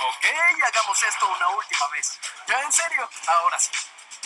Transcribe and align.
Ok, 0.00 0.26
hagamos 0.66 1.02
esto 1.02 1.28
una 1.28 1.48
última 1.48 1.88
vez. 1.88 2.18
Ya 2.46 2.60
en 2.60 2.72
serio, 2.72 3.08
ahora 3.26 3.58
sí. 3.58 3.70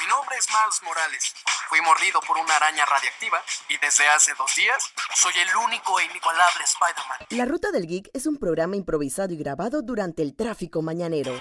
Mi 0.00 0.06
nombre 0.06 0.36
es 0.36 0.46
Miles 0.48 0.82
Morales. 0.82 1.34
Fui 1.68 1.80
mordido 1.80 2.20
por 2.20 2.36
una 2.38 2.56
araña 2.56 2.84
radiactiva 2.84 3.42
y 3.68 3.76
desde 3.78 4.08
hace 4.08 4.34
dos 4.34 4.54
días 4.54 4.92
soy 5.14 5.32
el 5.38 5.56
único 5.56 5.98
e 6.00 6.04
inigualable 6.04 6.64
Spider-Man. 6.64 7.18
La 7.30 7.44
Ruta 7.44 7.70
del 7.70 7.86
Geek 7.86 8.10
es 8.12 8.26
un 8.26 8.38
programa 8.38 8.76
improvisado 8.76 9.32
y 9.32 9.36
grabado 9.36 9.82
durante 9.82 10.22
el 10.22 10.36
tráfico 10.36 10.82
mañanero. 10.82 11.32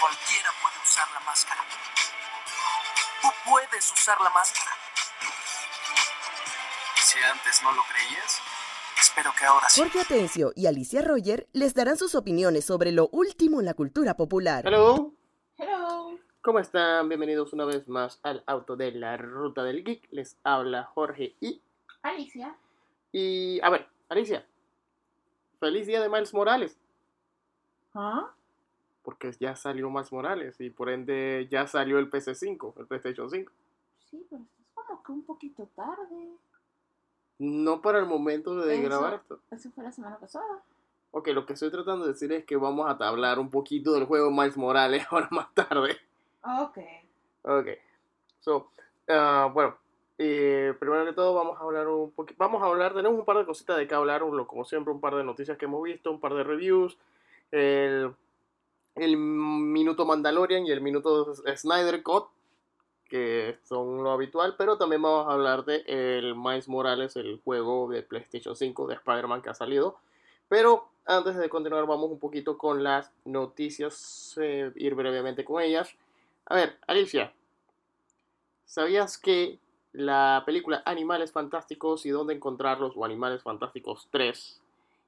Cualquiera 0.00 0.52
puede 0.62 0.78
usar 0.82 1.10
la 1.12 1.20
máscara. 1.20 1.62
Tú 3.22 3.32
puedes 3.44 3.92
usar 3.92 4.20
la 4.20 4.30
máscara. 4.30 4.76
Si 6.96 7.18
antes 7.22 7.62
no 7.62 7.72
lo 7.72 7.82
creías, 7.84 8.29
espero 9.10 9.30
que 9.36 9.44
ahora 9.44 9.68
sí. 9.68 9.80
Jorge 9.80 10.00
Atencio 10.00 10.52
y 10.54 10.66
Alicia 10.66 11.02
Roger 11.02 11.48
les 11.52 11.74
darán 11.74 11.96
sus 11.96 12.14
opiniones 12.14 12.64
sobre 12.64 12.92
lo 12.92 13.08
último 13.08 13.58
en 13.58 13.66
la 13.66 13.74
cultura 13.74 14.16
popular. 14.16 14.64
Hello, 14.64 15.12
Hello. 15.58 16.16
¿cómo 16.42 16.60
están? 16.60 17.08
Bienvenidos 17.08 17.52
una 17.52 17.64
vez 17.64 17.88
más 17.88 18.20
al 18.22 18.44
auto 18.46 18.76
de 18.76 18.92
la 18.92 19.16
ruta 19.16 19.64
del 19.64 19.82
geek. 19.82 20.06
Les 20.12 20.38
habla 20.44 20.84
Jorge 20.84 21.34
y... 21.40 21.60
Alicia. 22.02 22.56
Y, 23.10 23.60
a 23.62 23.70
ver, 23.70 23.88
Alicia, 24.08 24.46
feliz 25.58 25.88
día 25.88 26.00
de 26.00 26.08
Miles 26.08 26.32
Morales, 26.32 26.78
¿Ah? 27.92 28.30
porque 29.02 29.32
ya 29.40 29.56
salió 29.56 29.90
Miles 29.90 30.12
Morales 30.12 30.60
y 30.60 30.70
por 30.70 30.88
ende 30.88 31.48
ya 31.50 31.66
salió 31.66 31.98
el 31.98 32.08
PC5, 32.08 32.74
el 32.78 32.86
PlayStation 32.86 33.28
5. 33.28 33.52
Sí, 34.08 34.24
pero 34.30 34.42
es 34.42 34.48
como 34.72 35.02
que 35.02 35.12
un 35.12 35.24
poquito 35.24 35.66
tarde. 35.74 36.30
No 37.40 37.80
para 37.80 37.98
el 37.98 38.04
momento 38.06 38.54
de 38.54 38.74
Eso. 38.74 38.82
grabar 38.84 39.14
esto. 39.14 39.40
Eso 39.50 39.70
fue 39.70 39.82
la 39.82 39.90
semana 39.92 40.18
pasada. 40.18 40.62
Ok, 41.10 41.28
lo 41.28 41.46
que 41.46 41.54
estoy 41.54 41.70
tratando 41.70 42.04
de 42.04 42.12
decir 42.12 42.30
es 42.32 42.44
que 42.44 42.56
vamos 42.56 42.86
a 42.86 42.92
hablar 43.08 43.38
un 43.38 43.50
poquito 43.50 43.92
del 43.94 44.04
juego 44.04 44.30
Miles 44.30 44.56
Morales 44.58 45.04
ahora 45.10 45.28
más 45.30 45.52
tarde. 45.54 45.96
Ok. 46.44 46.78
Ok. 47.42 47.66
So, 48.40 48.70
ah, 49.08 49.50
bueno, 49.52 49.74
eh, 50.18 50.74
primero 50.78 51.04
de 51.06 51.14
todo 51.14 51.34
vamos 51.34 51.58
a 51.58 51.62
hablar 51.64 51.88
un 51.88 52.10
poquito, 52.12 52.36
vamos 52.38 52.62
a 52.62 52.66
hablar, 52.66 52.92
tenemos 52.94 53.18
un 53.18 53.24
par 53.24 53.38
de 53.38 53.46
cositas 53.46 53.76
de 53.78 53.88
qué 53.88 53.94
hablar, 53.94 54.22
un- 54.22 54.44
como 54.44 54.64
siempre, 54.66 54.92
un 54.92 55.00
par 55.00 55.14
de 55.14 55.24
noticias 55.24 55.56
que 55.56 55.64
hemos 55.64 55.82
visto, 55.82 56.10
un 56.10 56.20
par 56.20 56.34
de 56.34 56.44
reviews, 56.44 56.98
el, 57.50 58.14
el 58.96 59.16
minuto 59.16 60.04
Mandalorian 60.04 60.66
y 60.66 60.70
el 60.70 60.80
minuto 60.82 61.34
Snyder 61.34 62.02
Cut, 62.02 62.26
que 63.10 63.58
son 63.64 64.02
lo 64.02 64.12
habitual, 64.12 64.54
pero 64.56 64.78
también 64.78 65.02
vamos 65.02 65.26
a 65.28 65.32
hablar 65.32 65.64
de 65.64 65.82
el 65.86 66.34
Miles 66.36 66.68
Morales, 66.68 67.16
el 67.16 67.40
juego 67.44 67.88
de 67.90 68.02
PlayStation 68.02 68.56
5 68.56 68.86
de 68.86 68.94
Spider-Man 68.94 69.42
que 69.42 69.50
ha 69.50 69.54
salido. 69.54 69.98
Pero 70.48 70.88
antes 71.04 71.36
de 71.36 71.48
continuar, 71.48 71.86
vamos 71.86 72.10
un 72.10 72.18
poquito 72.18 72.56
con 72.56 72.82
las 72.82 73.12
noticias, 73.24 74.38
eh, 74.40 74.72
ir 74.76 74.94
brevemente 74.94 75.44
con 75.44 75.60
ellas. 75.60 75.94
A 76.46 76.54
ver, 76.54 76.78
Alicia, 76.86 77.32
¿sabías 78.64 79.18
que 79.18 79.58
la 79.92 80.44
película 80.46 80.82
Animales 80.86 81.32
Fantásticos 81.32 82.06
y 82.06 82.10
dónde 82.10 82.34
encontrarlos 82.34 82.96
o 82.96 83.04
Animales 83.04 83.42
Fantásticos 83.42 84.08
3 84.12 84.60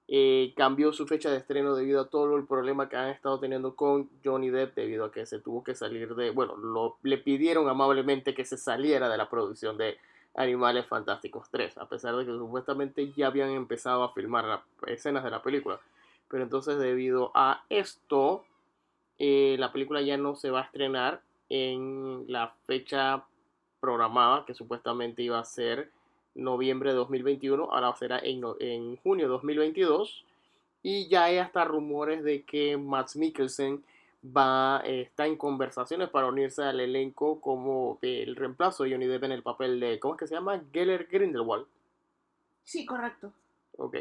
eh, 0.09 0.53
cambió 0.57 0.93
su 0.93 1.07
fecha 1.07 1.31
de 1.31 1.39
estreno 1.39 1.75
debido 1.75 2.01
a 2.01 2.09
todo 2.09 2.37
el 2.37 2.47
problema 2.47 2.89
que 2.89 2.97
han 2.97 3.09
estado 3.09 3.39
teniendo 3.41 3.77
con 3.77 4.11
Johnny 4.25 4.51
Depp 4.51 4.75
debido 4.75 5.05
a 5.05 5.13
que 5.13 5.27
se 5.27 5.39
tuvo 5.39 5.63
que 5.63 5.75
salir 5.75 6.15
de, 6.15 6.31
bueno, 6.31 6.57
lo, 6.57 6.97
le 7.03 7.19
pidieron 7.19 7.69
amablemente 7.69 8.35
que 8.35 8.45
se 8.45 8.59
saliera 8.59 9.09
de 9.09 9.17
la 9.17 9.31
producción 9.31 9.79
de 9.79 9.99
Animales 10.35 10.87
Fantásticos 10.87 11.51
3, 11.51 11.79
a 11.79 11.89
pesar 11.89 12.17
de 12.17 12.25
que 12.25 12.33
supuestamente 12.33 13.13
ya 13.13 13.29
habían 13.29 13.51
empezado 13.51 14.03
a 14.03 14.13
filmar 14.13 14.45
las 14.45 14.61
escenas 14.87 15.25
de 15.25 15.31
la 15.31 15.43
película. 15.43 15.81
Pero 16.29 16.43
entonces 16.43 16.79
debido 16.79 17.31
a 17.35 17.65
esto, 17.69 18.45
eh, 19.19 19.57
la 19.59 19.73
película 19.73 20.01
ya 20.01 20.17
no 20.17 20.35
se 20.35 20.51
va 20.51 20.61
a 20.61 20.65
estrenar 20.65 21.21
en 21.49 22.25
la 22.29 22.55
fecha 22.65 23.25
programada, 23.81 24.45
que 24.47 24.55
supuestamente 24.55 25.23
iba 25.23 25.39
a 25.39 25.45
ser 25.45 25.91
noviembre 26.35 26.91
de 26.91 26.97
2021, 26.97 27.65
ahora 27.73 27.95
será 27.97 28.19
en, 28.19 28.41
no- 28.41 28.57
en 28.61 28.97
junio 28.97 29.27
de 29.27 29.33
2022. 29.33 30.25
Y 30.83 31.09
ya 31.09 31.25
hay 31.25 31.39
hasta 31.39 31.65
rumores 31.65 32.25
de 32.25 32.43
que 32.43 32.77
Max 32.77 33.15
Mikkelsen 33.17 33.83
va, 34.25 34.81
eh, 34.85 35.03
está 35.03 35.27
en 35.27 35.37
conversaciones 35.37 36.09
para 36.09 36.27
unirse 36.27 36.63
al 36.63 36.81
elenco 36.81 37.41
como 37.41 37.99
el 38.03 38.35
reemplazo 38.37 38.85
de 38.85 38.93
Johnny 38.93 39.07
Depp 39.07 39.25
en 39.25 39.33
el 39.33 39.43
papel 39.43 39.79
de, 39.81 39.99
¿cómo 40.01 40.15
es 40.15 40.21
que 40.21 40.27
se 40.27 40.35
llama? 40.35 40.61
Geller 40.73 41.07
Grindelwald. 41.11 41.67
Sí, 42.65 42.85
correcto. 42.87 43.33
Ok. 43.79 43.97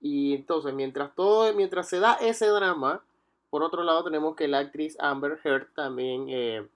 Y 0.00 0.34
entonces, 0.34 0.72
mientras 0.74 1.14
todo, 1.14 1.52
mientras 1.54 1.88
se 1.88 2.00
da 2.00 2.14
ese 2.14 2.46
drama, 2.46 3.02
por 3.50 3.62
otro 3.62 3.82
lado 3.82 4.04
tenemos 4.04 4.34
que 4.36 4.48
la 4.48 4.58
actriz 4.60 4.96
Amber 5.00 5.38
Heard 5.44 5.68
también, 5.74 6.26
eh, 6.28 6.66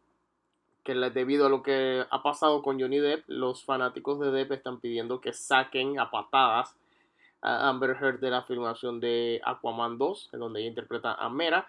que 0.84 0.94
debido 0.94 1.46
a 1.46 1.48
lo 1.48 1.62
que 1.62 2.04
ha 2.08 2.22
pasado 2.22 2.62
con 2.62 2.78
Johnny 2.78 2.98
Depp, 2.98 3.24
los 3.26 3.64
fanáticos 3.64 4.20
de 4.20 4.30
Depp 4.30 4.52
están 4.52 4.80
pidiendo 4.80 5.20
que 5.20 5.32
saquen 5.32 5.98
a 5.98 6.10
patadas 6.10 6.76
a 7.40 7.68
Amber 7.68 7.96
Heard 8.00 8.20
de 8.20 8.30
la 8.30 8.42
filmación 8.42 9.00
de 9.00 9.40
Aquaman 9.44 9.96
2, 9.96 10.30
en 10.34 10.40
donde 10.40 10.60
ella 10.60 10.68
interpreta 10.68 11.14
a 11.14 11.28
Mera, 11.30 11.66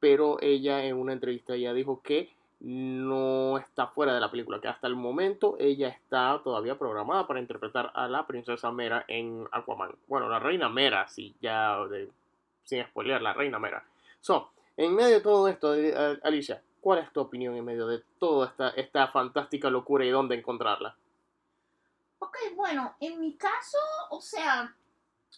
pero 0.00 0.38
ella 0.40 0.84
en 0.84 0.96
una 0.96 1.12
entrevista 1.12 1.56
ya 1.56 1.72
dijo 1.72 2.02
que 2.02 2.32
no 2.60 3.56
está 3.58 3.86
fuera 3.86 4.14
de 4.14 4.20
la 4.20 4.30
película, 4.30 4.60
que 4.60 4.68
hasta 4.68 4.86
el 4.86 4.96
momento 4.96 5.56
ella 5.58 5.88
está 5.88 6.40
todavía 6.42 6.76
programada 6.76 7.26
para 7.26 7.40
interpretar 7.40 7.90
a 7.94 8.08
la 8.08 8.26
princesa 8.26 8.70
Mera 8.72 9.04
en 9.08 9.46
Aquaman. 9.52 9.94
Bueno, 10.08 10.28
la 10.28 10.40
reina 10.40 10.68
Mera, 10.68 11.08
sí, 11.08 11.34
ya 11.40 11.78
sin 12.64 12.84
spoilear, 12.84 13.22
la 13.22 13.32
reina 13.32 13.58
Mera. 13.58 13.84
So, 14.20 14.50
en 14.76 14.94
medio 14.94 15.16
de 15.16 15.20
todo 15.20 15.48
esto, 15.48 15.74
eh, 15.74 16.18
Alicia, 16.22 16.62
¿cuál 16.80 17.00
es 17.00 17.12
tu 17.12 17.20
opinión 17.20 17.54
en 17.56 17.64
medio 17.64 17.86
de 17.86 18.02
toda 18.18 18.48
esta, 18.48 18.70
esta 18.70 19.08
fantástica 19.08 19.70
locura 19.70 20.04
y 20.04 20.10
dónde 20.10 20.36
encontrarla? 20.36 20.96
Ok, 22.18 22.36
bueno, 22.54 22.94
en 23.00 23.20
mi 23.20 23.34
caso, 23.36 23.78
o 24.10 24.20
sea, 24.20 24.74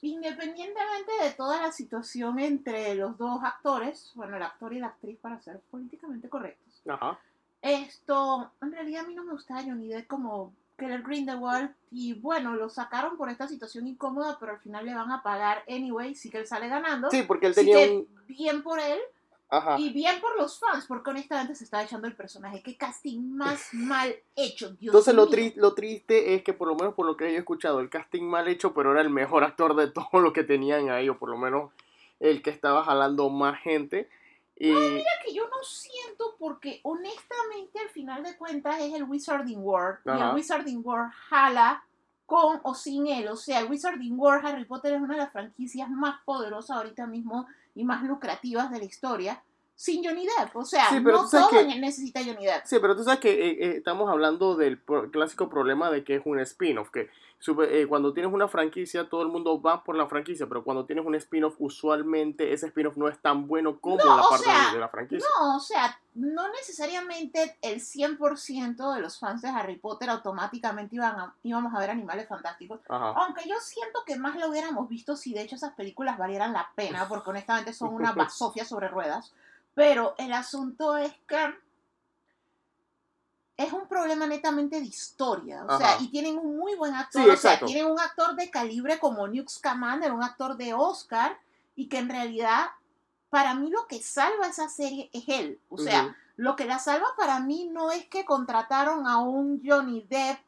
independientemente 0.00 1.12
de 1.22 1.30
toda 1.32 1.60
la 1.60 1.72
situación 1.72 2.38
entre 2.38 2.94
los 2.94 3.16
dos 3.18 3.42
actores, 3.42 4.12
bueno, 4.14 4.36
el 4.36 4.42
actor 4.42 4.72
y 4.72 4.80
la 4.80 4.88
actriz 4.88 5.18
para 5.20 5.40
ser 5.40 5.60
políticamente 5.70 6.28
correctos, 6.28 6.82
Ajá. 6.88 7.18
esto, 7.60 8.50
en 8.60 8.72
realidad 8.72 9.04
a 9.04 9.08
mí 9.08 9.14
no 9.14 9.24
me 9.24 9.32
gustaba 9.32 9.62
Johnny 9.62 9.88
Depp 9.88 10.08
como 10.08 10.52
Keller 10.76 11.02
Grindelwald 11.02 11.74
y 11.90 12.14
bueno, 12.14 12.56
lo 12.56 12.68
sacaron 12.68 13.16
por 13.16 13.28
esta 13.28 13.46
situación 13.46 13.86
incómoda, 13.86 14.38
pero 14.40 14.52
al 14.52 14.58
final 14.58 14.84
le 14.84 14.94
van 14.94 15.12
a 15.12 15.22
pagar 15.22 15.62
anyway, 15.68 16.14
sí 16.14 16.30
que 16.30 16.38
él 16.38 16.46
sale 16.46 16.68
ganando. 16.68 17.10
Sí, 17.10 17.22
porque 17.22 17.46
él 17.46 17.54
tenía 17.54 17.76
que 17.76 17.96
un... 17.96 18.26
bien 18.26 18.62
por 18.62 18.80
él 18.80 18.98
Ajá. 19.54 19.78
y 19.78 19.92
bien 19.92 20.18
por 20.20 20.34
los 20.38 20.58
fans, 20.58 20.86
porque 20.86 21.10
honestamente 21.10 21.54
se 21.54 21.64
está 21.64 21.82
echando 21.82 22.06
el 22.06 22.16
personaje. 22.16 22.62
Qué 22.62 22.74
casting 22.78 23.20
más 23.36 23.68
mal 23.74 24.14
hecho, 24.34 24.70
Dios 24.70 24.94
Entonces 24.94 25.14
lo, 25.14 25.28
tri- 25.28 25.52
lo 25.56 25.74
triste 25.74 26.34
es 26.34 26.42
que 26.42 26.54
por 26.54 26.68
lo 26.68 26.74
menos 26.74 26.94
por 26.94 27.04
lo 27.04 27.18
que 27.18 27.30
yo 27.30 27.36
he 27.36 27.40
escuchado, 27.40 27.80
el 27.80 27.90
casting 27.90 28.22
mal 28.22 28.48
hecho, 28.48 28.72
pero 28.72 28.92
era 28.92 29.02
el 29.02 29.10
mejor 29.10 29.44
actor 29.44 29.76
de 29.76 29.88
todo 29.88 30.20
lo 30.20 30.32
que 30.32 30.42
tenían 30.42 30.88
ahí, 30.88 31.08
o 31.10 31.18
por 31.18 31.28
lo 31.28 31.36
menos 31.36 31.70
el 32.18 32.42
que 32.42 32.48
estaba 32.50 32.82
jalando 32.82 33.28
más 33.28 33.60
gente. 33.60 34.08
Y 34.56 34.72
que 34.72 35.34
yo 35.34 35.48
no 35.48 35.62
siento 35.64 36.36
porque 36.38 36.80
honestamente 36.84 37.80
al 37.80 37.88
final 37.88 38.22
de 38.22 38.36
cuentas 38.36 38.80
es 38.80 38.94
el 38.94 39.04
Wizarding 39.04 39.58
World 39.58 39.98
y 40.06 40.10
el 40.10 40.34
Wizarding 40.34 40.82
World 40.84 41.10
jala 41.28 41.84
con 42.26 42.60
o 42.62 42.74
sin 42.74 43.06
él, 43.08 43.28
o 43.28 43.36
sea, 43.36 43.58
el 43.60 43.68
Wizarding 43.70 44.18
World 44.18 44.46
Harry 44.46 44.64
Potter 44.64 44.94
es 44.94 45.00
una 45.02 45.14
de 45.14 45.20
las 45.20 45.32
franquicias 45.32 45.90
más 45.90 46.20
poderosas 46.24 46.76
ahorita 46.78 47.06
mismo 47.06 47.46
y 47.74 47.84
más 47.84 48.02
lucrativas 48.02 48.70
de 48.70 48.78
la 48.78 48.84
historia 48.84 49.44
sin 49.82 50.04
Johnny 50.04 50.24
Depp, 50.38 50.54
o 50.54 50.64
sea, 50.64 50.90
Sí, 50.90 51.00
no 51.00 51.28
todo 51.28 51.48
que- 51.48 51.64
necesita 51.80 52.20
Johnny 52.24 52.44
Depp. 52.46 52.64
Sí, 52.66 52.76
pero 52.80 52.94
tú 52.94 53.02
sabes 53.02 53.18
que 53.18 53.30
eh, 53.32 53.50
eh, 53.58 53.74
estamos 53.78 54.08
hablando 54.08 54.54
del 54.54 54.78
pro- 54.78 55.10
clásico 55.10 55.48
problema 55.48 55.90
de 55.90 56.04
que 56.04 56.14
es 56.14 56.22
un 56.24 56.38
spin-off, 56.38 56.90
que 56.90 57.10
eh, 57.68 57.86
cuando 57.88 58.12
tienes 58.12 58.32
una 58.32 58.46
franquicia 58.46 59.08
todo 59.08 59.22
el 59.22 59.28
mundo 59.28 59.60
va 59.60 59.82
por 59.82 59.96
la 59.96 60.06
franquicia, 60.06 60.46
pero 60.46 60.62
cuando 60.62 60.84
tienes 60.86 61.04
un 61.04 61.16
spin-off 61.16 61.56
usualmente 61.58 62.52
ese 62.52 62.68
spin-off 62.68 62.96
no 62.96 63.08
es 63.08 63.18
tan 63.18 63.48
bueno 63.48 63.80
como 63.80 63.96
No, 63.96 64.16
la 64.18 64.22
parte 64.28 64.44
sea, 64.44 64.66
de, 64.68 64.74
de 64.74 64.78
la 64.78 64.88
franquicia. 64.88 65.28
No, 65.40 65.56
o 65.56 65.58
sea, 65.58 65.98
no 66.14 66.48
necesariamente 66.52 67.56
el 67.62 67.80
100% 67.80 68.94
de 68.94 69.00
los 69.00 69.18
fans 69.18 69.42
de 69.42 69.48
Harry 69.48 69.78
Potter 69.78 70.10
automáticamente 70.10 70.94
iban 70.94 71.18
a- 71.18 71.34
íbamos 71.42 71.74
a 71.74 71.80
ver 71.80 71.90
animales 71.90 72.28
fantásticos. 72.28 72.78
Ajá. 72.88 73.14
Aunque 73.16 73.48
yo 73.48 73.56
siento 73.60 74.04
que 74.06 74.14
más 74.16 74.36
lo 74.36 74.48
hubiéramos 74.48 74.88
visto 74.88 75.16
si 75.16 75.34
de 75.34 75.42
hecho 75.42 75.56
esas 75.56 75.72
películas 75.74 76.18
valieran 76.18 76.52
la 76.52 76.68
pena, 76.76 77.08
porque 77.08 77.30
honestamente 77.30 77.72
son 77.72 77.92
una 77.94 78.12
basofia 78.12 78.64
sobre 78.64 78.86
ruedas. 78.86 79.32
Pero 79.74 80.14
el 80.18 80.32
asunto 80.32 80.96
es 80.96 81.12
que 81.26 81.54
es 83.56 83.72
un 83.72 83.86
problema 83.86 84.26
netamente 84.26 84.80
de 84.80 84.86
historia. 84.86 85.64
O 85.64 85.78
sea, 85.78 85.96
y 86.00 86.08
tienen 86.08 86.36
un 86.38 86.56
muy 86.56 86.74
buen 86.74 86.94
actor. 86.94 87.22
Sí, 87.22 87.30
o 87.30 87.36
sea, 87.36 87.58
tienen 87.60 87.86
un 87.86 88.00
actor 88.00 88.34
de 88.34 88.50
calibre 88.50 88.98
como 88.98 89.26
Newt 89.28 89.48
Scamander, 89.48 90.12
un 90.12 90.22
actor 90.22 90.56
de 90.56 90.74
Oscar, 90.74 91.38
y 91.74 91.88
que 91.88 91.98
en 91.98 92.08
realidad, 92.08 92.66
para 93.30 93.54
mí 93.54 93.70
lo 93.70 93.86
que 93.86 94.02
salva 94.02 94.48
esa 94.48 94.68
serie 94.68 95.10
es 95.12 95.24
él. 95.28 95.60
O 95.68 95.78
sea, 95.78 96.16
lo 96.36 96.56
que 96.56 96.64
la 96.64 96.78
salva 96.78 97.08
para 97.16 97.40
mí 97.40 97.68
no 97.70 97.90
es 97.90 98.06
que 98.06 98.24
contrataron 98.24 99.06
a 99.06 99.18
un 99.18 99.62
Johnny 99.64 100.06
Depp 100.08 100.40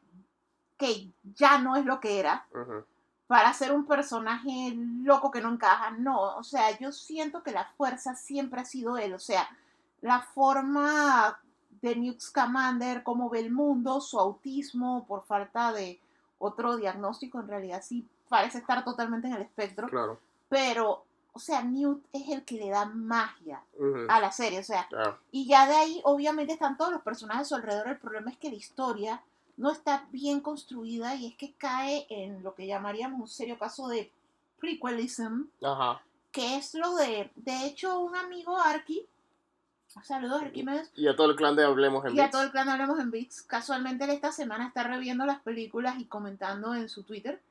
que 0.77 1.09
ya 1.23 1.57
no 1.57 1.75
es 1.77 1.85
lo 1.85 1.99
que 1.99 2.19
era, 2.19 2.45
Ujú. 2.51 2.85
Para 3.27 3.53
ser 3.53 3.71
un 3.71 3.85
personaje 3.85 4.73
loco 4.75 5.31
que 5.31 5.41
no 5.41 5.51
encaja. 5.51 5.91
No, 5.91 6.35
o 6.37 6.43
sea, 6.43 6.77
yo 6.79 6.91
siento 6.91 7.41
que 7.43 7.51
la 7.51 7.65
fuerza 7.77 8.15
siempre 8.15 8.61
ha 8.61 8.65
sido 8.65 8.97
él. 8.97 9.13
O 9.13 9.19
sea, 9.19 9.47
la 10.01 10.21
forma 10.21 11.39
de 11.81 11.95
Newt 11.95 12.19
Scamander, 12.21 13.03
cómo 13.03 13.29
ve 13.29 13.39
el 13.39 13.51
mundo, 13.51 13.99
su 14.01 14.19
autismo 14.19 15.05
por 15.07 15.25
falta 15.25 15.71
de 15.73 15.99
otro 16.37 16.77
diagnóstico, 16.77 17.39
en 17.39 17.47
realidad 17.47 17.81
sí 17.83 18.07
parece 18.29 18.59
estar 18.59 18.83
totalmente 18.83 19.27
en 19.27 19.33
el 19.33 19.41
espectro. 19.41 19.87
Claro. 19.87 20.19
Pero, 20.49 21.03
o 21.33 21.39
sea, 21.39 21.63
Newt 21.63 22.05
es 22.13 22.29
el 22.29 22.43
que 22.45 22.55
le 22.55 22.69
da 22.69 22.85
magia 22.85 23.61
a 24.09 24.19
la 24.19 24.31
serie. 24.31 24.59
O 24.59 24.63
sea, 24.63 24.87
Claro. 24.87 25.17
y 25.31 25.47
ya 25.47 25.67
de 25.67 25.75
ahí, 25.75 26.01
obviamente, 26.03 26.53
están 26.53 26.77
todos 26.77 26.91
los 26.91 27.01
personajes 27.01 27.43
a 27.43 27.45
su 27.45 27.55
alrededor. 27.55 27.87
El 27.87 27.97
problema 27.97 28.29
es 28.29 28.37
que 28.37 28.49
la 28.49 28.55
historia 28.55 29.21
no 29.57 29.71
está 29.71 30.07
bien 30.11 30.41
construida 30.41 31.15
y 31.15 31.27
es 31.27 31.35
que 31.35 31.53
cae 31.53 32.05
en 32.09 32.43
lo 32.43 32.55
que 32.55 32.67
llamaríamos 32.67 33.19
un 33.21 33.27
serio 33.27 33.57
caso 33.57 33.87
de 33.87 34.11
prequelism, 34.59 35.43
Ajá. 35.63 36.01
que 36.31 36.55
es 36.57 36.73
lo 36.73 36.95
de, 36.95 37.31
de 37.35 37.65
hecho, 37.65 37.99
un 37.99 38.15
amigo 38.15 38.57
Arki, 38.59 39.05
saludos 40.03 40.41
Arquímedes, 40.41 40.91
Y 40.95 41.07
a 41.07 41.15
todo 41.15 41.29
el 41.29 41.35
clan 41.35 41.55
de 41.55 41.63
Hablemos 41.63 42.03
en 42.05 42.15
y 42.15 42.19
a 42.19 42.23
Bits. 42.23 42.31
todo 42.31 42.43
el 42.43 42.51
clan 42.51 42.67
de 42.67 42.73
Hablemos 42.73 42.99
en 42.99 43.11
Beats, 43.11 43.41
casualmente 43.43 44.03
él 44.03 44.09
esta 44.11 44.31
semana 44.31 44.67
está 44.67 44.83
reviendo 44.83 45.25
las 45.25 45.39
películas 45.41 45.95
y 45.99 46.05
comentando 46.05 46.75
en 46.75 46.89
su 46.89 47.03
Twitter 47.03 47.41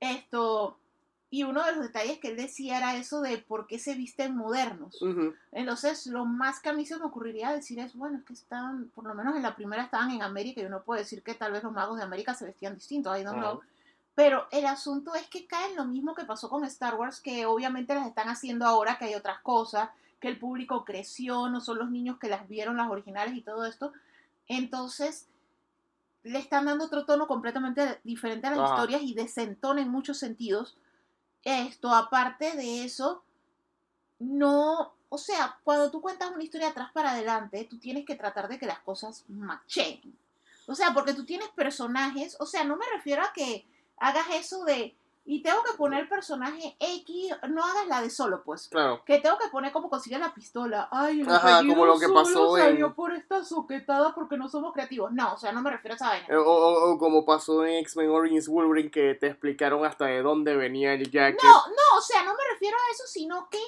esto, 0.00 0.76
y 1.28 1.42
uno 1.42 1.64
de 1.64 1.72
los 1.72 1.82
detalles 1.82 2.18
que 2.18 2.28
él 2.28 2.36
decía 2.36 2.78
era 2.78 2.96
eso 2.96 3.20
de 3.20 3.38
por 3.38 3.66
qué 3.66 3.78
se 3.78 3.94
visten 3.94 4.36
modernos. 4.36 5.00
Ujú. 5.02 5.34
Entonces, 5.52 6.06
lo 6.06 6.24
más 6.24 6.60
que 6.60 6.68
a 6.68 6.72
mí 6.72 6.86
se 6.86 6.96
me 6.96 7.04
ocurriría 7.04 7.52
decir 7.52 7.78
es, 7.80 7.94
bueno, 7.94 8.18
es 8.18 8.24
que 8.24 8.32
están, 8.32 8.90
por 8.94 9.04
lo 9.04 9.14
menos 9.14 9.34
en 9.36 9.42
la 9.42 9.56
primera 9.56 9.82
estaban 9.82 10.10
en 10.12 10.22
América 10.22 10.60
y 10.60 10.66
uno 10.66 10.82
puede 10.82 11.00
decir 11.00 11.22
que 11.22 11.34
tal 11.34 11.52
vez 11.52 11.64
los 11.64 11.72
magos 11.72 11.98
de 11.98 12.04
América 12.04 12.34
se 12.34 12.44
vestían 12.44 12.74
distintos, 12.74 13.18
I 13.18 13.24
don't 13.24 13.38
know. 13.38 13.58
Ajá. 13.58 13.66
Pero 14.16 14.46
el 14.50 14.64
asunto 14.64 15.14
es 15.14 15.28
que 15.28 15.46
cae 15.46 15.70
en 15.70 15.76
lo 15.76 15.84
mismo 15.84 16.14
que 16.14 16.24
pasó 16.24 16.48
con 16.48 16.64
Star 16.64 16.94
Wars, 16.94 17.20
que 17.20 17.44
obviamente 17.44 17.94
las 17.94 18.06
están 18.06 18.30
haciendo 18.30 18.64
ahora, 18.64 18.96
que 18.96 19.04
hay 19.04 19.14
otras 19.14 19.40
cosas, 19.40 19.90
que 20.20 20.28
el 20.28 20.38
público 20.38 20.86
creció, 20.86 21.50
no 21.50 21.60
son 21.60 21.78
los 21.78 21.90
niños 21.90 22.18
que 22.18 22.30
las 22.30 22.48
vieron, 22.48 22.78
las 22.78 22.88
originales 22.88 23.34
y 23.36 23.42
todo 23.42 23.66
esto. 23.66 23.92
Entonces, 24.48 25.28
le 26.22 26.38
están 26.38 26.64
dando 26.64 26.86
otro 26.86 27.04
tono 27.04 27.26
completamente 27.26 28.00
diferente 28.04 28.46
a 28.46 28.56
las 28.56 28.70
historias 28.70 29.02
y 29.02 29.12
desentona 29.12 29.82
en 29.82 29.90
muchos 29.90 30.18
sentidos. 30.18 30.78
Esto, 31.46 31.94
aparte 31.94 32.56
de 32.56 32.84
eso, 32.84 33.22
no, 34.18 34.96
o 35.08 35.16
sea, 35.16 35.60
cuando 35.62 35.92
tú 35.92 36.00
cuentas 36.00 36.32
una 36.32 36.42
historia 36.42 36.70
atrás 36.70 36.90
para 36.92 37.12
adelante, 37.12 37.68
tú 37.70 37.78
tienes 37.78 38.04
que 38.04 38.16
tratar 38.16 38.48
de 38.48 38.58
que 38.58 38.66
las 38.66 38.80
cosas 38.80 39.24
macheen. 39.28 40.18
O 40.66 40.74
sea, 40.74 40.92
porque 40.92 41.14
tú 41.14 41.24
tienes 41.24 41.48
personajes, 41.50 42.36
o 42.40 42.46
sea, 42.46 42.64
no 42.64 42.76
me 42.76 42.84
refiero 42.92 43.22
a 43.22 43.32
que 43.32 43.64
hagas 43.96 44.26
eso 44.32 44.64
de, 44.64 44.96
y 45.26 45.42
tengo 45.42 45.62
que 45.64 45.76
poner 45.76 46.08
personaje 46.08 46.76
X, 46.78 47.34
no 47.48 47.64
hagas 47.64 47.86
la 47.88 48.00
de 48.00 48.10
solo, 48.10 48.42
pues. 48.44 48.68
Claro. 48.68 49.02
Que 49.04 49.18
tengo 49.18 49.36
que 49.38 49.48
poner 49.48 49.72
como 49.72 49.90
consigue 49.90 50.18
la 50.18 50.32
pistola. 50.32 50.88
Ay, 50.92 51.20
el 51.20 51.28
Ajá, 51.28 51.58
como 51.66 51.84
lo 51.84 51.98
que 51.98 52.08
pasó 52.08 52.56
en- 52.58 52.64
salió 52.64 52.94
por 52.94 53.12
esta 53.12 53.44
soquetada 53.44 54.14
porque 54.14 54.36
no 54.36 54.48
somos 54.48 54.72
creativos. 54.72 55.10
No, 55.12 55.34
o 55.34 55.36
sea, 55.36 55.50
no 55.52 55.62
me 55.62 55.70
refiero 55.70 55.94
a 55.94 55.96
esa 55.96 56.08
vaina. 56.08 56.26
Eh, 56.28 56.36
O, 56.36 56.44
o- 56.44 56.92
o 56.92 56.98
como 56.98 57.24
pasó 57.24 57.64
en 57.66 57.74
X-Men 57.80 58.08
Origins 58.10 58.48
Wolverine, 58.48 58.90
que 58.90 59.14
te 59.14 59.26
explicaron 59.26 59.84
hasta 59.84 60.06
de 60.06 60.22
dónde 60.22 60.54
venía 60.56 60.92
el 60.94 61.10
jacket. 61.10 61.42
No, 61.42 61.52
no, 61.52 61.98
o 61.98 62.00
sea, 62.00 62.22
no 62.22 62.32
me 62.32 62.42
refiero 62.52 62.76
a 62.76 62.92
eso, 62.92 63.04
sino 63.06 63.48
que 63.50 63.58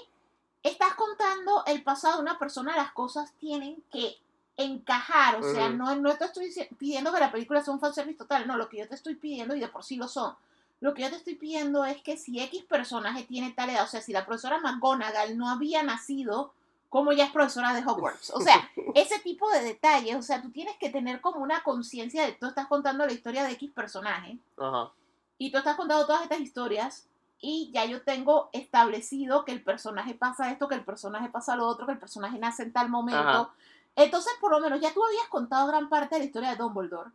estás 0.62 0.94
contando 0.94 1.64
el 1.66 1.82
pasado 1.82 2.16
de 2.16 2.22
una 2.22 2.38
persona, 2.38 2.76
las 2.76 2.92
cosas 2.92 3.32
tienen 3.40 3.82
que 3.92 4.16
encajar, 4.56 5.36
o 5.36 5.42
sea, 5.54 5.68
no, 5.68 5.94
no 5.96 6.16
te 6.16 6.24
estoy 6.24 6.52
pidiendo 6.78 7.12
que 7.12 7.20
la 7.20 7.30
película 7.30 7.62
sea 7.62 7.72
un 7.72 7.78
fanservice 7.80 8.18
total, 8.18 8.46
no, 8.46 8.56
lo 8.56 8.68
que 8.68 8.78
yo 8.78 8.88
te 8.88 8.96
estoy 8.96 9.14
pidiendo, 9.14 9.54
y 9.54 9.60
de 9.60 9.68
por 9.68 9.84
sí 9.84 9.96
lo 9.96 10.08
son, 10.08 10.34
lo 10.80 10.94
que 10.94 11.02
yo 11.02 11.10
te 11.10 11.16
estoy 11.16 11.34
pidiendo 11.34 11.84
es 11.84 12.00
que 12.02 12.16
si 12.16 12.40
X 12.40 12.64
personaje 12.64 13.24
tiene 13.24 13.50
tal 13.50 13.70
edad, 13.70 13.84
o 13.84 13.88
sea, 13.88 14.00
si 14.00 14.12
la 14.12 14.24
profesora 14.24 14.60
McGonagall 14.60 15.36
no 15.36 15.48
había 15.50 15.82
nacido, 15.82 16.52
como 16.88 17.12
ya 17.12 17.24
es 17.24 17.32
profesora 17.32 17.74
de 17.74 17.84
Hogwarts, 17.84 18.30
o 18.30 18.40
sea, 18.40 18.70
ese 18.94 19.18
tipo 19.18 19.50
de 19.50 19.62
detalles, 19.62 20.16
o 20.16 20.22
sea, 20.22 20.40
tú 20.40 20.50
tienes 20.50 20.76
que 20.78 20.90
tener 20.90 21.20
como 21.20 21.40
una 21.40 21.62
conciencia 21.62 22.24
de 22.24 22.32
tú 22.32 22.46
estás 22.46 22.66
contando 22.66 23.04
la 23.04 23.12
historia 23.12 23.44
de 23.44 23.52
X 23.52 23.70
personaje, 23.72 24.38
Ajá. 24.56 24.92
y 25.36 25.50
tú 25.50 25.58
estás 25.58 25.76
contando 25.76 26.06
todas 26.06 26.22
estas 26.22 26.40
historias 26.40 27.08
y 27.40 27.70
ya 27.72 27.84
yo 27.84 28.02
tengo 28.02 28.48
establecido 28.52 29.44
que 29.44 29.52
el 29.52 29.62
personaje 29.62 30.14
pasa 30.14 30.50
esto, 30.50 30.68
que 30.68 30.74
el 30.74 30.84
personaje 30.84 31.28
pasa 31.28 31.56
lo 31.56 31.66
otro, 31.66 31.86
que 31.86 31.92
el 31.92 31.98
personaje 31.98 32.38
nace 32.38 32.64
en 32.64 32.72
tal 32.72 32.88
momento. 32.88 33.20
Ajá. 33.20 33.50
Entonces, 33.94 34.32
por 34.40 34.52
lo 34.52 34.60
menos, 34.60 34.80
ya 34.80 34.92
tú 34.92 35.04
habías 35.04 35.28
contado 35.28 35.66
gran 35.66 35.88
parte 35.88 36.14
de 36.14 36.20
la 36.20 36.24
historia 36.26 36.50
de 36.50 36.56
Dumbledore. 36.56 37.10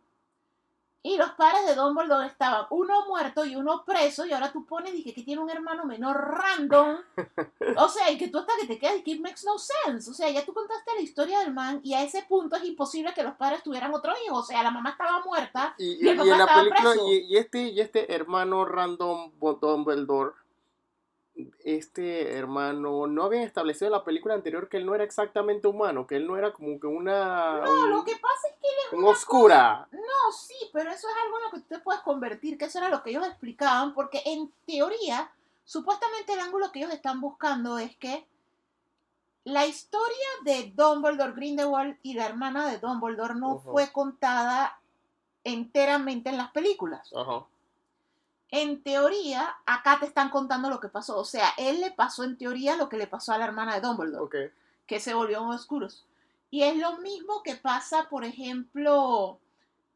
Y 1.06 1.18
los 1.18 1.32
padres 1.32 1.66
de 1.66 1.74
Dumbledore 1.74 2.26
estaban 2.26 2.64
uno 2.70 3.06
muerto 3.06 3.44
y 3.44 3.56
uno 3.56 3.84
preso, 3.84 4.24
y 4.24 4.32
ahora 4.32 4.50
tú 4.50 4.64
pones 4.64 4.94
y 4.94 5.04
que, 5.04 5.12
tiene 5.22 5.42
un 5.42 5.50
hermano 5.50 5.84
menor 5.84 6.16
random. 6.16 6.96
O 7.76 7.88
sea, 7.88 8.10
y 8.10 8.16
que 8.18 8.28
tú 8.28 8.38
hasta 8.38 8.52
que 8.60 8.66
te 8.66 8.78
quedas 8.78 8.96
y 8.98 9.02
que 9.02 9.10
it 9.12 9.20
makes 9.20 9.42
no 9.44 9.56
sense. 9.58 10.10
O 10.10 10.14
sea, 10.14 10.30
ya 10.30 10.44
tú 10.44 10.54
contaste 10.54 10.92
la 10.94 11.00
historia 11.02 11.40
del 11.40 11.52
man 11.52 11.80
y 11.82 11.92
a 11.94 12.02
ese 12.02 12.22
punto 12.28 12.56
es 12.56 12.64
imposible 12.64 13.12
que 13.14 13.22
los 13.22 13.34
padres 13.34 13.62
tuvieran 13.62 13.92
otro 13.92 14.12
hijo. 14.24 14.36
O 14.38 14.42
sea, 14.42 14.62
la 14.62 14.70
mamá 14.70 14.90
estaba 14.90 15.22
muerta 15.24 15.74
Y, 15.78 15.92
Y 16.02 16.04
y- 16.06 16.08
el 16.08 16.14
y 16.14 16.18
papá 16.18 16.22
en 16.24 16.38
la 16.38 16.44
estaba 16.44 16.60
película, 16.62 16.80
preso. 16.92 17.08
y, 17.08 17.14
y 17.26 17.36
este, 17.36 17.62
y 17.68 17.80
este 17.80 18.14
hermano 18.14 18.64
random 18.64 19.32
Dumbledore, 19.60 20.32
este 21.64 22.36
hermano, 22.36 23.06
no 23.06 23.24
habían 23.24 23.42
establecido 23.42 23.86
en 23.86 23.92
la 23.92 24.04
película 24.04 24.34
anterior 24.34 24.68
que 24.68 24.76
él 24.76 24.86
no 24.86 24.94
era 24.94 25.04
exactamente 25.04 25.66
humano, 25.66 26.06
que 26.06 26.16
él 26.16 26.26
no 26.26 26.36
era 26.36 26.52
como 26.52 26.78
que 26.78 26.86
una... 26.86 27.60
No, 27.60 27.84
un, 27.84 27.90
lo 27.90 28.04
que 28.04 28.16
pasa 28.16 28.48
es 28.48 28.54
que 28.60 28.68
él 28.68 28.74
es 28.86 28.92
un 28.92 28.98
una 29.00 29.08
oscura. 29.08 29.88
No, 29.90 30.32
sí, 30.32 30.54
pero 30.72 30.90
eso 30.90 31.08
es 31.08 31.14
algo 31.24 31.38
en 31.38 31.44
lo 31.44 31.50
que 31.50 31.60
tú 31.60 31.66
te 31.74 31.80
puedes 31.80 32.02
convertir, 32.02 32.56
que 32.56 32.66
eso 32.66 32.78
era 32.78 32.88
lo 32.88 33.02
que 33.02 33.10
ellos 33.10 33.26
explicaban, 33.26 33.94
porque 33.94 34.22
en 34.24 34.52
teoría, 34.66 35.32
supuestamente 35.64 36.34
el 36.34 36.40
ángulo 36.40 36.70
que 36.70 36.80
ellos 36.80 36.92
están 36.92 37.20
buscando 37.20 37.78
es 37.78 37.96
que 37.96 38.26
la 39.44 39.66
historia 39.66 40.28
de 40.44 40.72
Dumbledore, 40.74 41.32
Grindelwald 41.32 41.98
y 42.02 42.14
la 42.14 42.26
hermana 42.26 42.70
de 42.70 42.78
Dumbledore 42.78 43.34
no 43.34 43.58
fue 43.58 43.92
contada 43.92 44.80
enteramente 45.42 46.30
en 46.30 46.38
las 46.38 46.50
películas. 46.52 47.12
Ajá. 47.14 47.44
En 48.56 48.84
teoría, 48.84 49.56
acá 49.66 49.98
te 49.98 50.06
están 50.06 50.30
contando 50.30 50.70
lo 50.70 50.78
que 50.78 50.88
pasó. 50.88 51.18
O 51.18 51.24
sea, 51.24 51.52
él 51.58 51.80
le 51.80 51.90
pasó 51.90 52.22
en 52.22 52.38
teoría 52.38 52.76
lo 52.76 52.88
que 52.88 52.96
le 52.96 53.08
pasó 53.08 53.32
a 53.32 53.38
la 53.38 53.46
hermana 53.46 53.74
de 53.74 53.80
Dumbledore 53.80 54.52
que 54.86 55.00
se 55.00 55.12
volvieron 55.12 55.50
oscuros. 55.50 56.04
Y 56.52 56.62
es 56.62 56.76
lo 56.76 56.98
mismo 56.98 57.42
que 57.42 57.56
pasa, 57.56 58.08
por 58.08 58.24
ejemplo, 58.24 59.40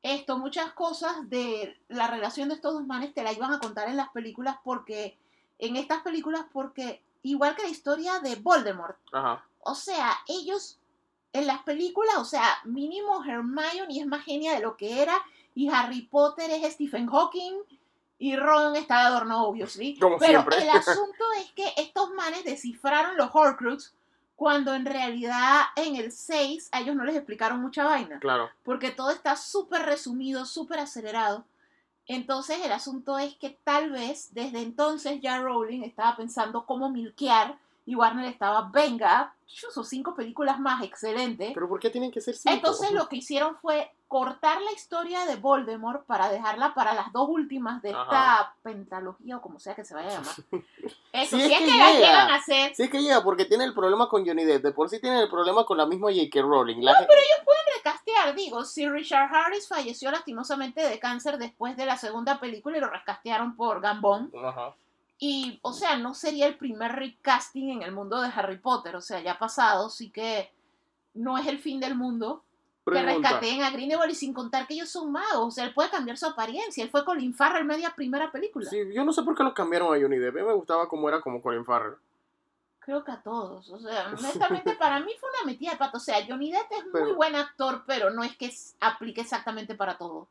esto, 0.03 0.39
muchas 0.39 0.73
cosas 0.73 1.31
de 1.31 1.79
la 1.87 2.09
relación 2.09 2.49
de 2.49 2.57
estos 2.57 2.75
dos 2.75 2.85
manes 2.85 3.15
te 3.15 3.23
la 3.23 3.33
iban 3.33 3.53
a 3.53 3.61
contar 3.61 3.89
en 3.89 3.97
las 3.97 4.09
películas 4.09 4.57
porque, 4.65 5.17
en 5.61 5.77
estas 5.77 6.03
películas, 6.03 6.45
porque, 6.53 7.01
igual 7.23 7.55
que 7.55 7.63
la 7.63 7.69
historia 7.69 8.19
de 8.19 8.35
Voldemort, 8.35 8.99
Ajá. 9.13 9.45
o 9.61 9.77
sea, 9.77 10.19
ellos 10.27 10.81
en 11.33 11.47
las 11.47 11.63
películas, 11.63 12.17
o 12.17 12.25
sea, 12.25 12.43
mínimo 12.65 13.23
Hermione 13.25 14.01
es 14.01 14.07
más 14.07 14.25
genia 14.25 14.55
de 14.55 14.61
lo 14.61 14.77
que 14.77 15.01
era, 15.01 15.15
y 15.55 15.69
Harry 15.69 16.03
Potter 16.03 16.51
es 16.51 16.73
Stephen 16.73 17.07
Hawking, 17.07 17.55
y 18.19 18.37
Ron 18.37 18.75
está 18.77 19.01
de 19.01 19.07
adorno, 19.07 19.45
obviously. 19.47 19.99
Como 19.99 20.19
Pero 20.19 20.41
siempre. 20.41 20.63
el 20.63 20.71
asunto 20.71 21.25
es 21.39 21.51
que 21.53 21.73
estos 21.77 22.11
manes 22.15 22.45
descifraron 22.45 23.17
los 23.17 23.31
Horcrux 23.33 23.95
cuando 24.35 24.75
en 24.75 24.87
realidad 24.87 25.63
en 25.77 25.97
el 25.97 26.13
6 26.13 26.69
a 26.73 26.81
ellos 26.81 26.95
no 26.97 27.05
les 27.05 27.17
explicaron 27.17 27.61
mucha 27.61 27.85
vaina, 27.85 28.19
Claro. 28.21 28.51
porque 28.63 28.91
todo 28.91 29.11
está 29.11 29.35
súper 29.37 29.83
resumido, 29.83 30.45
súper 30.47 30.79
acelerado. 30.81 31.45
Entonces 32.07 32.59
el 32.65 32.73
asunto 32.73 33.19
es 33.19 33.35
que 33.35 33.51
tal 33.65 33.91
vez 33.91 34.33
desde 34.33 34.63
entonces 34.63 35.21
ya 35.21 35.39
Rowling 35.41 35.83
estaba 35.83 36.17
pensando 36.17 36.65
cómo 36.67 36.89
milkear 36.91 37.59
y 37.85 37.95
Warner 37.97 38.27
estaba, 38.27 38.71
venga, 38.73 39.35
sus 39.47 39.89
cinco 39.89 40.15
películas 40.15 40.59
más, 40.61 40.83
excelente. 40.85 41.53
Pero 41.55 41.69
¿por 41.69 41.81
qué 41.81 41.91
tienen 41.91 42.11
que 42.11 42.21
ser 42.21 42.37
cinco? 42.37 42.55
Entonces 42.55 42.93
lo 42.93 43.09
que 43.09 43.17
hicieron 43.17 43.57
fue 43.57 43.91
cortar 44.09 44.61
la 44.63 44.73
historia 44.73 45.27
de 45.27 45.37
Voldemort 45.37 46.05
para 46.07 46.29
dejarla 46.31 46.73
para 46.75 46.95
las 46.95 47.13
dos 47.13 47.29
últimas 47.29 47.83
de 47.83 47.91
esta 47.91 48.41
Ajá. 48.41 48.55
pentalogía 48.63 49.37
o 49.37 49.43
como 49.43 49.61
sea 49.61 49.75
que 49.75 49.85
se 49.85 49.95
vaya 49.95 50.09
a 50.09 50.13
llamar. 50.15 50.35
Eso 51.13 51.37
Si 51.37 51.43
sí, 51.43 51.53
es 51.53 51.53
es 51.53 51.59
que 51.59 51.65
que, 51.67 51.71
la 51.79 51.93
llega. 51.93 52.07
llegan 52.07 52.31
a 52.31 52.35
hacer. 52.37 52.75
Sí 52.75 52.83
es 52.85 52.91
que 52.91 53.03
llega 53.03 53.23
porque 53.23 53.45
tiene 53.45 53.65
el 53.65 53.75
problema 53.75 54.09
con 54.09 54.27
Johnny 54.27 54.45
Depp. 54.45 54.63
De 54.65 54.73
por 54.73 54.89
sí 54.89 54.99
tiene 55.01 55.21
el 55.23 55.29
problema 55.29 55.65
con 55.65 55.77
la 55.77 55.87
misma 55.87 56.09
J.K. 56.11 56.41
Rowling. 56.41 56.83
La 56.83 56.95
gen- 56.97 57.07
recastear, 57.77 58.35
digo, 58.35 58.65
si 58.65 58.89
Richard 58.89 59.33
Harris 59.33 59.69
falleció 59.69 60.11
lastimosamente 60.11 60.81
de 60.87 60.99
cáncer 60.99 61.39
después 61.39 61.77
de 61.77 61.87
la 61.87 61.97
segunda 61.97 62.41
película 62.41 62.77
y 62.77 62.81
lo 62.81 62.89
recastearon 62.89 63.55
por 63.57 63.81
Gambón. 63.81 64.33
Ajá. 64.45 64.75
Y, 65.19 65.59
o 65.63 65.73
sea, 65.73 65.97
no 65.97 66.15
sería 66.15 66.47
el 66.47 66.57
primer 66.57 66.93
recasting 66.93 67.71
en 67.71 67.83
el 67.83 67.93
mundo 67.93 68.21
de 68.21 68.31
Harry 68.35 68.59
Potter. 68.59 68.97
O 68.97 69.01
sea, 69.01 69.21
ya 69.21 69.33
ha 69.33 69.39
pasado, 69.39 69.91
sí 69.91 70.11
que 70.11 70.51
no 71.15 71.37
es 71.39 71.47
el 71.47 71.59
fin 71.59 71.79
del 71.81 71.95
mundo 71.95 72.43
que 72.91 72.99
Pregunta. 72.99 73.29
rescateen 73.29 73.63
a 73.63 73.71
Grindelwald 73.71 74.11
y 74.11 74.15
sin 74.15 74.33
contar 74.33 74.67
que 74.67 74.75
ellos 74.75 74.89
son 74.89 75.13
magos. 75.13 75.47
O 75.47 75.51
sea, 75.51 75.65
él 75.65 75.75
puede 75.75 75.91
cambiar 75.91 76.17
su 76.17 76.27
apariencia. 76.27 76.83
Él 76.85 76.91
fue 76.91 77.05
Colin 77.05 77.35
Farrell 77.35 77.65
media 77.65 77.93
primera 77.95 78.31
película. 78.31 78.69
Sí, 78.69 78.79
yo 78.93 79.05
no 79.05 79.13
sé 79.13 79.23
por 79.23 79.37
qué 79.37 79.43
lo 79.43 79.55
cambiaron 79.55 79.95
a 79.95 80.01
Johnny 80.01 80.19
Depp. 80.19 80.37
A 80.37 80.41
mí 80.41 80.47
me 80.47 80.55
gustaba 80.55 80.89
como 80.89 81.09
era 81.09 81.21
como 81.21 81.43
Colin 81.43 81.65
Farrell. 81.65 81.97
Creo 82.81 83.05
que 83.05 83.13
a 83.13 83.23
todos. 83.23 83.69
O 83.71 83.79
sea, 83.79 84.09
honestamente, 84.19 84.75
para 84.75 85.01
mí 85.01 85.13
fue 85.21 85.29
una 85.31 85.51
metida 85.51 85.73
de 85.73 85.77
pato. 85.77 85.99
O 85.99 86.01
sea, 86.01 86.17
Johnny 86.27 86.51
Depp 86.51 86.73
es 86.73 87.03
muy 87.03 87.13
buen 87.13 87.37
actor, 87.37 87.83
pero 87.87 88.11
no 88.11 88.25
es 88.25 88.37
que 88.37 88.51
aplique 88.81 89.21
exactamente 89.21 89.75
para 89.75 89.99
todo. 89.99 90.27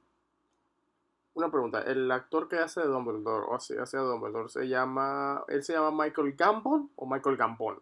Una 1.38 1.52
pregunta, 1.52 1.82
el 1.82 2.12
actor 2.12 2.48
que 2.48 2.58
hace 2.58 2.82
de 2.82 2.88
Dumbledore, 2.88 3.46
o 3.48 3.54
hace, 3.54 3.80
hace 3.80 3.96
de 3.96 4.04
Dumbledore, 4.04 4.50
se 4.50 4.68
llama, 4.68 5.44
él 5.50 5.64
se 5.64 5.74
llama 5.74 5.92
Michael 5.92 6.34
Gambon 6.34 6.90
o 6.96 7.06
Michael 7.06 7.38
Gambon? 7.38 7.80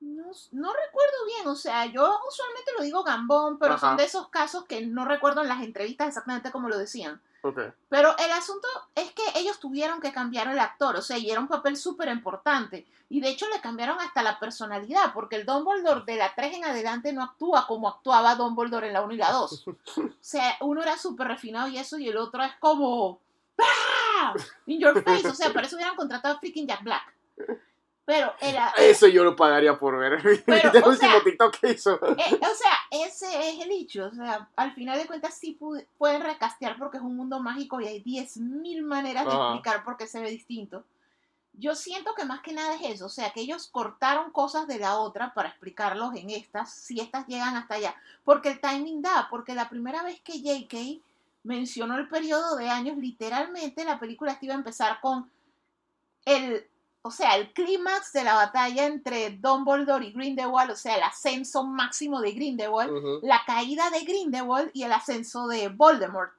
No, 0.00 0.30
no 0.52 0.72
recuerdo 0.72 1.26
bien, 1.26 1.46
o 1.48 1.56
sea, 1.56 1.86
yo 1.86 2.20
usualmente 2.28 2.72
lo 2.76 2.84
digo 2.84 3.02
gambón, 3.02 3.58
pero 3.58 3.78
son 3.78 3.90
Ajá. 3.90 3.96
de 3.96 4.04
esos 4.04 4.28
casos 4.28 4.64
que 4.64 4.86
no 4.86 5.04
recuerdo 5.04 5.42
en 5.42 5.48
las 5.48 5.62
entrevistas 5.62 6.08
exactamente 6.08 6.52
como 6.52 6.68
lo 6.68 6.78
decían. 6.78 7.20
Ok. 7.42 7.60
Pero 7.88 8.16
el 8.18 8.30
asunto 8.32 8.68
es 8.94 9.12
que 9.12 9.22
ellos 9.36 9.58
tuvieron 9.58 10.00
que 10.00 10.12
cambiar 10.12 10.48
el 10.48 10.58
actor, 10.58 10.96
o 10.96 11.02
sea, 11.02 11.18
y 11.18 11.30
era 11.30 11.40
un 11.40 11.48
papel 11.48 11.76
súper 11.76 12.08
importante. 12.08 12.86
Y 13.08 13.20
de 13.20 13.30
hecho 13.30 13.48
le 13.48 13.60
cambiaron 13.60 13.98
hasta 14.00 14.22
la 14.22 14.38
personalidad, 14.38 15.12
porque 15.14 15.36
el 15.36 15.46
Dumbledore 15.46 16.04
de 16.04 16.16
la 16.16 16.34
3 16.34 16.54
en 16.56 16.64
adelante 16.64 17.12
no 17.12 17.22
actúa 17.22 17.66
como 17.66 17.88
actuaba 17.88 18.34
Dumbledore 18.34 18.88
en 18.88 18.92
la 18.92 19.02
1 19.02 19.14
y 19.14 19.16
la 19.16 19.32
2. 19.32 19.64
O 19.96 20.10
sea, 20.20 20.56
uno 20.60 20.82
era 20.82 20.98
súper 20.98 21.26
refinado 21.28 21.68
y 21.68 21.78
eso, 21.78 21.98
y 21.98 22.08
el 22.08 22.18
otro 22.18 22.42
es 22.42 22.52
como... 22.60 23.20
¡Ah! 23.58 24.34
In 24.66 24.78
your 24.78 25.02
face, 25.02 25.26
o 25.26 25.34
sea, 25.34 25.52
por 25.52 25.64
eso 25.64 25.76
hubieran 25.76 25.96
contratado 25.96 26.36
a 26.36 26.38
freaking 26.38 26.66
Jack 26.66 26.82
Black. 26.82 27.14
Pero 28.08 28.32
era... 28.40 28.70
Eso 28.78 29.06
yo 29.06 29.22
lo 29.22 29.36
pagaría 29.36 29.78
por 29.78 29.98
ver. 29.98 30.42
Pero, 30.46 30.70
el 30.72 30.82
último 30.82 30.94
sea- 30.94 31.22
TikTok 31.22 31.56
que 31.60 31.72
hizo. 31.72 31.92
Eh, 32.16 32.40
o 32.40 32.54
sea, 32.54 32.72
ese 32.90 33.50
es 33.50 33.60
el 33.66 33.70
hecho. 33.70 34.06
O 34.06 34.14
sea, 34.14 34.48
al 34.56 34.72
final 34.72 34.98
de 34.98 35.06
cuentas 35.06 35.34
sí 35.34 35.58
pu- 35.60 35.84
pueden 35.98 36.22
recastear 36.22 36.78
porque 36.78 36.96
es 36.96 37.02
un 37.02 37.14
mundo 37.18 37.38
mágico 37.38 37.82
y 37.82 37.86
hay 37.86 38.02
10.000 38.02 38.80
maneras 38.82 39.26
de 39.26 39.32
explicar 39.34 39.84
por 39.84 39.98
qué 39.98 40.06
se 40.06 40.20
ve 40.22 40.30
distinto. 40.30 40.84
Yo 41.52 41.74
siento 41.74 42.14
que 42.14 42.24
más 42.24 42.40
que 42.40 42.54
nada 42.54 42.76
es 42.76 42.94
eso. 42.94 43.04
O 43.04 43.10
sea, 43.10 43.28
que 43.30 43.42
ellos 43.42 43.68
cortaron 43.70 44.30
cosas 44.30 44.66
de 44.66 44.78
la 44.78 44.96
otra 44.96 45.34
para 45.34 45.50
explicarlos 45.50 46.14
en 46.16 46.30
estas, 46.30 46.72
si 46.72 47.00
estas 47.00 47.26
llegan 47.26 47.56
hasta 47.56 47.74
allá. 47.74 47.94
Porque 48.24 48.48
el 48.48 48.58
timing 48.60 49.02
da, 49.02 49.26
porque 49.28 49.54
la 49.54 49.68
primera 49.68 50.02
vez 50.02 50.18
que 50.22 50.40
JK 50.40 51.02
mencionó 51.44 51.98
el 51.98 52.08
periodo 52.08 52.56
de 52.56 52.70
años, 52.70 52.96
literalmente 52.96 53.84
la 53.84 53.98
película 54.00 54.38
iba 54.40 54.54
a 54.54 54.56
empezar 54.56 54.98
con 55.02 55.30
el, 56.24 56.66
o 57.02 57.10
sea, 57.10 57.36
el 57.36 57.52
clímax 57.52 58.12
de 58.12 58.24
la 58.24 58.34
batalla 58.34 58.86
entre 58.86 59.30
Dumbledore 59.30 60.04
y 60.06 60.12
Grindelwald, 60.12 60.72
o 60.72 60.76
sea, 60.76 60.96
el 60.96 61.02
ascenso 61.02 61.64
máximo 61.64 62.20
de 62.20 62.32
Grindelwald, 62.32 63.22
la 63.22 63.40
caída 63.46 63.88
de 63.90 64.00
Grindelwald 64.00 64.70
y 64.74 64.82
el 64.82 64.92
ascenso 64.92 65.46
de 65.46 65.68
Voldemort. 65.68 66.32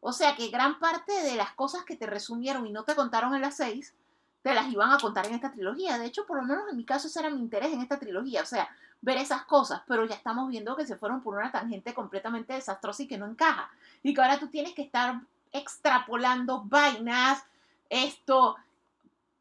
O 0.00 0.12
sea 0.12 0.36
que 0.36 0.48
gran 0.48 0.78
parte 0.78 1.12
de 1.12 1.36
las 1.36 1.52
cosas 1.52 1.84
que 1.84 1.96
te 1.96 2.06
resumieron 2.06 2.66
y 2.66 2.72
no 2.72 2.84
te 2.84 2.94
contaron 2.94 3.34
en 3.34 3.42
las 3.42 3.56
seis, 3.56 3.94
te 4.42 4.54
las 4.54 4.70
iban 4.70 4.92
a 4.92 4.98
contar 4.98 5.26
en 5.26 5.34
esta 5.34 5.50
trilogía. 5.50 5.98
De 5.98 6.06
hecho, 6.06 6.24
por 6.24 6.36
lo 6.36 6.44
menos 6.44 6.68
en 6.70 6.76
mi 6.76 6.84
caso, 6.84 7.08
ese 7.08 7.18
era 7.18 7.30
mi 7.30 7.40
interés 7.40 7.72
en 7.72 7.82
esta 7.82 7.98
trilogía. 7.98 8.42
O 8.42 8.46
sea, 8.46 8.68
ver 9.00 9.18
esas 9.18 9.44
cosas, 9.44 9.82
pero 9.86 10.04
ya 10.06 10.14
estamos 10.14 10.48
viendo 10.48 10.76
que 10.76 10.86
se 10.86 10.96
fueron 10.96 11.20
por 11.22 11.34
una 11.34 11.50
tangente 11.50 11.92
completamente 11.94 12.52
desastrosa 12.52 13.02
y 13.02 13.08
que 13.08 13.18
no 13.18 13.26
encaja. 13.26 13.70
Y 14.02 14.14
que 14.14 14.22
ahora 14.22 14.38
tú 14.38 14.48
tienes 14.48 14.74
que 14.74 14.82
estar 14.82 15.20
extrapolando 15.52 16.62
vainas, 16.64 17.44
esto, 17.88 18.56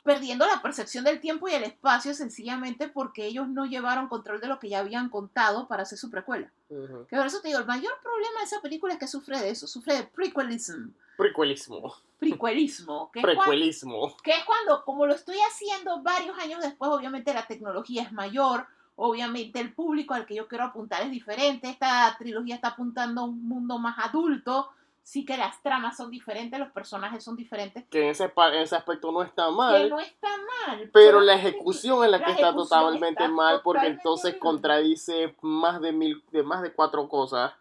perdiendo 0.05 0.45
la 0.45 0.61
percepción 0.61 1.03
del 1.03 1.19
tiempo 1.19 1.49
y 1.49 1.53
el 1.53 1.63
espacio 1.63 2.13
sencillamente 2.13 2.87
porque 2.87 3.25
ellos 3.25 3.47
no 3.49 3.65
llevaron 3.65 4.07
control 4.07 4.39
de 4.39 4.47
lo 4.47 4.59
que 4.59 4.69
ya 4.69 4.79
habían 4.79 5.09
contado 5.09 5.67
para 5.67 5.81
hacer 5.81 5.97
su 5.97 6.11
precuela. 6.11 6.51
Que 6.69 7.17
por 7.17 7.25
eso 7.25 7.41
te 7.41 7.47
digo, 7.47 7.59
el 7.59 7.65
mayor 7.65 7.91
problema 8.03 8.39
de 8.39 8.45
esa 8.45 8.61
película 8.61 8.93
es 8.93 8.99
que 8.99 9.07
sufre 9.07 9.39
de 9.39 9.49
eso, 9.49 9.65
sufre 9.65 9.95
de 9.95 10.03
prequelism, 10.03 10.91
Prequelismo. 11.17 11.95
prequelismo, 12.19 13.09
que 13.11 13.21
Prequelismo. 13.21 14.15
que 14.23 14.31
es 14.31 14.43
cuando, 14.45 14.85
como 14.85 15.07
lo 15.07 15.15
estoy 15.15 15.37
haciendo 15.49 16.03
varios 16.03 16.37
años 16.37 16.61
después, 16.61 16.91
obviamente 16.91 17.33
la 17.33 17.47
tecnología 17.47 18.03
es 18.03 18.11
mayor, 18.11 18.67
obviamente 18.95 19.59
el 19.59 19.73
público 19.73 20.13
al 20.13 20.27
que 20.27 20.35
yo 20.35 20.47
quiero 20.47 20.65
apuntar 20.65 21.01
es 21.01 21.09
diferente, 21.09 21.67
esta 21.67 22.15
trilogía 22.19 22.55
está 22.55 22.69
apuntando 22.69 23.21
a 23.21 23.25
un 23.25 23.47
mundo 23.47 23.79
más 23.79 23.97
adulto, 23.97 24.69
sí 25.05 25.23
que 25.23 25.37
las 25.37 25.61
tramas 25.61 25.95
son 25.95 26.09
diferentes, 26.09 26.59
los 26.59 26.71
personajes 26.71 27.23
son 27.23 27.35
diferentes, 27.35 27.85
Que 27.91 28.05
en 28.05 28.09
ese, 28.09 28.23
en 28.23 28.53
ese 28.55 28.75
aspecto 28.75 29.11
no 29.11 29.21
está 29.21 29.45
que 29.45 29.51
mal. 29.51 29.89
no 29.89 29.99
está 29.99 30.27
mal. 30.67 30.89
Pero 30.91 31.19
la 31.21 31.35
ejecución 31.35 32.03
es 32.03 32.09
la 32.09 32.17
la 32.17 32.25
que 32.25 32.31
está 32.31 32.55
totalmente 32.55 33.23
está 33.23 33.27
mal 33.33 33.61
porque 33.63 33.81
totalmente 33.81 34.01
entonces 34.01 34.35
contradice 34.37 35.35
más 35.41 35.79
de 35.79 35.91
mil, 35.91 36.23
de 36.31 36.41
más 36.41 36.63
de 36.63 36.73
cuatro 36.73 37.07
cosas. 37.07 37.53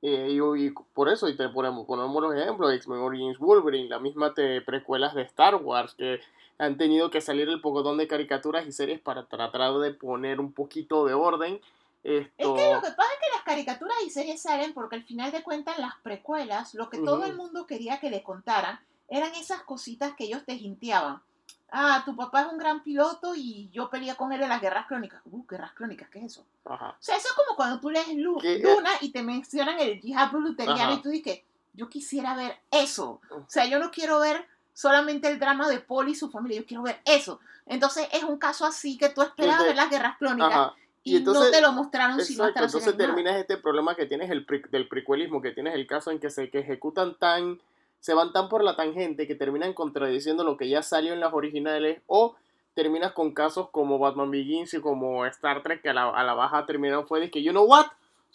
Eh, 0.00 0.30
y, 0.30 0.66
y 0.66 0.70
por 0.94 1.10
eso, 1.10 1.28
y 1.28 1.36
te 1.36 1.50
ponemos, 1.50 1.86
ponemos 1.86 2.22
los 2.22 2.34
ejemplos, 2.34 2.72
X-Men 2.72 2.98
Origins 3.00 3.38
Wolverine, 3.38 3.90
la 3.90 3.98
misma 3.98 4.32
te, 4.32 4.62
precuelas 4.62 5.14
de 5.14 5.22
Star 5.22 5.56
Wars, 5.56 5.94
que 5.94 6.20
han 6.56 6.78
tenido 6.78 7.10
que 7.10 7.20
salir 7.20 7.46
el 7.50 7.60
pocotón 7.60 7.98
de 7.98 8.08
caricaturas 8.08 8.66
y 8.66 8.72
series 8.72 9.00
para 9.00 9.26
tratar 9.26 9.74
de 9.80 9.92
poner 9.92 10.40
un 10.40 10.52
poquito 10.52 11.04
de 11.04 11.12
orden. 11.12 11.60
Es 12.04 12.26
Esto, 12.36 12.54
que 12.54 12.70
lo 12.74 12.80
que 12.82 12.90
pasa 12.90 13.12
es 13.14 13.18
que 13.20 13.34
las 13.34 13.42
caricaturas 13.44 13.96
y 14.06 14.10
series 14.10 14.42
salen 14.42 14.74
porque 14.74 14.96
al 14.96 15.04
final 15.04 15.32
de 15.32 15.42
cuentas 15.42 15.78
las 15.78 15.94
precuelas, 16.02 16.74
lo 16.74 16.90
que 16.90 16.98
todo 16.98 17.16
Ujú. 17.20 17.24
el 17.24 17.34
mundo 17.36 17.66
quería 17.66 17.98
que 17.98 18.10
le 18.10 18.22
contaran, 18.22 18.78
eran 19.08 19.34
esas 19.34 19.62
cositas 19.62 20.14
que 20.14 20.24
ellos 20.24 20.44
te 20.44 20.52
hinteaban. 20.54 21.22
Ah, 21.70 22.02
tu 22.04 22.14
papá 22.14 22.42
es 22.42 22.48
un 22.52 22.58
gran 22.58 22.82
piloto 22.84 23.34
y 23.34 23.68
yo 23.72 23.90
peleé 23.90 24.14
con 24.14 24.32
él 24.32 24.42
en 24.42 24.48
las 24.48 24.60
guerras 24.60 24.86
crónicas. 24.86 25.20
Uh, 25.24 25.44
guerras 25.46 25.72
crónicas, 25.72 26.08
¿qué 26.10 26.20
es 26.20 26.26
eso? 26.26 26.44
ajá. 26.66 26.90
O 26.90 26.96
sea, 27.02 27.16
eso 27.16 27.28
es 27.28 27.34
como 27.34 27.56
cuando 27.56 27.80
tú 27.80 27.90
lees 27.90 28.14
Lu- 28.14 28.38
¿Qué? 28.38 28.58
Luna 28.58 28.90
y 29.00 29.10
te 29.10 29.22
mencionan 29.22 29.80
el 29.80 30.00
yihad 30.00 30.30
luteriano 30.32 30.92
y 30.92 31.02
tú 31.02 31.08
dices, 31.08 31.40
yo 31.72 31.88
quisiera 31.88 32.36
ver 32.36 32.56
eso. 32.70 33.20
O 33.30 33.44
sea, 33.48 33.64
yo 33.66 33.78
no 33.78 33.90
quiero 33.90 34.20
ver 34.20 34.46
solamente 34.72 35.26
el 35.28 35.38
drama 35.38 35.68
de 35.68 35.80
Paul 35.80 36.08
y 36.08 36.14
su 36.14 36.30
familia, 36.30 36.60
yo 36.60 36.66
quiero 36.66 36.82
ver 36.82 37.00
eso. 37.04 37.40
Entonces 37.66 38.08
es 38.12 38.22
un 38.24 38.38
caso 38.38 38.66
así 38.66 38.96
que 38.98 39.08
tú 39.08 39.22
esperabas 39.22 39.64
ver 39.64 39.74
las 39.76 39.90
guerras 39.90 40.16
crónicas 40.18 40.52
Ajá. 40.52 40.74
Y, 41.04 41.12
Y 41.12 41.16
entonces- 41.18 41.44
no 41.44 41.50
te 41.50 41.60
lo 41.60 41.72
mostraron 41.72 42.20
sino 42.20 42.44
hasta 42.44 42.60
Exacto, 42.60 42.78
la 42.78 42.84
entonces 42.84 42.96
terminas 42.96 43.36
este 43.36 43.56
problema 43.58 43.94
que 43.94 44.06
tienes 44.06 44.30
el 44.30 44.44
pre- 44.46 44.62
del 44.70 44.88
precuelismo, 44.88 45.40
que 45.42 45.52
tienes 45.52 45.74
el 45.74 45.86
caso 45.86 46.10
en 46.10 46.18
que 46.18 46.30
se 46.30 46.50
que 46.50 46.60
ejecutan 46.60 47.14
tan, 47.18 47.60
se 48.00 48.14
van 48.14 48.32
tan 48.32 48.48
por 48.48 48.64
la 48.64 48.74
tangente 48.74 49.26
que 49.26 49.34
terminan 49.34 49.72
contradiciendo 49.74 50.42
lo 50.44 50.56
que 50.56 50.68
ya 50.68 50.82
salió 50.82 51.12
en 51.12 51.20
las 51.20 51.32
originales, 51.34 52.00
o 52.06 52.34
terminas 52.74 53.12
con 53.12 53.32
casos 53.32 53.68
como 53.70 53.98
Batman 53.98 54.30
Begins 54.30 54.74
y 54.74 54.80
como 54.80 55.24
Star 55.26 55.62
Trek, 55.62 55.80
que 55.82 55.90
a 55.90 55.94
la, 55.94 56.08
a 56.10 56.24
la 56.24 56.34
baja 56.34 56.66
terminaron 56.66 57.06
fue 57.06 57.20
de 57.20 57.30
que, 57.30 57.42
you 57.42 57.52
know 57.52 57.64
what, 57.64 57.86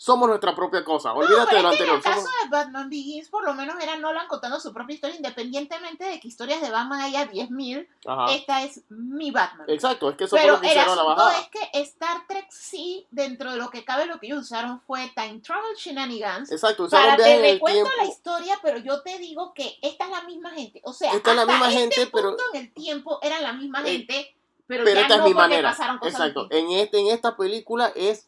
somos 0.02 0.30
nuestra 0.30 0.56
propia 0.56 0.82
cosa, 0.86 1.12
olvídate 1.12 1.56
de 1.58 1.62
Pero 1.62 1.62
lo 1.64 1.70
que 1.72 1.76
en 1.84 1.90
anterior. 1.90 1.96
el 1.98 2.02
caso 2.04 2.22
somos- 2.22 2.32
de 2.44 2.50
Batman 2.50 2.90
Begins, 2.90 3.28
por 3.28 3.44
lo 3.44 3.54
menos 3.54 3.76
era 3.84 3.98
Nolan 3.98 4.30
contando 4.30 4.58
su 4.62 4.72
propia 4.74 4.94
historia, 4.94 5.18
independientemente 5.18 6.06
de 6.06 6.22
que 6.22 6.28
historias 6.30 6.62
de 6.62 6.70
Batman 6.70 7.02
haya 7.02 7.26
10.000, 7.26 7.86
Ajá. 8.08 8.32
esta 8.34 8.64
es 8.64 8.82
mi 8.88 9.30
Batman. 9.32 9.66
Exacto, 9.70 10.10
es 10.10 10.16
que 10.16 10.24
eso 10.24 10.38
fue 10.38 10.42
Pero 10.42 10.54
lo 10.54 10.62
que 10.62 10.68
hicieron 10.68 10.96
la 10.96 11.04
bajada. 11.04 11.38
es 11.40 11.50
que 11.50 11.70
Star 11.82 12.26
Trek 12.30 12.48
sí, 12.50 13.08
dentro 13.12 13.52
de 13.52 13.58
lo 13.58 13.70
que 13.70 13.84
cabe, 13.84 14.06
lo 14.06 14.22
que 14.22 14.28
ellos 14.28 14.40
usaron 14.40 14.80
fue 14.88 15.12
Time 15.14 15.42
Travel 15.42 15.76
Shenanigans. 15.76 16.50
Exacto, 16.50 16.88
Para 16.90 17.02
usaron 17.16 17.18
te 17.26 17.34
en 17.38 17.44
el 17.46 17.52
recuento 17.56 17.90
la 17.98 18.06
historia, 18.06 18.58
pero 18.62 18.78
yo 18.78 19.02
te 19.02 19.18
digo 19.20 19.54
que 19.54 19.78
esta 19.82 20.06
es 20.06 20.12
la 20.12 20.22
misma 20.22 20.52
gente. 20.52 20.80
O 20.86 20.94
sea, 20.94 21.12
Esta 21.12 21.32
es 21.32 21.36
la 21.36 21.42
hasta 21.42 21.54
misma 21.54 21.68
este 21.68 21.80
gente, 21.82 22.12
pero- 22.14 22.30
punto 22.30 22.44
en 22.54 22.62
el 22.62 22.72
tiempo 22.74 23.20
eran 23.22 23.44
la 23.44 23.52
misma 23.52 23.82
Eh, 23.82 23.92
gente, 23.92 24.36
pero, 24.66 24.86
pero 24.86 24.96
ya 24.96 25.02
esta 25.02 25.18
no 25.18 25.24
es 25.26 25.30
mi 25.30 25.36
manera. 25.36 25.72
pasaron 25.72 25.98
cosas 25.98 26.14
Exacto. 26.14 26.48
En 26.52 26.72
este, 26.72 27.00
en 27.00 27.08
esta 27.08 27.36
película 27.36 27.92
es 27.98 28.28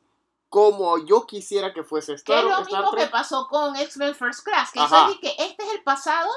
como 0.51 0.97
yo 1.05 1.25
quisiera 1.25 1.73
que 1.73 1.81
fuese 1.81 2.11
Que 2.11 2.15
Star, 2.17 2.39
es 2.39 2.43
lo 2.43 2.49
Star 2.59 2.65
mismo 2.81 2.91
que 2.91 2.97
Trek. 2.97 3.11
pasó 3.11 3.47
con 3.47 3.73
X-Men 3.77 4.13
First 4.13 4.43
Class, 4.43 4.71
que 4.73 4.83
eso 4.83 5.09
es 5.09 5.17
que 5.19 5.29
este 5.39 5.63
es 5.63 5.71
el 5.75 5.81
pasado 5.81 6.29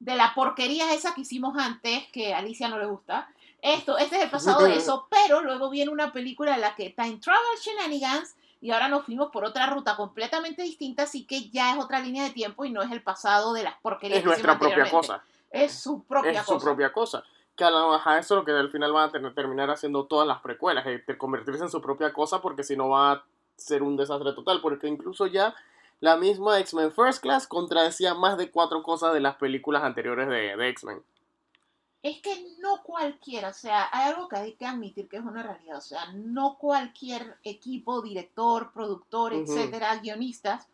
de 0.00 0.14
la 0.16 0.34
porquería 0.34 0.92
esa 0.92 1.14
que 1.14 1.22
hicimos 1.22 1.56
antes, 1.56 2.04
que 2.12 2.34
a 2.34 2.38
Alicia 2.38 2.68
no 2.68 2.78
le 2.78 2.84
gusta. 2.84 3.28
Esto, 3.62 3.96
este 3.96 4.16
es 4.18 4.22
el 4.24 4.30
pasado 4.30 4.64
de 4.64 4.74
eso, 4.76 5.06
pero 5.10 5.40
luego 5.40 5.70
viene 5.70 5.90
una 5.90 6.12
película 6.12 6.54
en 6.56 6.60
la 6.60 6.74
que 6.74 6.90
Time 6.90 7.16
Travel 7.16 7.58
Shenanigans 7.58 8.36
y 8.60 8.70
ahora 8.70 8.88
nos 8.88 9.06
fuimos 9.06 9.30
por 9.32 9.46
otra 9.46 9.66
ruta 9.66 9.96
completamente 9.96 10.60
distinta, 10.62 11.04
así 11.04 11.24
que 11.24 11.48
ya 11.48 11.72
es 11.72 11.82
otra 11.82 12.00
línea 12.00 12.24
de 12.24 12.30
tiempo 12.30 12.66
y 12.66 12.70
no 12.70 12.82
es 12.82 12.92
el 12.92 13.02
pasado 13.02 13.54
de 13.54 13.62
las 13.62 13.76
porquerías 13.80 14.18
Es 14.18 14.22
que 14.24 14.28
nuestra 14.28 14.58
propia 14.58 14.90
cosa. 14.90 15.22
Es 15.50 15.72
su 15.80 16.04
propia 16.04 16.32
es 16.32 16.38
cosa. 16.44 16.58
su 16.58 16.64
propia 16.64 16.92
cosa. 16.92 17.24
Que 17.56 17.64
a 17.64 17.70
la 17.70 17.80
baja 17.86 18.18
eso 18.18 18.34
es 18.34 18.38
lo 18.40 18.44
que 18.44 18.52
al 18.52 18.68
final 18.70 18.92
van 18.92 19.08
a 19.08 19.12
tener- 19.12 19.34
terminar 19.34 19.70
haciendo 19.70 20.04
todas 20.04 20.28
las 20.28 20.40
precuelas, 20.42 20.86
eh, 20.86 21.02
de 21.04 21.16
convertirse 21.18 21.62
en 21.64 21.70
su 21.70 21.80
propia 21.80 22.12
cosa, 22.12 22.40
porque 22.42 22.62
si 22.62 22.76
no 22.76 22.90
va 22.90 23.12
a 23.12 23.24
ser 23.58 23.82
un 23.82 23.96
desastre 23.96 24.32
total. 24.32 24.60
Porque 24.62 24.88
incluso 24.88 25.26
ya 25.26 25.54
la 26.00 26.16
misma 26.16 26.58
X-Men 26.60 26.92
First 26.92 27.20
Class 27.22 27.46
contradecía 27.46 28.14
más 28.14 28.38
de 28.38 28.50
cuatro 28.50 28.82
cosas 28.82 29.12
de 29.12 29.20
las 29.20 29.36
películas 29.36 29.82
anteriores 29.82 30.28
de, 30.28 30.56
de 30.56 30.68
X-Men. 30.70 31.02
Es 32.00 32.20
que 32.20 32.46
no 32.60 32.82
cualquiera, 32.84 33.48
o 33.48 33.52
sea, 33.52 33.88
hay 33.90 34.12
algo 34.12 34.28
que 34.28 34.36
hay 34.36 34.52
que 34.54 34.64
admitir 34.64 35.08
que 35.08 35.16
es 35.16 35.22
una 35.24 35.42
realidad, 35.42 35.78
o 35.78 35.80
sea, 35.80 36.12
no 36.12 36.56
cualquier 36.56 37.36
equipo, 37.42 38.00
director, 38.02 38.70
productor, 38.72 39.32
etcétera, 39.32 39.96
guionistas, 39.96 40.68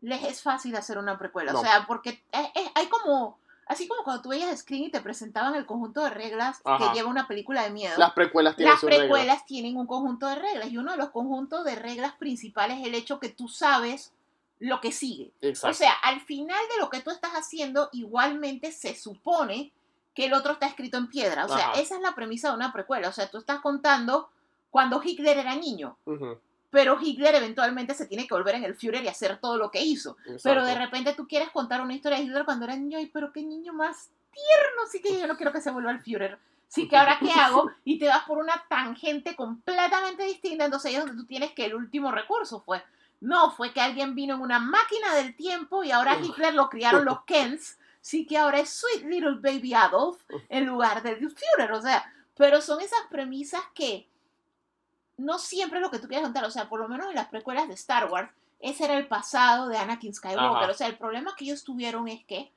les 0.00 0.22
es 0.24 0.42
fácil 0.42 0.74
hacer 0.74 0.96
una 0.96 1.18
precuela, 1.18 1.52
No. 1.52 1.60
o 1.60 1.62
sea, 1.62 1.84
porque 1.86 2.22
es- 2.32 2.50
es- 2.54 2.70
hay 2.74 2.86
como, 2.86 3.38
así 3.66 3.88
como 3.88 4.04
cuando 4.04 4.22
tú 4.22 4.28
veías 4.30 4.58
Screen 4.60 4.84
y 4.84 4.90
te 4.90 5.00
presentaban 5.00 5.54
el 5.54 5.66
conjunto 5.66 6.02
de 6.04 6.10
reglas 6.10 6.60
Ajá. 6.64 6.88
que 6.92 6.94
lleva 6.96 7.08
una 7.08 7.26
película 7.28 7.62
de 7.62 7.70
miedo. 7.70 7.94
Las 7.98 8.12
precuelas 8.12 8.56
tienen 8.56 8.72
Las 8.72 8.80
sus 8.80 8.88
reglas. 8.90 9.06
precuelas 9.08 9.46
tienen 9.46 9.76
un 9.76 9.86
conjunto 9.86 10.26
de 10.26 10.36
reglas 10.36 10.70
y 10.70 10.78
uno 10.78 10.92
de 10.92 10.98
los 10.98 11.10
conjuntos 11.10 11.64
de 11.64 11.74
reglas 11.76 12.14
principales 12.14 12.80
es 12.80 12.86
el 12.86 12.94
hecho 12.94 13.18
que 13.20 13.28
tú 13.28 13.48
sabes 13.48 14.12
lo 14.60 14.80
que 14.80 14.92
sigue. 14.92 15.32
Exacto. 15.40 15.72
O 15.72 15.74
sea, 15.74 15.92
al 16.02 16.20
final 16.20 16.60
de 16.74 16.80
lo 16.80 16.88
que 16.90 17.00
tú 17.00 17.10
estás 17.10 17.32
haciendo, 17.32 17.88
igualmente 17.92 18.72
se 18.72 18.94
supone 18.94 19.72
que 20.14 20.26
el 20.26 20.32
otro 20.32 20.52
está 20.52 20.66
escrito 20.66 20.96
en 20.96 21.08
piedra. 21.08 21.44
O 21.44 21.48
sea, 21.48 21.70
Ajá. 21.70 21.80
esa 21.80 21.96
es 21.96 22.00
la 22.00 22.14
premisa 22.14 22.48
de 22.50 22.54
una 22.54 22.72
precuela. 22.72 23.08
O 23.08 23.12
sea, 23.12 23.28
tú 23.30 23.38
estás 23.38 23.60
contando 23.60 24.28
cuando 24.70 25.02
Hitler 25.04 25.38
era 25.38 25.56
niño. 25.56 25.96
Pero 26.74 26.98
Hitler 27.00 27.36
eventualmente 27.36 27.94
se 27.94 28.08
tiene 28.08 28.26
que 28.26 28.34
volver 28.34 28.56
en 28.56 28.64
el 28.64 28.74
Führer 28.74 29.04
y 29.04 29.06
hacer 29.06 29.38
todo 29.38 29.56
lo 29.58 29.70
que 29.70 29.80
hizo. 29.80 30.16
Pero 30.42 30.64
de 30.64 30.74
repente 30.74 31.14
tú 31.14 31.28
quieres 31.28 31.50
contar 31.50 31.80
una 31.80 31.94
historia 31.94 32.18
de 32.18 32.24
Hitler 32.24 32.44
cuando 32.44 32.64
era 32.64 32.74
niño, 32.74 32.98
y 32.98 33.06
pero 33.06 33.32
qué 33.32 33.44
niño 33.44 33.72
más 33.72 34.10
tierno, 34.32 34.82
sí 34.90 35.00
que 35.00 35.16
yo 35.16 35.28
no 35.28 35.36
quiero 35.36 35.52
que 35.52 35.60
se 35.60 35.70
vuelva 35.70 35.92
el 35.92 36.00
Führer. 36.00 36.36
Sí 36.66 36.88
que 36.88 36.96
ahora 36.96 37.18
qué 37.20 37.30
hago 37.30 37.70
y 37.84 38.00
te 38.00 38.08
vas 38.08 38.24
por 38.24 38.38
una 38.38 38.60
tangente 38.68 39.36
completamente 39.36 40.24
distinta, 40.24 40.64
entonces 40.64 40.88
ahí 40.88 40.96
es 40.96 41.06
donde 41.06 41.22
tú 41.22 41.28
tienes 41.28 41.52
que 41.52 41.66
el 41.66 41.76
último 41.76 42.10
recurso 42.10 42.58
fue, 42.58 42.82
no, 43.20 43.52
fue 43.52 43.72
que 43.72 43.80
alguien 43.80 44.16
vino 44.16 44.34
en 44.34 44.40
una 44.40 44.58
máquina 44.58 45.14
del 45.14 45.36
tiempo 45.36 45.84
y 45.84 45.92
ahora 45.92 46.18
Hitler 46.20 46.54
lo 46.54 46.68
criaron 46.68 47.04
los 47.04 47.22
Kens, 47.22 47.78
sí 48.00 48.26
que 48.26 48.36
ahora 48.36 48.58
es 48.58 48.70
Sweet 48.70 49.04
Little 49.04 49.38
Baby 49.40 49.74
Adolf 49.74 50.20
en 50.48 50.66
lugar 50.66 51.04
del 51.04 51.18
Führer, 51.18 51.70
o 51.70 51.80
sea, 51.80 52.12
pero 52.36 52.60
son 52.60 52.80
esas 52.80 53.02
premisas 53.10 53.62
que 53.76 54.08
no 55.16 55.38
siempre 55.38 55.78
es 55.78 55.82
lo 55.82 55.90
que 55.90 55.98
tú 55.98 56.08
quieres 56.08 56.24
contar, 56.24 56.44
o 56.44 56.50
sea, 56.50 56.68
por 56.68 56.80
lo 56.80 56.88
menos 56.88 57.08
en 57.08 57.14
las 57.14 57.28
precuelas 57.28 57.68
de 57.68 57.74
Star 57.74 58.10
Wars, 58.10 58.30
ese 58.60 58.84
era 58.84 58.96
el 58.96 59.06
pasado 59.06 59.68
de 59.68 59.76
Anakin 59.76 60.14
Skywalker, 60.14 60.70
o 60.70 60.74
sea, 60.74 60.86
el 60.86 60.96
problema 60.96 61.34
que 61.36 61.44
ellos 61.44 61.64
tuvieron 61.64 62.08
es 62.08 62.24
que 62.24 62.50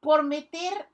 por 0.00 0.22
meter 0.22 0.88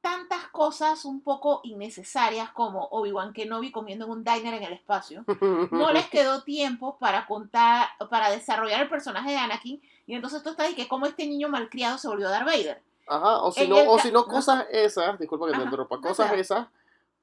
tantas 0.00 0.46
cosas 0.52 1.04
un 1.04 1.20
poco 1.20 1.60
innecesarias 1.64 2.50
como 2.50 2.84
Obi-Wan 2.92 3.32
Kenobi 3.32 3.72
comiendo 3.72 4.04
en 4.04 4.12
un 4.12 4.24
diner 4.24 4.54
en 4.54 4.62
el 4.62 4.72
espacio, 4.72 5.24
no 5.70 5.92
les 5.92 6.06
quedó 6.10 6.42
tiempo 6.44 6.96
para 6.98 7.26
contar, 7.26 7.88
para 8.08 8.30
desarrollar 8.30 8.82
el 8.82 8.88
personaje 8.88 9.30
de 9.30 9.38
Anakin, 9.38 9.82
y 10.06 10.14
entonces 10.14 10.42
tú 10.42 10.50
estás 10.50 10.70
y 10.70 10.74
que 10.74 10.88
como 10.88 11.06
este 11.06 11.26
niño 11.26 11.48
malcriado 11.48 11.98
se 11.98 12.08
volvió 12.08 12.28
Darth 12.28 12.46
Vader. 12.46 12.82
Ajá, 13.08 13.42
o 13.42 13.50
si 13.50 13.66
no, 13.66 13.90
o 13.90 13.98
si 13.98 14.12
no 14.12 14.26
cosas 14.26 14.66
esas, 14.70 15.18
disculpa 15.18 15.46
que 15.46 15.56
te 15.56 15.62
interrumpa, 15.62 16.00
cosas 16.00 16.32
esas 16.32 16.68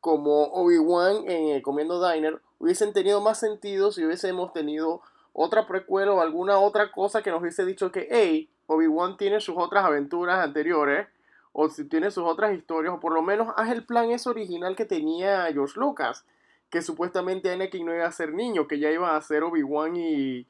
como 0.06 0.44
Obi-Wan 0.54 1.28
en 1.28 1.60
Comiendo 1.64 2.08
Diner 2.08 2.40
hubiesen 2.60 2.94
tenido 2.94 3.22
más 3.22 3.40
sentido 3.40 3.92
si 3.92 4.06
hubiésemos 4.06 4.54
tenido 4.54 5.02
otra 5.34 5.66
precuela 5.66 6.14
o 6.14 6.22
alguna 6.22 6.60
otra 6.60 6.92
cosa 6.92 7.24
que 7.24 7.32
nos 7.32 7.42
hubiese 7.42 7.66
dicho 7.66 7.92
que, 7.92 8.08
hey, 8.12 8.48
Obi-Wan 8.68 9.18
tiene 9.18 9.42
sus 9.42 9.56
otras 9.58 9.84
aventuras 9.84 10.44
anteriores 10.44 11.08
o 11.54 11.70
si 11.70 11.86
tiene 11.86 12.12
sus 12.12 12.24
otras 12.24 12.54
historias, 12.54 12.94
o 12.94 13.00
por 13.00 13.14
lo 13.14 13.24
menos 13.24 13.52
haz 13.58 13.72
el 13.72 13.84
plan 13.84 14.12
ese 14.12 14.30
original 14.30 14.76
que 14.76 14.86
tenía 14.86 15.52
George 15.52 15.80
Lucas, 15.80 16.24
que 16.70 16.84
supuestamente 16.84 17.52
Anakin 17.52 17.84
no 17.84 17.96
iba 17.96 18.06
a 18.06 18.12
ser 18.12 18.32
niño, 18.32 18.68
que 18.68 18.78
ya 18.78 18.92
iba 18.92 19.18
a 19.18 19.22
ser 19.24 19.42
Obi-Wan 19.42 19.96
y, 19.96 20.46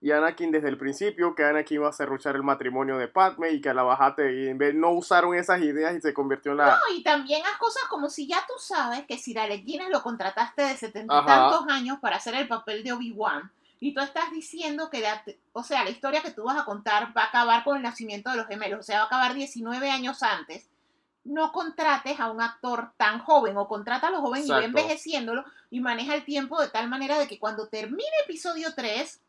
y, 0.00 0.10
Anakin 0.12 0.50
desde 0.50 0.68
el 0.68 0.78
principio, 0.78 1.34
que 1.34 1.44
Anakin 1.44 1.76
iba 1.76 1.88
a 1.88 1.92
cerruchar 1.92 2.36
el 2.36 2.42
matrimonio 2.42 2.96
de 2.96 3.08
Padme 3.08 3.50
y 3.50 3.60
que 3.60 3.68
a 3.68 3.74
la 3.74 3.82
bajate 3.82 4.34
y 4.34 4.48
en 4.48 4.58
vez 4.58 4.74
no 4.74 4.90
usaron 4.90 5.34
esas 5.34 5.60
ideas 5.60 5.94
y 5.94 6.00
se 6.00 6.14
convirtió 6.14 6.52
en 6.52 6.58
la... 6.58 6.66
No, 6.70 6.96
y 6.96 7.02
también 7.02 7.42
haz 7.44 7.58
cosas 7.58 7.84
como 7.88 8.08
si 8.08 8.26
ya 8.26 8.44
tú 8.46 8.54
sabes 8.58 9.04
que 9.06 9.18
si 9.18 9.36
Alec 9.36 9.64
Guinness 9.64 9.90
lo 9.90 10.02
contrataste 10.02 10.62
de 10.62 10.76
setenta 10.76 11.20
y 11.22 11.26
tantos 11.26 11.66
años 11.68 11.98
para 12.00 12.16
hacer 12.16 12.34
el 12.34 12.48
papel 12.48 12.82
de 12.82 12.92
Obi-Wan, 12.92 13.50
y 13.80 13.94
tú 13.94 14.00
estás 14.00 14.30
diciendo 14.30 14.90
que, 14.90 15.02
o 15.52 15.62
sea, 15.62 15.84
la 15.84 15.90
historia 15.90 16.20
que 16.20 16.30
tú 16.30 16.44
vas 16.44 16.58
a 16.58 16.66
contar 16.66 17.16
va 17.16 17.22
a 17.22 17.26
acabar 17.26 17.64
con 17.64 17.78
el 17.78 17.82
nacimiento 17.82 18.30
de 18.30 18.36
los 18.36 18.46
gemelos, 18.46 18.80
o 18.80 18.82
sea, 18.82 18.98
va 18.98 19.02
a 19.04 19.06
acabar 19.06 19.34
19 19.34 19.90
años 19.90 20.22
antes. 20.22 20.68
No 21.24 21.50
contrates 21.50 22.20
a 22.20 22.30
un 22.30 22.42
actor 22.42 22.92
tan 22.98 23.20
joven 23.20 23.56
o 23.56 23.68
contrata 23.68 24.08
a 24.08 24.10
los 24.10 24.20
jóvenes 24.20 24.48
y 24.48 24.52
ve 24.52 24.64
envejeciéndolo 24.66 25.44
y 25.70 25.80
maneja 25.80 26.14
el 26.14 26.24
tiempo 26.24 26.60
de 26.60 26.68
tal 26.68 26.88
manera 26.88 27.18
de 27.18 27.26
que 27.26 27.38
cuando 27.38 27.68
termine 27.68 28.10
episodio 28.24 28.74
3 28.74 29.20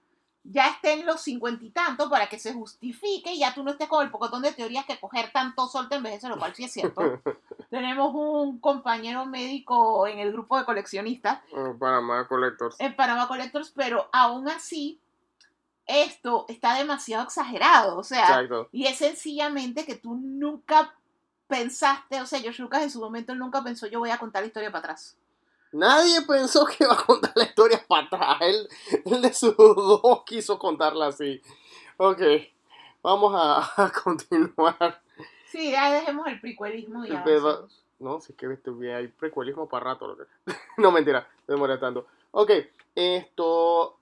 ya 0.43 0.69
estén 0.69 1.05
los 1.05 1.21
cincuenta 1.21 1.63
y 1.63 1.69
tantos 1.69 2.09
para 2.09 2.27
que 2.27 2.39
se 2.39 2.53
justifique 2.53 3.33
y 3.33 3.39
ya 3.39 3.53
tú 3.53 3.63
no 3.63 3.71
estés 3.71 3.87
con 3.87 4.03
el 4.03 4.11
pocotón 4.11 4.41
de 4.41 4.51
teorías 4.53 4.85
que 4.85 4.99
coger 4.99 5.31
tanto 5.31 5.67
sol 5.67 5.87
te 5.87 5.95
envejece, 5.95 6.29
lo 6.29 6.37
cual 6.37 6.55
sí 6.55 6.63
es 6.63 6.71
cierto. 6.71 7.01
Tenemos 7.69 8.11
un 8.13 8.59
compañero 8.59 9.25
médico 9.25 10.07
en 10.07 10.19
el 10.19 10.31
grupo 10.31 10.57
de 10.57 10.65
coleccionistas. 10.65 11.39
En 11.51 11.77
Panamá 11.77 12.27
Collectors. 12.27 12.75
En 12.79 12.95
Panamá 12.95 13.27
Collectors, 13.27 13.71
pero 13.75 14.09
aún 14.11 14.49
así, 14.49 14.99
esto 15.85 16.45
está 16.47 16.75
demasiado 16.75 17.23
exagerado. 17.23 17.97
O 17.97 18.03
sea, 18.03 18.41
y 18.71 18.87
es 18.87 18.97
sencillamente 18.97 19.85
que 19.85 19.95
tú 19.95 20.15
nunca 20.15 20.93
pensaste, 21.47 22.21
o 22.21 22.25
sea, 22.25 22.39
George 22.39 22.61
Lucas 22.61 22.81
en 22.81 22.89
su 22.89 22.99
momento 22.99 23.35
nunca 23.35 23.61
pensó 23.61 23.85
yo 23.85 23.99
voy 23.99 24.09
a 24.09 24.17
contar 24.17 24.41
la 24.41 24.47
historia 24.47 24.71
para 24.71 24.79
atrás. 24.79 25.17
Nadie 25.71 26.21
pensó 26.23 26.65
que 26.77 26.83
iba 26.83 26.93
a 26.93 27.05
contar 27.05 27.31
la 27.35 27.43
historia 27.43 27.83
para 27.87 28.07
atrás. 28.07 28.37
Él, 28.41 29.21
de 29.21 29.33
sus 29.33 29.55
dos 29.55 30.23
quiso 30.25 30.59
contarla 30.59 31.07
así. 31.07 31.41
Ok, 31.97 32.21
vamos 33.01 33.33
a, 33.35 33.91
continuar. 34.03 35.01
Sí, 35.47 35.71
ya 35.71 35.91
dejemos 35.91 36.27
el 36.27 36.39
precuelismo 36.39 37.05
y 37.05 37.11
No, 37.99 38.21
sí 38.21 38.33
que 38.33 38.47
hay 38.93 39.07
precuelismo 39.07 39.67
para 39.67 39.85
rato. 39.85 40.17
no, 40.77 40.91
mentira, 40.91 41.27
no 41.47 41.55
demora 41.55 41.79
tanto. 41.79 42.07
Ok, 42.31 42.51
esto... 42.95 43.97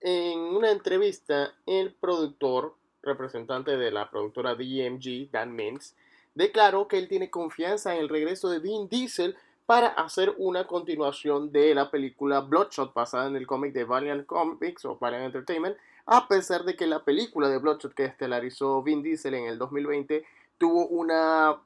En 0.00 0.38
una 0.38 0.70
entrevista, 0.70 1.54
el 1.66 1.92
productor, 1.92 2.76
representante 3.02 3.76
de 3.76 3.90
la 3.90 4.08
productora 4.08 4.54
DMG, 4.54 5.28
Dan 5.32 5.56
Mintz, 5.56 5.96
declaró 6.34 6.86
que 6.86 6.98
él 6.98 7.08
tiene 7.08 7.30
confianza 7.30 7.94
en 7.94 8.02
el 8.02 8.08
regreso 8.08 8.48
de 8.48 8.60
Vin 8.60 8.88
Diesel 8.88 9.36
para 9.68 9.88
hacer 9.88 10.34
una 10.38 10.66
continuación 10.66 11.52
de 11.52 11.74
la 11.74 11.90
película 11.90 12.40
Bloodshot 12.40 12.94
basada 12.94 13.26
en 13.26 13.36
el 13.36 13.46
cómic 13.46 13.74
de 13.74 13.84
Valiant 13.84 14.24
Comics 14.24 14.86
o 14.86 14.96
Valiant 14.96 15.26
Entertainment, 15.26 15.76
a 16.06 16.26
pesar 16.26 16.64
de 16.64 16.74
que 16.74 16.86
la 16.86 17.04
película 17.04 17.50
de 17.50 17.58
Bloodshot 17.58 17.92
que 17.92 18.06
estelarizó 18.06 18.82
Vin 18.82 19.02
Diesel 19.02 19.34
en 19.34 19.44
el 19.44 19.58
2020 19.58 20.24
tuvo 20.56 20.86
una 20.86 21.60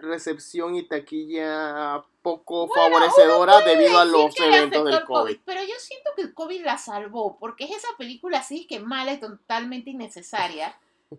recepción 0.00 0.74
y 0.74 0.88
taquilla 0.88 2.02
poco 2.20 2.66
favorecedora 2.66 3.60
debido 3.60 3.96
a 3.96 4.04
los 4.04 4.36
eventos 4.40 4.84
del 4.84 5.04
COVID. 5.04 5.38
Pero 5.44 5.60
yo 5.60 5.74
siento 5.78 6.10
que 6.16 6.22
el 6.22 6.34
COVID 6.34 6.64
la 6.64 6.78
salvó, 6.78 7.38
porque 7.38 7.62
es 7.62 7.76
esa 7.76 7.96
película 7.96 8.40
así 8.40 8.66
que 8.66 8.80
mala 8.80 9.12
y 9.12 9.20
totalmente 9.20 9.90
innecesaria 9.90 10.76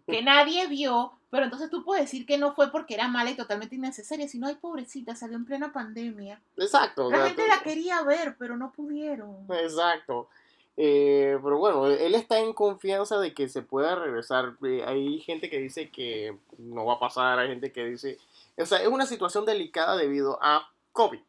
que 0.07 0.21
nadie 0.21 0.67
vio, 0.67 1.13
pero 1.29 1.45
entonces 1.45 1.69
tú 1.69 1.83
puedes 1.83 2.05
decir 2.05 2.25
que 2.25 2.37
no 2.37 2.53
fue 2.53 2.71
porque 2.71 2.93
era 2.93 3.07
mala 3.07 3.31
y 3.31 3.35
totalmente 3.35 3.75
innecesaria, 3.75 4.27
sino, 4.27 4.47
ay, 4.47 4.55
pobrecita, 4.55 5.15
salió 5.15 5.37
en 5.37 5.45
plena 5.45 5.71
pandemia. 5.71 6.41
Exacto. 6.57 7.09
La 7.09 7.27
gente 7.27 7.47
la 7.47 7.61
quería 7.61 8.01
ver, 8.03 8.35
pero 8.37 8.57
no 8.57 8.71
pudieron. 8.71 9.45
Exacto. 9.51 10.29
Eh, 10.77 11.37
pero 11.43 11.57
bueno, 11.57 11.87
él 11.87 12.15
está 12.15 12.39
en 12.39 12.53
confianza 12.53 13.19
de 13.19 13.33
que 13.33 13.49
se 13.49 13.61
pueda 13.61 13.95
regresar. 13.95 14.55
Eh, 14.63 14.83
hay 14.85 15.19
gente 15.19 15.49
que 15.49 15.59
dice 15.59 15.89
que 15.89 16.37
no 16.57 16.85
va 16.85 16.93
a 16.93 16.99
pasar, 16.99 17.39
hay 17.39 17.49
gente 17.49 17.71
que 17.71 17.85
dice... 17.85 18.17
O 18.57 18.65
sea, 18.65 18.79
es 18.81 18.87
una 18.87 19.05
situación 19.05 19.45
delicada 19.45 19.97
debido 19.97 20.39
a 20.41 20.69
COVID. 20.93 21.19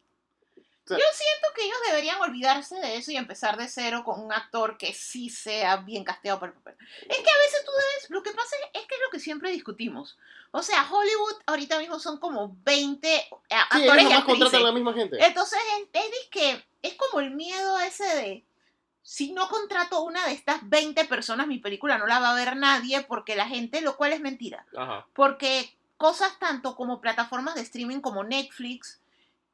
Yo 0.99 1.05
siento 1.13 1.49
que 1.55 1.65
ellos 1.65 1.79
deberían 1.87 2.21
olvidarse 2.21 2.77
de 2.77 2.97
eso 2.97 3.11
y 3.11 3.17
empezar 3.17 3.57
de 3.57 3.69
cero 3.69 4.03
con 4.05 4.21
un 4.21 4.33
actor 4.33 4.77
que 4.77 4.93
sí 4.93 5.31
sea 5.31 5.77
bien 5.77 6.05
casteado 6.05 6.41
para 6.41 6.53
el 6.53 6.59
papel. 6.59 6.77
Es 7.03 7.19
que 7.19 7.31
a 7.31 7.39
veces 7.39 7.65
tú 7.65 7.71
debes, 7.73 8.11
lo 8.11 8.23
que 8.23 8.33
pasa 8.33 8.57
es, 8.73 8.83
que 8.87 8.95
es 8.95 9.01
lo 9.01 9.11
que 9.11 9.21
siempre 9.21 9.51
discutimos. 9.51 10.19
O 10.51 10.63
sea, 10.63 10.87
Hollywood 10.91 11.37
ahorita 11.47 11.79
mismo 11.79 11.99
son 11.99 12.19
como 12.19 12.57
20 12.65 13.15
eh, 13.15 13.29
actores 13.51 14.11
y 14.11 14.13
actrices. 14.13 14.63
la 14.63 14.73
misma 14.73 14.93
gente. 14.95 15.25
Entonces, 15.25 15.59
es, 15.93 16.29
que 16.31 16.65
es 16.83 16.95
como 16.95 17.21
el 17.21 17.31
miedo 17.31 17.79
ese 17.81 18.05
de 18.05 18.45
si 19.03 19.33
no 19.33 19.49
contrato 19.49 20.03
una 20.03 20.25
de 20.27 20.35
estas 20.35 20.69
20 20.69 21.05
personas, 21.07 21.47
mi 21.47 21.59
película 21.59 21.99
no 21.99 22.07
la 22.07 22.21
va 22.21 22.31
a 22.31 22.35
ver 22.35 22.57
nadie 22.57 23.03
porque 23.03 23.35
la 23.35 23.49
gente, 23.49 23.81
lo 23.81 23.97
cual 23.97 24.13
es 24.13 24.21
mentira. 24.21 24.67
Porque 25.15 25.75
cosas 25.97 26.39
tanto 26.39 26.77
como 26.77 27.01
plataformas 27.01 27.57
de 27.57 27.63
streaming 27.63 28.01
como 28.01 28.25
Netflix, 28.25 29.00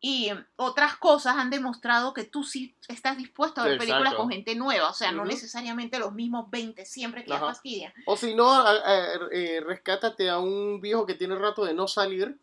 y 0.08 0.30
otras 0.54 0.94
cosas 0.98 1.34
han 1.36 1.50
demostrado 1.50 2.14
que 2.14 2.22
tú 2.22 2.44
sí 2.44 2.76
estás 2.86 3.16
dispuesto 3.16 3.60
a 3.60 3.64
ver 3.64 3.76
películas 3.76 4.14
con 4.14 4.30
gente 4.30 4.54
nueva, 4.54 4.88
o 4.88 4.94
sea, 4.94 5.10
no 5.10 5.24
necesariamente 5.24 5.98
los 5.98 6.12
mismos 6.12 6.48
20 6.48 6.84
siempre 6.84 7.24
que 7.24 7.32
Ajá. 7.32 7.46
fastidian. 7.46 7.92
O 8.06 8.16
si 8.16 8.32
no, 8.32 8.64
eh, 9.32 9.60
rescátate 9.66 10.30
a 10.30 10.38
un 10.38 10.80
viejo 10.80 11.06
que 11.06 11.14
tiene 11.14 11.34
rato 11.34 11.64
de 11.64 11.74
no 11.74 11.88
salir, 11.88 12.38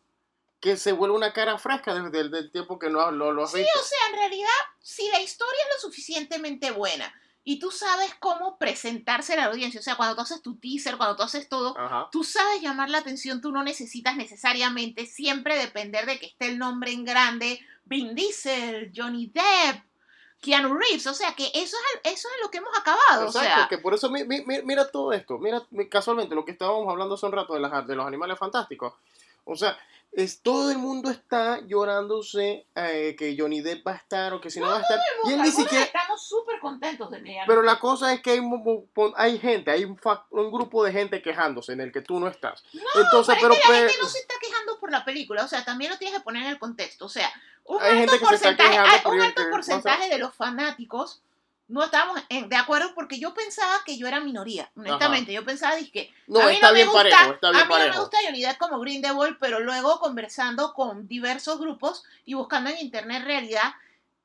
que 0.59 0.75
se 0.75 0.91
vuelve 0.91 1.15
una 1.15 1.31
cara 1.31 1.57
fresca 1.57 1.93
desde 1.93 2.39
el 2.39 2.51
tiempo 2.51 2.77
que 2.77 2.89
no 2.89 3.09
lo, 3.11 3.31
lo 3.31 3.43
has 3.45 3.53
Sí, 3.53 3.61
o 3.61 3.83
sea, 3.83 4.07
en 4.09 4.17
realidad, 4.17 4.49
si 4.81 5.07
la 5.07 5.21
historia 5.21 5.61
es 5.69 5.75
lo 5.75 5.89
suficientemente 5.89 6.71
buena 6.71 7.15
y 7.45 7.59
tú 7.59 7.71
sabes 7.71 8.15
cómo 8.19 8.57
presentarse 8.57 9.33
a 9.33 9.37
la 9.37 9.45
audiencia. 9.45 9.79
O 9.79 9.83
sea, 9.83 9.95
cuando 9.95 10.15
tú 10.15 10.21
haces 10.21 10.41
tu 10.41 10.55
teaser, 10.55 10.97
cuando 10.97 11.15
tú 11.15 11.23
haces 11.23 11.49
todo, 11.49 11.75
tú 12.11 12.23
sabes 12.23 12.61
llamar 12.61 12.89
la 12.89 12.99
atención, 12.99 13.41
tú 13.41 13.51
no 13.51 13.63
necesitas 13.63 14.15
necesariamente 14.15 15.05
siempre 15.05 15.57
depender 15.57 16.05
de 16.05 16.19
que 16.19 16.27
esté 16.27 16.47
el 16.47 16.57
nombre 16.57 16.91
en 16.91 17.03
grande, 17.03 17.59
Vin 17.85 18.15
Diesel, 18.15 18.91
Johnny 18.95 19.27
Depp, 19.27 19.83
Keanu 20.39 20.73
Reeves. 20.73 21.05
O 21.07 21.13
sea, 21.13 21.33
que 21.33 21.47
eso 21.53 21.75
es, 22.03 22.13
eso 22.13 22.27
es 22.29 22.41
lo 22.41 22.49
que 22.49 22.59
hemos 22.59 22.77
acabado. 22.77 23.25
Exacto, 23.25 23.39
o 23.39 23.41
sea, 23.41 23.67
que 23.67 23.77
por 23.77 23.93
eso 23.93 24.09
mira 24.09 24.89
todo 24.89 25.11
esto. 25.11 25.37
Mira 25.37 25.61
casualmente 25.89 26.35
lo 26.35 26.45
que 26.45 26.51
estábamos 26.51 26.87
hablando 26.89 27.15
hace 27.15 27.25
un 27.25 27.33
rato 27.33 27.55
de, 27.55 27.59
las, 27.59 27.85
de 27.85 27.95
los 27.95 28.07
animales 28.07 28.39
fantásticos. 28.39 28.93
O 29.45 29.55
sea, 29.55 29.77
es, 30.13 30.41
todo 30.41 30.69
el 30.69 30.77
mundo 30.77 31.09
está 31.09 31.61
llorándose 31.61 32.67
eh, 32.75 33.15
que 33.17 33.35
Johnny 33.37 33.61
Depp 33.61 33.87
va 33.87 33.93
a 33.93 33.95
estar 33.95 34.33
o 34.33 34.39
que 34.39 34.51
si 34.51 34.59
no, 34.59 34.67
va 34.67 34.77
a 34.77 34.81
estar. 34.81 34.99
y 35.25 35.33
él 35.33 35.41
ni 35.41 35.51
siquiera. 35.51 35.85
Estamos 35.85 36.27
súper 36.27 36.59
contentos 36.59 37.09
de 37.09 37.19
leer. 37.19 37.45
Pero 37.47 37.63
la 37.63 37.79
cosa 37.79 38.13
es 38.13 38.21
que 38.21 38.31
hay, 38.31 38.41
hay 39.15 39.39
gente, 39.39 39.71
hay 39.71 39.85
un, 39.85 39.99
un, 40.29 40.51
grupo 40.51 40.83
de 40.83 40.91
gente 40.91 41.21
quejándose 41.21 41.73
en 41.73 41.81
el 41.81 41.91
que 41.91 42.01
tú 42.01 42.19
no 42.19 42.27
estás. 42.27 42.63
No, 42.73 42.81
Entonces, 43.01 43.35
pero, 43.41 43.55
pero 43.67 43.73
la 43.73 43.89
gente 43.89 44.01
no 44.01 44.07
se 44.07 44.19
está 44.19 44.35
quejando 44.39 44.79
por 44.79 44.91
la 44.91 45.03
película, 45.03 45.43
o 45.43 45.47
sea, 45.47 45.65
también 45.65 45.89
lo 45.89 45.97
tienes 45.97 46.17
que 46.17 46.23
poner 46.23 46.43
en 46.43 46.49
el 46.49 46.59
contexto. 46.59 47.05
O 47.05 47.09
sea, 47.09 47.31
un 47.65 47.81
alto 47.81 48.19
porcentaje, 48.19 49.07
un 49.09 49.21
alto 49.21 49.41
porcentaje 49.49 50.09
de 50.09 50.19
los 50.19 50.35
fanáticos 50.35 51.21
no 51.73 51.83
estábamos 51.83 52.21
en- 52.29 52.49
de 52.49 52.55
acuerdo 52.55 52.93
porque 52.93 53.17
yo 53.17 53.33
pensaba 53.33 53.81
que 53.83 53.97
yo 53.97 54.07
era 54.07 54.19
minoría, 54.19 54.69
honestamente. 54.77 55.33
Yo 55.33 55.43
pensaba, 55.43 55.75
dije, 55.75 56.13
No, 56.27 56.41
a 56.41 56.45
mí 56.45 56.53
está 56.53 56.67
no 56.67 56.73
me 56.73 56.77
bien 56.77 56.87
gusta, 56.87 57.01
parejo, 57.03 57.33
está 57.33 57.49
bien 57.51 57.61
a 57.63 57.65
mí 57.65 57.73
no 57.73 57.79
me 57.93 57.99
gusta 57.99 58.17
Depp 58.31 58.57
como 58.59 58.79
Green 58.79 59.01
Devil, 59.01 59.37
pero 59.39 59.59
luego 59.59 59.99
conversando 59.99 60.73
con 60.75 61.07
diversos 61.07 61.59
grupos 61.59 62.03
y 62.25 62.35
buscando 62.35 62.69
en 62.69 62.77
internet 62.77 63.23
realidad, 63.25 63.73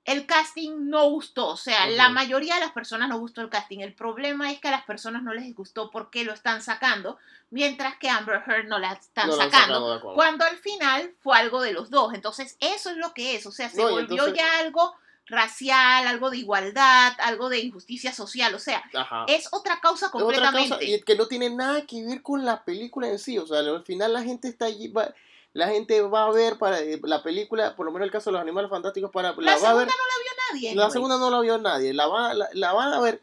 el 0.05 0.27
casting 0.27 0.89
no 0.91 1.09
gustó. 1.09 1.49
O 1.49 1.57
sea, 1.57 1.87
la 1.87 2.11
mayoría 2.11 2.57
de 2.57 2.61
las 2.61 2.73
personas 2.73 3.09
no 3.09 3.19
gustó 3.19 3.41
el 3.41 3.49
casting. 3.49 3.79
El 3.81 3.95
problema 3.95 4.51
es 4.53 4.61
que 4.61 4.69
a 4.69 4.71
las 4.71 4.85
personas 4.85 5.23
no 5.23 5.33
les 5.33 5.55
gustó 5.55 5.91
porque 5.91 6.25
lo 6.25 6.35
están 6.35 6.61
sacando, 6.63 7.17
mientras 7.51 7.97
que 7.97 8.11
Amber 8.11 8.43
Heard 8.47 8.69
no 8.69 8.79
la 8.79 8.93
están 8.93 9.27
No 9.29 9.37
sacando. 9.37 10.01
Cuando 10.15 10.45
al 10.45 10.57
final 10.59 11.15
fue 11.21 11.39
algo 11.39 11.63
de 11.63 11.73
los 11.73 11.89
dos. 11.91 12.13
Entonces, 12.13 12.57
eso 12.61 12.91
es 12.91 12.97
lo 12.99 13.15
que 13.15 13.37
es. 13.37 13.47
O 13.47 13.53
sea, 13.53 13.71
se 13.71 13.83
No, 13.83 13.91
volvió 13.91 14.25
entonces- 14.27 14.35
ya 14.37 14.59
algo 14.61 14.95
racial, 15.29 16.07
algo 16.07 16.31
de 16.31 16.38
igualdad, 16.38 17.12
algo 17.21 17.49
de 17.49 17.61
injusticia 17.61 18.12
social. 18.12 18.55
O 18.55 18.59
sea, 18.59 18.83
Ajá. 18.95 19.25
es 19.29 19.49
otra 19.53 19.79
causa 19.81 20.07
Es 20.07 20.14
otra 20.14 20.21
completamente. 20.25 20.69
cosa 20.71 20.83
y 20.85 21.01
que 21.03 21.17
no 21.17 21.27
tiene 21.27 21.51
nada 21.51 21.87
que 21.87 22.05
ver 22.05 22.23
con 22.23 22.45
la 22.45 22.64
película 22.64 23.09
en 23.09 23.19
sí. 23.19 23.38
O 23.38 23.47
sea, 23.47 23.61
al 23.61 23.83
final 23.85 24.12
la 24.12 24.23
gente 24.23 24.49
está 24.49 24.67
allí, 24.67 24.88
va- 24.88 25.14
la 25.55 25.69
gente 25.69 26.01
va 26.03 26.25
a 26.27 26.31
ver 26.31 26.59
para 26.59 26.79
eh, 26.81 27.01
la 27.05 27.23
película, 27.23 27.75
por 27.75 27.87
lo 27.87 27.93
menos 27.93 28.07
el 28.07 28.12
caso 28.12 28.31
de 28.31 28.33
los 28.35 28.43
animales 28.43 28.71
fantásticos, 28.71 29.11
para 29.11 29.33
la 29.33 29.37
la 29.43 29.51
va 29.53 29.57
a 29.57 29.59
segunda 29.61 29.79
ver. 29.79 29.87
no 29.87 29.93
la 29.93 30.23
vio 30.23 30.31
nadie. 30.53 30.69
La 30.75 30.83
anyway. 30.83 30.93
segunda 30.93 31.19
no 31.19 31.31
la 31.31 31.41
vio 31.41 31.59
nadie. 31.59 31.95
La, 31.95 32.07
va, 32.07 32.35
la, 32.35 32.49
la 32.53 32.73
van 32.73 32.93
a 32.93 33.01
ver 33.01 33.23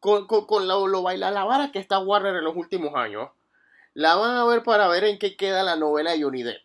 con, 0.00 0.26
con, 0.26 0.46
con 0.46 0.68
lo, 0.68 0.86
lo 0.86 1.02
baila 1.02 1.30
la 1.30 1.44
vara 1.44 1.72
que 1.72 1.78
está 1.78 1.98
Warner 1.98 2.36
en 2.36 2.44
los 2.44 2.56
últimos 2.56 2.94
años. 2.94 3.30
La 3.94 4.16
van 4.16 4.36
a 4.36 4.44
ver 4.44 4.62
para 4.62 4.88
ver 4.88 5.04
en 5.04 5.18
qué 5.18 5.36
queda 5.36 5.62
la 5.62 5.76
novela 5.76 6.12
de 6.12 6.22
Johnny 6.22 6.42
Depp. 6.42 6.62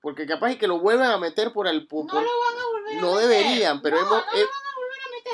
Porque 0.00 0.26
capaz 0.26 0.50
y 0.52 0.56
que 0.56 0.66
lo 0.66 0.80
vuelvan 0.80 1.10
a 1.10 1.18
meter 1.18 1.52
por 1.52 1.66
el... 1.66 1.86
por- 1.86 2.04
No 2.06 2.20
lo 2.20 2.26
van 2.26 2.58
a 2.62 2.63
no 3.00 3.16
deberían, 3.16 3.80
pero 3.82 3.98
hemos, 3.98 4.24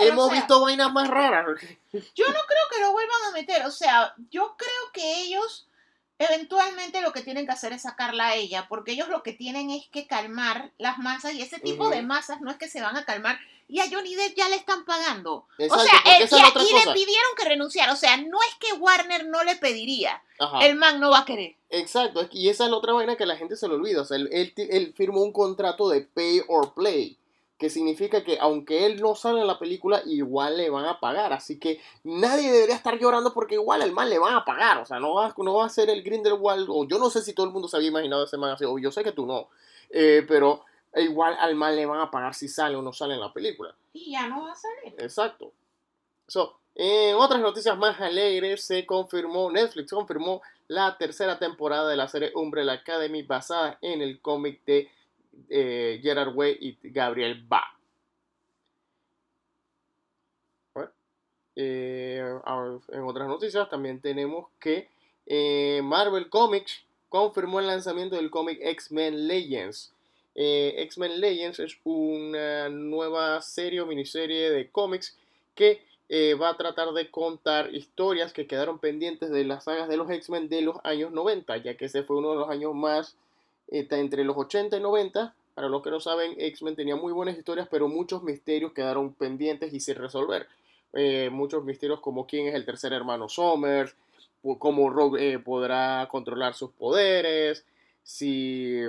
hemos 0.01 0.31
visto 0.31 0.61
vainas 0.61 0.93
más 0.93 1.09
raras. 1.09 1.47
Yo 1.93 2.27
no 2.27 2.41
creo 2.47 2.65
que 2.71 2.81
lo 2.81 2.93
vuelvan 2.93 3.23
a 3.29 3.33
meter. 3.33 3.67
O 3.67 3.71
sea, 3.71 4.15
yo 4.31 4.57
creo 4.57 4.93
que 4.93 5.23
ellos 5.23 5.67
eventualmente 6.21 7.01
lo 7.01 7.13
que 7.13 7.23
tienen 7.23 7.47
que 7.47 7.53
hacer 7.53 7.73
es 7.73 7.83
sacarla 7.83 8.29
a 8.29 8.35
ella, 8.35 8.67
porque 8.69 8.93
ellos 8.93 9.09
lo 9.09 9.23
que 9.23 9.33
tienen 9.33 9.71
es 9.71 9.89
que 9.89 10.07
calmar 10.07 10.71
las 10.77 10.99
masas 10.99 11.33
y 11.33 11.41
ese 11.41 11.59
tipo 11.59 11.89
de 11.89 12.03
masas 12.03 12.43
no 12.43 12.51
es 12.51 12.59
que 12.59 12.69
se 12.69 12.83
van 12.83 12.97
a 12.97 13.07
calmar. 13.07 13.39
Y 13.69 13.81
a 13.81 13.89
Johnny 13.89 14.17
Depp 14.17 14.37
ya 14.37 14.49
le 14.49 14.57
están 14.57 14.85
pagando. 14.85 15.47
Exacto, 15.57 15.85
o 15.85 15.87
sea, 15.87 16.19
esa 16.19 16.39
y, 16.39 16.73
le 16.75 16.93
pidieron 16.93 17.31
que 17.37 17.45
renunciara. 17.45 17.93
O 17.93 17.97
sea, 17.97 18.17
no 18.17 18.39
es 18.43 18.55
que 18.59 18.73
Warner 18.75 19.29
no 19.29 19.45
le 19.45 19.57
pediría. 19.57 20.21
Ajá. 20.41 20.67
El 20.67 20.75
man 20.75 20.99
no 20.99 21.11
va 21.11 21.21
a 21.21 21.25
querer. 21.25 21.55
Exacto, 21.71 22.29
y 22.33 22.49
esa 22.49 22.65
es 22.65 22.71
la 22.71 22.77
otra 22.77 22.93
vaina 22.93 23.17
que 23.17 23.27
la 23.27 23.37
gente 23.37 23.57
se 23.57 23.69
le 23.69 23.75
olvida. 23.75 24.03
O 24.03 24.05
sea, 24.05 24.17
él, 24.17 24.29
él, 24.33 24.53
él 24.57 24.93
firmó 24.95 25.23
un 25.23 25.33
contrato 25.33 25.89
de 25.89 26.01
pay 26.01 26.43
or 26.49 26.75
play, 26.75 27.17
que 27.61 27.69
significa 27.69 28.25
que 28.25 28.39
aunque 28.41 28.87
él 28.87 29.03
no 29.03 29.15
sale 29.15 29.43
en 29.43 29.47
la 29.47 29.59
película, 29.59 30.01
igual 30.07 30.57
le 30.57 30.71
van 30.71 30.87
a 30.87 30.99
pagar. 30.99 31.35
Así 31.35 31.59
que 31.59 31.79
nadie 32.05 32.51
debería 32.51 32.75
estar 32.75 32.99
llorando 32.99 33.35
porque 33.35 33.57
igual 33.57 33.83
al 33.83 33.93
man 33.93 34.09
le 34.09 34.19
van 34.19 34.33
a 34.35 34.47
pagar. 34.47 34.79
O 34.79 34.87
sea, 34.87 34.99
no 34.99 35.13
va, 35.13 35.35
no 35.37 35.55
va 35.55 35.67
a 35.67 35.69
ser 35.69 35.91
el 35.91 36.03
Grindelwald, 36.03 36.69
o 36.71 36.89
yo 36.89 36.99
no 36.99 37.11
sé 37.11 37.21
si 37.21 37.35
todo 37.35 37.45
el 37.45 37.53
mundo 37.53 37.69
se 37.69 37.77
había 37.77 37.91
imaginado 37.91 38.25
ese 38.25 38.39
man 38.39 38.53
así, 38.53 38.65
o 38.65 38.79
yo 38.79 38.91
sé 38.91 39.05
que 39.05 39.13
tú 39.13 39.27
no. 39.27 39.49
Eh, 39.91 40.25
pero 40.27 40.65
igual 40.97 41.37
al 41.39 41.55
man 41.55 41.77
le 41.77 41.85
van 41.85 42.01
a 42.01 42.11
pagar 42.11 42.35
si 42.35 42.49
sale 42.49 42.77
o 42.77 42.83
no 42.83 42.95
sale 42.95 43.13
en 43.13 43.21
la 43.21 43.31
película. 43.31 43.75
Y 43.93 44.13
ya 44.13 44.27
no 44.27 44.45
va 44.45 44.53
a 44.53 44.57
salir. 44.57 44.95
Exacto. 44.99 45.53
So, 46.29 46.61
en 46.75 47.15
otras 47.17 47.43
noticias 47.43 47.77
más 47.77 48.01
alegres, 48.01 48.65
se 48.65 48.87
confirmó, 48.87 49.51
Netflix 49.51 49.93
confirmó 49.93 50.41
la 50.67 50.97
tercera 50.97 51.39
temporada 51.39 51.91
de 51.91 51.97
la 51.97 52.09
serie 52.09 52.33
Umbrella 52.35 52.73
Academy 52.73 53.23
basada 53.23 53.77
en 53.83 54.01
el 54.01 54.23
cómic 54.23 54.65
de 54.65 54.89
eh, 55.49 56.01
Gerard 56.03 56.35
Way 56.35 56.57
y 56.61 56.79
Gabriel 56.91 57.43
Ba. 57.47 57.65
Eh, 61.57 62.23
en 62.89 63.03
otras 63.03 63.29
noticias 63.29 63.69
también 63.69 64.01
tenemos 64.01 64.47
que 64.59 64.89
eh, 65.27 65.81
Marvel 65.83 66.31
Comics 66.31 66.85
confirmó 67.09 67.61
el 67.61 67.67
lanzamiento 67.67 68.17
del 68.17 68.31
cómic 68.31 68.59
X-Men 68.63 69.27
Legends. 69.27 69.93
X-Men 70.35 71.21
Legends 71.21 71.59
es 71.59 71.77
una 71.85 72.69
nueva 72.69 73.43
serie 73.43 73.81
o 73.81 73.87
miniserie 73.87 74.51
de 74.51 74.71
cómics 74.71 75.19
que 75.55 75.83
va 76.41 76.51
a 76.51 76.57
tratar 76.57 76.93
de 76.93 77.11
contar 77.11 77.75
historias 77.75 78.33
que 78.33 78.47
quedaron 78.47 78.79
pendientes 78.79 79.31
de 79.31 79.45
las 79.45 79.65
sagas 79.65 79.89
de 79.89 79.97
los 79.97 80.09
X-Men 80.09 80.49
de 80.49 80.63
los 80.63 80.77
años 80.85 81.11
90, 81.11 81.57
ya 81.59 81.77
que 81.77 81.87
ese 81.87 82.05
fue 82.05 82.17
uno 82.17 82.31
de 82.31 82.37
los 82.37 82.49
años 82.49 82.75
más 82.75 83.17
ta- 83.89 83.99
entre 83.99 84.25
los 84.25 84.37
80 84.37 84.77
y 84.77 84.81
90. 84.81 85.35
Para 85.55 85.69
los 85.69 85.83
que 85.83 85.91
no 85.91 86.01
saben, 86.01 86.35
X-Men 86.39 86.77
tenía 86.77 86.97
muy 86.97 87.13
buenas 87.13 87.37
historias, 87.37 87.69
pero 87.71 87.89
muchos 87.89 88.23
misterios 88.23 88.73
quedaron 88.73 89.13
pendientes 89.15 89.73
y 89.75 89.81
sin 89.81 89.97
resolver. 89.97 90.47
Eh, 90.93 91.29
muchos 91.31 91.65
misterios 91.65 92.01
como 92.01 92.27
quién 92.27 92.47
es 92.49 92.55
el 92.55 92.65
tercer 92.65 92.93
hermano 92.93 93.29
Somers, 93.29 93.95
cómo 94.59 94.91
Rogue 94.91 95.35
eh, 95.35 95.39
podrá 95.39 96.09
controlar 96.11 96.55
sus 96.55 96.71
poderes, 96.73 97.65
si 98.03 98.83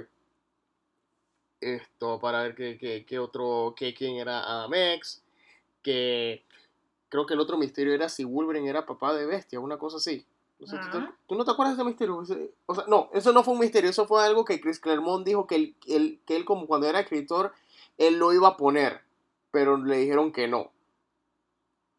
esto 1.61 2.19
para 2.19 2.43
ver 2.43 2.55
qué, 2.55 2.77
qué- 2.77 3.05
qué 3.05 3.19
otro, 3.19 3.73
qué, 3.77 3.93
quién 3.93 4.15
era 4.17 4.39
Adam 4.43 4.73
X, 4.73 5.21
que 5.83 6.43
creo 7.09 7.25
que 7.25 7.35
el 7.35 7.39
otro 7.41 7.57
misterio 7.57 7.93
era 7.93 8.09
si 8.09 8.23
Wolverine 8.25 8.69
era 8.69 8.85
papá 8.85 9.13
de 9.15 9.25
Bestia, 9.25 9.59
una 9.59 9.77
cosa 9.77 9.97
así. 9.97 10.25
No 10.61 10.67
sé, 10.67 10.77
¿tú, 10.77 10.91
te- 10.91 10.97
Ah. 10.99 11.15
tú 11.27 11.35
no 11.35 11.43
te 11.43 11.51
acuerdas 11.51 11.75
de 11.75 11.81
ese 11.81 11.87
misterio? 11.89 12.17
O 12.67 12.75
sea, 12.75 12.85
no, 12.87 13.09
eso 13.13 13.33
no 13.33 13.43
fue 13.43 13.53
un 13.55 13.59
misterio, 13.59 13.89
eso 13.89 14.05
fue 14.05 14.23
algo 14.23 14.45
que 14.45 14.61
Chris 14.61 14.79
Claremont 14.79 15.25
dijo 15.25 15.47
que 15.47 15.55
él, 15.55 15.75
él- 15.87 16.19
que 16.25 16.35
él 16.35 16.45
como 16.45 16.67
cuando 16.67 16.87
era 16.87 16.99
escritor, 16.99 17.51
él 17.97 18.17
lo 18.17 18.31
iba 18.31 18.47
a 18.49 18.57
poner, 18.57 19.01
pero 19.51 19.75
le 19.77 19.97
dijeron 19.97 20.31
que 20.31 20.47
no. 20.47 20.71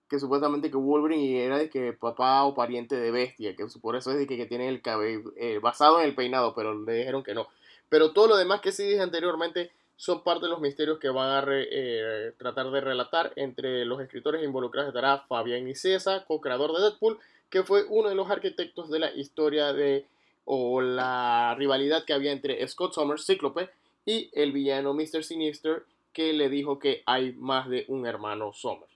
Que 0.09 0.18
supuestamente 0.20 0.70
que 0.70 0.77
Wolverine 0.77 1.42
era 1.44 1.59
de 1.59 1.70
que 1.70 1.92
papá 1.94 2.44
o 2.44 2.55
pariente 2.55 2.96
de 2.96 3.11
Bestia, 3.11 3.57
que 3.57 3.66
por 3.81 3.96
eso 3.96 4.11
es 4.12 4.18
de 4.18 4.27
que, 4.27 4.37
que 4.37 4.46
tiene 4.46 4.68
el 4.68 4.83
cabello 4.83 5.33
eh, 5.37 5.59
basado 5.59 6.01
en 6.01 6.07
el 6.07 6.14
peinado, 6.14 6.55
pero 6.55 6.75
le 6.79 6.92
dijeron 6.94 7.22
que 7.22 7.35
no. 7.35 7.48
Pero 7.88 8.12
todo 8.12 8.29
lo 8.29 8.37
demás 8.37 8.61
que 8.61 8.72
sí 8.72 8.85
dije 8.85 9.01
anteriormente 9.01 9.72
son 9.96 10.22
parte 10.22 10.44
de 10.46 10.51
los 10.51 10.61
misterios 10.61 10.98
que 10.98 11.09
van 11.09 11.29
a 11.31 11.40
re- 11.40 11.68
eh, 11.70 12.33
tratar 12.37 12.70
de 12.70 12.81
relatar. 12.81 13.33
Entre 13.37 13.85
los 13.87 14.01
escritores 14.01 14.42
involucrados 14.44 14.88
estará 14.88 15.18
Fabián 15.29 15.64
Nicieza, 15.64 16.25
co-creador 16.27 16.72
de 16.75 16.83
Deadpool, 16.83 17.18
que 17.52 17.62
fue 17.64 17.84
uno 17.84 18.08
de 18.08 18.14
los 18.14 18.30
arquitectos 18.30 18.88
de 18.88 18.98
la 18.98 19.12
historia 19.12 19.74
de 19.74 20.08
o 20.46 20.80
la 20.80 21.54
rivalidad 21.54 22.06
que 22.06 22.14
había 22.14 22.32
entre 22.32 22.66
Scott 22.66 22.94
Summers, 22.94 23.26
Cíclope, 23.26 23.70
y 24.06 24.30
el 24.32 24.52
villano 24.52 24.94
Mr. 24.94 25.22
Sinister, 25.22 25.84
que 26.14 26.32
le 26.32 26.48
dijo 26.48 26.78
que 26.78 27.02
hay 27.04 27.34
más 27.34 27.68
de 27.68 27.84
un 27.88 28.06
hermano 28.06 28.54
Summers. 28.54 28.90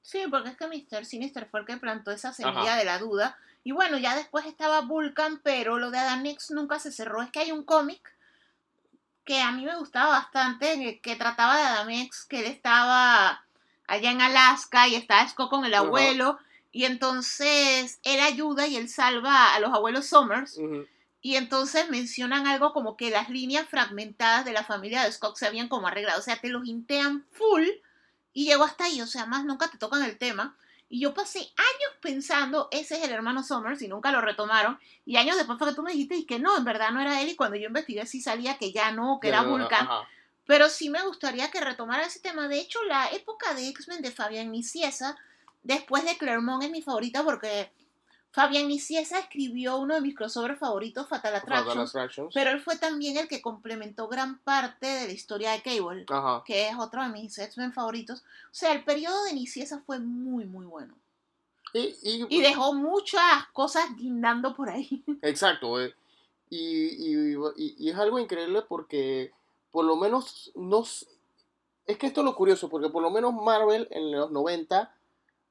Sí, 0.00 0.22
porque 0.30 0.48
es 0.48 0.56
que 0.56 0.66
Mr. 0.66 1.04
Sinister 1.04 1.46
fue 1.46 1.60
el 1.60 1.66
que 1.66 1.76
plantó 1.76 2.10
esa 2.10 2.32
semilla 2.32 2.62
Ajá. 2.62 2.76
de 2.78 2.84
la 2.86 2.98
duda. 2.98 3.38
Y 3.64 3.72
bueno, 3.72 3.98
ya 3.98 4.16
después 4.16 4.46
estaba 4.46 4.80
Vulcan, 4.80 5.40
pero 5.44 5.78
lo 5.78 5.90
de 5.90 5.98
Adam 5.98 6.24
X 6.24 6.52
nunca 6.52 6.78
se 6.78 6.90
cerró. 6.90 7.20
Es 7.20 7.30
que 7.30 7.40
hay 7.40 7.52
un 7.52 7.64
cómic 7.64 8.16
que 9.26 9.42
a 9.42 9.52
mí 9.52 9.62
me 9.66 9.76
gustaba 9.76 10.10
bastante, 10.10 11.00
que, 11.02 11.16
trataba 11.16 11.58
de 11.58 11.64
Adam 11.64 11.90
X, 11.90 12.24
que 12.24 12.40
él 12.40 12.46
estaba 12.46 13.44
allá 13.86 14.10
en 14.10 14.22
Alaska 14.22 14.88
y 14.88 14.94
estaba 14.94 15.28
Scott 15.28 15.50
con 15.50 15.66
el 15.66 15.74
Ajá. 15.74 16.38
Y 16.76 16.84
entonces 16.84 18.00
él 18.02 18.20
ayuda 18.20 18.66
y 18.66 18.76
él 18.76 18.90
salva 18.90 19.54
a 19.54 19.60
los 19.60 19.72
abuelos 19.72 20.08
Summers. 20.08 20.58
Ujú. 20.58 20.86
Y 21.22 21.36
entonces 21.36 21.88
mencionan 21.88 22.46
algo 22.46 22.74
como 22.74 22.98
que 22.98 23.08
las 23.08 23.30
líneas 23.30 23.66
fragmentadas 23.66 24.44
de 24.44 24.52
la 24.52 24.62
familia 24.62 25.02
de 25.02 25.10
Scott 25.10 25.38
se 25.38 25.46
habían 25.46 25.68
como 25.68 25.86
arreglado. 25.86 26.20
O 26.20 26.22
sea, 26.22 26.38
te 26.38 26.50
los 26.50 26.66
hintean 26.66 27.24
full 27.30 27.64
y 28.34 28.44
llegó 28.44 28.64
hasta 28.64 28.84
ahí. 28.84 29.00
O 29.00 29.06
sea, 29.06 29.24
más 29.24 29.46
nunca 29.46 29.68
te 29.68 29.78
tocan 29.78 30.02
el 30.02 30.18
tema. 30.18 30.54
Y 30.90 31.00
yo 31.00 31.14
pasé 31.14 31.38
años 31.38 31.92
pensando, 32.02 32.68
ese 32.70 32.98
es 32.98 33.04
el 33.04 33.10
hermano 33.10 33.42
Summers 33.42 33.80
y 33.80 33.88
nunca 33.88 34.12
lo 34.12 34.20
retomaron. 34.20 34.78
Y 35.06 35.16
años 35.16 35.38
después 35.38 35.58
fue 35.58 35.68
que 35.68 35.74
tú 35.74 35.82
me 35.82 35.92
dijiste 35.92 36.16
y 36.16 36.26
que 36.26 36.38
no, 36.38 36.58
en 36.58 36.64
verdad 36.64 36.90
no 36.90 37.00
era 37.00 37.22
él. 37.22 37.30
Y 37.30 37.36
cuando 37.36 37.56
yo 37.56 37.68
investigué 37.68 38.04
sí 38.04 38.20
salía 38.20 38.58
que 38.58 38.72
ya 38.72 38.92
no, 38.92 39.18
que 39.18 39.28
era 39.28 39.40
Vulcan. 39.40 39.88
Pero 40.44 40.68
sí 40.68 40.90
me 40.90 41.02
gustaría 41.04 41.50
que 41.50 41.62
retomara 41.62 42.04
ese 42.04 42.20
tema. 42.20 42.48
De 42.48 42.60
hecho, 42.60 42.84
la 42.84 43.08
época 43.12 43.54
de 43.54 43.66
X-Men 43.68 44.02
de 44.02 44.10
Fabián 44.10 44.52
Nicieza, 44.52 45.16
después 45.66 46.04
de 46.04 46.16
Claremont, 46.16 46.62
es 46.62 46.70
mi 46.70 46.82
favorita 46.82 47.22
porque 47.24 47.70
Fabián 48.30 48.68
Nicieza 48.68 49.18
escribió 49.18 49.76
uno 49.78 49.94
de 49.94 50.00
mis 50.02 50.14
crossovers 50.14 50.58
favoritos, 50.58 51.08
Fatal 51.08 51.32
Fatal 51.40 51.56
Attractions. 51.58 51.88
Attractions. 51.90 52.34
Pero 52.34 52.50
él 52.50 52.60
fue 52.60 52.76
también 52.76 53.16
el 53.16 53.28
que 53.28 53.40
complementó 53.40 54.08
gran 54.08 54.38
parte 54.40 54.86
de 54.86 55.06
la 55.06 55.12
historia 55.12 55.52
de 55.52 55.62
Cable, 55.62 56.04
Ajá. 56.08 56.42
que 56.44 56.68
es 56.68 56.76
otro 56.78 57.02
de 57.02 57.08
mis 57.08 57.38
X-Men 57.38 57.72
favoritos. 57.72 58.20
O 58.20 58.54
sea, 58.54 58.72
el 58.72 58.84
periodo 58.84 59.24
de 59.24 59.32
Nicieza 59.34 59.80
fue 59.80 59.98
muy, 60.00 60.44
muy 60.44 60.66
bueno. 60.66 60.94
Y, 61.72 61.94
y- 62.02 62.26
Y 62.28 62.40
dejó 62.42 62.72
muchas 62.74 63.46
cosas 63.52 63.84
guindando 63.96 64.54
por 64.54 64.68
ahí. 64.70 65.02
Exacto. 65.22 65.80
eh. 65.82 65.94
Y 66.48 67.88
es 67.90 67.96
algo 67.96 68.18
increíble 68.18 68.62
porque 68.68 69.32
por 69.70 69.84
lo 69.84 69.96
menos 69.96 70.52
nos... 70.54 71.06
Es 71.86 71.98
que 71.98 72.06
esto 72.06 72.20
es 72.20 72.24
lo 72.24 72.34
curioso, 72.36 72.68
porque 72.68 72.88
por 72.88 73.02
lo 73.02 73.10
menos 73.10 73.32
Marvel 73.34 73.86
en 73.90 74.10
los 74.12 74.30
90, 74.30 74.92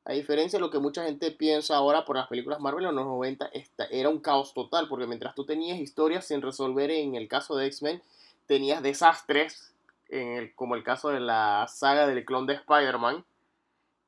a 0.05 0.13
diferencia 0.13 0.57
de 0.57 0.61
lo 0.61 0.69
que 0.69 0.79
mucha 0.79 1.03
gente 1.03 1.31
piensa 1.31 1.75
ahora 1.75 2.05
por 2.05 2.15
las 2.15 2.27
películas 2.27 2.59
Marvel 2.59 2.85
en 2.85 2.95
los 2.95 3.05
90, 3.05 3.47
esta- 3.53 3.85
era 3.85 4.09
un 4.09 4.19
caos 4.19 4.53
total, 4.53 4.87
porque 4.87 5.07
mientras 5.07 5.33
tú 5.35 5.45
tenías 5.45 5.79
historias 5.79 6.25
sin 6.25 6.41
resolver 6.41 6.91
en 6.91 7.15
el 7.15 7.27
caso 7.27 7.55
de 7.55 7.65
X-Men, 7.67 8.01
tenías 8.45 8.83
desastres, 8.83 9.73
en 10.09 10.27
el- 10.33 10.55
como 10.55 10.75
el 10.75 10.83
caso 10.83 11.09
de 11.09 11.19
la 11.19 11.65
saga 11.67 12.05
del 12.07 12.23
clon 12.23 12.45
de 12.45 12.53
Spider-Man, 12.53 13.25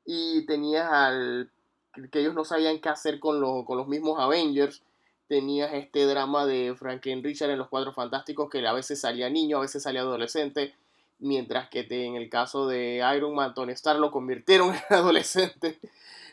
y 0.04 0.46
tenías 0.46 0.88
al 0.90 1.50
que 2.12 2.20
ellos 2.20 2.34
no 2.34 2.44
sabían 2.44 2.78
qué 2.80 2.88
hacer 2.88 3.18
con, 3.18 3.40
lo- 3.40 3.64
con 3.64 3.76
los 3.76 3.88
mismos 3.88 4.20
Avengers. 4.20 4.82
Tenías 5.26 5.72
este 5.74 6.06
drama 6.06 6.46
de 6.46 6.74
Franklin 6.78 7.22
Richard 7.24 7.50
en 7.50 7.58
Los 7.58 7.68
Cuatro 7.68 7.92
Fantásticos, 7.92 8.48
que 8.48 8.64
a 8.66 8.72
veces 8.72 9.00
salía 9.00 9.28
niño, 9.28 9.58
a 9.58 9.62
veces 9.62 9.82
salía 9.82 10.02
adolescente. 10.02 10.74
Mientras 11.20 11.68
que 11.68 11.86
en 11.90 12.14
el 12.16 12.30
caso 12.30 12.66
de 12.68 13.02
Iron 13.16 13.34
Man, 13.34 13.54
Tony 13.54 13.72
Stark 13.72 13.98
lo 14.00 14.10
convirtieron 14.12 14.74
en 14.90 14.96
adolescente. 14.96 15.78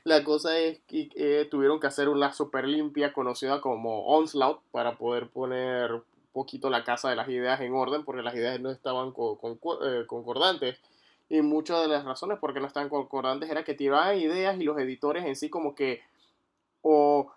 La 0.04 0.24
cosa 0.24 0.58
es 0.60 0.80
que 0.88 1.10
eh, 1.16 1.48
tuvieron 1.50 1.80
que 1.80 1.88
hacer 1.88 2.10
una 2.10 2.32
super 2.34 2.68
limpia 2.68 3.12
conocida 3.14 3.60
como 3.62 4.06
Onslaught 4.08 4.62
para 4.72 4.98
poder 4.98 5.30
poner 5.30 5.92
un 5.94 6.04
poquito 6.32 6.70
la 6.70 6.84
casa 6.84 7.10
de 7.10 7.16
las 7.16 7.28
ideas 7.30 7.60
en 7.62 7.74
orden, 7.74 8.04
porque 8.06 8.22
las 8.22 8.36
ideas 8.36 8.60
no 8.60 8.70
estaban 8.70 9.12
co- 9.12 9.40
concu- 9.40 9.80
eh, 9.84 10.06
concordantes. 10.06 10.78
Y 11.28 11.42
muchas 11.42 11.82
de 11.82 11.88
las 11.88 12.06
razones 12.06 12.38
por 12.38 12.54
qué 12.54 12.60
no 12.60 12.68
estaban 12.68 12.90
concordantes 12.90 13.50
era 13.50 13.64
que 13.64 13.74
tiraban 13.74 14.20
ideas 14.20 14.60
y 14.60 14.64
los 14.64 14.78
editores 14.78 15.26
en 15.26 15.36
sí 15.36 15.50
como 15.50 15.74
que 15.74 16.02
o, 16.82 17.32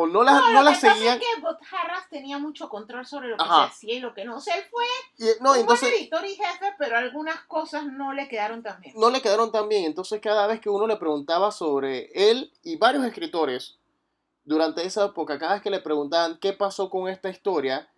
o 0.00 0.06
no 0.06 0.22
las, 0.22 0.34
No, 0.40 0.52
no 0.52 0.62
las 0.62 0.78
seguían. 0.80 1.18
es 1.18 1.24
que 1.24 1.76
Harras 1.76 2.08
tenía 2.08 2.38
mucho 2.38 2.68
control 2.68 3.04
sobre 3.04 3.28
lo 3.28 3.36
que 3.36 3.42
Ajá. 3.42 3.64
se 3.66 3.72
hacía 3.72 3.94
y 3.94 4.00
lo 4.00 4.14
que 4.14 4.24
no. 4.24 4.36
O 4.36 4.40
sea, 4.40 4.56
él 4.56 4.64
fue 4.70 4.84
y- 5.18 5.42
no, 5.42 5.52
un 5.52 5.58
entonces 5.58 5.88
buen 5.90 6.00
editor 6.00 6.24
y 6.24 6.34
jefe, 6.36 6.74
pero 6.78 6.96
algunas 6.96 7.40
cosas 7.46 7.84
no 7.86 8.12
le 8.12 8.28
quedaron 8.28 8.62
tan 8.62 8.80
bien. 8.80 8.94
no 8.96 9.10
le 9.10 9.20
quedaron 9.20 9.50
tan 9.50 9.68
bien. 9.68 9.84
Entonces 9.84 10.20
cada 10.20 10.46
vez 10.46 10.60
que 10.60 10.70
uno 10.70 10.86
le 10.86 10.96
preguntaba 10.96 11.50
sobre 11.50 12.10
él 12.14 12.52
y 12.62 12.76
varios 12.76 13.04
escritores 13.04 13.78
durante 14.44 14.84
esa 14.86 15.06
época, 15.06 15.38
cada 15.38 15.54
vez 15.54 15.62
que 15.62 15.70
le 15.70 15.80
preguntaban 15.80 16.38
qué 16.38 16.52
pasó 16.52 16.88
con 16.90 17.08
esta 17.08 17.28
historia, 17.28 17.88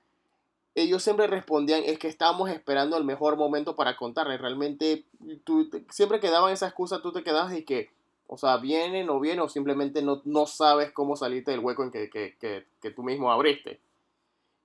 ellos 0.74 1.02
siempre 1.02 1.26
respondían 1.26 1.82
es 1.84 1.98
que 1.98 2.08
estábamos 2.08 2.48
esperando 2.48 2.96
el 2.96 3.04
mejor 3.04 3.36
momento 3.36 3.76
para 3.76 3.96
contarle. 3.96 4.38
Realmente 4.38 5.04
tú 5.44 5.68
siempre 5.90 6.18
que 6.20 6.30
daban 6.30 6.52
esa 6.52 6.66
excusa, 6.66 7.02
tú 7.02 7.12
te 7.12 7.22
quedabas 7.22 7.52
y 7.54 7.64
que, 7.64 7.90
o 8.32 8.38
sea, 8.38 8.58
viene, 8.58 9.02
no 9.02 9.18
viene, 9.18 9.42
o 9.42 9.48
simplemente 9.48 10.02
no, 10.02 10.22
no 10.24 10.46
sabes 10.46 10.92
cómo 10.92 11.16
salirte 11.16 11.50
del 11.50 11.58
hueco 11.58 11.82
en 11.82 11.90
que, 11.90 12.08
que, 12.08 12.36
que, 12.38 12.90
tú 12.92 13.02
mismo 13.02 13.32
abriste. 13.32 13.80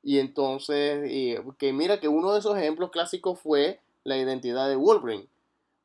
Y 0.04 0.20
entonces, 0.20 1.10
que 1.58 1.74
mira 1.74 2.00
que 2.00 2.08
uno 2.08 2.32
de 2.32 2.40
esos 2.40 2.56
ejemplos 2.56 2.92
clásicos 2.92 3.40
fue 3.40 3.80
la 4.04 4.18
identidad 4.18 4.70
de 4.70 4.76
Wolverine. 4.76 5.28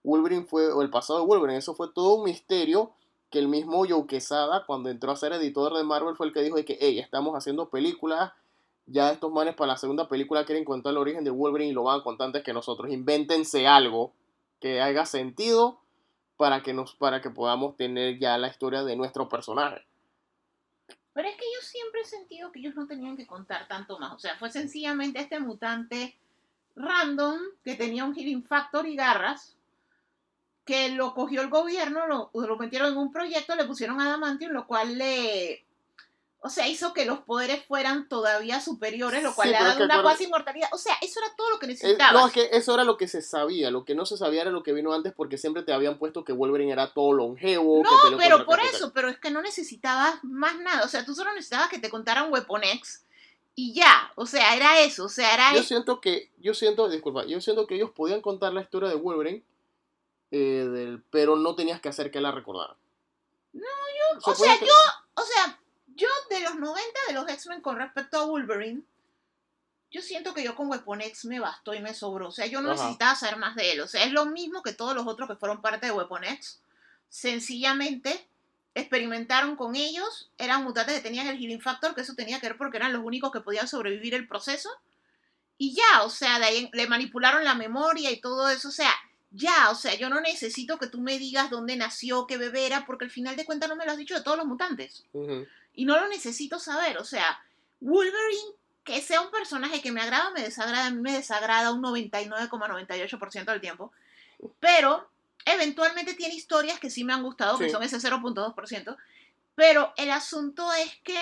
Wolverine 0.05 0.45
fue, 0.45 0.71
o 0.71 0.83
el 0.83 0.91
pasado 0.91 1.21
de 1.21 1.27
Wolverine, 1.27 1.57
eso 1.59 1.75
fue 1.75 1.89
todo 1.91 2.17
un 2.17 2.25
misterio 2.25 2.93
que 3.31 3.39
el 3.39 3.49
mismo 3.49 3.87
Joe 3.89 4.07
Quesada, 4.07 4.67
cuando 4.67 4.91
entró 4.91 5.13
a 5.13 5.17
ser 5.17 5.33
editor 5.33 5.75
de 5.75 5.83
Marvel, 5.83 6.17
fue 6.17 6.27
el 6.27 6.35
que 6.35 6.43
dijo 6.43 6.57
de 6.57 6.67
que, 6.67 6.77
hey, 6.83 6.99
estamos 6.99 7.35
haciendo 7.35 7.71
películas, 7.71 8.35
ya 8.85 9.11
estos 9.11 9.33
manes 9.33 9.55
para 9.55 9.73
la 9.73 9.79
segunda 9.79 10.07
película 10.07 10.45
quieren 10.45 10.67
contar 10.67 10.91
el 10.91 10.99
origen 10.99 11.25
de 11.25 11.31
Wolverine 11.31 11.71
y 11.71 11.75
lo 11.75 11.85
van 11.85 12.01
a 12.01 12.05
contar 12.05 12.27
antes 12.27 12.43
que 12.43 12.53
nosotros. 12.53 12.93
Invéntense 12.93 13.67
algo 13.67 14.13
que 14.61 14.83
haga 14.83 15.07
sentido 15.07 15.81
para 16.41 16.63
que, 16.63 16.73
nos, 16.73 16.95
para 16.95 17.21
que 17.21 17.29
podamos 17.29 17.77
tener 17.77 18.19
ya 18.19 18.39
la 18.39 18.49
historia 18.49 18.83
de 18.83 18.97
nuestro 18.97 19.29
personaje. 19.29 19.85
Pero 21.13 21.29
es 21.29 21.37
que 21.37 21.45
yo 21.45 21.61
siempre 21.61 22.01
he 22.01 22.05
sentido 22.07 22.51
que 22.51 22.61
ellos 22.61 22.75
no 22.75 22.87
tenían 22.87 23.15
que 23.15 23.27
contar 23.27 23.69
tanto 23.69 23.99
más. 23.99 24.15
O 24.15 24.19
sea, 24.19 24.39
fue 24.39 24.51
sencillamente 24.51 25.21
este 25.21 25.39
mutante 25.39 26.17
random 26.77 27.39
que 27.63 27.75
tenía 27.75 28.07
un 28.07 28.15
healing 28.15 28.43
factor 28.43 28.87
y 28.87 28.97
garras, 28.97 29.55
que 30.65 30.89
lo 30.89 31.13
cogió 31.13 31.43
el 31.43 31.51
gobierno, 31.51 32.07
lo, 32.07 32.31
lo 32.33 32.57
metieron 32.57 32.93
en 32.93 32.97
un 32.97 33.13
proyecto, 33.13 33.55
le 33.55 33.67
pusieron 33.67 34.01
adamantium, 34.01 34.53
lo 34.53 34.67
cual 34.67 34.97
le... 34.97 35.67
O 36.43 36.49
sea, 36.49 36.67
hizo 36.69 36.95
que 36.95 37.05
los 37.05 37.19
poderes 37.21 37.65
fueran 37.67 38.09
todavía 38.09 38.61
superiores, 38.63 39.23
lo 39.23 39.35
cual 39.35 39.49
Sí, 39.49 39.53
le 39.53 39.59
ha 39.59 39.61
es 39.61 39.67
dado 39.67 39.77
que 39.79 39.85
una 39.85 40.03
cuasi 40.03 40.25
inmortalidad. 40.25 40.71
O 40.73 40.79
sea, 40.79 40.95
eso 41.03 41.21
era 41.21 41.35
todo 41.37 41.51
lo 41.51 41.59
que 41.59 41.67
Eh, 41.67 41.69
necesitaba. 41.69 42.19
no, 42.19 42.27
es 42.27 42.33
que 42.33 42.49
eso 42.53 42.73
era 42.73 42.85
lo 42.85 42.97
que 42.97 43.09
se 43.09 43.21
sabía. 43.21 43.71
Lo 43.71 43.85
que 43.85 43.95
no 43.95 44.07
se 44.07 44.17
sabía 44.17 44.41
era 44.41 44.51
lo 44.51 44.63
que 44.63 44.73
vino 44.73 44.95
antes 44.95 45.13
porque 45.13 45.37
siempre 45.37 45.63
te 45.63 45.75
habían 45.75 45.99
pusto 45.99 46.25
que 46.25 46.33
Wolverine 46.33 46.73
era 46.73 46.95
todo 46.95 47.13
longevo. 47.13 47.83
No, 47.83 47.91
que 48.11 48.17
pero 48.17 48.47
por 48.47 48.59
eso, 48.61 48.93
pero 48.95 49.11
es 49.11 49.19
que 49.19 49.31
no 49.31 49.43
necesitabas 49.43 50.25
más 50.25 50.59
nada. 50.61 50.85
O 50.85 50.89
sea, 50.89 51.05
tú 51.05 51.15
solo 51.15 51.31
necesitabas 51.35 51.69
que 51.69 51.79
te 51.79 51.91
contaran 51.91 52.33
Weapon 52.33 52.65
X 52.65 53.05
y 53.55 53.75
ya. 53.75 54.11
O 54.15 54.25
sea, 54.25 54.57
era 54.57 54.81
eso. 54.81 55.05
O 55.05 55.09
sea, 55.11 55.35
era 55.35 55.55
Yo 55.55 55.63
siento 55.63 56.01
que, 56.01 56.31
yo 56.39 56.55
siento, 56.55 56.89
disculpa, 56.89 57.27
yo 57.27 57.43
siento 57.43 57.67
que 57.67 57.75
ellos 57.75 57.91
podían 57.91 58.23
contar 58.23 58.55
la 58.55 58.63
historia 58.63 58.89
de 58.89 58.95
Wolverine, 58.95 59.45
eh, 60.31 60.67
del, 60.73 61.03
pero 61.11 61.37
no 61.37 61.55
tenías 61.55 61.83
que 61.83 61.91
hacer 61.91 62.11
que 62.11 62.23
la 62.23 62.33
recordara. 62.33 62.77
No, 63.53 63.61
yo, 63.63 64.31
o 64.31 64.35
sea, 64.35 64.59
yo, 64.59 64.67
o 65.15 65.23
sea, 65.23 65.60
yo 65.97 66.09
de 66.31 66.41
los 66.41 66.57
90 66.57 66.81
de 67.09 67.15
los 67.15 67.29
X-Men 67.29 67.61
con 67.61 67.77
respecto 67.77 68.19
a 68.19 68.27
Wolverine, 68.27 68.83
yo 69.91 70.03
siento 70.03 70.35
que 70.35 70.45
yo 70.45 70.55
con 70.55 70.69
Weapon 70.69 71.01
X 71.01 71.25
me 71.25 71.41
bastó 71.41 71.75
y 71.75 71.81
me 71.81 71.95
sobró. 71.95 72.29
O 72.29 72.33
sea, 72.33 72.47
yo 72.47 72.61
no 72.61 72.71
Ajá. 72.71 72.83
necesitaba 72.83 73.15
saber 73.17 73.37
más 73.39 73.57
de 73.57 73.73
él. 73.73 73.81
O 73.81 73.89
sea, 73.89 74.05
es 74.05 74.13
lo 74.13 74.27
mismo 74.27 74.63
que 74.63 74.73
todos 74.73 74.95
los 74.95 75.07
otros 75.07 75.29
que 75.29 75.37
fueron 75.37 75.61
parte 75.61 75.87
de 75.87 75.93
Weapon 75.93 76.25
X. 76.25 76.61
Sencillamente 77.09 78.27
experimentaron 78.75 79.57
con 79.57 79.75
ellos, 79.75 80.31
eran 80.39 80.63
mutantes 80.63 80.95
que 80.95 81.01
tenían 81.01 81.27
el 81.27 81.39
healing 81.39 81.61
factor, 81.61 81.95
que 81.95 82.03
eso 82.03 82.15
tenía 82.15 82.41
que 82.41 82.49
ver 82.49 82.57
porque 82.57 82.77
eran 82.77 82.93
los 82.93 83.03
únicos 83.03 83.33
que 83.33 83.41
podían 83.41 83.67
sobrevivir 83.67 84.15
el 84.15 84.29
proceso. 84.29 84.71
Y 85.59 85.75
ya, 85.75 86.05
o 86.05 86.11
sea, 86.11 86.39
de 86.39 86.45
ahí 86.47 86.71
le 86.73 86.87
manipularon 86.87 87.45
la 87.45 87.55
memoria 87.55 88.11
y 88.13 88.21
todo 88.21 88.49
eso. 88.49 88.69
O 88.69 88.73
sea, 88.73 88.93
ya, 89.33 89.71
o 89.71 89.75
sea, 89.75 89.95
yo 89.95 90.09
no 90.09 90.21
necesito 90.21 90.79
que 90.79 90.87
tú 90.87 91.01
me 91.01 91.19
digas 91.19 91.51
dónde 91.51 91.77
nació, 91.77 92.27
qué 92.27 92.39
bebé 92.39 92.67
era, 92.67 92.87
porque 92.87 93.05
al 93.05 93.11
final 93.11 93.37
de 93.37 93.45
cuentas 93.45 93.69
no 93.69 93.77
me 93.77 93.85
lo 93.85 93.93
has 93.93 93.99
dicho 93.99 94.15
de 94.15 94.23
todos 94.23 94.39
los 94.39 94.47
mutantes. 94.47 95.05
Ujú. 95.13 95.47
Y 95.75 95.85
no 95.85 95.99
lo 95.99 96.09
necesito 96.09 96.59
saber. 96.59 96.99
O 96.99 97.05
sea, 97.05 97.43
Wolverine, 97.81 98.55
que 98.85 99.01
sea 99.01 99.21
un 99.21 99.31
personaje 99.31 99.81
que 99.81 99.93
me 99.93 100.01
agrada 100.01 100.31
me 100.31 100.43
desagrada, 100.43 100.87
a 100.87 100.91
mí 100.91 101.01
me 101.01 101.13
desagrada 101.13 101.73
un 101.73 101.83
99,98% 101.83 103.45
del 103.45 103.61
tiempo. 103.61 103.93
Pero 104.59 105.09
eventualmente 105.45 106.15
tiene 106.15 106.35
historias 106.35 106.79
que 106.79 106.91
sí 106.91 107.05
me 107.05 107.13
han 107.13 107.23
gustado, 107.23 107.59
que 107.59 107.71
son 107.71 107.83
ese 107.83 107.99
0.2%. 107.99 108.97
Pero 109.55 109.93
el 109.97 110.11
asunto 110.11 110.73
es 110.73 110.97
que 111.03 111.19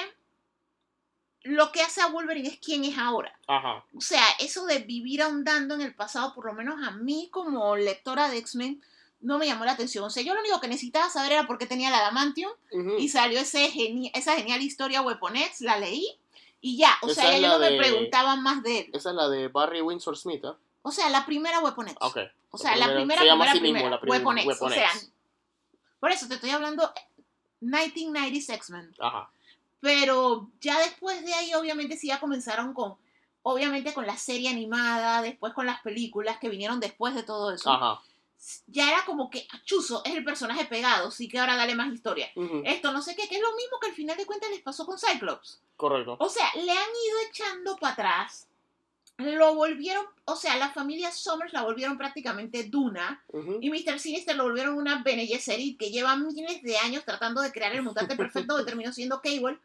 lo 1.43 1.73
que 1.73 1.83
hace 1.83 2.01
a 2.01 2.09
Wolverine 2.09 2.49
es 2.49 2.59
quién 2.59 2.85
es 2.85 2.99
ahora. 2.99 3.39
Ajá. 3.47 3.85
O 3.97 4.01
sea, 4.01 4.25
eso 4.39 4.67
de 4.67 4.81
vivir 4.81 5.23
ahondando 5.23 5.75
en 5.75 5.81
el 5.81 5.95
pasado, 5.95 6.35
por 6.35 6.47
lo 6.47 6.53
menos 6.53 6.87
a 6.87 6.91
mí 6.93 7.29
como 7.33 7.77
lectora 7.77 8.29
de 8.29 8.39
X-Men, 8.39 8.83
no 9.21 9.39
me 9.39 9.47
llamó 9.47 9.65
la 9.65 9.73
atención. 9.73 10.05
O 10.05 10.11
sea, 10.11 10.23
yo 10.23 10.35
lo 10.35 10.41
único 10.41 10.61
que 10.61 10.69
necesitaba 10.69 11.09
saber 11.11 11.33
era 11.33 11.47
por 11.47 11.59
qué 11.59 11.67
tenía 11.67 11.91
la 11.91 11.99
Adamantium 11.99 12.53
y 12.99 13.09
salió 13.09 13.41
ese 13.41 13.71
geni- 13.71 14.11
esa 14.15 14.37
genial 14.37 14.63
historia 14.63 15.01
Weapon 15.03 15.37
X, 15.37 15.61
la 15.63 15.79
leí 15.79 16.07
y 16.61 16.77
ya. 16.79 16.97
O 17.03 17.09
Esa 17.09 17.23
sea, 17.23 17.31
ya 17.33 17.39
yo 17.39 17.49
no 17.49 17.59
me 17.59 17.77
preguntaba 17.77 18.37
más 18.37 18.63
de 18.63 18.81
él. 18.81 18.91
Esa 18.93 19.11
es 19.11 19.17
la 19.17 19.29
de 19.29 19.49
Barry 19.49 19.81
Windsor 19.81 20.17
Smith, 20.17 20.45
¿ah? 20.45 20.57
O 20.83 20.91
sea, 20.93 21.09
la 21.11 21.27
primera 21.27 21.61
Weapon 21.61 21.89
X. 21.89 21.99
Ok. 22.01 22.19
O 22.51 22.57
sea, 22.59 22.77
la 22.77 22.95
primera, 22.95 23.21
se 23.21 23.27
llama 23.27 23.45
primera, 23.45 23.51
así 23.53 23.61
mismo, 23.61 23.75
primera. 23.75 23.91
la 23.91 24.01
prim- 24.01 24.11
Weapon 24.11 24.39
X. 24.39 24.47
Weapon 24.49 24.69
o 24.73 24.75
sea, 24.75 24.91
por 26.01 26.11
eso 26.13 26.29
te 26.29 26.35
estoy 26.35 26.51
hablando 26.51 26.91
1990s 27.61 28.51
X-Men. 28.55 28.95
Ajá. 28.99 29.31
Pero 29.81 30.49
ya 30.61 30.79
después 30.81 31.25
de 31.25 31.35
ahí, 31.35 31.55
obviamente, 31.55 31.97
sí 31.97 32.09
ya 32.09 32.21
comenzaron 32.21 32.73
con, 32.75 32.97
obviamente, 33.43 33.93
con 33.95 34.07
la 34.07 34.17
serie 34.17 34.49
animada, 34.49 35.23
después 35.23 35.53
con 35.55 35.67
las 35.67 35.81
películas 35.83 36.39
que 36.39 36.49
vinieron 36.49 36.81
después 36.81 37.15
de 37.15 37.23
todo 37.23 37.53
eso. 37.53 37.71
Ajá. 37.71 38.01
Ya 38.66 38.90
era 38.90 39.05
como 39.05 39.29
que, 39.31 39.46
"Ah, 39.53 39.61
Chuzo, 39.64 40.03
es 40.05 40.14
el 40.14 40.24
personaje 40.24 40.64
pegado, 40.66 41.11
sí 41.11 41.29
que 41.29 41.38
ahora 41.38 41.57
dale 41.57 41.74
más 41.74 41.92
historia. 41.92 42.31
Ujú. 42.37 42.62
Esto, 42.64 42.92
no 42.92 43.03
sé 43.03 43.14
qué, 43.16 43.29
que 43.29 43.37
es 43.37 43.42
lo 43.42 43.55
mismo 43.57 43.79
que 43.81 43.88
al 43.88 43.94
final 43.94 44.16
de 44.16 44.27
cuentas 44.27 44.51
les 44.51 44.61
pasó 44.62 44.87
con 44.87 44.98
Cyclops. 44.98 45.61
Correcto. 45.77 46.16
O 46.20 46.29
sea, 46.29 46.46
le 46.55 46.70
han 46.70 46.77
ido 47.07 47.18
echando 47.29 47.77
para 47.77 47.92
atrás. 47.94 48.46
Lo 49.18 49.57
volvieron, 49.57 50.07
o 50.27 50.37
sea, 50.37 50.57
la 50.57 50.70
familia 50.70 51.11
Summers 51.11 51.53
la 51.53 51.62
volvieron 51.64 51.98
prácticamente 51.98 52.64
Duna. 52.64 53.24
Ujú. 53.33 53.59
Y 53.61 53.68
Mr. 53.70 53.98
Sinister 53.98 54.37
lo 54.37 54.44
volvieron 54.44 54.77
una 54.77 55.03
Bene 55.03 55.27
Gesserit 55.27 55.77
que 55.79 55.90
lleva 55.90 56.16
miles 56.16 56.62
de 56.62 56.79
años 56.79 57.05
tratando 57.05 57.40
de 57.42 57.51
crear 57.51 57.74
el 57.74 57.83
mutante 57.83 58.14
perfecto 58.16 58.57
que 58.57 58.64
terminó 58.64 58.92
siendo 58.92 59.20
Cable. 59.20 59.59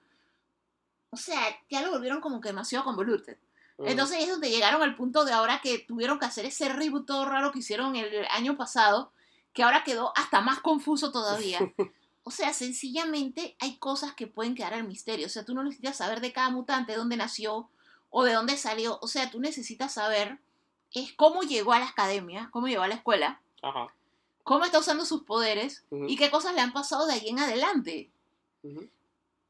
O 1.12 1.18
sea, 1.18 1.40
ya 1.70 1.84
lo 1.84 1.92
volvieron 1.92 2.20
como 2.20 2.42
que 2.42 2.50
demasiado 2.50 2.84
convoluted. 2.84 3.38
Entonces 3.86 4.18
es 4.22 4.30
donde 4.30 4.50
llegaron 4.50 4.82
al 4.82 4.96
punto 4.96 5.26
de 5.26 5.34
ahora 5.34 5.60
que 5.62 5.80
tuvieron 5.80 6.20
que 6.20 6.26
hacer 6.26 6.46
ese 6.46 6.70
reboot 6.70 7.06
todo 7.06 7.26
raro 7.26 7.52
que 7.52 7.60
hicieron 7.60 7.96
el 7.96 8.26
año 8.32 8.58
pasado, 8.58 9.12
que 9.54 9.64
ahora 9.64 9.84
quedó 9.84 10.14
hasta 10.16 10.42
más 10.42 10.60
confuso 10.60 11.12
todavía. 11.12 11.60
O 12.26 12.32
sea, 12.32 12.54
sencillamente 12.54 13.58
hay 13.60 13.76
cosas 13.76 14.14
que 14.14 14.28
pueden 14.28 14.56
quedar 14.56 14.74
al 14.74 14.88
misterio. 14.88 15.26
O 15.26 15.30
sea, 15.30 15.44
tú 15.44 15.54
no 15.54 15.62
necesitas 15.62 15.98
saber 15.98 16.22
de 16.22 16.32
cada 16.32 16.50
mutante, 16.52 16.96
dónde 16.96 17.18
nació 17.18 17.70
o 18.10 18.24
de 18.24 18.32
dónde 18.32 18.56
salió. 18.56 18.98
O 19.02 19.08
sea, 19.08 19.30
tú 19.30 19.42
necesitas 19.42 19.94
saber 19.94 20.40
es 20.94 21.12
cómo 21.14 21.42
llegó 21.42 21.74
a 21.74 21.80
la 21.80 21.88
academia, 21.88 22.50
cómo 22.52 22.68
llegó 22.68 22.84
a 22.84 22.88
la 22.88 22.96
escuela, 22.96 23.42
Ajá. 23.62 23.94
cómo 24.44 24.64
está 24.64 24.80
usando 24.80 25.06
sus 25.06 25.24
poderes 25.24 25.84
y 26.08 26.16
qué 26.16 26.30
cosas 26.32 26.54
le 26.54 26.62
han 26.62 26.72
pasado 26.72 27.08
de 27.08 27.14
ahí 27.14 27.28
en 27.28 27.40
adelante. 27.40 28.10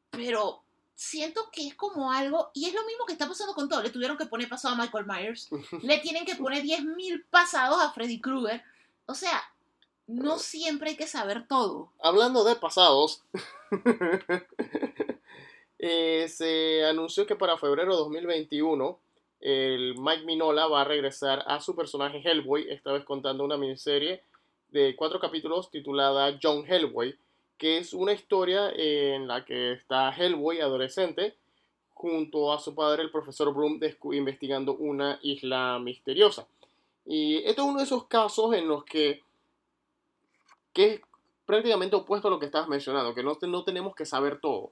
Pero 0.10 0.63
siento 0.96 1.50
que 1.52 1.68
es 1.68 1.76
como 1.76 2.12
algo, 2.12 2.52
y 2.54 2.66
es 2.66 2.74
lo 2.74 2.86
mismo 2.86 3.06
que 3.06 3.14
está 3.14 3.28
pasando 3.28 3.54
con 3.54 3.70
todo. 3.70 3.82
Le 3.82 3.90
tuvieron 3.90 4.18
que 4.18 4.26
poner 4.26 4.50
pasado 4.50 4.76
a 4.76 4.78
Michael 4.78 5.06
Myers, 5.06 5.50
le 5.84 5.98
tienen 6.00 6.26
que 6.26 6.36
poner 6.36 6.64
10.000 6.64 7.26
pasados 7.30 7.82
a 7.82 7.92
Freddy 7.92 8.20
Krueger. 8.20 8.62
O 9.06 9.14
sea, 9.14 9.42
no 10.08 10.38
siempre 10.40 10.92
hay 10.92 10.96
que 10.96 11.08
saber 11.08 11.48
todo. 11.48 11.92
Hablando 12.02 12.44
de 12.44 12.56
pasados, 12.56 13.24
eh, 15.80 16.28
se 16.30 16.86
anunció 16.86 17.26
que 17.26 17.36
para 17.36 17.58
febrero 17.58 17.92
de 17.92 17.98
2021 17.98 19.00
el 19.44 19.96
Mike 20.00 20.24
Minola 20.24 20.68
va 20.68 20.82
a 20.82 20.86
regresar 20.86 21.44
a 21.48 21.60
su 21.60 21.76
personaje 21.76 22.22
Hellboy, 22.24 22.70
esta 22.70 22.94
vez 22.94 23.04
contando 23.04 23.44
una 23.44 23.58
miniserie 23.58 24.24
de 24.70 24.96
cuatro 24.96 25.20
capítulos 25.20 25.70
titulada 25.70 26.40
John 26.42 26.66
Hellboy, 26.66 27.18
que 27.64 27.78
es 27.78 27.94
una 27.94 28.12
historia 28.12 28.72
en 28.76 29.26
la 29.26 29.46
que 29.46 29.72
está 29.72 30.14
Hellboy, 30.14 30.60
adolescente, 30.60 31.38
junto 31.94 32.52
a 32.52 32.60
su 32.60 32.76
padre, 32.76 33.04
el 33.04 33.10
profesor 33.10 33.54
Broom, 33.54 33.80
investigando 34.12 34.76
una 34.76 35.18
isla 35.22 35.80
misteriosa. 35.80 36.46
Y 37.06 37.38
esto 37.38 37.62
es 37.62 37.68
uno 37.70 37.78
de 37.78 37.86
esos 37.86 38.06
casos 38.08 38.54
en 38.54 38.68
los 38.68 38.84
que, 38.84 39.22
que 40.74 40.86
es 40.96 41.02
prácticamente 41.46 41.96
opuesto 41.96 42.28
a 42.28 42.32
lo 42.32 42.38
que 42.38 42.48
estabas 42.48 42.68
mencionando, 42.68 43.16
que 43.16 43.24
no, 43.24 43.38
no 43.42 43.64
tenemos 43.64 43.96
que 43.96 44.06
saber 44.06 44.42
todo, 44.42 44.72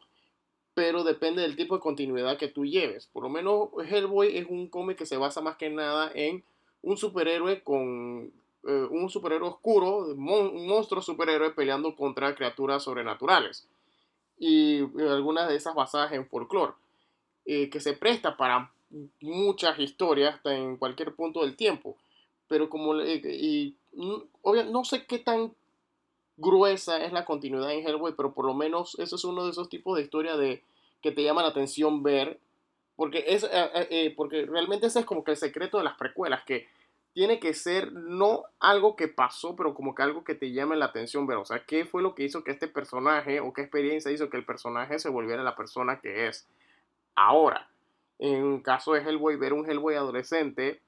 pero 0.73 1.05
depende 1.05 1.43
del 1.43 1.55
tipo 1.55 1.75
de 1.75 1.81
continuidad 1.81 2.37
que 2.37 2.49
tú 2.49 2.65
lleves. 2.65 3.07
Por 3.07 3.23
lo 3.23 3.29
menos 3.29 3.69
Hellboy 3.89 4.35
es 4.35 4.47
un 4.49 4.67
cómic 4.67 4.97
que 4.97 5.05
se 5.05 5.15
basa 5.15 5.39
más 5.39 5.55
que 5.55 5.69
nada 5.69 6.11
en 6.13 6.43
un 6.81 6.97
superhéroe 6.97 7.63
con 7.63 8.33
eh, 8.63 8.87
un 8.91 9.09
superhéroe 9.09 9.49
oscuro, 9.49 9.97
un 10.09 10.67
monstruo 10.67 11.01
superhéroe 11.01 11.49
peleando 11.51 11.95
contra 11.95 12.35
criaturas 12.35 12.83
sobrenaturales. 12.83 13.67
Y 14.37 14.81
eh, 14.81 15.09
algunas 15.09 15.49
de 15.49 15.55
esas 15.55 15.73
basadas 15.73 16.11
en 16.11 16.27
folclore, 16.27 16.73
eh, 17.45 17.71
que 17.71 17.79
se 17.79 17.93
presta 17.93 18.37
para 18.37 18.71
muchas 19.19 19.79
historias 19.79 20.35
hasta 20.35 20.55
en 20.55 20.77
cualquier 20.77 21.15
punto 21.15 21.41
del 21.41 21.55
tiempo. 21.55 21.97
Pero 22.47 22.69
como, 22.69 23.01
y, 23.01 23.75
mm, 23.93 24.71
no 24.71 24.85
sé 24.85 25.05
qué 25.05 25.17
tan 25.17 25.53
gruesa 26.37 27.03
es 27.03 27.13
la 27.13 27.25
continuidad 27.25 27.71
en 27.71 27.87
Hellboy, 27.87 28.13
pero 28.15 28.33
por 28.33 28.45
lo 28.45 28.53
menos 28.53 28.97
eso 28.99 29.15
es 29.15 29.23
uno 29.23 29.45
de 29.45 29.51
esos 29.51 29.69
tipos 29.69 29.95
de 29.95 30.03
historia 30.03 30.37
de 30.37 30.61
que 31.01 31.11
te 31.11 31.23
llama 31.23 31.41
la 31.41 31.49
atención 31.49 32.03
ver, 32.03 32.39
porque 32.95 33.23
es 33.27 33.47
porque 34.15 34.45
realmente 34.45 34.87
ese 34.87 34.99
es 34.99 35.05
como 35.05 35.23
que 35.23 35.31
el 35.31 35.37
secreto 35.37 35.77
de 35.79 35.83
las 35.83 35.97
precuelas, 35.97 36.43
que 36.43 36.67
tiene 37.13 37.39
que 37.39 37.53
ser 37.53 37.91
no 37.91 38.43
algo 38.59 38.95
que 38.95 39.07
pasó, 39.07 39.55
pero 39.55 39.73
como 39.73 39.93
que 39.93 40.03
algo 40.03 40.23
que 40.23 40.35
te 40.35 40.51
llame 40.51 40.75
la 40.75 40.85
atención 40.85 41.27
ver. 41.27 41.37
O 41.37 41.45
sea, 41.45 41.65
¿qué 41.65 41.85
fue 41.85 42.01
lo 42.01 42.15
que 42.15 42.23
hizo 42.23 42.43
que 42.43 42.51
este 42.51 42.67
personaje 42.67 43.39
o 43.41 43.51
qué 43.53 43.61
experiencia 43.61 44.11
hizo 44.11 44.29
que 44.29 44.37
el 44.37 44.45
personaje 44.45 44.99
se 44.99 45.09
volviera 45.09 45.43
la 45.43 45.55
persona 45.55 45.99
que 45.99 46.27
es 46.27 46.47
ahora? 47.15 47.69
En 48.19 48.61
caso 48.61 48.93
de 48.93 49.01
Hellboy, 49.01 49.35
ver 49.35 49.53
un 49.53 49.69
Hellboy 49.69 49.95
adolescente 49.95 50.81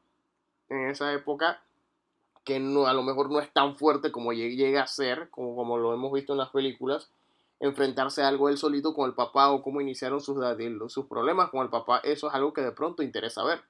en 0.69 0.87
esa 0.89 1.11
época 1.13 1.61
que 2.43 2.59
no, 2.59 2.87
a 2.87 2.93
lo 2.93 3.03
mejor 3.03 3.31
no 3.31 3.39
es 3.39 3.51
tan 3.51 3.75
fuerte 3.75 4.11
como 4.11 4.33
llega 4.33 4.83
a 4.83 4.87
ser, 4.87 5.29
como, 5.29 5.55
como 5.55 5.77
lo 5.77 5.93
hemos 5.93 6.11
visto 6.11 6.33
en 6.33 6.39
las 6.39 6.49
películas, 6.49 7.09
enfrentarse 7.59 8.21
a 8.21 8.27
algo 8.27 8.49
él 8.49 8.57
solito 8.57 8.93
con 8.93 9.09
el 9.09 9.15
papá 9.15 9.49
o 9.51 9.63
cómo 9.63 9.79
iniciaron 9.81 10.19
sus, 10.19 10.37
sus 10.87 11.05
problemas 11.05 11.49
con 11.49 11.61
el 11.61 11.69
papá, 11.69 11.99
eso 12.03 12.27
es 12.27 12.33
algo 12.33 12.53
que 12.53 12.61
de 12.61 12.71
pronto 12.71 13.03
interesa 13.03 13.43
ver. 13.43 13.61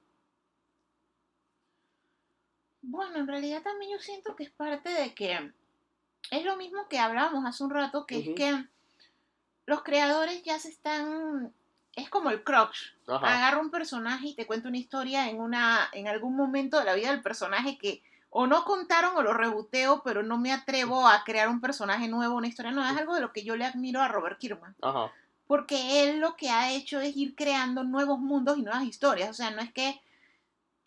Bueno, 2.86 3.18
en 3.18 3.26
realidad 3.26 3.62
también 3.62 3.92
yo 3.92 3.98
siento 3.98 4.36
que 4.36 4.44
es 4.44 4.50
parte 4.50 4.90
de 4.90 5.14
que 5.14 5.52
es 6.30 6.44
lo 6.44 6.56
mismo 6.56 6.88
que 6.88 6.98
hablábamos 6.98 7.44
hace 7.46 7.64
un 7.64 7.70
rato, 7.70 8.06
que 8.06 8.18
es 8.18 8.28
que 8.36 8.64
los 9.66 9.82
creadores 9.82 10.42
ya 10.42 10.58
se 10.58 10.68
están 10.68 11.52
es 11.96 12.10
como 12.10 12.30
el 12.30 12.42
crux. 12.42 12.94
Agarra 13.06 13.60
un 13.60 13.70
personaje 13.70 14.28
y 14.28 14.34
te 14.34 14.46
cuenta 14.46 14.68
una 14.68 14.78
historia 14.78 15.28
en 15.28 15.40
una 15.40 15.88
en 15.92 16.08
algún 16.08 16.36
momento 16.36 16.78
de 16.78 16.84
la 16.84 16.94
vida 16.94 17.10
del 17.10 17.22
personaje 17.22 17.78
que 17.78 18.02
o 18.30 18.48
no 18.48 18.64
contaron 18.64 19.16
o 19.16 19.22
lo 19.22 19.32
rebuteo, 19.32 20.02
pero 20.02 20.24
no 20.24 20.38
me 20.38 20.52
atrevo 20.52 21.06
a 21.06 21.22
crear 21.22 21.48
un 21.48 21.60
personaje 21.60 22.08
nuevo, 22.08 22.34
una 22.34 22.48
historia 22.48 22.72
nueva. 22.72 22.90
Es 22.90 22.98
algo 22.98 23.14
de 23.14 23.20
lo 23.20 23.32
que 23.32 23.44
yo 23.44 23.54
le 23.54 23.64
admiro 23.64 24.00
a 24.00 24.08
Robert 24.08 24.38
Kirkman. 24.38 24.74
Porque 25.46 26.02
él 26.02 26.18
lo 26.18 26.34
que 26.36 26.50
ha 26.50 26.72
hecho 26.72 27.00
es 27.00 27.16
ir 27.16 27.36
creando 27.36 27.84
nuevos 27.84 28.18
mundos 28.18 28.58
y 28.58 28.62
nuevas 28.62 28.82
historias. 28.82 29.30
O 29.30 29.34
sea, 29.34 29.52
no 29.52 29.60
es 29.60 29.72
que 29.72 30.00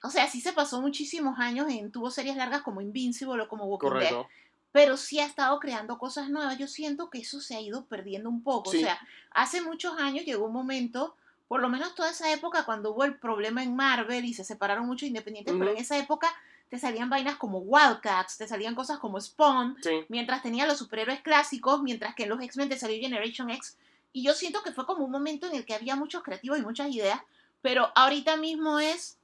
o 0.03 0.09
sea, 0.09 0.27
sí 0.27 0.41
se 0.41 0.53
pasó 0.53 0.81
muchísimos 0.81 1.39
años 1.39 1.67
en, 1.69 1.91
tuvo 1.91 2.11
series 2.11 2.35
largas 2.35 2.61
como 2.61 2.81
Invincible 2.81 3.41
o 3.41 3.47
como 3.47 3.65
Walking 3.65 3.99
Dead, 3.99 4.25
pero 4.71 4.95
sí 4.95 5.19
ha 5.19 5.25
estado 5.25 5.59
creando 5.59 5.97
cosas 5.97 6.29
nuevas. 6.29 6.57
Yo 6.57 6.67
siento 6.67 7.09
que 7.09 7.19
eso 7.19 7.41
se 7.41 7.55
ha 7.55 7.61
ido 7.61 7.85
perdiendo 7.85 8.29
un 8.29 8.43
poco. 8.43 8.69
O 8.69 8.73
sea, 8.73 8.99
hace 9.31 9.61
muchos 9.61 9.97
años 9.97 10.25
llegó 10.25 10.45
un 10.45 10.53
momento, 10.53 11.15
por 11.47 11.61
lo 11.61 11.69
menos 11.69 11.95
toda 11.95 12.11
esa 12.11 12.31
época, 12.31 12.63
cuando 12.65 12.91
hubo 12.91 13.03
el 13.03 13.17
problema 13.17 13.63
en 13.63 13.75
Marvel 13.75 14.25
y 14.25 14.33
se 14.33 14.43
separaron 14.43 14.85
muchos 14.85 15.07
independientes, 15.07 15.55
pero 15.57 15.71
en 15.71 15.77
esa 15.77 15.97
época 15.97 16.31
te 16.69 16.77
salían 16.77 17.09
vainas 17.09 17.37
como 17.37 17.59
Wildcats, 17.59 18.37
te 18.37 18.47
salían 18.47 18.75
cosas 18.75 18.99
como 18.99 19.19
Spawn, 19.19 19.77
mientras 20.09 20.43
tenía 20.43 20.67
los 20.67 20.77
superhéroes 20.77 21.21
clásicos, 21.21 21.81
mientras 21.81 22.13
que 22.13 22.23
en 22.23 22.29
los 22.29 22.41
X-Men 22.41 22.69
te 22.69 22.77
salió 22.77 22.99
Generation 22.99 23.49
X. 23.49 23.77
Y 24.13 24.23
yo 24.23 24.33
siento 24.33 24.61
que 24.63 24.73
fue 24.73 24.85
como 24.85 25.05
un 25.05 25.11
momento 25.11 25.47
en 25.47 25.55
el 25.55 25.65
que 25.65 25.73
había 25.73 25.95
muchos 25.95 26.23
creativos 26.23 26.59
y 26.59 26.61
muchas 26.61 26.89
ideas, 26.89 27.21
pero 27.61 27.91
ahorita 27.95 28.37
mismo 28.37 28.79
es 28.79 29.17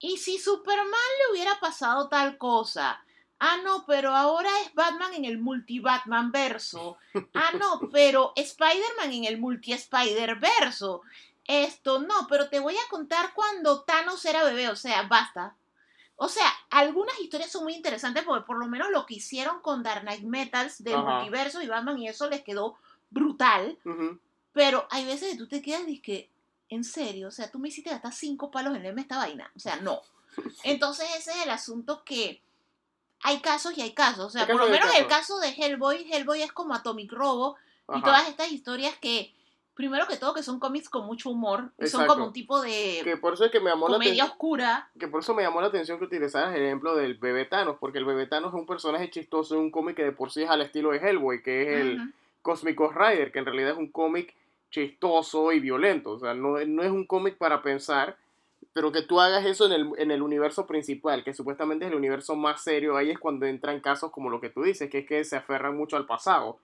¿Y 0.00 0.18
si 0.18 0.38
Superman 0.38 0.88
le 0.90 1.32
hubiera 1.32 1.58
pasado 1.60 2.08
tal 2.08 2.38
cosa? 2.38 3.02
Ah, 3.40 3.58
no, 3.62 3.84
pero 3.86 4.14
ahora 4.14 4.50
es 4.62 4.74
Batman 4.74 5.14
en 5.14 5.24
el 5.24 5.38
multi-Batman 5.38 6.32
verso. 6.32 6.98
Ah, 7.34 7.52
no, 7.58 7.80
pero 7.92 8.32
Spider-Man 8.34 9.12
en 9.12 9.24
el 9.24 9.38
multi-Spider 9.38 10.36
verso. 10.36 11.02
Esto 11.44 12.00
no, 12.00 12.26
pero 12.28 12.48
te 12.48 12.58
voy 12.58 12.74
a 12.74 12.90
contar 12.90 13.32
cuando 13.34 13.82
Thanos 13.82 14.24
era 14.24 14.44
bebé, 14.44 14.68
o 14.68 14.76
sea, 14.76 15.02
basta. 15.02 15.56
O 16.16 16.28
sea, 16.28 16.52
algunas 16.70 17.18
historias 17.20 17.50
son 17.50 17.62
muy 17.62 17.74
interesantes 17.74 18.24
porque 18.24 18.44
por 18.44 18.58
lo 18.58 18.66
menos 18.66 18.90
lo 18.90 19.06
que 19.06 19.14
hicieron 19.14 19.60
con 19.60 19.84
Dark 19.84 20.02
Knight 20.02 20.24
Metals 20.24 20.82
del 20.82 20.98
multiverso 20.98 21.62
y 21.62 21.68
Batman 21.68 21.96
y 21.98 22.08
eso 22.08 22.28
les 22.28 22.42
quedó 22.42 22.76
brutal. 23.08 23.78
Pero 24.52 24.88
hay 24.90 25.06
veces 25.06 25.30
que 25.30 25.38
tú 25.38 25.46
te 25.46 25.62
quedas 25.62 25.82
y 25.86 26.00
que, 26.00 26.28
en 26.68 26.84
serio, 26.84 27.28
o 27.28 27.30
sea, 27.30 27.50
tú 27.50 27.58
me 27.58 27.68
hiciste 27.68 27.90
gastar 27.90 28.12
cinco 28.12 28.50
palos 28.50 28.74
en 28.74 28.82
leerme 28.82 29.02
esta 29.02 29.18
vaina. 29.18 29.50
O 29.56 29.58
sea, 29.58 29.76
no. 29.76 30.00
Entonces 30.64 31.08
ese 31.16 31.30
es 31.30 31.44
el 31.44 31.50
asunto 31.50 32.02
que 32.04 32.42
hay 33.22 33.40
casos 33.40 33.76
y 33.76 33.82
hay 33.82 33.92
casos. 33.92 34.26
O 34.26 34.30
sea, 34.30 34.46
por 34.46 34.56
lo 34.56 34.68
menos 34.68 34.88
el 34.96 35.06
caso 35.06 35.38
de 35.40 35.48
Hellboy, 35.48 36.06
Hellboy 36.10 36.42
es 36.42 36.52
como 36.52 36.74
Atomic 36.74 37.12
Robo 37.12 37.56
y 37.94 38.02
todas 38.02 38.28
estas 38.28 38.52
historias 38.52 38.94
que, 38.98 39.34
primero 39.74 40.06
que 40.06 40.16
todo, 40.16 40.34
que 40.34 40.42
son 40.42 40.60
cómics 40.60 40.88
con 40.88 41.06
mucho 41.06 41.30
humor. 41.30 41.72
Son 41.86 42.06
como 42.06 42.26
un 42.26 42.32
tipo 42.32 42.60
de 42.60 43.00
que 43.02 43.16
por 43.16 43.34
eso 43.34 43.46
es 43.46 43.50
que 43.50 43.60
me 43.60 43.70
llamó 43.70 43.86
comedia 43.86 44.24
oscura. 44.24 44.90
Que 44.98 45.08
por 45.08 45.20
eso 45.22 45.34
me 45.34 45.42
llamó 45.42 45.60
la 45.60 45.68
atención 45.68 45.98
que 45.98 46.04
utilizaras 46.04 46.54
el 46.54 46.64
ejemplo 46.64 46.94
del 46.94 47.14
bebé 47.14 47.46
Thanos, 47.46 47.76
porque 47.80 47.98
el 47.98 48.04
bebé 48.04 48.26
Thanos 48.26 48.52
es 48.52 48.60
un 48.60 48.66
personaje 48.66 49.10
chistoso 49.10 49.54
en 49.54 49.62
un 49.62 49.70
cómic 49.70 49.96
que 49.96 50.04
de 50.04 50.12
por 50.12 50.30
sí 50.30 50.42
es 50.42 50.50
al 50.50 50.60
estilo 50.60 50.90
de 50.90 50.98
Hellboy, 50.98 51.42
que 51.42 51.62
es 51.62 51.80
el 51.80 52.14
Cosmic 52.42 52.78
Rider, 52.78 53.32
que 53.32 53.38
en 53.40 53.46
realidad 53.46 53.72
es 53.72 53.78
un 53.78 53.90
cómic 53.90 54.34
chistoso 54.70 55.52
y 55.52 55.60
violento. 55.60 56.12
O 56.12 56.18
sea, 56.18 56.34
no, 56.34 56.58
no 56.64 56.82
es 56.82 56.90
un 56.90 57.06
cómic 57.06 57.36
para 57.36 57.62
pensar, 57.62 58.16
pero 58.72 58.92
que 58.92 59.02
tú 59.02 59.20
hagas 59.20 59.44
eso 59.44 59.66
en 59.66 59.72
el, 59.72 59.90
en 59.98 60.10
el 60.10 60.22
universo 60.22 60.66
principal, 60.66 61.24
que 61.24 61.34
supuestamente 61.34 61.84
es 61.84 61.90
el 61.90 61.96
universo 61.96 62.36
más 62.36 62.62
serio, 62.62 62.96
ahí 62.96 63.10
es 63.10 63.18
cuando 63.18 63.46
entran 63.46 63.80
casos 63.80 64.10
como 64.12 64.30
lo 64.30 64.40
que 64.40 64.50
tú 64.50 64.62
dices, 64.62 64.90
que 64.90 64.98
es 64.98 65.06
que 65.06 65.24
se 65.24 65.36
aferran 65.36 65.76
mucho 65.76 65.96
al 65.96 66.06
pasado. 66.06 66.58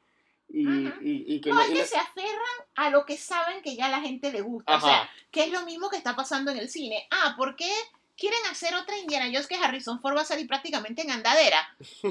Y, 0.48 0.92
y, 1.00 1.40
que 1.40 1.50
no, 1.50 1.60
es 1.60 1.68
que 1.68 1.84
se 1.84 1.96
aferran 1.96 2.68
a 2.76 2.90
lo 2.90 3.04
que 3.04 3.16
saben 3.16 3.62
que 3.62 3.74
ya 3.74 3.86
a 3.86 3.90
la 3.90 4.00
gente 4.00 4.30
le 4.30 4.42
gusta. 4.42 4.76
O 4.76 4.80
sea, 4.80 5.10
que 5.30 5.44
es 5.44 5.50
lo 5.50 5.62
mismo 5.62 5.88
que 5.90 5.96
está 5.96 6.14
pasando 6.14 6.50
en 6.52 6.58
el 6.58 6.68
cine. 6.68 7.08
Ah, 7.10 7.34
¿por 7.36 7.56
qué 7.56 7.72
quieren 8.16 8.38
hacer 8.50 8.74
otra 8.74 8.96
Indiana 8.96 9.26
Jones 9.26 9.48
que 9.48 9.56
Harrison 9.56 10.00
Ford 10.00 10.16
va 10.16 10.20
a 10.20 10.26
salir 10.26 10.46
prácticamente 10.46 11.02
en 11.02 11.10
andadera? 11.10 11.58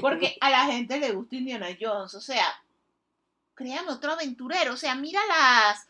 Porque 0.00 0.36
a 0.40 0.50
la 0.50 0.66
gente 0.66 0.98
le 0.98 1.12
gusta 1.12 1.36
Indiana 1.36 1.68
Jones. 1.80 2.14
O 2.14 2.20
sea, 2.20 2.44
créame 3.54 3.90
otro 3.90 4.12
aventurero. 4.12 4.74
O 4.74 4.76
sea, 4.76 4.94
mira 4.94 5.20
las 5.26 5.86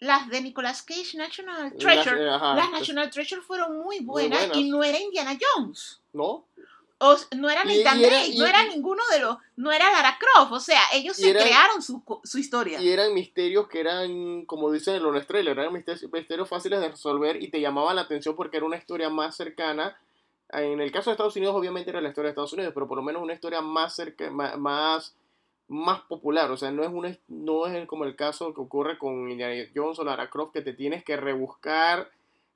las 0.00 0.28
de 0.28 0.40
Nicolas 0.40 0.82
Cage 0.82 1.16
National 1.16 1.74
Treasure. 1.76 2.24
Las, 2.24 2.70
National 2.72 3.08
Treasure 3.08 3.40
fueron 3.40 3.78
muy 3.78 4.00
buenas, 4.00 4.48
y 4.54 4.68
no 4.68 4.82
era 4.82 4.98
Indiana 4.98 5.38
Jones. 5.40 6.00
¿No? 6.12 6.44
O, 6.98 7.16
no 7.36 7.50
era 7.50 7.64
Nathan 7.64 8.00
Drake, 8.00 8.34
no 8.36 8.46
era 8.46 8.64
ninguno 8.64 9.02
de 9.12 9.20
los, 9.20 9.36
no 9.56 9.72
era 9.72 9.90
Lara 9.90 10.18
Croft, 10.18 10.52
o 10.52 10.60
sea, 10.60 10.80
ellos 10.92 11.16
se 11.16 11.32
crearon 11.32 11.82
su, 11.82 12.02
su, 12.22 12.38
historia. 12.38 12.80
Y 12.80 12.90
eran 12.90 13.12
misterios 13.12 13.68
que 13.68 13.80
eran, 13.80 14.44
como 14.44 14.70
dicen 14.70 14.94
en 14.94 15.02
los 15.02 15.26
trailers, 15.26 15.58
eran 15.58 15.72
misterios, 15.72 16.12
misterios 16.12 16.48
fáciles 16.48 16.80
de 16.80 16.88
resolver 16.88 17.42
y 17.42 17.50
te 17.50 17.60
llamaban 17.60 17.96
la 17.96 18.02
atención 18.02 18.36
porque 18.36 18.56
era 18.56 18.66
una 18.66 18.76
historia 18.76 19.08
más 19.08 19.36
cercana 19.36 19.96
en 20.52 20.80
el 20.80 20.92
caso 20.92 21.10
de 21.10 21.14
Estados 21.14 21.36
Unidos, 21.36 21.54
obviamente 21.54 21.90
era 21.90 22.00
la 22.00 22.10
historia 22.10 22.28
de 22.28 22.32
Estados 22.32 22.52
Unidos, 22.52 22.72
pero 22.74 22.86
por 22.86 22.98
lo 22.98 23.02
menos 23.02 23.22
una 23.22 23.32
historia 23.32 23.62
más 23.62 23.94
cerca, 23.94 24.30
más, 24.30 24.58
más 24.58 25.14
popular. 26.08 26.50
O 26.50 26.56
sea, 26.56 26.70
no 26.70 26.82
es, 26.82 26.90
una, 26.90 27.16
no 27.28 27.66
es 27.66 27.86
como 27.86 28.04
el 28.04 28.16
caso 28.16 28.54
que 28.54 28.60
ocurre 28.60 28.98
con 28.98 29.30
Indiana 29.30 29.54
Jones 29.74 29.98
o 29.98 30.04
Lara 30.04 30.30
Croft, 30.30 30.52
que 30.52 30.62
te 30.62 30.72
tienes 30.72 31.04
que 31.04 31.16
rebuscar 31.16 32.10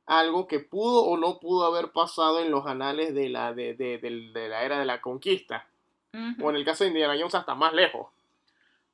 algo 0.06 0.46
que 0.46 0.60
pudo 0.60 1.04
o 1.04 1.16
no 1.16 1.40
pudo 1.40 1.66
haber 1.66 1.90
pasado 1.90 2.40
en 2.40 2.50
los 2.50 2.66
anales 2.66 3.14
de 3.14 3.28
la, 3.28 3.52
de, 3.52 3.76
la 4.32 4.62
era 4.62 4.78
de 4.78 4.84
la 4.84 5.00
conquista. 5.00 5.66
O 6.40 6.48
en 6.48 6.56
el 6.56 6.64
caso 6.64 6.84
de 6.84 6.88
Indiana 6.88 7.14
Jones 7.18 7.34
hasta 7.34 7.54
más 7.54 7.74
lejos. 7.74 8.08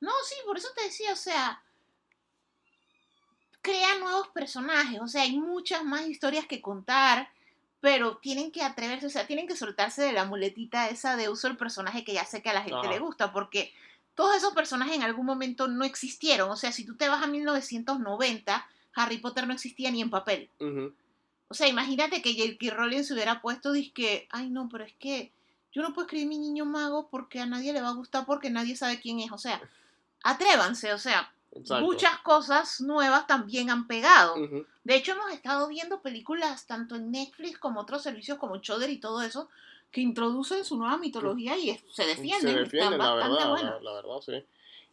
No, 0.01 0.11
sí, 0.25 0.35
por 0.45 0.57
eso 0.57 0.67
te 0.75 0.83
decía, 0.83 1.13
o 1.13 1.15
sea, 1.15 1.63
crea 3.61 3.97
nuevos 3.99 4.27
personajes, 4.27 4.99
o 4.99 5.07
sea, 5.07 5.21
hay 5.21 5.39
muchas 5.39 5.85
más 5.85 6.05
historias 6.05 6.45
que 6.45 6.61
contar, 6.61 7.29
pero 7.79 8.17
tienen 8.17 8.51
que 8.51 8.61
atreverse, 8.61 9.05
o 9.05 9.09
sea, 9.09 9.25
tienen 9.25 9.47
que 9.47 9.55
soltarse 9.55 10.01
de 10.01 10.11
la 10.11 10.25
muletita 10.25 10.89
esa 10.89 11.15
de 11.15 11.29
uso 11.29 11.47
el 11.47 11.55
personaje 11.55 12.03
que 12.03 12.13
ya 12.13 12.25
sé 12.25 12.41
que 12.41 12.49
a 12.49 12.53
la 12.53 12.63
gente 12.63 12.89
le 12.89 12.99
gusta, 12.99 13.31
porque 13.31 13.73
todos 14.15 14.35
esos 14.35 14.53
personajes 14.53 14.95
en 14.95 15.03
algún 15.03 15.25
momento 15.25 15.67
no 15.67 15.83
existieron. 15.83 16.49
O 16.49 16.55
sea, 16.55 16.71
si 16.71 16.85
tú 16.85 16.95
te 16.95 17.09
vas 17.09 17.23
a 17.23 17.27
1990, 17.27 18.67
Harry 18.95 19.17
Potter 19.17 19.47
no 19.47 19.53
existía 19.53 19.91
ni 19.91 20.01
en 20.01 20.09
papel. 20.09 20.49
O 21.47 21.53
sea, 21.53 21.67
imagínate 21.67 22.21
que 22.21 22.33
J.K. 22.33 22.75
Rowling 22.75 23.03
se 23.03 23.13
hubiera 23.13 23.41
puesto, 23.41 23.73
que, 23.93 24.27
ay 24.31 24.49
no, 24.49 24.69
pero 24.69 24.83
es 24.83 24.93
que 24.99 25.31
yo 25.71 25.81
no 25.81 25.93
puedo 25.93 26.05
escribir 26.05 26.27
mi 26.27 26.37
niño 26.37 26.65
mago 26.65 27.07
porque 27.09 27.39
a 27.39 27.45
nadie 27.45 27.73
le 27.73 27.81
va 27.81 27.89
a 27.89 27.93
gustar 27.93 28.25
porque 28.25 28.49
nadie 28.49 28.75
sabe 28.75 28.99
quién 28.99 29.19
es. 29.19 29.31
O 29.31 29.37
sea, 29.37 29.61
atrévanse, 30.23 30.93
o 30.93 30.99
sea, 30.99 31.31
Exacto. 31.51 31.85
muchas 31.85 32.17
cosas 32.19 32.81
nuevas 32.81 33.27
también 33.27 33.69
han 33.69 33.87
pegado. 33.87 34.35
De 34.83 34.95
hecho, 34.95 35.13
hemos 35.13 35.31
estado 35.31 35.67
viendo 35.67 36.01
películas 36.01 36.65
tanto 36.65 36.95
en 36.95 37.11
Netflix 37.11 37.57
como 37.57 37.81
otros 37.81 38.03
servicios 38.03 38.37
como 38.37 38.57
Shudder 38.57 38.89
y 38.89 38.99
todo 38.99 39.21
eso 39.21 39.49
que 39.93 40.01
introducen 40.01 40.65
su 40.65 40.75
nueva 40.77 40.97
mitología 40.97 41.57
y 41.57 41.77
se 41.91 42.05
defienden. 42.05 42.41
Se 42.41 42.59
defienden, 42.59 42.93
están 42.93 42.97
la 42.97 43.13
bastante 43.13 43.43
verdad, 43.47 43.63
la, 43.63 43.79
la 43.79 43.93
verdad, 43.93 44.21
sí. 44.21 44.43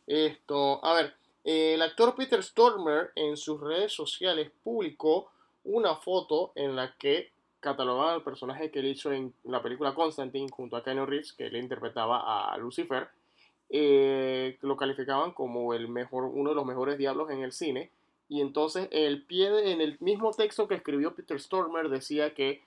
Esto, 0.07 0.85
a 0.85 0.95
ver, 0.95 1.15
eh, 1.45 1.75
el 1.75 1.83
actor 1.83 2.15
Peter 2.15 2.43
Stormer 2.43 3.11
en 3.17 3.37
sus 3.37 3.61
redes 3.61 3.93
sociales 3.93 4.51
publicó 4.63 5.31
una 5.65 5.97
foto 5.97 6.53
en 6.55 6.77
la 6.77 6.95
que 6.97 7.31
catalogaba 7.61 8.15
al 8.15 8.23
personaje 8.23 8.71
que 8.71 8.79
él 8.81 8.87
hizo 8.87 9.13
en 9.13 9.35
la 9.45 9.63
película 9.63 9.95
Constantine 9.95 10.49
junto 10.51 10.77
a 10.77 10.83
Keanu 10.85 11.05
Reeves, 11.07 11.33
que 11.33 11.51
le 11.51 11.59
interpretaba 11.59 12.53
a 12.53 12.57
Lucifer. 12.59 13.09
eh, 13.73 14.59
lo 14.63 14.77
calificaban 14.77 15.31
como 15.31 15.75
el 15.75 15.87
mejor, 15.87 16.25
uno 16.25 16.51
de 16.51 16.57
los 16.57 16.67
mejores 16.67 16.99
diablos 16.99 17.31
en 17.31 17.43
el 17.45 17.53
cine. 17.53 17.91
Y 18.29 18.41
entonces 18.41 18.89
el 18.91 19.23
pie 19.23 19.49
de- 19.51 19.71
en 19.71 19.81
el 19.81 19.97
mismo 20.01 20.33
texto 20.33 20.67
que 20.67 20.75
escribió 20.75 21.15
Peter 21.15 21.41
Stormer 21.41 21.89
decía 21.89 22.35
que 22.35 22.63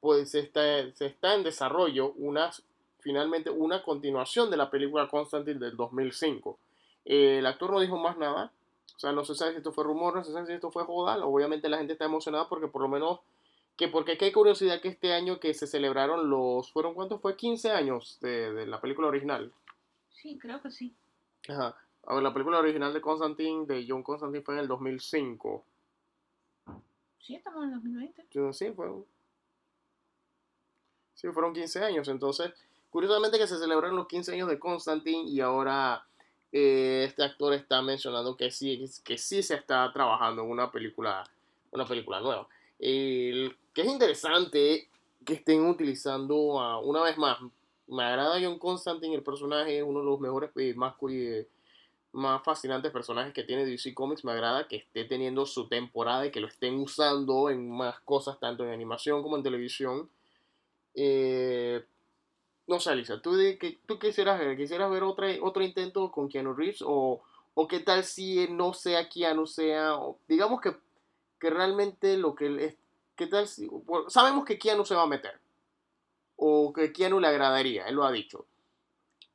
pues 0.00 0.30
se 0.30 0.40
está, 0.40 0.62
se 0.92 1.06
está 1.06 1.34
en 1.34 1.42
desarrollo 1.42 2.12
una, 2.16 2.50
finalmente 2.98 3.50
una 3.50 3.82
continuación 3.82 4.50
de 4.50 4.56
la 4.56 4.70
película 4.70 5.08
Constantine 5.08 5.58
del 5.58 5.76
2005. 5.76 6.58
Eh, 7.04 7.38
el 7.38 7.46
actor 7.46 7.70
no 7.70 7.80
dijo 7.80 7.98
más 7.98 8.16
nada, 8.18 8.52
o 8.96 8.98
sea, 8.98 9.12
no 9.12 9.24
se 9.24 9.34
sabe 9.34 9.52
si 9.52 9.58
esto 9.58 9.72
fue 9.72 9.84
rumor, 9.84 10.14
no 10.14 10.24
se 10.24 10.32
sabe 10.32 10.46
si 10.46 10.52
esto 10.52 10.70
fue 10.70 10.84
joda, 10.84 11.24
obviamente 11.24 11.68
la 11.68 11.78
gente 11.78 11.94
está 11.94 12.04
emocionada 12.04 12.48
porque 12.48 12.68
por 12.68 12.82
lo 12.82 12.88
menos, 12.88 13.20
que 13.76 13.88
porque 13.88 14.18
hay 14.20 14.32
curiosidad 14.32 14.80
que 14.80 14.88
este 14.88 15.12
año 15.12 15.40
que 15.40 15.54
se 15.54 15.66
celebraron 15.66 16.28
los, 16.28 16.70
¿fueron 16.72 16.94
cuántos? 16.94 17.20
Fue 17.20 17.36
15 17.36 17.70
años 17.70 18.18
de, 18.20 18.52
de 18.52 18.66
la 18.66 18.80
película 18.80 19.08
original. 19.08 19.52
Sí, 20.10 20.38
creo 20.38 20.60
que 20.60 20.70
sí. 20.70 20.94
Ajá. 21.48 21.76
A 22.06 22.14
ver, 22.14 22.22
la 22.22 22.32
película 22.32 22.58
original 22.58 22.92
de 22.92 23.00
Constantine, 23.00 23.66
de 23.66 23.86
John 23.88 24.02
Constantine, 24.02 24.42
fue 24.42 24.54
en 24.54 24.60
el 24.60 24.68
2005. 24.68 25.64
Sí, 27.20 27.34
estamos 27.36 27.64
en 27.64 27.72
2020. 27.72 28.26
Yo, 28.30 28.52
sí, 28.52 28.70
fue. 28.72 28.90
Sí, 31.20 31.28
fueron 31.32 31.52
15 31.52 31.84
años. 31.84 32.08
Entonces, 32.08 32.50
curiosamente 32.88 33.38
que 33.38 33.46
se 33.46 33.58
celebraron 33.58 33.96
los 33.96 34.06
15 34.06 34.32
años 34.32 34.48
de 34.48 34.58
Constantine 34.58 35.28
y 35.28 35.40
ahora 35.40 36.06
eh, 36.50 37.04
este 37.06 37.22
actor 37.22 37.52
está 37.52 37.82
mencionando 37.82 38.36
que 38.36 38.50
sí, 38.50 38.82
que 39.04 39.18
sí 39.18 39.42
se 39.42 39.56
está 39.56 39.92
trabajando 39.92 40.42
en 40.42 40.50
una 40.50 40.70
película, 40.70 41.22
una 41.72 41.84
película 41.84 42.20
nueva. 42.20 42.48
Que 42.78 43.52
es 43.74 43.86
interesante 43.86 44.88
que 45.26 45.34
estén 45.34 45.66
utilizando 45.66 46.80
una 46.80 47.02
vez 47.02 47.18
más. 47.18 47.38
Me 47.86 48.02
agrada 48.04 48.40
John 48.40 48.58
Constantine, 48.58 49.14
el 49.14 49.22
personaje 49.22 49.78
es 49.78 49.84
uno 49.84 49.98
de 49.98 50.06
los 50.06 50.20
mejores 50.20 50.50
y 50.56 50.72
más, 50.72 50.94
eh, 51.10 51.46
más 52.12 52.42
fascinantes 52.42 52.92
personajes 52.92 53.34
que 53.34 53.42
tiene 53.42 53.66
DC 53.66 53.92
Comics. 53.92 54.24
Me 54.24 54.32
agrada 54.32 54.66
que 54.68 54.76
esté 54.76 55.04
teniendo 55.04 55.44
su 55.44 55.68
temporada 55.68 56.24
y 56.24 56.30
que 56.30 56.40
lo 56.40 56.46
estén 56.46 56.76
usando 56.76 57.50
en 57.50 57.70
más 57.70 58.00
cosas, 58.00 58.40
tanto 58.40 58.64
en 58.64 58.70
animación 58.70 59.22
como 59.22 59.36
en 59.36 59.42
televisión. 59.42 60.08
Eh, 60.94 61.84
no 62.66 62.80
sé, 62.80 62.90
Alisa, 62.90 63.20
¿tú, 63.20 63.34
de, 63.34 63.78
tú 63.86 63.98
quisieras 63.98 64.38
ver? 64.38 64.56
¿Quisieras 64.56 64.90
ver 64.90 65.02
otra, 65.02 65.28
otro 65.42 65.62
intento 65.62 66.10
con 66.12 66.28
Keanu 66.28 66.54
Reeves? 66.54 66.82
¿O, 66.86 67.22
o 67.54 67.68
qué 67.68 67.80
tal 67.80 68.04
si 68.04 68.46
no 68.48 68.72
sea 68.74 69.08
Keanu, 69.08 69.46
sea... 69.46 69.96
digamos 70.28 70.60
que, 70.60 70.76
que 71.38 71.50
realmente 71.50 72.16
lo 72.16 72.34
que... 72.34 72.64
es- 72.64 72.76
¿Qué 73.16 73.26
tal 73.26 73.46
si... 73.48 73.68
sabemos 74.08 74.44
que 74.46 74.58
Keanu 74.58 74.84
se 74.84 74.94
va 74.94 75.02
a 75.02 75.06
meter. 75.06 75.38
O 76.36 76.72
que 76.72 76.92
Keanu 76.92 77.20
le 77.20 77.28
agradaría, 77.28 77.86
él 77.86 77.94
lo 77.96 78.04
ha 78.04 78.12
dicho. 78.12 78.46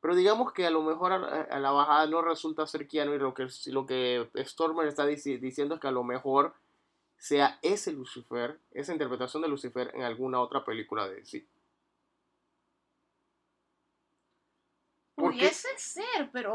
Pero 0.01 0.16
digamos 0.16 0.53
que 0.53 0.66
a 0.66 0.70
lo 0.72 0.82
mejor 0.84 1.14
a, 1.14 1.60
la 1.60 1.72
bajada 1.72 2.08
no 2.08 2.22
resulta 2.22 2.68
ser 2.68 2.88
Keanu 2.88 3.14
y 3.16 3.20
lo 3.20 3.34
que, 3.34 3.47
lo 3.68 3.86
que 3.86 4.28
Stormer 4.45 4.88
está 4.88 5.06
dici- 5.08 5.39
diciendo 5.39 5.76
es 5.76 5.82
que 5.82 5.88
a 5.88 5.91
lo 5.91 6.03
mejor 6.03 6.53
sea 7.18 7.59
ese 7.61 7.91
Lucifer, 7.91 8.59
esa 8.72 8.91
interpretación 8.91 9.41
de 9.41 9.49
Lucifer 9.49 9.91
en 9.95 10.03
alguna 10.03 10.39
otra 10.41 10.63
película 10.63 11.07
de 11.07 11.16
DC. 11.16 11.45
¿Por 15.16 15.32
qué? 15.32 15.38
Pudiese 15.39 15.68
ser, 15.78 16.30
pero 16.32 16.53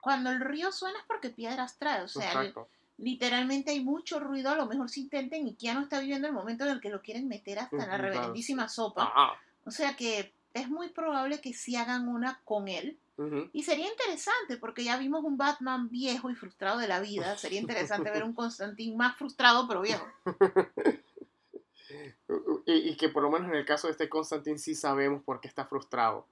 cuando 0.00 0.30
el 0.30 0.40
río 0.40 0.70
suena 0.72 0.98
es 0.98 1.04
porque 1.06 1.30
piedras 1.30 1.78
trae. 1.78 2.02
O 2.02 2.08
sea, 2.08 2.42
el- 2.42 2.54
literalmente 2.98 3.70
hay 3.70 3.82
mucho 3.82 4.20
ruido. 4.20 4.50
A 4.50 4.56
lo 4.56 4.66
mejor 4.66 4.90
se 4.90 5.00
intenten 5.00 5.46
y 5.46 5.54
Keanu 5.56 5.80
está 5.82 6.00
viviendo 6.00 6.28
el 6.28 6.34
momento 6.34 6.64
en 6.64 6.70
el 6.70 6.80
que 6.80 6.90
lo 6.90 7.00
quieren 7.00 7.28
meter 7.28 7.58
hasta 7.58 7.76
en 7.82 7.88
la 7.88 7.96
reverendísima 7.98 8.68
sopa. 8.68 9.04
Ajá. 9.04 9.40
O 9.64 9.70
sea 9.70 9.96
que 9.96 10.34
es 10.54 10.68
muy 10.68 10.88
probable 10.90 11.40
que 11.40 11.52
sí 11.52 11.76
hagan 11.76 12.08
una 12.08 12.40
con 12.44 12.68
él. 12.68 12.98
Y 13.52 13.62
sería 13.62 13.86
interesante 13.88 14.56
porque 14.56 14.82
ya 14.82 14.96
vimos 14.96 15.22
un 15.22 15.36
Batman 15.36 15.88
viejo 15.90 16.30
y 16.30 16.34
frustrado 16.34 16.78
de 16.78 16.88
la 16.88 16.98
vida. 16.98 17.36
Sería 17.38 17.60
interesante 17.60 18.10
ver 18.10 18.24
un 18.24 18.32
Constantine 18.32 18.96
más 18.96 19.16
frustrado 19.16 19.68
pero 19.68 19.82
viejo. 19.82 20.06
Y, 22.64 22.90
y 22.90 22.96
que 22.96 23.10
por 23.10 23.22
lo 23.22 23.30
menos 23.30 23.48
en 23.48 23.56
el 23.56 23.66
caso 23.66 23.86
de 23.86 23.90
este 23.90 24.08
Constantine 24.08 24.56
sí 24.56 24.74
sabemos 24.74 25.22
por 25.22 25.40
qué 25.40 25.48
está 25.48 25.66
frustrado. 25.66 26.26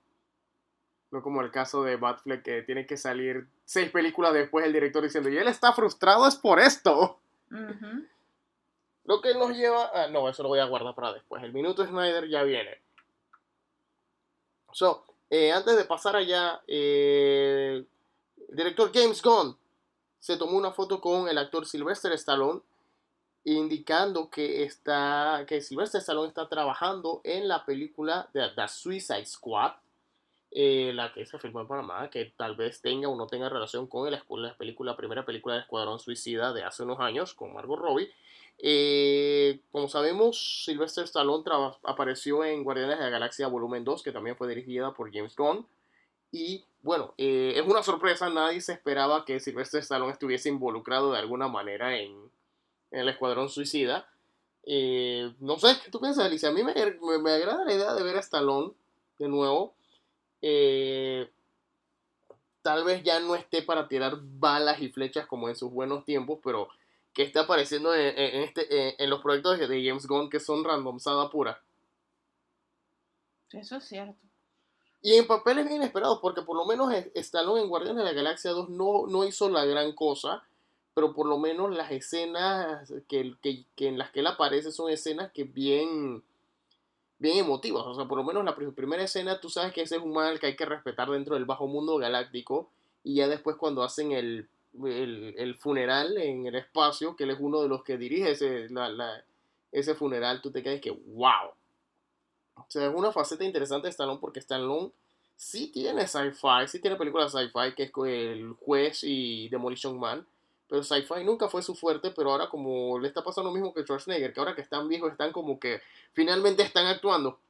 No 1.10 1.22
como 1.22 1.42
el 1.42 1.50
caso 1.50 1.82
de 1.82 1.96
Batfleck 1.96 2.42
que 2.42 2.62
tiene 2.62 2.86
que 2.86 2.96
salir 2.96 3.46
seis 3.66 3.90
películas 3.90 4.32
después 4.32 4.64
el 4.64 4.72
director 4.72 5.02
diciendo, 5.02 5.28
y 5.28 5.36
él 5.36 5.48
está 5.48 5.72
frustrado 5.74 6.26
es 6.26 6.36
por 6.36 6.60
esto. 6.60 7.20
Lo 9.04 9.20
que 9.20 9.34
nos 9.34 9.56
lleva 9.56 9.90
a... 9.92 10.08
No, 10.08 10.28
eso 10.28 10.42
lo 10.42 10.48
voy 10.48 10.60
a 10.60 10.64
guardar 10.64 10.94
para 10.94 11.12
después. 11.12 11.42
El 11.42 11.52
minuto 11.52 11.84
Snyder 11.84 12.28
ya 12.28 12.42
viene. 12.44 12.78
So, 14.72 15.04
eh, 15.28 15.52
antes 15.52 15.76
de 15.76 15.84
pasar 15.84 16.16
allá, 16.16 16.62
eh, 16.66 17.84
el 18.48 18.56
director 18.56 18.90
James 18.92 19.22
Gunn 19.22 19.56
se 20.18 20.36
tomó 20.36 20.56
una 20.56 20.72
foto 20.72 21.00
con 21.00 21.28
el 21.28 21.38
actor 21.38 21.66
Sylvester 21.66 22.12
Stallone 22.12 22.60
indicando 23.44 24.28
que 24.28 24.64
está 24.64 25.44
que 25.46 25.62
Sylvester 25.62 26.00
Stallone 26.00 26.28
está 26.28 26.48
trabajando 26.48 27.22
en 27.24 27.48
la 27.48 27.64
película 27.64 28.28
de 28.34 28.48
The 28.54 28.68
Suicide 28.68 29.24
Squad 29.24 29.72
eh, 30.52 30.92
la 30.94 31.12
que 31.12 31.26
se 31.26 31.38
filmó 31.38 31.60
en 31.60 31.68
Panamá 31.68 32.10
que 32.10 32.32
tal 32.36 32.56
vez 32.56 32.80
tenga 32.82 33.08
o 33.08 33.16
no 33.16 33.26
tenga 33.26 33.48
relación 33.48 33.86
con 33.86 34.08
escu- 34.12 34.38
la 34.38 34.56
película 34.56 34.92
la 34.92 34.96
primera 34.96 35.24
película 35.24 35.54
de 35.54 35.60
Escuadrón 35.60 35.98
Suicida 36.00 36.52
de 36.52 36.64
hace 36.64 36.82
unos 36.82 36.98
años 37.00 37.34
con 37.34 37.52
Margot 37.54 37.78
Robbie 37.78 38.10
eh, 38.62 39.60
como 39.72 39.88
sabemos, 39.88 40.64
Sylvester 40.66 41.04
Stallone 41.04 41.44
apareció 41.84 42.44
en 42.44 42.62
Guardianes 42.62 42.98
de 42.98 43.04
la 43.04 43.10
Galaxia 43.10 43.46
Volumen 43.48 43.84
2, 43.84 44.02
que 44.02 44.12
también 44.12 44.36
fue 44.36 44.48
dirigida 44.48 44.92
por 44.92 45.10
James 45.10 45.34
Gunn. 45.34 45.66
Y 46.32 46.64
bueno, 46.82 47.14
eh, 47.18 47.54
es 47.56 47.62
una 47.66 47.82
sorpresa, 47.82 48.28
nadie 48.28 48.60
se 48.60 48.72
esperaba 48.74 49.24
que 49.24 49.40
Sylvester 49.40 49.80
Stallone 49.80 50.12
estuviese 50.12 50.50
involucrado 50.50 51.12
de 51.12 51.18
alguna 51.18 51.48
manera 51.48 51.96
en, 51.98 52.30
el 52.90 53.08
Escuadrón 53.08 53.48
Suicida. 53.48 54.08
No 55.40 55.58
sé, 55.58 55.76
¿qué 55.84 55.90
tú 55.90 56.00
piensas, 56.00 56.26
Alicia? 56.26 56.50
A 56.50 56.52
mí 56.52 56.62
me- 56.62 56.74
me 57.18 57.30
agrada 57.32 57.64
la 57.64 57.72
idea 57.74 57.94
de 57.94 58.02
ver 58.02 58.16
a 58.16 58.20
Stallone 58.20 58.72
de 59.18 59.28
nuevo. 59.28 59.74
Eh, 60.42 61.30
tal 62.62 62.84
vez 62.84 63.02
ya 63.02 63.20
no 63.20 63.34
esté 63.34 63.62
para 63.62 63.88
tirar 63.88 64.18
balas 64.20 64.80
y 64.80 64.88
flechas 64.88 65.26
como 65.26 65.48
en 65.48 65.56
sus 65.56 65.70
buenos 65.70 66.04
tiempos, 66.04 66.38
pero 66.42 66.68
que 67.12 67.22
está 67.22 67.40
apareciendo 67.40 67.94
en, 67.94 68.42
este, 68.42 69.02
en, 69.02 69.10
los 69.10 69.20
proyectos 69.20 69.58
de- 69.58 69.84
James 69.84 70.06
Gunn 70.06 70.30
que 70.30 70.40
son 70.40 70.62
randomizada 70.64 71.28
pura. 71.30 71.60
Eso 73.52 73.76
es 73.76 73.84
cierto. 73.84 74.18
Y 75.02 75.14
en 75.14 75.26
papeles 75.26 75.64
bien 75.64 75.78
inesperados, 75.78 76.18
porque 76.20 76.42
por 76.42 76.56
lo 76.56 76.66
menos 76.66 76.92
Stallone 77.14 77.62
en 77.62 77.68
Guardianes 77.68 78.04
de 78.04 78.10
la 78.10 78.12
Galaxia 78.12 78.50
2 78.52 78.68
no, 78.68 79.06
no 79.08 79.24
hizo 79.24 79.48
la 79.48 79.64
gran 79.64 79.92
cosa, 79.94 80.44
pero 80.94 81.14
por 81.14 81.26
lo 81.26 81.38
menos 81.38 81.74
las 81.74 81.90
escenas 81.90 82.92
que, 83.08 83.34
que- 83.40 83.64
que 83.74 83.88
en 83.88 83.98
las 83.98 84.10
que 84.10 84.20
él 84.20 84.26
aparece 84.26 84.70
son 84.70 84.90
escenas 84.90 85.32
que 85.32 85.44
bien, 85.44 86.22
bien 87.20 87.38
emotivas. 87.38 87.84
O 87.86 87.94
sea, 87.94 88.06
por 88.06 88.18
lo 88.18 88.24
menos 88.24 88.44
la 88.44 88.56
pri- 88.56 88.72
primera 88.72 89.04
escena, 89.04 89.40
tú 89.40 89.48
sabes 89.48 89.72
que 89.72 89.82
ese 89.82 89.96
es 89.96 90.02
un 90.02 90.12
mal 90.12 90.40
que 90.40 90.46
hay 90.48 90.56
que 90.56 90.66
respetar 90.66 91.08
dentro 91.10 91.34
del 91.36 91.44
bajo 91.44 91.68
mundo 91.68 91.96
galáctico, 91.98 92.68
y 93.04 93.16
ya 93.16 93.28
después 93.28 93.56
cuando 93.56 93.84
hacen 93.84 94.12
el, 94.12 94.48
el, 94.84 95.34
el 95.38 95.54
funeral 95.56 96.18
en 96.18 96.46
el 96.46 96.56
espacio, 96.56 97.16
que 97.16 97.24
él 97.24 97.30
es 97.30 97.38
uno 97.40 97.62
de 97.62 97.68
los 97.68 97.84
que 97.84 97.96
dirige 97.98 98.32
ese, 98.32 98.68
la- 98.70 98.88
la- 98.90 99.24
ese 99.72 99.94
funeral, 99.94 100.42
tú 100.42 100.50
te 100.50 100.62
quedas 100.64 100.80
que, 100.80 100.90
wow. 100.90 101.52
O 102.56 102.64
sea, 102.68 102.86
es 102.88 102.94
una 102.94 103.12
faceta 103.12 103.44
interesante 103.44 103.86
de 103.86 103.90
Stallone 103.90 104.18
porque 104.20 104.38
Stallone 104.40 104.90
sí 105.36 105.68
tiene 105.72 106.06
sci-fi, 106.06 106.66
sí 106.68 106.80
tiene 106.80 106.96
películas 106.96 107.32
sci-fi, 107.32 107.74
que 107.76 107.84
es 107.84 107.92
el 108.06 108.52
juez 108.60 109.00
y 109.02 109.48
Demolition 109.48 109.98
Man, 109.98 110.26
pero 110.70 110.84
sci-fi 110.84 111.24
nunca 111.24 111.48
fue 111.48 111.62
su 111.62 111.74
fuerte, 111.74 112.12
pero 112.12 112.30
ahora 112.30 112.48
como 112.48 112.96
le 113.00 113.08
está 113.08 113.24
pasando 113.24 113.50
lo 113.50 113.54
mismo 113.54 113.74
que 113.74 113.82
Schwarzenegger, 113.82 114.32
que 114.32 114.38
ahora 114.38 114.54
que 114.54 114.62
están 114.62 114.88
viejos 114.88 115.10
están 115.10 115.32
como 115.32 115.58
que 115.58 115.82
finalmente 116.12 116.62
están 116.62 116.86
actuando. 116.86 117.40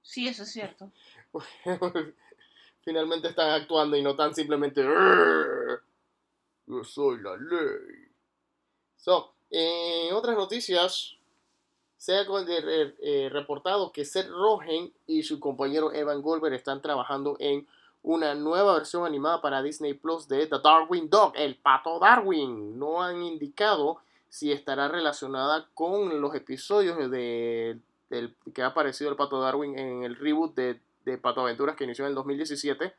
Sí, 0.00 0.26
eso 0.26 0.44
es 0.44 0.50
cierto. 0.50 0.90
finalmente 2.80 3.28
están 3.28 3.50
actuando 3.50 3.98
y 3.98 4.02
no 4.02 4.16
tan 4.16 4.34
simplemente 4.34 4.80
"Arr, 4.80 5.82
yo 6.66 6.84
soy 6.84 7.20
la 7.20 7.36
ley. 7.36 8.08
So, 8.96 9.34
en 9.50 10.14
otras 10.14 10.34
noticias, 10.34 11.18
se 11.98 12.14
ha 12.14 12.22
eh, 12.22 13.28
reportado 13.30 13.92
que 13.92 14.06
Seth 14.06 14.28
Rogen 14.28 14.90
y 15.06 15.22
su 15.22 15.38
compañero 15.38 15.92
Evan 15.92 16.22
Goldberg 16.22 16.54
están 16.54 16.80
trabajando 16.80 17.36
en 17.40 17.68
una 18.02 18.34
nueva 18.34 18.74
versión 18.74 19.04
animada 19.04 19.40
para 19.40 19.62
Disney 19.62 19.94
Plus 19.94 20.28
de 20.28 20.46
The 20.46 20.58
Darwin 20.62 21.10
Dog, 21.10 21.32
el 21.36 21.56
pato 21.56 21.98
Darwin. 21.98 22.78
No 22.78 23.02
han 23.02 23.22
indicado 23.22 23.98
si 24.28 24.52
estará 24.52 24.88
relacionada 24.88 25.68
con 25.74 26.20
los 26.20 26.34
episodios 26.34 27.10
de, 27.10 27.80
que 28.54 28.62
ha 28.62 28.66
aparecido 28.66 29.10
el 29.10 29.16
pato 29.16 29.40
Darwin 29.40 29.78
en 29.78 30.02
el 30.04 30.16
reboot 30.16 30.54
de, 30.54 30.80
de 31.04 31.18
Pato 31.18 31.40
Aventuras 31.40 31.76
que 31.76 31.84
inició 31.84 32.04
en 32.04 32.10
el 32.10 32.14
2017. 32.14 32.94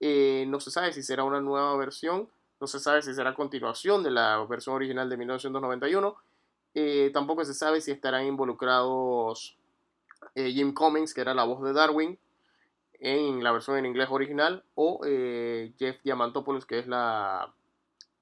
Eh, 0.00 0.44
no 0.48 0.60
se 0.60 0.70
sabe 0.70 0.92
si 0.92 1.02
será 1.02 1.24
una 1.24 1.40
nueva 1.40 1.76
versión, 1.76 2.28
no 2.60 2.66
se 2.66 2.80
sabe 2.80 3.02
si 3.02 3.14
será 3.14 3.34
continuación 3.34 4.02
de 4.02 4.10
la 4.10 4.44
versión 4.48 4.74
original 4.74 5.08
de 5.08 5.16
1991. 5.16 6.16
Eh, 6.74 7.10
tampoco 7.12 7.44
se 7.44 7.54
sabe 7.54 7.80
si 7.80 7.90
estarán 7.90 8.24
involucrados 8.26 9.56
eh, 10.34 10.50
Jim 10.50 10.72
Cummings, 10.72 11.12
que 11.12 11.20
era 11.20 11.34
la 11.34 11.44
voz 11.44 11.62
de 11.62 11.72
Darwin, 11.72 12.18
en 13.02 13.42
la 13.44 13.52
versión 13.52 13.76
en 13.76 13.86
inglés 13.86 14.08
original, 14.10 14.62
o 14.74 15.00
Jeff 15.78 16.00
Diamantopoulos, 16.02 16.64
que 16.64 16.78
es 16.78 16.86
la, 16.86 17.52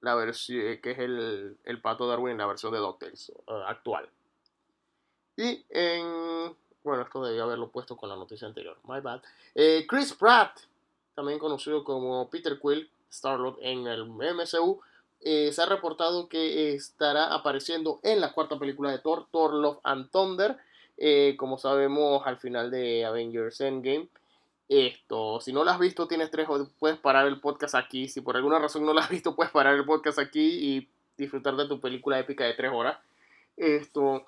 la 0.01 0.15
versión 0.15 0.77
que 0.81 0.91
es 0.91 0.99
el, 0.99 1.57
el, 1.63 1.81
pato 1.81 2.07
Darwin 2.07 2.31
en 2.31 2.37
la 2.39 2.47
versión 2.47 2.73
de 2.73 2.79
DuckTales 2.79 3.31
actual. 3.67 4.09
Y 5.37 5.63
en 5.69 6.55
bueno, 6.83 7.03
esto 7.03 7.23
debía 7.23 7.43
haberlo 7.43 7.69
puesto 7.69 7.95
con 7.95 8.09
la 8.09 8.15
noticia 8.15 8.47
anterior. 8.47 8.75
My 8.87 8.99
bad. 9.01 9.21
Chris 9.87 10.13
Pratt 10.13 10.59
también 11.15 11.39
conocido 11.39 11.83
como 11.83 12.29
Peter 12.29 12.59
Quill, 12.59 12.89
Star-Lord 13.09 13.57
en 13.61 13.87
el 13.87 14.05
MCU, 14.05 14.81
eh, 15.19 15.51
se 15.51 15.61
ha 15.61 15.65
reportado 15.65 16.27
que 16.27 16.73
estará 16.73 17.33
apareciendo 17.33 17.99
en 18.03 18.21
la 18.21 18.33
cuarta 18.33 18.57
película 18.57 18.91
de 18.91 18.99
Thor, 18.99 19.27
Thor 19.31 19.53
Love 19.53 19.79
and 19.83 20.09
Thunder, 20.09 20.57
eh, 20.97 21.35
como 21.37 21.57
sabemos 21.57 22.25
al 22.25 22.37
final 22.37 22.71
de 22.71 23.05
Avengers 23.05 23.61
Endgame. 23.61 24.07
Esto, 24.71 25.41
si 25.41 25.51
no 25.51 25.65
lo 25.65 25.71
has 25.71 25.79
visto, 25.79 26.07
tienes 26.07 26.31
tres 26.31 26.47
puedes 26.79 26.97
parar 26.97 27.27
el 27.27 27.41
podcast 27.41 27.75
aquí. 27.75 28.07
Si 28.07 28.21
por 28.21 28.37
alguna 28.37 28.57
razón 28.57 28.85
no 28.85 28.93
lo 28.93 29.01
has 29.01 29.09
visto, 29.09 29.35
puedes 29.35 29.51
parar 29.51 29.75
el 29.75 29.83
podcast 29.83 30.17
aquí 30.17 30.39
y 30.39 30.89
disfrutar 31.17 31.57
de 31.57 31.67
tu 31.67 31.81
película 31.81 32.17
épica 32.17 32.45
de 32.45 32.53
tres 32.53 32.71
horas. 32.73 32.97
Esto, 33.57 34.25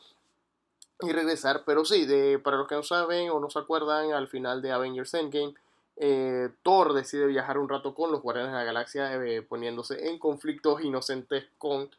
y 1.00 1.14
regresar. 1.14 1.64
Pero 1.66 1.86
sí, 1.86 2.06
de, 2.06 2.39
para 2.39 2.58
los 2.58 2.68
que 2.68 2.76
no 2.76 2.84
saben 2.84 3.30
o 3.30 3.39
no 3.39 3.50
se 3.50 3.58
acuerdan, 3.58 4.12
al 4.12 4.28
final 4.28 4.62
de 4.62 4.74
Avengers 4.74 5.14
Endgame, 5.14 5.54
eh, 5.96 6.50
Thor 6.62 6.91
decide 6.91 7.26
viajar 7.28 7.58
un 7.58 7.70
rato 7.70 7.96
con 7.96 8.12
los 8.12 8.22
Guardianes 8.22 8.52
de 8.52 8.58
la 8.58 8.66
Galaxia, 8.66 9.16
eh, 9.24 9.44
poniéndose 9.44 10.10
en 10.10 10.20
conflictos 10.20 10.82
inocentes 10.84 11.46
con, 11.58 11.89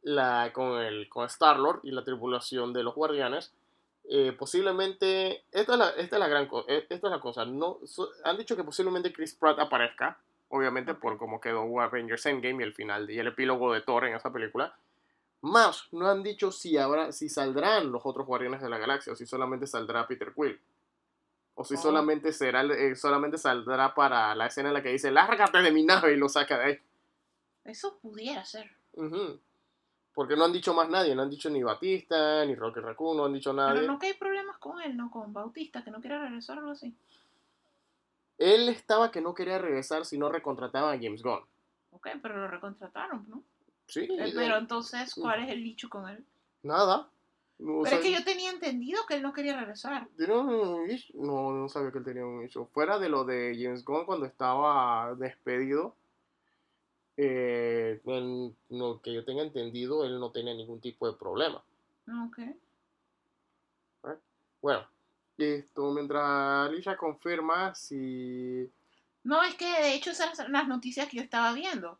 la, 0.00 0.50
con, 0.54 0.80
el, 0.80 1.10
con 1.10 1.26
Star-Lord 1.26 1.80
y 1.82 1.90
la 1.90 2.02
tripulación 2.02 2.72
de 2.72 2.82
los 2.82 2.94
Guardianes. 2.94 3.52
Eh, 4.06 4.32
posiblemente, 4.38 5.44
esta 5.50 5.72
es 5.72 5.78
la, 5.78 5.88
esta 5.90 6.16
es 6.16 6.20
la 6.20 6.28
gran 6.28 6.46
cosa, 6.46 6.70
esta 6.70 6.94
es 6.94 7.02
la 7.02 7.20
cosa, 7.20 7.46
no, 7.46 7.78
han 8.24 8.36
dicho 8.36 8.54
que 8.54 8.62
posiblemente 8.62 9.12
Chris 9.12 9.34
Pratt 9.34 9.58
aparezca, 9.58 10.18
obviamente 10.48 10.94
por 10.94 11.16
cómo 11.16 11.40
quedó 11.40 11.80
Avengers 11.80 12.26
Endgame 12.26 12.62
y 12.62 12.66
el 12.66 12.74
final 12.74 13.10
y 13.10 13.18
el 13.18 13.28
epílogo 13.28 13.72
de 13.72 13.80
Thor 13.80 14.04
en 14.04 14.14
esa 14.14 14.30
película. 14.30 14.76
Más, 15.40 15.88
no 15.92 16.08
han 16.08 16.22
dicho 16.22 16.52
si, 16.52 16.76
habrá, 16.76 17.12
si 17.12 17.28
saldrán 17.28 17.92
los 17.92 18.02
otros 18.04 18.26
Guardianes 18.26 18.62
de 18.62 18.68
la 18.68 18.78
Galaxia 18.78 19.12
o 19.12 19.16
si 19.16 19.26
solamente 19.26 19.66
saldrá 19.66 20.06
Peter 20.06 20.32
Quill. 20.34 20.58
O 21.54 21.64
si 21.64 21.74
oh. 21.74 21.78
solamente 21.78 22.32
será 22.32 22.62
eh, 22.62 22.96
solamente 22.96 23.38
saldrá 23.38 23.94
para 23.94 24.34
la 24.34 24.46
escena 24.46 24.68
en 24.68 24.74
la 24.74 24.82
que 24.82 24.88
dice 24.88 25.10
lárgate 25.10 25.58
de 25.58 25.70
mi 25.70 25.84
nave 25.84 26.14
y 26.14 26.16
lo 26.16 26.28
saca 26.28 26.58
de 26.58 26.64
ahí. 26.64 26.78
Eso 27.64 27.98
pudiera 27.98 28.44
ser. 28.44 28.70
Porque 30.14 30.36
no 30.36 30.44
han 30.44 30.52
dicho 30.52 30.72
más 30.72 30.88
nadie, 30.88 31.14
no 31.14 31.22
han 31.22 31.30
dicho 31.30 31.50
ni 31.50 31.62
Batista, 31.62 32.44
ni 32.44 32.54
Rocky 32.54 32.80
Raccoon, 32.80 33.16
no 33.16 33.24
han 33.24 33.32
dicho 33.32 33.52
nada. 33.52 33.74
Pero 33.74 33.86
no 33.86 33.98
que 33.98 34.06
hay 34.06 34.14
problemas 34.14 34.58
con 34.58 34.80
él, 34.80 34.96
¿no? 34.96 35.10
Con 35.10 35.32
Bautista, 35.32 35.82
que 35.82 35.90
no 35.90 36.00
quiere 36.00 36.18
regresar 36.18 36.56
o 36.58 36.60
algo 36.60 36.72
así. 36.72 36.94
Él 38.38 38.68
estaba 38.68 39.10
que 39.10 39.20
no 39.20 39.34
quería 39.34 39.58
regresar 39.58 40.04
si 40.04 40.16
no 40.16 40.28
recontrataba 40.28 40.92
a 40.92 40.98
James 40.98 41.22
Gunn. 41.22 41.40
Ok, 41.92 42.08
pero 42.22 42.36
lo 42.36 42.48
recontrataron, 42.48 43.24
¿no? 43.28 43.42
Sí. 43.86 44.08
Eh, 44.10 44.32
pero 44.34 44.56
entonces, 44.56 45.14
¿cuál 45.14 45.44
es 45.44 45.50
el 45.50 45.62
dicho 45.62 45.88
con 45.88 46.08
él? 46.08 46.24
Nada. 46.62 47.08
Pero 47.58 47.86
es 47.86 48.00
que 48.00 48.12
yo 48.12 48.24
tenía 48.24 48.50
entendido 48.50 49.06
que 49.06 49.14
él 49.14 49.22
no 49.22 49.32
quería 49.32 49.56
regresar. 49.56 50.08
No, 50.18 51.52
no 51.52 51.68
sabía 51.68 51.92
que 51.92 51.98
él 51.98 52.04
tenía 52.04 52.26
un 52.26 52.44
issue. 52.44 52.66
Fuera 52.72 52.98
de 52.98 53.08
lo 53.08 53.24
de 53.24 53.56
James 53.60 53.84
Gunn 53.84 54.06
cuando 54.06 54.26
estaba 54.26 55.14
despedido, 55.14 55.94
eh, 57.16 58.00
lo 58.70 59.00
que 59.02 59.12
yo 59.12 59.24
tenga 59.24 59.42
entendido, 59.42 60.04
él 60.04 60.18
no 60.18 60.30
tenía 60.30 60.54
ningún 60.54 60.80
tipo 60.80 61.06
de 61.10 61.16
problema. 61.16 61.62
Ok. 62.24 62.38
Bueno, 64.60 64.86
esto 65.36 65.90
mientras 65.92 66.68
Alicia 66.68 66.96
confirma 66.96 67.74
si... 67.74 68.70
No, 69.22 69.42
es 69.42 69.54
que 69.54 69.66
de 69.66 69.94
hecho 69.94 70.10
esas 70.10 70.36
son 70.36 70.52
las 70.52 70.68
noticias 70.68 71.08
que 71.08 71.18
yo 71.18 71.22
estaba 71.22 71.52
viendo 71.52 71.98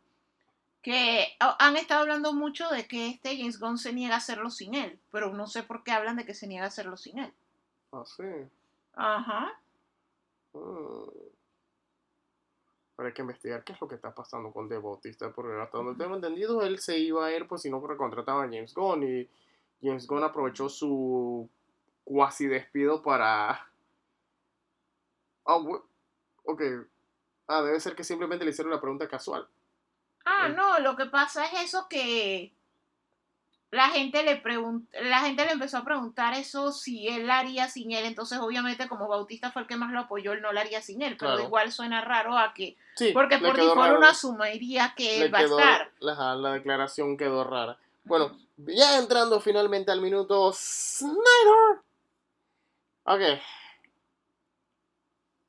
que 0.84 1.26
han 1.40 1.76
estado 1.78 2.02
hablando 2.02 2.34
mucho 2.34 2.68
de 2.68 2.86
que 2.86 3.08
este 3.08 3.38
James 3.38 3.58
Gunn 3.58 3.78
se 3.78 3.94
niega 3.94 4.16
a 4.16 4.18
hacerlo 4.18 4.50
sin 4.50 4.74
él, 4.74 5.00
pero 5.10 5.32
no 5.32 5.46
sé 5.46 5.62
por 5.62 5.82
qué 5.82 5.92
hablan 5.92 6.16
de 6.16 6.26
que 6.26 6.34
se 6.34 6.46
niega 6.46 6.66
a 6.66 6.68
hacerlo 6.68 6.98
sin 6.98 7.20
él. 7.20 7.32
Ah, 7.90 8.04
sí. 8.04 8.22
Ajá. 8.92 9.58
Mm. 10.52 11.08
Pero 12.96 13.08
hay 13.08 13.14
que 13.14 13.22
investigar 13.22 13.64
qué 13.64 13.72
es 13.72 13.80
lo 13.80 13.88
que 13.88 13.96
está 13.96 14.14
pasando 14.14 14.52
con 14.52 14.68
The 14.68 14.78
Bautista, 14.78 15.32
porque 15.32 15.60
hasta 15.60 15.78
donde 15.78 16.02
tengo 16.02 16.14
entendido, 16.14 16.62
él 16.62 16.78
se 16.78 16.98
iba 16.98 17.26
a 17.26 17.32
ir 17.32 17.48
pues 17.48 17.62
si 17.62 17.70
no 17.70 17.84
recontrataba 17.84 18.44
a 18.44 18.46
James 18.46 18.72
Gunn 18.74 19.02
y 19.02 19.28
James 19.82 20.06
Gunn 20.06 20.22
aprovechó 20.22 20.68
su 20.68 21.48
cuasi 22.04 22.46
despido 22.46 23.02
para... 23.02 23.68
Oh, 25.42 25.82
ok. 26.44 26.62
Ah, 27.48 27.62
debe 27.62 27.80
ser 27.80 27.94
que 27.94 28.04
simplemente 28.04 28.44
le 28.44 28.52
hicieron 28.52 28.72
la 28.72 28.80
pregunta 28.80 29.08
casual. 29.08 29.46
Ah, 30.24 30.48
no, 30.48 30.78
lo 30.78 30.96
que 30.96 31.06
pasa 31.06 31.44
es 31.46 31.64
eso 31.64 31.86
que 31.88 32.53
la 33.74 33.88
gente 33.88 34.22
le 34.22 34.40
la 35.02 35.20
gente 35.20 35.44
le 35.44 35.50
empezó 35.50 35.78
a 35.78 35.84
preguntar 35.84 36.32
eso 36.34 36.70
si 36.70 37.08
él 37.08 37.26
la 37.26 37.40
haría 37.40 37.68
sin 37.68 37.90
él, 37.90 38.04
entonces 38.04 38.38
obviamente 38.38 38.88
como 38.88 39.08
Bautista 39.08 39.50
fue 39.50 39.62
el 39.62 39.68
que 39.68 39.76
más 39.76 39.90
lo 39.90 40.00
apoyó, 40.00 40.32
él 40.32 40.42
no 40.42 40.52
la 40.52 40.60
haría 40.60 40.80
sin 40.80 41.02
él, 41.02 41.16
pero 41.18 41.40
igual 41.40 41.72
suena 41.72 42.00
raro 42.00 42.38
a 42.38 42.54
que, 42.54 42.76
porque 43.12 43.38
por 43.38 43.56
default 43.56 43.98
uno 43.98 44.06
asumiría 44.06 44.94
que 44.96 45.22
él 45.22 45.34
va 45.34 45.38
a 45.38 45.42
estar. 45.42 45.90
La, 45.98 46.36
la, 46.36 46.52
declaración 46.52 47.16
quedó 47.16 47.42
rara. 47.42 47.76
Bueno, 48.04 48.38
ya 48.56 48.98
entrando 48.98 49.40
finalmente 49.40 49.90
al 49.90 50.00
minuto 50.00 50.52
Snyder. 50.52 51.82
Ok. 53.04 53.20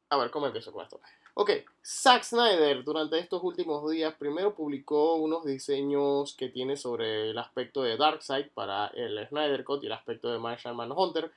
A 0.09 0.17
ver, 0.17 0.31
¿cómo 0.31 0.47
empiezo 0.47 0.71
con 0.71 0.83
esto? 0.83 0.99
Ok, 1.37 1.51
Zack 1.85 2.23
Snyder 2.23 2.85
durante 2.85 3.19
estos 3.19 3.43
últimos 3.43 3.91
días 3.91 4.13
primero 4.15 4.55
publicó 4.55 5.15
unos 5.15 5.43
diseños 5.43 6.33
que 6.33 6.47
tiene 6.47 6.77
sobre 6.77 7.31
el 7.31 7.37
aspecto 7.37 7.83
de 7.83 7.97
Darkseid 7.97 8.51
para 8.53 8.87
el 8.87 9.27
Snyder 9.27 9.65
Cut 9.65 9.83
y 9.83 9.87
el 9.87 9.91
aspecto 9.91 10.31
de 10.31 10.39
Martian 10.39 10.77
Manhunter 10.77 11.29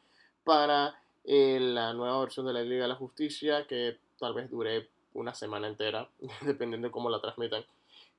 para 0.45 0.97
eh, 1.25 1.59
la 1.61 1.93
nueva 1.95 2.21
versión 2.21 2.47
de 2.47 2.53
la 2.53 2.63
Liga 2.63 2.83
de 2.83 2.89
la 2.91 2.95
Justicia 2.95 3.67
que 3.67 3.99
tal 4.21 4.35
vez 4.35 4.49
dure 4.49 4.89
una 5.15 5.35
semana 5.35 5.67
entera, 5.67 6.09
dependiendo 6.43 6.87
de 6.87 6.93
cómo 6.93 7.11
la 7.11 7.21
transmitan. 7.21 7.65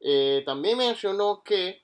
Eh, 0.01 0.43
también 0.45 0.77
mencionó 0.77 1.43
que 1.45 1.81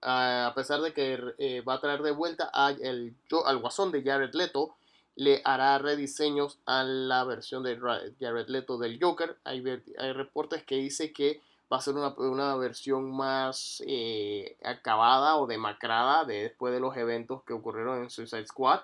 a 0.00 0.50
pesar 0.54 0.80
de 0.80 0.94
que 0.94 1.20
eh, 1.36 1.60
va 1.60 1.74
a 1.74 1.80
traer 1.80 2.00
de 2.00 2.12
vuelta 2.12 2.44
al 2.54 3.58
guasón 3.60 3.92
de 3.92 4.02
Jared 4.02 4.32
Leto, 4.32 4.76
le 5.20 5.42
hará 5.44 5.76
rediseños 5.76 6.60
a 6.64 6.82
la 6.82 7.24
versión 7.24 7.62
de 7.62 7.78
Jared 8.18 8.48
Leto 8.48 8.78
del 8.78 8.98
Joker. 8.98 9.36
Hay, 9.44 9.62
hay 9.98 10.12
reportes 10.14 10.64
que 10.64 10.76
dice 10.76 11.12
que 11.12 11.42
va 11.70 11.76
a 11.76 11.82
ser 11.82 11.94
una, 11.94 12.56
versión 12.56 13.14
más 13.14 13.82
eh, 13.86 14.56
acabada 14.64 15.36
o 15.36 15.46
demacrada 15.46 16.24
de, 16.24 16.44
después 16.44 16.72
de 16.72 16.80
los 16.80 16.96
eventos 16.96 17.42
que 17.42 17.52
ocurrieron 17.52 18.02
en 18.02 18.08
Suicide 18.08 18.46
Squad. 18.46 18.80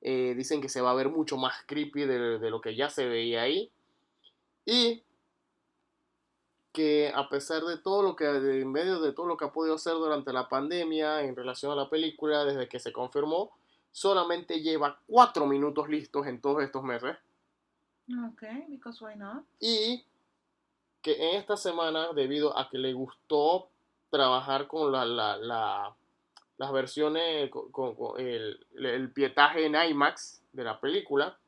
Eh, 0.00 0.32
dicen 0.34 0.62
que 0.62 0.70
se 0.70 0.80
va 0.80 0.92
a 0.92 0.94
ver 0.94 1.10
mucho 1.10 1.36
más 1.36 1.54
creepy 1.66 2.06
de, 2.06 2.38
de, 2.38 2.50
lo 2.50 2.62
que 2.62 2.74
ya 2.74 2.88
se 2.88 3.06
veía 3.06 3.42
ahí. 3.42 3.70
Y 4.64 5.02
que 6.72 7.12
a 7.14 7.28
pesar 7.28 7.64
de 7.64 7.76
todo 7.76 8.02
lo 8.02 8.16
que, 8.16 8.24
en 8.24 8.72
medio 8.72 8.98
de 8.98 9.12
todo 9.12 9.26
lo 9.26 9.36
que 9.36 9.44
ha 9.44 9.52
podido 9.52 9.74
hacer 9.74 9.92
durante 9.92 10.32
la 10.32 10.48
pandemia 10.48 11.20
en 11.20 11.36
relación 11.36 11.70
a 11.70 11.76
la 11.76 11.90
película, 11.90 12.46
desde 12.46 12.66
que 12.66 12.80
se 12.80 12.94
confirmó, 12.94 13.52
solamente 13.96 14.60
lleva 14.60 15.00
cuatro 15.06 15.46
minutos 15.46 15.88
listos 15.88 16.26
en 16.26 16.38
todos 16.38 16.62
estos 16.62 16.82
meses. 16.82 17.16
Ok, 18.28 18.42
because 18.68 19.02
why 19.02 19.16
not? 19.16 19.42
Y 19.58 20.04
que 21.00 21.30
en 21.30 21.36
esta 21.36 21.56
semana, 21.56 22.12
debido 22.12 22.58
a 22.58 22.68
que 22.68 22.76
le 22.76 22.92
gustó 22.92 23.70
trabajar 24.10 24.66
con 24.66 24.92
la, 24.92 25.06
las 25.06 26.72
versiones, 26.72 27.50
con, 27.50 27.96
el, 28.18 28.66
el, 28.76 29.10
pietaje 29.12 29.64
en 29.64 29.74
IMAX 29.74 30.42
de 30.52 30.64
la 30.64 30.78
película, 30.78 31.38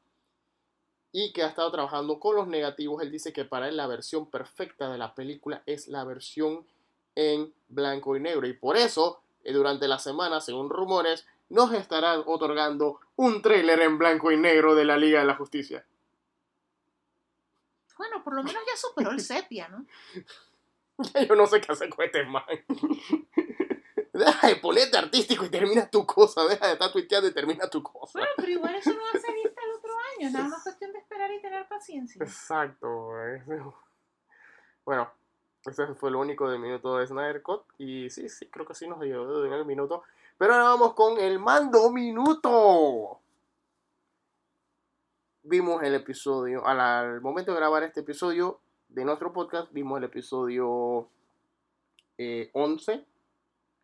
y 1.12 1.34
que 1.34 1.42
ha 1.42 1.48
estado 1.48 1.70
trabajando 1.70 2.18
con 2.18 2.34
los 2.34 2.48
negativos, 2.48 3.02
él 3.02 3.12
dice 3.12 3.30
que 3.34 3.44
para 3.44 3.68
él 3.68 3.76
la 3.76 3.86
versión 3.86 4.24
perfecta 4.30 4.90
de 4.90 4.96
la 4.96 5.14
película 5.14 5.62
es 5.66 5.86
la 5.86 6.02
versión 6.04 6.66
en 7.14 7.52
blanco 7.68 8.16
y 8.16 8.20
negro. 8.20 8.46
Y 8.46 8.54
por 8.54 8.78
eso, 8.78 9.20
eh, 9.44 9.52
durante 9.52 9.86
la 9.86 9.98
semana, 9.98 10.40
según 10.40 10.70
rumores, 10.70 11.26
nos 11.50 11.72
estará 11.72 12.18
otorgando 12.20 13.00
un 13.16 13.42
tráiler 13.42 13.80
en 13.80 13.98
blanco 13.98 14.30
y 14.30 14.36
negro 14.36 14.74
de 14.74 14.84
la 14.84 14.96
Liga 14.96 15.20
de 15.20 15.26
la 15.26 15.36
Justicia. 15.36 15.84
Bueno, 17.96 18.22
por 18.22 18.34
lo 18.34 18.42
menos 18.42 18.62
ya 18.66 18.76
superó 18.76 19.10
el 19.10 19.20
sepia, 19.20 19.68
¿no? 19.68 19.84
Yo 21.28 21.34
no 21.34 21.46
sé 21.46 21.60
qué 21.60 21.72
hacer 21.72 21.88
con 21.90 22.04
este 22.04 22.24
man. 22.24 22.44
Deja 24.12 24.48
de 24.48 24.56
ponerte 24.56 24.98
artístico 24.98 25.44
y 25.44 25.48
termina 25.48 25.88
tu 25.88 26.04
cosa. 26.04 26.44
Deja 26.44 26.66
de 26.66 26.72
estar 26.72 26.90
tuiteando 26.90 27.28
y 27.28 27.34
termina 27.34 27.68
tu 27.68 27.82
cosa. 27.82 28.18
Bueno, 28.18 28.32
pero 28.36 28.50
igual 28.50 28.74
eso 28.74 28.92
no 28.92 29.02
va 29.02 29.10
a 29.10 29.20
salir 29.20 29.46
hasta 29.46 29.62
el 29.64 29.70
otro 29.76 29.92
año. 30.16 30.30
Nada 30.30 30.48
más 30.48 30.62
cuestión 30.62 30.92
de 30.92 30.98
esperar 30.98 31.32
y 31.32 31.40
tener 31.40 31.68
paciencia. 31.68 32.24
Exacto. 32.24 33.12
Bueno, 34.84 35.12
ese 35.64 35.94
fue 35.94 36.10
lo 36.10 36.18
único 36.18 36.50
del 36.50 36.58
minuto 36.58 36.96
de 36.96 37.06
Snyder 37.06 37.42
Cut. 37.42 37.62
Y 37.78 38.10
sí, 38.10 38.28
sí, 38.28 38.46
creo 38.48 38.66
que 38.66 38.74
sí 38.74 38.88
nos 38.88 39.00
dio 39.00 39.44
en 39.44 39.52
el 39.52 39.64
minuto. 39.64 40.02
Pero 40.38 40.52
ahora 40.54 40.64
vamos 40.70 40.94
con 40.94 41.18
el 41.18 41.38
mando 41.38 41.90
minuto. 41.90 43.20
Vimos 45.42 45.82
el 45.82 45.94
episodio, 45.94 46.66
al, 46.66 46.78
al 46.80 47.20
momento 47.20 47.52
de 47.52 47.58
grabar 47.58 47.82
este 47.82 48.00
episodio 48.00 48.60
de 48.88 49.04
nuestro 49.04 49.32
podcast, 49.32 49.72
vimos 49.72 49.98
el 49.98 50.04
episodio 50.04 51.08
eh, 52.18 52.50
11 52.52 53.04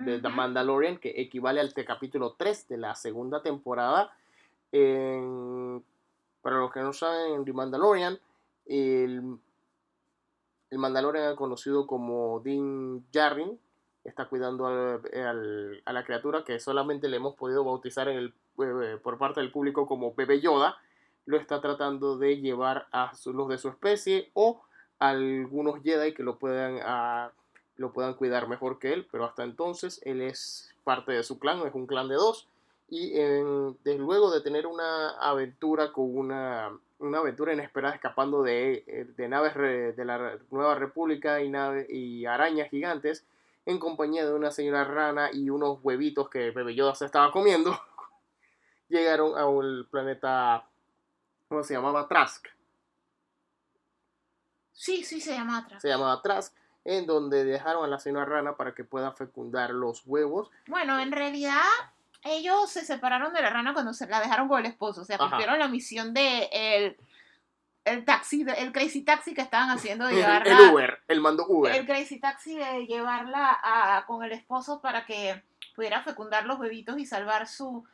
de 0.01 0.21
The. 0.21 0.29
Mandalorian, 0.29 0.99
que 0.99 1.21
equivale 1.21 1.61
al 1.61 1.73
capítulo 1.73 2.35
3 2.37 2.69
de 2.69 2.77
la 2.79 2.95
segunda 2.95 3.43
temporada. 3.43 4.13
En- 4.73 5.85
para 6.43 6.59
los 6.59 6.71
que 6.73 6.81
no 6.81 6.93
saben, 6.93 7.33
en 7.35 7.45
The 7.47 7.53
Mandalorian, 7.55 8.19
el, 8.67 9.39
el 10.71 10.79
Mandalorian 10.79 11.35
conocido 11.37 11.87
como 11.87 12.41
Din 12.41 13.07
Djarin 13.11 13.59
está 14.05 14.27
cuidando 14.27 14.67
al- 14.67 15.83
a 15.85 15.93
la 15.93 16.05
criatura 16.05 16.45
que 16.45 16.61
solamente 16.61 17.09
le 17.09 17.17
hemos 17.17 17.35
podido 17.35 17.65
bautizar 17.65 18.09
eh, 18.09 18.33
por 19.03 19.19
parte 19.19 19.41
del 19.41 19.51
público 19.51 19.87
como 19.87 20.15
Bebé 20.15 20.41
Yoda. 20.41 20.77
Lo 21.27 21.39
está 21.39 21.61
tratando 21.61 22.19
de 22.19 22.37
llevar 22.41 22.87
a 22.93 23.13
los 23.33 23.49
de 23.49 23.59
su 23.59 23.69
especie 23.69 24.31
o 24.35 24.63
a 24.99 25.09
algunos 25.11 25.83
Jedi 25.83 26.13
que 26.15 26.23
lo 26.23 26.37
puedan 26.39 26.79
lo 27.77 27.93
puedan 27.93 28.15
cuidar 28.15 28.47
mejor 28.47 28.79
que 28.79 28.93
él, 28.93 29.05
pero 29.11 29.25
hasta 29.25 29.43
entonces 29.43 30.01
él 30.05 30.21
es 30.21 30.73
parte 30.85 31.11
de 31.11 31.25
su 31.25 31.41
clan, 31.41 31.67
es 31.67 31.75
un 31.75 31.89
clan 31.89 32.07
de 32.09 32.15
dos, 32.15 32.47
y 32.89 33.19
en- 33.19 33.77
desde 33.83 33.99
luego 33.99 34.31
de 34.31 34.43
tener 34.43 34.67
una 34.69 35.11
aventura 35.19 35.91
con 35.93 36.17
una, 36.17 36.71
una 37.01 37.19
aventura 37.19 37.53
inesperada 37.53 37.97
escapando 37.97 38.45
de, 38.45 38.85
eh, 38.87 39.07
de 39.17 39.29
naves 39.29 39.57
de 39.57 40.05
la 40.05 40.39
Nueva 40.53 40.77
República 40.77 41.43
y, 41.43 41.49
nave, 41.51 41.87
y 41.91 42.27
arañas 42.27 42.71
gigantes, 42.71 43.25
en 43.67 43.79
compañía 43.79 44.25
de 44.27 44.33
una 44.33 44.51
señora 44.51 44.85
rana 44.85 45.31
y 45.33 45.51
unos 45.51 45.79
huevitos 45.83 46.29
que 46.29 46.51
Bebe 46.51 46.75
Yoda 46.75 46.95
se 46.95 47.07
estaba 47.07 47.31
comiendo, 47.33 47.79
llegaron 48.89 49.39
a 49.39 49.47
un 49.47 49.87
planeta, 49.91 50.67
¿cómo 51.49 51.63
se 51.63 51.75
llamaba? 51.75 52.07
Trask. 52.09 52.47
Sí, 54.73 55.05
sí, 55.05 55.21
se 55.21 55.33
llama 55.33 55.59
atrás. 55.59 55.81
se 55.81 55.89
llamaba 55.89 56.21
Trask, 56.21 56.55
en 56.85 57.07
donde 57.07 57.45
dejaron 57.45 57.85
a 57.85 57.89
la 57.89 57.99
señora 57.99 58.27
rana 58.27 58.57
para 58.57 58.75
que 58.75 58.85
pueda 58.85 59.13
fecundar 59.13 59.71
los 59.71 60.03
huevos. 60.05 60.51
Bueno, 60.67 60.99
en 60.99 61.13
realidad 61.13 61.63
ellos 62.23 62.71
se 62.71 62.85
separaron 62.85 63.33
de 63.33 63.41
la 63.41 63.51
rana 63.51 63.73
cuando 63.73 63.95
se 63.95 64.07
la 64.07 64.21
dejaron 64.21 64.49
con 64.49 64.61
el 64.61 64.67
esposo. 64.67 65.03
O 65.03 65.05
sea, 65.05 65.17
cumplieron 65.17 65.59
la 65.59 65.69
misión 65.69 66.13
de 66.13 66.49
el, 66.53 66.97
el 67.85 68.05
taxi, 68.05 68.47
el 68.57 68.73
crazy 68.73 69.03
taxi 69.03 69.35
que 69.35 69.43
estaban 69.43 69.71
haciendo 69.71 70.07
de 70.07 70.15
llevarla. 70.15 70.53
el 70.53 70.71
Uber, 70.71 71.01
el 71.09 71.21
mando 71.21 71.47
Uber. 71.47 71.75
El 71.75 71.85
crazy 71.87 72.19
taxi 72.19 72.57
de 72.57 72.87
llevarla 72.87 73.59
a- 73.63 74.05
con 74.07 74.23
el 74.25 74.33
esposo 74.33 74.81
para 74.81 75.05
que 75.05 75.43
pudiera 75.77 76.03
fecundar 76.03 76.47
los 76.47 76.59
bebitos 76.59 76.99
y 76.99 77.07
salvar 77.07 77.47
su... 77.47 77.85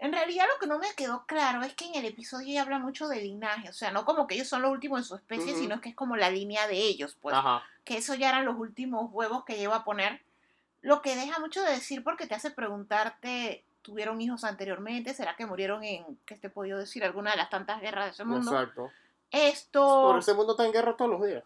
En 0.00 0.12
realidad 0.12 0.44
lo 0.52 0.60
que 0.60 0.66
no 0.68 0.78
me 0.78 0.86
quedó 0.96 1.24
claro 1.26 1.62
es 1.62 1.74
que 1.74 1.86
en 1.86 1.94
el 1.96 2.04
episodio 2.04 2.46
ella 2.48 2.62
habla 2.62 2.78
mucho 2.78 3.08
de 3.08 3.20
linaje, 3.22 3.68
o 3.68 3.72
sea, 3.72 3.90
no 3.90 4.04
como 4.04 4.26
que 4.26 4.34
ellos 4.36 4.48
son 4.48 4.62
lo 4.62 4.70
último 4.70 4.96
en 4.96 5.02
su 5.04 5.16
especie, 5.16 5.52
Ujú. 5.52 5.60
sino 5.62 5.80
que 5.80 5.88
es 5.88 5.94
como 5.96 6.16
la 6.16 6.30
línea 6.30 6.68
de 6.68 6.76
ellos, 6.76 7.16
pues 7.20 7.34
Ajá. 7.34 7.62
que 7.84 7.96
eso 7.96 8.14
ya 8.14 8.28
eran 8.28 8.44
los 8.44 8.56
últimos 8.58 9.10
huevos 9.12 9.44
que 9.44 9.56
lleva 9.56 9.76
a 9.76 9.84
poner. 9.84 10.20
Lo 10.82 11.02
que 11.02 11.16
deja 11.16 11.40
mucho 11.40 11.62
de 11.62 11.72
decir 11.72 12.04
porque 12.04 12.28
te 12.28 12.36
hace 12.36 12.52
preguntarte, 12.52 13.64
¿tuvieron 13.82 14.20
hijos 14.20 14.44
anteriormente? 14.44 15.14
¿Será 15.14 15.34
que 15.34 15.46
murieron 15.46 15.82
en, 15.82 16.04
que 16.26 16.36
te 16.36 16.46
he 16.46 16.50
podido 16.50 16.78
decir, 16.78 17.02
alguna 17.04 17.32
de 17.32 17.36
las 17.38 17.50
tantas 17.50 17.80
guerras 17.80 18.04
de 18.04 18.10
ese 18.12 18.24
mundo? 18.24 18.52
Exacto. 18.52 18.90
Esto, 19.30 20.10
Por 20.10 20.18
ese 20.18 20.34
mundo 20.34 20.52
está 20.52 20.64
en 20.64 20.72
guerra 20.72 20.96
todos 20.96 21.10
los 21.10 21.26
días. 21.26 21.44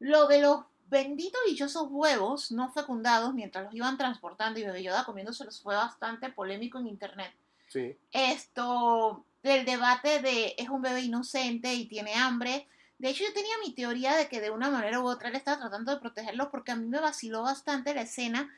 lo 0.00 0.26
de 0.26 0.40
los 0.40 0.64
benditos 0.92 1.40
dichosos 1.46 1.86
huevos 1.88 2.52
no 2.52 2.70
fecundados 2.70 3.32
mientras 3.32 3.64
los 3.64 3.74
iban 3.74 3.96
transportando 3.96 4.60
y 4.60 4.64
Bebé 4.64 4.82
Yoda 4.82 5.04
comiéndoselos 5.04 5.62
fue 5.62 5.74
bastante 5.74 6.28
polémico 6.30 6.78
en 6.78 6.86
internet. 6.86 7.32
Sí. 7.68 7.96
Esto, 8.12 9.24
el 9.42 9.64
debate 9.64 10.20
de 10.20 10.54
es 10.58 10.68
un 10.68 10.82
bebé 10.82 11.00
inocente 11.00 11.72
y 11.72 11.86
tiene 11.86 12.14
hambre. 12.14 12.68
De 12.98 13.08
hecho, 13.08 13.24
yo 13.24 13.32
tenía 13.32 13.54
mi 13.64 13.72
teoría 13.72 14.14
de 14.14 14.28
que 14.28 14.40
de 14.40 14.50
una 14.50 14.70
manera 14.70 15.00
u 15.00 15.06
otra 15.06 15.30
él 15.30 15.34
estaba 15.34 15.58
tratando 15.58 15.92
de 15.92 16.00
protegerlos 16.00 16.48
porque 16.48 16.72
a 16.72 16.76
mí 16.76 16.86
me 16.86 17.00
vaciló 17.00 17.42
bastante 17.42 17.94
la 17.94 18.02
escena. 18.02 18.54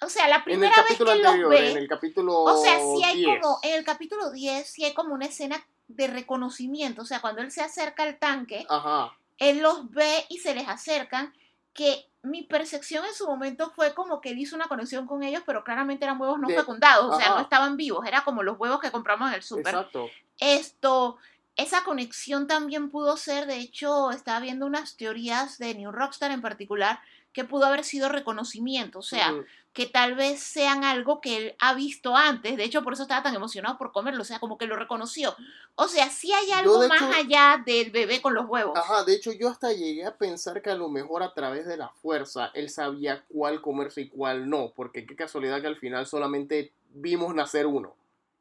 O 0.00 0.08
sea, 0.08 0.28
la 0.28 0.44
primera 0.44 0.74
vez 0.88 0.96
que 0.96 1.04
los 1.04 1.14
anterior, 1.14 1.50
ve, 1.50 1.72
en 1.72 1.78
el 1.78 1.88
capítulo 1.88 2.42
o 2.42 2.62
sea, 2.62 2.78
sí 2.78 3.02
hay 3.02 3.16
10. 3.16 3.40
como, 3.40 3.58
en 3.62 3.74
el 3.74 3.84
capítulo 3.84 4.30
10, 4.30 4.66
sí 4.68 4.84
hay 4.84 4.94
como 4.94 5.14
una 5.14 5.26
escena 5.26 5.66
de 5.88 6.06
reconocimiento. 6.08 7.02
O 7.02 7.06
sea, 7.06 7.20
cuando 7.20 7.42
él 7.42 7.50
se 7.50 7.62
acerca 7.62 8.02
al 8.02 8.18
tanque, 8.18 8.66
Ajá. 8.68 9.12
él 9.38 9.60
los 9.60 9.90
ve 9.90 10.24
y 10.28 10.38
se 10.38 10.54
les 10.54 10.68
acercan, 10.68 11.32
que 11.72 12.08
mi 12.22 12.42
percepción 12.42 13.04
en 13.04 13.14
su 13.14 13.26
momento 13.26 13.70
fue 13.76 13.94
como 13.94 14.20
que 14.20 14.30
él 14.30 14.38
hizo 14.38 14.56
una 14.56 14.66
conexión 14.66 15.06
con 15.06 15.22
ellos, 15.22 15.42
pero 15.46 15.62
claramente 15.62 16.04
eran 16.04 16.20
huevos 16.20 16.40
no 16.40 16.48
De- 16.48 16.56
fecundados, 16.56 17.14
o 17.14 17.18
sea, 17.20 17.30
no 17.30 17.40
estaban 17.40 17.76
vivos, 17.76 18.04
era 18.06 18.24
como 18.24 18.42
los 18.42 18.58
huevos 18.58 18.80
que 18.80 18.90
compramos 18.90 19.28
en 19.28 19.34
el 19.34 19.42
súper. 19.42 19.68
Exacto. 19.74 20.08
Esto, 20.40 21.18
esa 21.54 21.84
conexión 21.84 22.46
también 22.46 22.90
pudo 22.90 23.16
ser, 23.16 23.46
de 23.46 23.58
hecho, 23.58 24.10
estaba 24.10 24.40
viendo 24.40 24.66
unas 24.66 24.96
teorías 24.96 25.58
de 25.58 25.74
New 25.74 25.92
Rockstar 25.92 26.30
en 26.30 26.40
particular, 26.42 27.00
que 27.32 27.44
pudo 27.44 27.66
haber 27.66 27.84
sido 27.84 28.08
reconocimiento, 28.08 29.00
o 29.00 29.02
sea. 29.02 29.34
Que 29.76 29.84
tal 29.84 30.14
vez 30.14 30.40
sean 30.40 30.84
algo 30.84 31.20
que 31.20 31.36
él 31.36 31.56
ha 31.60 31.74
visto 31.74 32.16
antes, 32.16 32.56
de 32.56 32.64
hecho 32.64 32.82
por 32.82 32.94
eso 32.94 33.02
estaba 33.02 33.22
tan 33.22 33.34
emocionado 33.34 33.76
por 33.76 33.92
comerlo, 33.92 34.22
o 34.22 34.24
sea, 34.24 34.38
como 34.40 34.56
que 34.56 34.66
lo 34.66 34.74
reconoció. 34.74 35.36
O 35.74 35.86
sea, 35.86 36.08
sí 36.08 36.32
hay 36.32 36.50
algo 36.50 36.88
más 36.88 37.02
hecho- 37.02 37.12
allá 37.14 37.62
del 37.66 37.90
bebé 37.90 38.22
con 38.22 38.32
los 38.32 38.46
huevos. 38.46 38.74
Ajá, 38.74 39.04
de 39.04 39.14
hecho 39.14 39.32
yo 39.32 39.50
hasta 39.50 39.74
llegué 39.74 40.06
a 40.06 40.16
pensar 40.16 40.62
que 40.62 40.70
a 40.70 40.74
lo 40.74 40.88
mejor 40.88 41.22
a 41.22 41.34
través 41.34 41.66
de 41.66 41.76
la 41.76 41.90
fuerza 41.90 42.50
él 42.54 42.70
sabía 42.70 43.22
cuál 43.28 43.60
comerse 43.60 44.00
y 44.00 44.08
cuál 44.08 44.48
no, 44.48 44.72
porque 44.74 45.04
qué 45.04 45.14
casualidad 45.14 45.60
que 45.60 45.66
al 45.66 45.76
final 45.76 46.06
solamente 46.06 46.72
vimos 46.94 47.34
nacer 47.34 47.66
uno. 47.66 47.94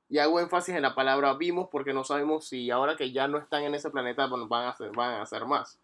Y 0.08 0.20
hago 0.20 0.40
énfasis 0.40 0.74
en 0.74 0.84
la 0.84 0.96
palabra 0.96 1.34
vimos 1.34 1.68
porque 1.70 1.92
no 1.92 2.06
sabemos 2.06 2.48
si 2.48 2.72
ahora 2.72 2.96
que 2.96 3.12
ya 3.12 3.28
no 3.28 3.40
están 3.40 3.64
en 3.64 3.76
ese 3.76 3.90
planeta 3.90 4.28
van 4.28 4.68
a 4.68 4.70
hacer, 4.70 4.92
van 4.96 5.16
a 5.16 5.22
hacer 5.24 5.44
más. 5.44 5.78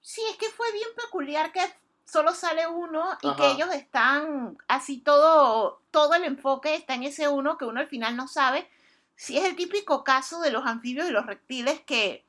Sí, 0.00 0.22
es 0.30 0.36
que 0.36 0.46
fue 0.50 0.70
bien 0.72 0.90
peculiar 0.94 1.50
que 1.50 1.60
solo 2.04 2.34
sale 2.34 2.66
uno 2.66 3.04
y 3.22 3.28
Ajá. 3.28 3.36
que 3.36 3.50
ellos 3.52 3.72
están 3.72 4.58
así 4.68 4.98
todo, 4.98 5.80
todo 5.90 6.14
el 6.14 6.24
enfoque 6.24 6.74
está 6.74 6.94
en 6.94 7.04
ese 7.04 7.28
uno 7.28 7.56
que 7.58 7.64
uno 7.64 7.80
al 7.80 7.86
final 7.86 8.16
no 8.16 8.28
sabe 8.28 8.68
si 9.16 9.38
es 9.38 9.44
el 9.44 9.56
típico 9.56 10.04
caso 10.04 10.40
de 10.40 10.50
los 10.50 10.66
anfibios 10.66 11.08
y 11.08 11.12
los 11.12 11.26
reptiles 11.26 11.80
que 11.80 12.24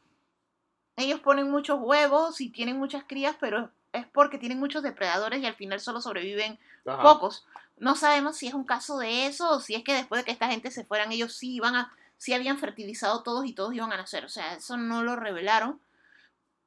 ellos 0.95 1.19
ponen 1.19 1.49
muchos 1.49 1.79
huevos 1.81 2.39
y 2.41 2.49
tienen 2.49 2.77
muchas 2.77 3.03
crías, 3.05 3.35
pero 3.39 3.69
es 3.91 4.05
porque 4.07 4.37
tienen 4.37 4.59
muchos 4.59 4.83
depredadores 4.83 5.41
y 5.41 5.45
al 5.45 5.55
final 5.55 5.79
solo 5.79 5.99
sobreviven 6.01 6.59
Ajá. 6.85 7.01
pocos. 7.01 7.45
No 7.77 7.95
sabemos 7.95 8.37
si 8.37 8.47
es 8.47 8.53
un 8.53 8.63
caso 8.63 8.97
de 8.97 9.25
eso 9.25 9.49
o 9.49 9.59
si 9.59 9.75
es 9.75 9.83
que 9.83 9.93
después 9.93 10.21
de 10.21 10.25
que 10.25 10.31
esta 10.31 10.47
gente 10.49 10.71
se 10.71 10.85
fueran 10.85 11.11
ellos 11.11 11.35
sí 11.35 11.55
iban 11.55 11.75
a 11.75 11.91
sí 12.17 12.33
habían 12.33 12.57
fertilizado 12.57 13.23
todos 13.23 13.45
y 13.45 13.53
todos 13.53 13.73
iban 13.73 13.91
a 13.91 13.97
nacer, 13.97 14.23
o 14.23 14.29
sea, 14.29 14.53
eso 14.53 14.77
no 14.77 15.03
lo 15.03 15.15
revelaron. 15.15 15.81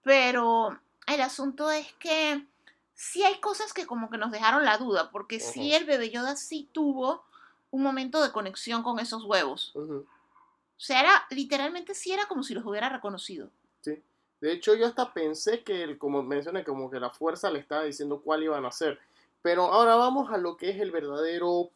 Pero 0.02 0.78
el 1.06 1.20
asunto 1.20 1.70
es 1.70 1.90
que 1.94 2.44
sí 3.00 3.22
hay 3.22 3.38
cosas 3.38 3.72
que 3.72 3.86
como 3.86 4.10
que 4.10 4.18
nos 4.18 4.32
dejaron 4.32 4.64
la 4.64 4.76
duda, 4.76 5.10
porque 5.12 5.38
sí 5.38 5.68
Ujú. 5.68 5.76
el 5.76 5.84
bebé 5.84 6.10
Yoda 6.10 6.34
sí 6.34 6.68
tuvo 6.72 7.22
un 7.70 7.82
momento 7.84 8.20
de 8.20 8.32
conexión 8.32 8.82
con 8.82 8.98
esos 8.98 9.22
huevos. 9.24 9.70
Ujú. 9.76 9.98
O 10.04 10.80
sea, 10.80 10.98
era, 11.00 11.26
literalmente 11.30 11.94
sí 11.94 12.12
era 12.12 12.26
como 12.26 12.42
si 12.42 12.54
los 12.54 12.66
hubiera 12.66 12.88
reconocido. 12.88 13.50
Sí. 13.82 14.02
De 14.40 14.52
hecho, 14.52 14.74
yo 14.74 14.86
hasta 14.86 15.12
pensé 15.14 15.62
que, 15.62 15.84
el- 15.84 15.96
como 15.98 16.22
mencioné, 16.24 16.64
como 16.64 16.90
que 16.90 16.98
la 16.98 17.10
fuerza 17.10 17.50
le 17.52 17.60
estaba 17.60 17.84
diciendo 17.84 18.20
cuál 18.20 18.42
iban 18.42 18.64
a 18.64 18.68
hacer. 18.68 18.98
Pero 19.42 19.72
ahora 19.72 19.94
vamos 19.94 20.32
a 20.32 20.36
lo 20.36 20.56
que 20.56 20.70
es 20.70 20.80
el 20.80 20.90
verdadero 20.90 21.70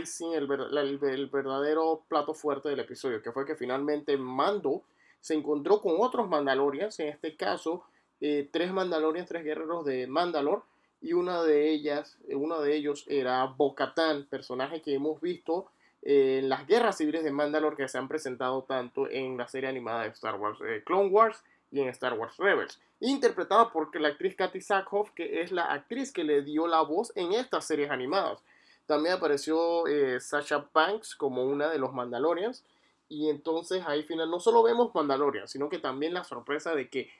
icing, 0.00 0.32
el, 0.32 0.46
ver- 0.46 0.68
el- 0.72 0.98
el 1.04 1.26
verdadero 1.26 2.04
plato 2.08 2.32
fuerte 2.32 2.70
del 2.70 2.80
episodio, 2.80 3.22
que 3.22 3.32
fue 3.32 3.44
que 3.44 3.54
finalmente 3.54 4.16
Mando 4.16 4.82
se 5.20 5.34
encontró 5.34 5.80
con 5.82 5.96
otros 5.98 6.26
Mandalorians, 6.26 6.98
en 7.00 7.08
este 7.08 7.36
caso, 7.36 7.84
eh, 8.20 8.48
tres 8.50 8.72
Mandalorians, 8.72 9.28
tres 9.28 9.44
guerreros 9.44 9.84
de 9.84 10.06
Mandalor, 10.06 10.62
y 11.00 11.12
una 11.12 11.42
de 11.42 11.70
ellas, 11.70 12.18
eh, 12.28 12.34
uno 12.34 12.60
de 12.60 12.74
ellos 12.74 13.04
era 13.08 13.44
Bo-Katan, 13.44 14.26
personaje 14.26 14.82
que 14.82 14.94
hemos 14.94 15.20
visto 15.20 15.66
eh, 16.02 16.40
en 16.40 16.48
las 16.48 16.66
guerras 16.66 16.96
civiles 16.96 17.22
de 17.22 17.30
Mandalore 17.30 17.76
que 17.76 17.88
se 17.88 17.98
han 17.98 18.08
presentado 18.08 18.62
tanto 18.62 19.08
en 19.08 19.36
la 19.36 19.46
serie 19.48 19.68
animada 19.68 20.02
de 20.02 20.08
Star 20.08 20.36
Wars 20.36 20.58
Clone 20.84 21.10
Wars 21.10 21.42
y 21.70 21.80
en 21.80 21.88
Star 21.88 22.14
Wars 22.14 22.36
Rebels, 22.38 22.80
interpretada 23.00 23.70
por 23.70 23.94
la 24.00 24.08
actriz 24.08 24.34
Katy 24.34 24.60
Sackhoff, 24.60 25.10
que 25.10 25.42
es 25.42 25.52
la 25.52 25.72
actriz 25.72 26.12
que 26.12 26.24
le 26.24 26.42
dio 26.42 26.66
la 26.66 26.80
voz 26.82 27.12
en 27.14 27.32
estas 27.32 27.66
series 27.66 27.90
animadas. 27.90 28.42
También 28.86 29.16
apareció 29.16 29.84
Sasha 30.18 30.66
Banks 30.72 31.14
como 31.14 31.44
una 31.44 31.68
de 31.68 31.78
los 31.78 31.92
Mandalorians. 31.92 32.64
Y 33.08 33.30
entonces 33.30 33.82
ahí 33.86 34.02
final 34.02 34.30
no 34.30 34.38
solo 34.38 34.62
vemos 34.62 34.94
Mandalorian, 34.94 35.48
sino 35.48 35.68
que 35.68 35.78
también 35.78 36.12
la 36.12 36.24
sorpresa 36.24 36.74
de 36.74 36.88
que, 36.88 37.10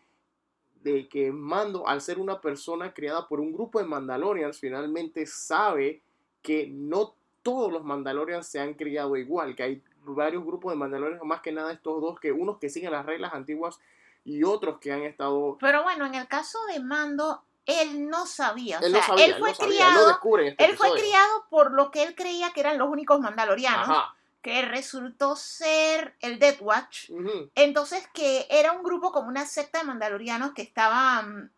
de 0.92 1.08
que 1.08 1.32
Mando, 1.32 1.86
al 1.86 2.00
ser 2.00 2.18
una 2.18 2.40
persona 2.40 2.92
criada 2.94 3.28
por 3.28 3.40
un 3.40 3.52
grupo 3.52 3.78
de 3.78 3.86
Mandalorians, 3.86 4.58
finalmente 4.58 5.26
sabe 5.26 6.02
que 6.42 6.68
no 6.70 7.14
todos 7.42 7.72
los 7.72 7.84
Mandalorians 7.84 8.46
se 8.46 8.60
han 8.60 8.74
criado 8.74 9.16
igual, 9.16 9.54
que 9.54 9.62
hay 9.62 9.82
varios 10.04 10.44
grupos 10.44 10.72
de 10.72 10.76
Mandalorians, 10.78 11.22
más 11.24 11.40
que 11.40 11.52
nada 11.52 11.72
estos 11.72 12.00
dos, 12.00 12.18
que 12.20 12.32
unos 12.32 12.58
que 12.58 12.68
siguen 12.70 12.92
las 12.92 13.06
reglas 13.06 13.32
antiguas 13.34 13.78
y 14.24 14.42
otros 14.44 14.78
que 14.78 14.92
han 14.92 15.02
estado... 15.02 15.56
Pero 15.60 15.82
bueno, 15.82 16.06
en 16.06 16.14
el 16.14 16.26
caso 16.28 16.58
de 16.72 16.80
Mando, 16.80 17.42
él 17.66 18.08
no 18.08 18.26
sabía. 18.26 18.78
O 18.80 18.82
Él 18.84 18.90
sea, 18.92 19.00
no 19.00 19.06
sabía, 19.06 19.24
él 19.26 19.32
él 19.32 19.38
fue 19.38 19.54
sabía, 19.54 19.88
él 19.88 19.94
criado. 19.94 20.10
este 20.10 20.64
él 20.64 20.76
fue 20.76 20.88
episodio. 20.88 20.94
criado 20.94 21.44
por 21.50 21.72
lo 21.72 21.90
que 21.90 22.02
él 22.02 22.14
creía 22.14 22.52
que 22.52 22.60
eran 22.60 22.78
los 22.78 22.88
únicos 22.88 23.20
mandalorianos, 23.20 23.88
Ajá. 23.88 24.14
Que 24.42 24.62
resultó 24.62 25.34
ser 25.36 26.14
el 26.20 26.38
Death 26.38 26.60
Watch. 26.60 27.10
Entonces, 27.54 28.08
que 28.14 28.46
era 28.50 28.72
un 28.72 28.82
grupo 28.82 29.12
como 29.12 29.28
una 29.28 29.46
secta 29.46 29.78
de 29.80 29.84
mandalorianos 29.84 30.52
que 30.52 30.62
estaban 30.62 31.50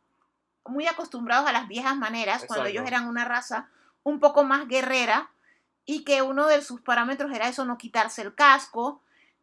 muy 0.67 0.87
acostumbrados 0.87 1.49
a 1.49 1.53
las 1.53 1.69
viejas 1.69 1.97
maneras, 1.97 2.43
cuando 2.47 2.65
ellos 2.71 2.83
eran 2.89 3.09
una 3.09 3.25
raza 3.25 3.69
un 4.03 4.19
poco 4.21 4.45
más 4.45 4.67
guerrera, 4.69 5.31
y 5.85 6.05
que 6.05 6.23
uno 6.23 6.47
de 6.47 6.63
sus 6.63 6.81
parámetros 6.81 7.33
era 7.33 7.49
eso, 7.49 7.65
no 7.65 7.77
quitarse 7.79 8.23
el 8.23 8.35
casco. 8.35 9.03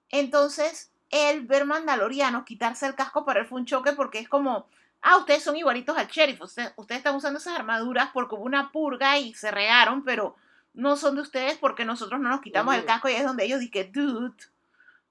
Entonces, 0.09 0.91
el 1.09 1.45
ver 1.45 1.65
mandalorianos 1.65 2.43
quitarse 2.45 2.85
el 2.87 2.95
casco 2.95 3.25
para 3.25 3.41
él 3.41 3.45
fue 3.47 3.59
un 3.59 3.65
choque 3.65 3.93
porque 3.93 4.19
es 4.19 4.29
como, 4.29 4.67
ah, 5.01 5.17
ustedes 5.17 5.43
son 5.43 5.55
igualitos 5.57 5.97
al 5.97 6.07
sheriff, 6.07 6.41
usted- 6.41 6.73
ustedes 6.75 6.99
están 6.99 7.15
usando 7.15 7.39
esas 7.39 7.55
armaduras 7.55 8.09
porque 8.13 8.35
hubo 8.35 8.43
una 8.43 8.71
purga 8.71 9.17
y 9.17 9.33
se 9.33 9.51
regaron, 9.51 10.03
pero 10.03 10.35
no 10.77 10.95
son 10.95 11.15
de 11.15 11.21
ustedes 11.21 11.57
porque 11.57 11.85
nosotros 11.85 12.21
no 12.21 12.29
nos 12.29 12.39
quitamos 12.39 12.75
el 12.75 12.85
casco 12.85 13.09
y 13.09 13.13
es 13.13 13.23
donde 13.23 13.43
ellos 13.43 13.59
dicen, 13.59 13.91
dude, 13.91 14.35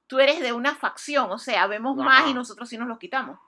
tú 0.07 0.21
eres 0.21 0.41
de 0.41 0.53
una 0.53 0.77
facción, 0.77 1.31
o 1.31 1.39
sea, 1.39 1.67
vemos 1.67 1.97
más 1.97 2.31
y 2.31 2.35
nosotros 2.35 2.69
sí 2.69 2.79
nos 2.79 2.87
los 2.87 2.99
quitamos. 2.99 3.39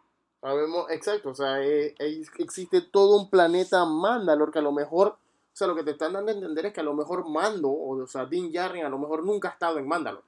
Sabemos, 0.41 0.91
exacto, 0.91 1.31
o 1.31 1.35
sea, 1.35 1.63
eh, 1.63 1.95
eh, 1.99 2.25
existe 2.39 2.81
todo 2.81 3.21
un 3.21 3.31
planeta 3.31 3.85
Mandalor 3.85 4.51
que 4.51 4.59
a 4.59 4.63
lo 4.63 4.73
mejor, 4.73 5.09
o 5.09 5.17
sea, 5.53 5.69
lo 5.69 5.77
que 5.77 5.85
te 5.85 5.93
están 5.93 6.13
dando 6.13 6.33
a 6.33 6.35
entender 6.35 6.67
es 6.67 6.73
que 6.73 6.81
a 6.81 6.85
lo 6.85 6.95
mejor 6.95 7.29
Mando, 7.29 7.69
o, 7.69 8.03
o 8.03 8.07
sea, 8.09 8.27
Din 8.27 8.51
Djarin 8.51 8.85
a 8.85 8.89
lo 8.89 8.99
mejor 8.99 9.25
nunca 9.25 9.49
ha 9.49 9.53
estado 9.53 9.79
en 9.79 9.87
Mandalor. 9.87 10.25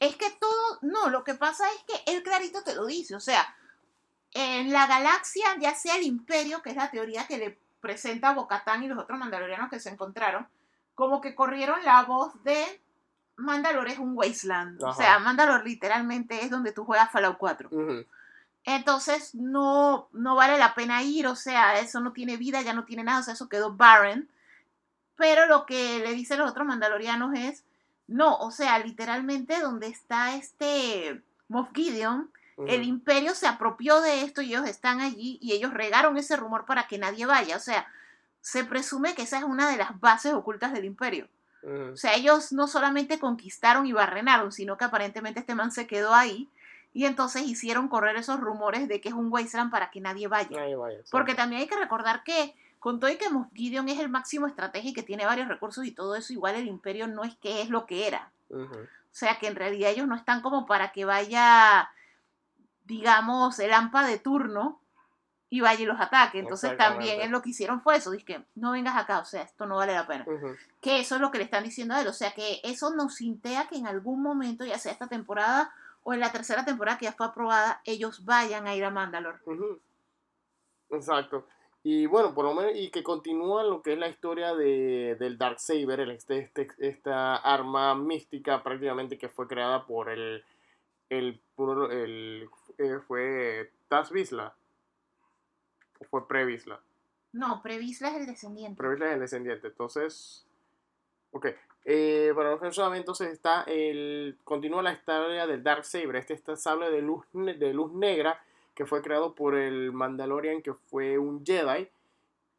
Es 0.00 0.16
que 0.16 0.30
todo, 0.40 0.78
no, 0.82 1.10
lo 1.10 1.22
que 1.22 1.34
pasa 1.34 1.64
es 1.76 1.84
que 1.84 2.12
él 2.12 2.24
clarito 2.24 2.62
te 2.64 2.74
lo 2.74 2.86
dice, 2.86 3.14
o 3.14 3.20
sea, 3.20 3.54
en 4.32 4.72
la 4.72 4.88
galaxia, 4.88 5.44
ya 5.60 5.76
sea 5.76 5.96
el 5.96 6.02
imperio, 6.02 6.60
que 6.60 6.70
es 6.70 6.76
la 6.76 6.90
teoría 6.90 7.28
que 7.28 7.38
le 7.38 7.58
presenta 7.80 8.34
Bocatán 8.34 8.82
y 8.82 8.88
los 8.88 8.98
otros 8.98 9.18
mandalorianos 9.18 9.70
que 9.70 9.78
se 9.78 9.90
encontraron, 9.90 10.48
como 11.00 11.22
que 11.22 11.34
corrieron 11.34 11.82
la 11.82 12.02
voz 12.02 12.30
de 12.44 12.62
Mandalor 13.36 13.88
es 13.88 13.98
un 13.98 14.12
wasteland, 14.14 14.84
o 14.84 14.92
sea, 14.92 15.18
Mandalor 15.18 15.64
literalmente 15.64 16.44
es 16.44 16.50
donde 16.50 16.72
tú 16.72 16.84
juegas 16.84 17.10
Fallout 17.10 17.38
4. 17.38 17.70
Ujú. 17.72 18.04
Entonces 18.64 19.34
no, 19.34 20.10
no 20.12 20.34
vale 20.34 20.58
la 20.58 20.74
pena 20.74 21.02
ir, 21.02 21.26
o 21.26 21.36
sea, 21.36 21.80
eso 21.80 22.00
no 22.00 22.12
tiene 22.12 22.36
vida, 22.36 22.60
ya 22.60 22.74
no 22.74 22.84
tiene 22.84 23.02
nada, 23.02 23.20
o 23.20 23.22
sea, 23.22 23.32
eso 23.32 23.48
quedó 23.48 23.72
barren. 23.74 24.28
Pero 25.16 25.46
lo 25.46 25.64
que 25.64 26.00
le 26.00 26.12
dicen 26.12 26.38
los 26.38 26.50
otros 26.50 26.66
mandalorianos 26.66 27.32
es, 27.34 27.64
no, 28.06 28.36
o 28.36 28.50
sea, 28.50 28.78
literalmente 28.78 29.58
donde 29.58 29.86
está 29.86 30.34
este 30.34 31.22
Moff 31.48 31.70
Gideon, 31.74 32.30
el 32.66 32.82
imperio 32.82 33.34
se 33.34 33.46
apropió 33.46 34.02
de 34.02 34.20
esto 34.20 34.42
y 34.42 34.50
ellos 34.50 34.68
están 34.68 35.00
allí 35.00 35.38
y 35.40 35.52
ellos 35.52 35.72
regaron 35.72 36.18
ese 36.18 36.36
rumor 36.36 36.66
para 36.66 36.86
que 36.88 36.98
nadie 36.98 37.24
vaya, 37.24 37.56
o 37.56 37.60
sea, 37.60 37.86
se 38.40 38.64
presume 38.64 39.14
que 39.14 39.22
esa 39.22 39.38
es 39.38 39.44
una 39.44 39.70
de 39.70 39.76
las 39.76 39.98
bases 40.00 40.32
ocultas 40.32 40.72
del 40.72 40.84
imperio. 40.84 41.28
Ujú. 41.62 41.92
O 41.92 41.96
sea, 41.96 42.14
ellos 42.14 42.52
no 42.52 42.66
solamente 42.66 43.18
conquistaron 43.18 43.86
y 43.86 43.92
barrenaron, 43.92 44.52
sino 44.52 44.76
que 44.76 44.84
aparentemente 44.84 45.40
este 45.40 45.54
man 45.54 45.72
se 45.72 45.86
quedó 45.86 46.14
ahí 46.14 46.48
y 46.92 47.04
entonces 47.04 47.42
hicieron 47.42 47.88
correr 47.88 48.16
esos 48.16 48.40
rumores 48.40 48.88
de 48.88 49.00
que 49.00 49.10
es 49.10 49.14
un 49.14 49.30
wasteland 49.30 49.70
para 49.70 49.90
que 49.90 50.00
nadie 50.00 50.26
vaya. 50.26 50.58
Porque 51.10 51.34
también 51.34 51.62
hay 51.62 51.68
que 51.68 51.78
recordar 51.78 52.24
que 52.24 52.54
con 52.78 52.98
todo 52.98 53.10
y 53.10 53.16
que 53.16 53.28
Moff 53.28 53.52
Gideon 53.54 53.88
es 53.88 54.00
el 54.00 54.08
máximo 54.08 54.46
estratega 54.46 54.88
y 54.88 54.94
que 54.94 55.02
tiene 55.02 55.26
varios 55.26 55.48
recursos 55.48 55.84
y 55.84 55.92
todo 55.92 56.16
eso, 56.16 56.32
igual 56.32 56.56
el 56.56 56.66
imperio 56.66 57.06
no 57.06 57.24
es 57.24 57.36
que 57.36 57.60
es 57.60 57.68
lo 57.68 57.86
que 57.86 58.08
era. 58.08 58.32
O 58.50 59.12
sea, 59.12 59.38
que 59.38 59.46
en 59.46 59.54
realidad 59.54 59.90
ellos 59.90 60.08
no 60.08 60.16
están 60.16 60.40
como 60.40 60.66
para 60.66 60.90
que 60.90 61.04
vaya, 61.04 61.90
digamos, 62.86 63.58
el 63.58 63.72
AMPA 63.72 64.06
de 64.06 64.18
turno 64.18 64.80
y 65.52 65.60
vaya 65.60 65.82
y 65.82 65.86
los 65.86 66.00
ataque. 66.00 66.38
Entonces 66.38 66.70
también 66.78 67.30
lo 67.32 67.42
que 67.42 67.50
hicieron 67.50 67.82
fue 67.82 67.96
eso, 67.96 68.12
que 68.24 68.42
no 68.54 68.70
vengas 68.72 68.96
acá, 68.96 69.18
o 69.18 69.24
sea, 69.24 69.42
esto 69.42 69.66
no 69.66 69.76
vale 69.76 69.92
la 69.92 70.06
pena 70.06 70.24
que 70.80 71.00
eso 71.00 71.16
es 71.16 71.20
lo 71.20 71.30
que 71.30 71.38
le 71.38 71.44
están 71.44 71.64
diciendo 71.64 71.94
a 71.94 72.00
él. 72.00 72.06
O 72.06 72.12
sea, 72.12 72.32
que 72.32 72.60
eso 72.62 72.94
nos 72.94 73.20
intea 73.20 73.66
que 73.68 73.76
en 73.76 73.86
algún 73.86 74.22
momento, 74.22 74.64
ya 74.64 74.78
sea 74.78 74.92
esta 74.92 75.08
temporada 75.08 75.72
o 76.04 76.14
en 76.14 76.20
la 76.20 76.32
tercera 76.32 76.64
temporada 76.64 76.96
que 76.98 77.04
ya 77.06 77.12
fue 77.12 77.26
aprobada, 77.26 77.82
ellos 77.84 78.24
vayan 78.24 78.66
a 78.66 78.74
ir 78.74 78.84
a 78.84 78.90
Mandalore. 78.90 79.38
Ujú. 79.44 79.78
Exacto. 80.90 81.46
Y 81.82 82.06
bueno, 82.06 82.34
por 82.34 82.44
lo 82.44 82.54
menos, 82.54 82.72
y 82.74 82.90
que 82.90 83.02
continúa 83.02 83.62
lo 83.64 83.80
que 83.82 83.94
es 83.94 83.98
la 83.98 84.08
historia 84.08 84.54
de, 84.54 85.16
del 85.18 85.38
Darksaber, 85.38 86.00
el, 86.00 86.10
este, 86.10 86.38
este- 86.38 86.68
esta 86.78 87.36
arma 87.36 87.94
mística 87.94 88.62
prácticamente 88.62 89.16
que 89.16 89.28
fue 89.30 89.46
creada 89.48 89.86
por 89.86 90.10
el, 90.10 90.44
el, 91.08 91.40
uno- 91.56 91.90
el 91.90 92.48
eh, 92.78 92.98
fue 93.06 93.72
Taz 93.88 94.10
Vizsla, 94.10 94.54
o 96.00 96.04
fue 96.04 96.26
Previsla. 96.26 96.80
No, 97.32 97.62
Previsla 97.62 98.10
es 98.10 98.16
el 98.16 98.26
descendiente. 98.26 98.76
Previsla 98.76 99.08
es 99.08 99.14
el 99.14 99.20
descendiente, 99.20 99.68
entonces, 99.68 100.44
ok. 101.30 101.46
Eh, 101.84 102.32
para 102.34 102.50
los 102.50 102.60
que 102.60 102.66
no 102.66 102.72
saben, 102.72 102.98
entonces 102.98 103.32
está 103.32 103.62
el, 103.62 104.36
continúa 104.44 104.82
la 104.82 104.92
historia 104.92 105.46
del 105.46 105.62
Darksaber, 105.62 106.16
este, 106.16 106.34
este 106.34 106.56
sable 106.56 106.90
de 106.90 107.00
luz, 107.00 107.24
de 107.32 107.72
luz 107.72 107.92
negra 107.92 108.42
que 108.74 108.86
fue 108.86 109.02
creado 109.02 109.34
por 109.34 109.54
el 109.54 109.92
Mandalorian, 109.92 110.62
que 110.62 110.72
fue 110.72 111.18
un 111.18 111.44
Jedi, 111.44 111.88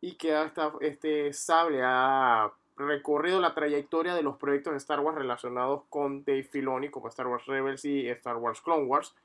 y 0.02 0.14
que 0.16 0.36
hasta 0.36 0.72
este 0.82 1.34
sable 1.34 1.82
ha 1.84 2.52
recorrido 2.78 3.40
la 3.40 3.54
trayectoria 3.54 4.16
de 4.16 4.24
los 4.24 4.38
proyectos 4.38 4.74
de 4.74 4.78
Star 4.78 5.00
Wars 5.00 5.18
relacionados 5.18 5.84
con 5.90 6.24
Dave 6.24 6.44
Filoni, 6.44 6.90
como 6.90 7.08
Star 7.08 7.28
Wars 7.28 7.46
Rebels 7.46 7.86
y 7.86 8.08
Star 8.10 8.38
Wars 8.38 8.62
Clone 8.62 8.86
Wars. 8.86 9.16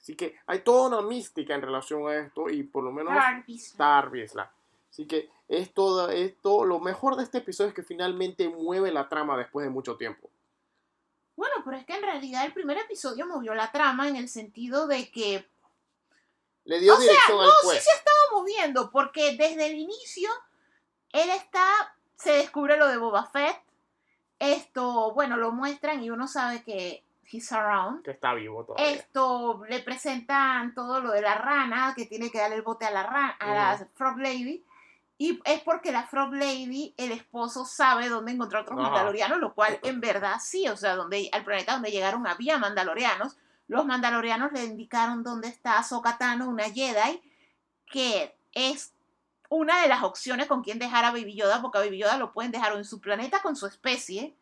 Así 0.00 0.16
que 0.16 0.38
hay 0.46 0.60
toda 0.60 0.88
una 0.88 1.06
mística 1.06 1.54
en 1.54 1.62
relación 1.62 2.08
a 2.08 2.16
esto, 2.16 2.48
y 2.48 2.62
por 2.62 2.82
lo 2.82 2.92
menos. 2.92 3.12
Star. 3.48 4.10
Así 4.90 5.06
que 5.06 5.30
es 5.46 5.72
todo 5.74 6.08
esto. 6.10 6.64
Lo 6.64 6.80
mejor 6.80 7.16
de 7.16 7.24
este 7.24 7.38
episodio 7.38 7.68
es 7.68 7.74
que 7.74 7.82
finalmente 7.82 8.48
mueve 8.48 8.90
la 8.90 9.08
trama 9.08 9.36
después 9.36 9.64
de 9.64 9.70
mucho 9.70 9.96
tiempo. 9.96 10.30
Bueno, 11.36 11.54
pero 11.64 11.76
es 11.76 11.86
que 11.86 11.94
en 11.94 12.02
realidad 12.02 12.44
el 12.44 12.52
primer 12.52 12.78
episodio 12.78 13.26
movió 13.26 13.54
la 13.54 13.70
trama 13.70 14.08
en 14.08 14.16
el 14.16 14.28
sentido 14.28 14.86
de 14.86 15.10
que 15.10 15.48
Le 16.64 16.80
dio 16.80 16.94
O 16.94 16.96
sea, 16.96 17.04
dirección 17.06 17.38
no, 17.38 17.44
al 17.44 17.50
sí 17.50 17.66
juez. 17.66 17.84
se 17.84 17.90
ha 17.90 17.94
estado 17.94 18.18
moviendo, 18.32 18.90
porque 18.90 19.36
desde 19.36 19.66
el 19.66 19.78
inicio 19.78 20.30
él 21.12 21.30
está, 21.30 21.96
se 22.16 22.32
descubre 22.32 22.76
lo 22.76 22.88
de 22.88 22.96
Boba 22.96 23.24
Fett, 23.30 23.56
esto, 24.38 25.12
bueno, 25.12 25.36
lo 25.36 25.52
muestran 25.52 26.02
y 26.02 26.10
uno 26.10 26.28
sabe 26.28 26.62
que 26.62 27.04
he's 27.30 27.52
around. 27.52 28.02
Que 28.02 28.12
está 28.12 28.34
vivo 28.34 28.64
todavía. 28.64 28.92
Esto 28.92 29.62
le 29.68 29.80
presentan 29.80 30.74
todo 30.74 31.00
lo 31.00 31.12
de 31.12 31.22
la 31.22 31.34
rana, 31.34 31.94
que 31.96 32.06
tiene 32.06 32.30
que 32.30 32.38
darle 32.38 32.56
el 32.56 32.62
bote 32.62 32.84
a 32.84 32.90
la 32.90 33.02
rana, 33.02 33.36
a 33.38 33.54
la 33.54 33.88
Frog 33.94 34.18
Lady. 34.18 34.64
Y 35.18 35.40
es 35.44 35.60
porque 35.60 35.92
la 35.92 36.04
Frog 36.04 36.32
Lady, 36.32 36.94
el 36.96 37.12
esposo 37.12 37.64
sabe 37.64 38.08
dónde 38.08 38.32
encontrar 38.32 38.62
otros 38.62 38.78
Ajá. 38.78 38.88
mandalorianos, 38.88 39.38
lo 39.38 39.54
cual 39.54 39.78
en 39.82 40.00
verdad 40.00 40.36
sí, 40.40 40.66
o 40.68 40.76
sea, 40.76 40.96
donde 40.96 41.28
al 41.32 41.44
planeta 41.44 41.74
donde 41.74 41.90
llegaron 41.90 42.26
había 42.26 42.58
mandalorianos. 42.58 43.36
Los 43.68 43.84
mandalorianos 43.84 44.50
le 44.52 44.64
indicaron 44.64 45.22
dónde 45.22 45.48
está 45.48 45.78
Ahsoka 45.78 46.18
Tano, 46.18 46.48
una 46.48 46.64
Jedi, 46.64 47.22
que 47.86 48.34
es 48.52 48.94
una 49.50 49.82
de 49.82 49.88
las 49.88 50.02
opciones 50.02 50.46
con 50.46 50.62
quien 50.62 50.78
dejar 50.78 51.04
a 51.04 51.10
Baby 51.10 51.34
Yoda, 51.34 51.60
porque 51.60 51.78
a 51.78 51.82
Baby 51.82 51.98
Yoda 51.98 52.16
lo 52.16 52.32
pueden 52.32 52.50
dejar 52.50 52.72
o 52.72 52.78
en 52.78 52.84
su 52.84 53.00
planeta 53.00 53.42
con 53.42 53.56
su 53.56 53.66
especie 53.66 54.34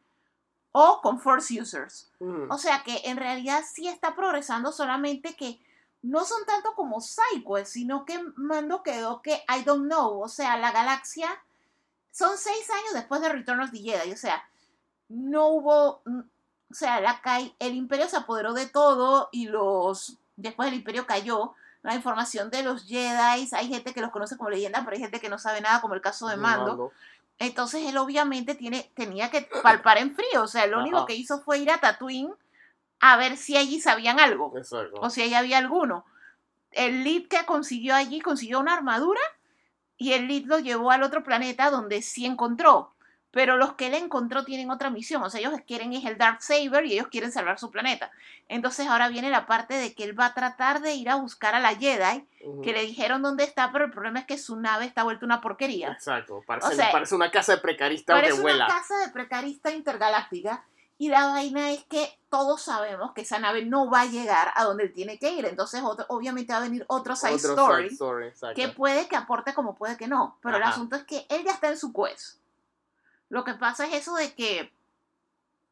o 0.81 1.01
con 1.01 1.19
Force 1.19 1.61
Users. 1.61 2.09
Ujú. 2.21 2.47
O 2.51 2.57
sea 2.57 2.85
que 2.85 3.01
en 3.05 3.17
realidad 3.17 3.65
sí 3.69 3.89
está 3.89 4.15
progresando, 4.15 4.71
solamente 4.71 5.35
que 5.35 5.61
no 6.03 6.25
son 6.25 6.45
tanto 6.47 6.75
como 6.75 7.01
Psycho, 7.01 7.65
sino 7.65 8.05
que 8.05 8.23
Mando 8.37 8.85
quedó 8.85 9.21
que 9.21 9.43
I 9.49 9.65
don't 9.65 9.87
know. 9.87 10.23
O 10.23 10.29
sea, 10.29 10.57
la 10.57 10.71
galaxia 10.71 11.29
son 12.13 12.39
seis 12.39 12.71
años 12.71 12.95
después 12.95 13.21
de 13.21 13.29
Return 13.29 13.61
of 13.61 13.73
the 13.73 13.79
Jedi. 13.79 14.13
O 14.13 14.17
sea, 14.17 14.49
no 15.09 15.49
hubo. 15.49 16.01
mm, 16.05 16.21
O 16.71 16.75
sea, 16.75 17.01
la 17.01 17.21
el 17.59 17.75
imperio 17.75 18.09
se 18.09 18.17
apoderó 18.17 18.53
de 18.53 18.67
todo 18.67 19.31
y 19.33 19.49
los. 19.49 20.17
Después 20.37 20.69
el 20.69 20.75
imperio 20.75 21.07
cayó. 21.07 21.55
La 21.83 21.95
información 21.95 22.51
de 22.51 22.63
los 22.63 22.85
Jedi, 22.87 23.49
hay 23.51 23.69
gente 23.69 23.95
que 23.95 24.01
los 24.01 24.11
conoce 24.11 24.37
como 24.37 24.51
leyenda, 24.51 24.81
pero 24.85 24.95
hay 24.95 25.01
gente 25.01 25.21
que 25.21 25.29
no 25.29 25.39
sabe 25.39 25.61
nada, 25.61 25.81
como 25.81 25.95
el 25.95 26.01
caso 26.01 26.27
de 26.27 26.37
Mando. 26.37 26.93
Entonces 27.39 27.87
él 27.87 27.97
obviamente 27.97 28.55
tiene, 28.55 28.91
tenía 28.95 29.31
que 29.31 29.49
palpar 29.63 29.99
en 29.99 30.15
frío. 30.15 30.43
O 30.43 30.49
sea, 30.49 30.67
lo 30.67 30.81
único 30.81 31.07
que 31.07 31.15
hizo 31.15 31.41
fue 31.41 31.59
ir 31.59 31.71
a 31.71 31.79
Tatooine 31.79 32.35
a 33.01 33.17
ver 33.17 33.37
si 33.37 33.57
allí 33.57 33.81
sabían 33.81 34.19
algo. 34.19 34.53
Exacto. 34.57 35.01
O 35.01 35.11
si 35.11 35.23
allí 35.23 35.35
había 35.35 35.59
alguno. 35.59 36.05
El 36.73 37.05
lead 37.05 37.29
que 37.29 37.45
consiguió 37.47 37.95
allí 37.95 38.21
consiguió 38.21 38.61
una 38.61 38.75
armadura 38.75 39.21
y 39.97 40.13
el 40.13 40.29
lead 40.29 40.45
lo 40.47 40.59
llevó 40.59 40.91
al 40.91 41.03
otro 41.03 41.23
planeta 41.23 41.71
donde 41.71 42.03
sí 42.03 42.27
encontró. 42.27 42.93
Pero 43.31 43.57
los 43.57 43.75
que 43.75 43.89
él 43.89 43.95
encontró 43.95 44.45
tienen 44.45 44.71
otra 44.71 44.89
misión, 44.91 45.23
o 45.23 45.29
sea, 45.31 45.41
ellos 45.41 45.53
quieren 45.67 45.93
es 45.93 46.05
el 46.07 46.17
Dark 46.17 46.43
Saber 46.43 46.87
y 46.87 46.95
ellos 46.95 47.09
quieren 47.09 47.31
salvar 47.31 47.59
su 47.59 47.71
planeta. 47.71 48.11
Entonces 48.49 48.87
ahora 48.87 49.09
viene 49.09 49.31
la 49.31 49.47
parte 49.47 49.75
de 49.75 49.95
que 49.95 50.05
él 50.05 50.19
va 50.19 50.27
a 50.27 50.35
tratar 50.35 50.81
de 50.81 50.95
ir 50.95 51.11
a 51.11 51.17
buscar 51.17 51.55
a 51.55 51.61
la 51.61 51.75
Jedi, 51.77 52.27
que 52.63 52.73
le 52.73 52.83
dijeron 52.83 53.21
dónde 53.21 53.45
está, 53.45 53.71
pero 53.71 53.85
el 53.85 53.91
problema 53.91 54.21
es 54.21 54.27
que 54.27 54.39
su 54.39 54.57
nave 54.57 54.87
está 54.87 55.03
vuelta 55.05 55.27
una 55.27 55.41
porquería. 55.43 55.93
Exacto, 55.93 56.43
parece, 56.47 56.69
O 56.69 56.71
sea, 56.73 56.91
parece 56.91 57.15
una 57.15 57.31
casa 57.31 57.53
de 57.55 57.59
precarista 57.61 58.15
Parece 58.15 58.33
que 58.35 58.41
una 58.41 58.43
vuela. 58.53 58.67
casa 58.67 58.97
de 59.05 59.09
precarista 59.13 59.71
intergaláctica 59.73 60.65
y 61.01 61.11
la 61.11 61.27
vaina 61.27 61.71
es 61.71 61.85
que 61.85 62.19
todos 62.31 62.63
sabemos 62.63 63.13
que 63.13 63.21
esa 63.21 63.39
nave 63.39 63.65
no 63.65 63.89
va 63.91 64.01
a 64.01 64.07
llegar 64.07 64.53
a 64.57 64.65
donde 64.65 64.85
él 64.85 64.93
tiene 64.93 65.19
que 65.19 65.31
ir. 65.31 65.45
Entonces, 65.45 65.83
otro- 65.85 66.07
obviamente 66.09 66.53
va 66.53 66.59
a 66.59 66.63
venir 66.63 66.85
otro 66.89 67.15
side 67.15 67.35
Otro 67.35 67.51
story 67.51 67.83
side 67.85 67.93
story, 67.95 68.27
exacto. 68.27 68.57
que 68.57 68.69
puede 68.69 69.07
que 69.07 69.15
aporte 69.17 69.55
como 69.55 69.77
puede 69.77 69.97
que 69.97 70.09
no. 70.09 70.39
Pero 70.43 70.57
el 70.57 70.63
Ajá. 70.63 70.73
asunto 70.73 70.97
es 70.97 71.05
que 71.05 71.25
él 71.29 71.45
ya 71.45 71.53
está 71.53 71.69
en 71.69 71.77
su 71.79 71.93
quest. 71.93 72.39
Lo 73.31 73.45
que 73.45 73.55
pasa 73.55 73.87
es 73.87 73.95
eso 73.95 74.15
de 74.15 74.33
que. 74.35 74.73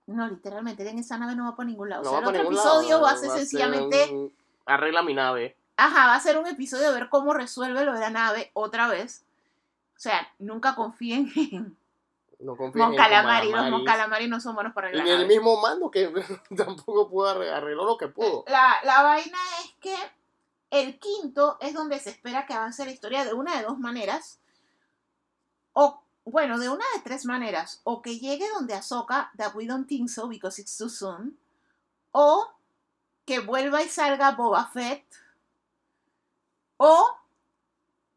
No, 0.07 0.29
literalmente, 0.29 0.89
en 0.89 0.99
esa 0.99 1.19
nave 1.19 1.35
no 1.35 1.45
va 1.51 1.57
por 1.57 1.67
ningún 1.67 1.89
lado. 1.91 2.03
No 2.05 2.11
o 2.11 2.13
sea, 2.13 2.21
va 2.21 2.27
el 2.27 2.33
para 2.33 2.45
otro 2.49 2.53
episodio 2.59 2.89
lado, 2.91 3.03
va 3.03 3.11
a 3.11 3.17
ser 3.17 3.31
sencillamente. 3.31 4.09
un- 4.13 4.33
Arregla 4.67 5.03
mi 5.03 5.15
nave. 5.15 5.57
Ajá, 5.77 6.07
va 6.07 6.15
a 6.15 6.21
ser 6.21 6.39
un 6.39 6.47
episodio 6.47 6.91
de 6.93 7.01
ver 7.01 7.09
cómo 7.09 7.35
resuelve 7.35 7.85
lo 7.85 7.93
de 7.93 8.01
la 8.01 8.11
nave 8.11 8.51
otra 8.55 8.89
vez. 8.89 9.25
O 9.97 9.99
sea, 9.99 10.27
nunca 10.39 10.75
confíen 10.75 11.31
en 11.37 11.77
No 12.41 12.57
confío 12.57 12.85
en 12.85 12.97
Calamari. 12.97 13.47
Los 13.47 13.55
Calamari. 13.55 13.71
Mon 13.71 13.85
Calamari 13.85 14.29
no 14.29 14.41
son 14.41 14.55
buenos 14.55 14.73
para 14.75 14.91
Y 14.91 14.95
la 14.97 15.05
ni 15.05 15.11
el 15.11 15.17
nave. 15.23 15.29
mismo 15.29 15.61
mando 15.61 15.91
que 15.91 16.13
tampoco 16.57 17.09
pudo 17.09 17.29
arre- 17.35 17.51
arregló 17.51 17.85
lo 17.85 17.97
que 17.97 18.09
pudo. 18.09 18.45
La, 18.49 18.77
la 18.85 19.03
vaina 19.03 19.39
es 19.65 19.73
que 19.81 19.97
el 20.71 20.99
quinto 20.99 21.57
es 21.61 21.75
donde 21.75 21.99
se 22.01 22.11
espera 22.11 22.47
que 22.47 22.55
avance 22.55 22.85
la 22.85 22.91
historia 22.93 23.25
de 23.25 23.33
una 23.35 23.57
de 23.57 23.63
dos 23.65 23.79
maneras. 23.79 24.39
O, 25.73 26.01
bueno, 26.27 26.59
de 26.59 26.69
una 26.69 26.85
de 26.95 27.01
tres 27.03 27.25
maneras. 27.25 27.81
O 27.85 28.03
que 28.03 28.19
llegue 28.19 28.49
donde 28.51 28.75
Ahsoka, 28.75 29.31
that 29.39 29.55
we 29.55 29.67
don't 29.67 29.89
think 29.89 30.09
so 30.09 30.29
because 30.29 30.61
it's 30.61 30.77
too 30.77 30.89
soon. 30.89 31.39
O 32.11 32.49
que 33.25 33.39
vuelva 33.39 33.83
y 33.83 33.89
salga 33.89 34.33
Boba 34.33 34.67
Fett. 34.67 35.05
O 36.77 37.07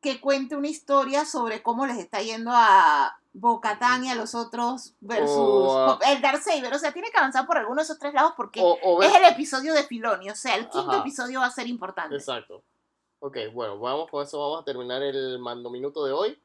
que 0.01 0.20
cuente 0.20 0.55
una 0.55 0.68
historia 0.68 1.24
sobre 1.26 1.62
cómo 1.62 1.86
les 1.86 1.97
está 1.97 2.22
yendo 2.22 2.51
a 2.51 3.20
Bo-Katan 3.34 4.03
y 4.05 4.10
a 4.10 4.16
los 4.16 4.34
otros 4.34 4.93
versus 5.01 5.30
O, 5.30 5.99
el 6.07 6.22
Darksaber. 6.22 6.74
O 6.74 6.80
sea, 6.80 6.91
tiene 6.91 7.12
que 7.12 7.18
avanzar 7.18 7.45
por 7.45 7.57
alguno 7.57 7.78
de 7.78 7.84
esos 7.84 7.99
tres 7.99 8.14
lados 8.14 8.34
porque 8.36 8.60
O, 8.60 8.78
o 8.82 9.03
es 9.03 9.14
el 9.14 9.26
episodio 9.26 9.74
de 9.74 9.84
Filoni, 9.84 10.32
o 10.32 10.36
sea, 10.36 10.55
el 10.55 10.68
quinto 10.70 10.91
Ajá. 10.91 11.01
episodio 11.01 11.41
va 11.41 11.45
a 11.45 11.51
ser 11.51 11.68
importante. 11.68 12.16
Exacto. 12.16 12.64
Ok, 13.20 13.38
bueno, 13.53 13.78
vamos 13.80 14.10
con 14.10 14.24
eso, 14.24 14.39
vamos 14.39 14.62
a 14.62 14.66
terminar 14.66 15.03
el 15.03 15.38
mando 15.39 15.70
minuto 15.70 16.05
de 16.05 16.14
hoy. 16.14 16.41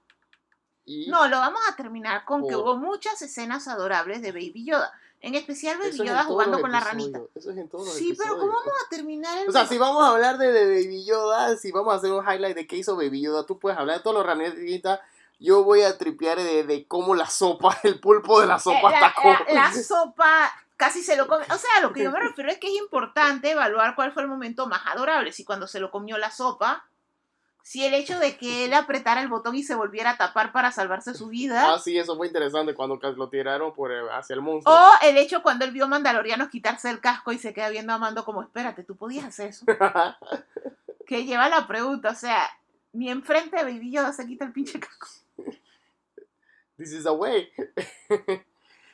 Y 0.87 1.09
No, 1.09 1.29
lo 1.29 1.39
vamos 1.39 1.61
a 1.71 1.77
terminar 1.77 2.25
con 2.25 2.47
que 2.47 2.57
hubo 2.57 2.77
muchas 2.77 3.21
escenas 3.23 3.69
adorables 3.69 4.21
de 4.23 4.33
Baby 4.33 4.65
Yoda. 4.67 4.93
En 5.21 5.35
especial 5.35 5.79
Baby 5.79 5.89
es 5.91 5.97
Yoda 5.97 6.25
jugando 6.25 6.61
con 6.61 6.71
la 6.71 6.81
ranita. 6.81 7.21
Eso 7.35 7.51
es 7.51 7.57
en 7.57 7.69
todos 7.71 7.87
los 7.87 7.95
Sí, 7.97 8.15
pero. 8.19 8.37
¿cómo 8.39 8.53
vamos 8.53 8.75
a 8.85 8.89
terminar 8.91 9.39
el 9.39 9.49
O 9.49 9.53
sea, 9.53 9.67
si 9.67 9.79
vamos 9.79 10.05
a 10.05 10.09
hablar 10.11 10.37
de, 10.37 10.53
de 10.53 10.67
Baby 10.67 11.07
Yoda, 11.07 11.57
si 11.57 11.73
vamos 11.73 11.95
a 11.95 11.97
hacer 11.97 12.13
un 12.13 12.23
highlight 12.23 12.55
de 12.55 12.67
qué 12.67 12.77
hizo 12.77 12.97
Baby 12.97 13.23
Yoda, 13.23 13.47
tú 13.47 13.59
puedes 13.59 13.79
hablar 13.79 13.97
de 13.99 14.03
todos 14.03 14.17
los 14.17 14.27
ranitas. 14.27 15.01
Yo 15.41 15.65
voy 15.65 15.83
a 15.83 15.97
tripear 15.97 16.39
de, 16.39 16.65
de 16.65 16.87
cómo 16.87 17.15
la 17.15 17.27
sopa, 17.27 17.79
el 17.85 17.99
pulpo 18.01 18.41
de 18.41 18.47
la 18.47 18.57
Eh, 18.57 18.61
sopa 18.61 18.91
la, 18.91 18.97
está 18.97 19.15
como. 19.15 19.33
la- 19.49 19.55
la 19.55 19.73
sopa 19.73 20.53
casi 20.77 21.03
se 21.03 21.17
lo 21.17 21.27
come. 21.27 21.45
O 21.51 21.57
sea, 21.57 21.81
lo 21.81 21.93
que 21.95 22.03
yo 22.03 22.11
me 22.11 22.21
refiero 22.29 22.51
es 22.51 22.59
que 22.59 22.67
es 22.69 22.75
importante 22.79 23.51
evaluar 23.53 23.95
cuál 23.95 24.13
fue 24.13 24.23
el 24.23 24.29
momento 24.29 24.67
más 24.67 24.83
adorable. 24.87 25.33
Si 25.33 25.45
cuando 25.45 25.67
se 25.67 25.81
lo 25.81 25.91
comió 25.91 26.19
la 26.19 26.31
sopa, 26.31 26.85
si 27.65 27.83
el 27.83 27.95
hecho 27.95 28.19
de 28.19 28.37
que 28.37 28.67
él 28.67 28.75
apretara 28.75 29.23
el 29.23 29.29
botón 29.29 29.57
y 29.57 29.63
se 29.63 29.75
volviera 29.75 30.11
a 30.11 30.17
tapar 30.19 30.53
para 30.53 30.71
salvarse 30.71 31.15
su 31.15 31.29
vida. 31.29 31.73
Ah, 31.73 31.79
sí, 31.79 31.97
eso 31.97 32.15
fue 32.15 32.27
interesante 32.27 32.75
cuando 32.75 32.97
lo 33.17 33.31
tiraron 33.31 33.73
por 33.73 33.91
el- 33.91 34.07
hacia 34.11 34.35
el 34.35 34.43
monstruo. 34.43 34.75
O 34.75 34.91
el 35.01 35.17
hecho 35.17 35.43
cuando 35.43 35.65
él 35.65 35.71
vio 35.71 35.89
mandalorianos 35.89 36.51
quitarse 36.51 36.91
el 36.91 37.01
casco 37.01 37.33
y 37.33 37.39
se 37.39 37.55
queda 37.55 37.71
viendo 37.71 37.95
a 37.95 37.99
Mando 37.99 38.27
como, 38.27 38.43
espérate, 38.43 38.85
tú 38.85 38.97
podías 38.97 39.25
hacer 39.25 39.49
eso. 39.49 39.65
que 41.07 41.25
lleva 41.25 41.49
la 41.49 41.67
pregunta, 41.67 42.11
o 42.11 42.15
sea, 42.15 42.51
ni 42.93 43.09
enfrente 43.11 43.57
de 43.57 43.65
Baby 43.65 43.93
Yoda 43.93 44.13
se 44.13 44.27
quita 44.27 44.45
el 44.45 44.53
pinche 44.53 44.79
casco. 44.79 45.09
This 46.77 46.93
is 46.93 47.05
the 47.05 47.13
way. 47.13 47.49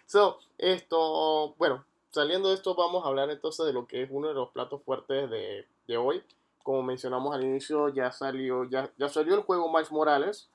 so, 0.06 0.38
esto, 0.58 1.56
bueno, 1.58 1.84
saliendo 2.10 2.50
de 2.50 2.54
esto, 2.54 2.76
vamos 2.76 3.04
a 3.04 3.08
hablar 3.08 3.30
entonces 3.30 3.66
de 3.66 3.72
lo 3.72 3.88
que 3.88 4.04
es 4.04 4.08
uno 4.12 4.28
de 4.28 4.34
los 4.34 4.50
platos 4.50 4.80
fuertes 4.84 5.28
de, 5.28 5.66
de 5.88 5.96
hoy. 5.96 6.22
Como 6.62 6.82
mencionamos 6.82 7.34
al 7.34 7.44
inicio, 7.44 7.88
ya 7.88 8.12
salió, 8.12 8.64
ya, 8.64 8.90
ya 8.98 9.08
salió 9.08 9.34
el 9.34 9.42
juego 9.42 9.72
Miles 9.72 9.90
Morales. 9.90 10.48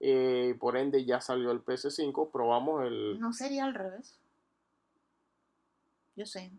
eh, 0.00 0.56
por 0.58 0.76
ende, 0.76 1.04
ya 1.04 1.20
salió 1.20 1.52
el 1.52 1.64
PS5. 1.64 2.30
Probamos 2.32 2.84
el. 2.84 3.20
No 3.20 3.32
sería 3.32 3.64
al 3.64 3.74
revés. 3.74 4.18
Yo 6.16 6.26
sé. 6.26 6.50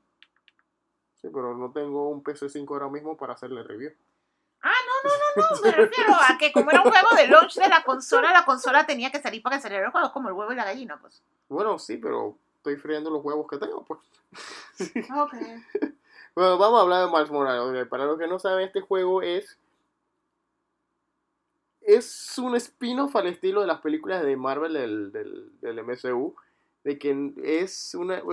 Sí, 1.16 1.28
pero 1.34 1.56
no 1.56 1.72
tengo 1.72 2.10
un 2.10 2.24
PS5 2.24 2.66
ahora 2.70 2.89
mismo 2.89 3.16
para 3.18 3.34
hacerle 3.34 3.64
review. 3.64 3.91
Ah, 4.62 4.72
no, 4.88 5.10
no, 5.10 5.49
no, 5.49 5.56
no, 5.56 5.62
me 5.62 5.72
refiero 5.72 6.14
a 6.14 6.38
que 6.38 6.54
como 6.54 6.72
era 6.72 6.82
un 6.82 6.89
juego 6.89 7.10
de 7.18 7.28
launch 7.28 7.56
de 7.56 7.68
la 7.68 7.84
consola, 7.84 8.32
la 8.32 8.45
consola 8.45 8.86
tenía 8.86 9.12
que 9.12 9.22
salir 9.22 9.43
para 9.43 9.58
que 9.58 9.62
saliera 9.62 9.86
el 9.86 9.91
juego, 9.91 10.14
como 10.14 10.30
el 10.30 10.36
huevo 10.36 10.54
y 10.54 10.56
la 10.56 10.64
gallina, 10.64 10.97
pues. 11.01 11.22
Bueno, 11.49 11.78
sí, 11.78 11.97
pero 11.97 12.38
estoy 12.56 12.78
friendo 12.78 13.10
los 13.10 13.24
huevos 13.24 13.45
que 13.49 13.58
tengo, 13.58 13.84
pues. 13.84 13.99
Ok. 15.14 15.34
Bueno, 16.36 16.58
vamos 16.60 16.78
a 16.80 16.82
hablar 16.84 17.06
de 17.08 17.12
Miles 17.12 17.32
Morales. 17.32 17.88
Para 17.88 18.06
los 18.06 18.20
que 18.20 18.28
no 18.28 18.38
saben, 18.40 18.66
este 18.68 18.82
juego 18.82 19.22
es. 19.24 19.58
Es 21.82 22.38
un 22.38 22.56
spin-off 22.56 23.16
al 23.16 23.28
estilo 23.28 23.62
de 23.62 23.68
las 23.68 23.82
películas 23.82 24.24
de 24.24 24.38
Marvel 24.38 24.74
del, 24.74 25.12
del, 25.12 25.52
del 25.60 25.80
MCU. 25.80 26.36
De 26.84 26.98
que 26.98 27.34
es 27.44 27.96
una, 27.96 28.18
es 28.18 28.24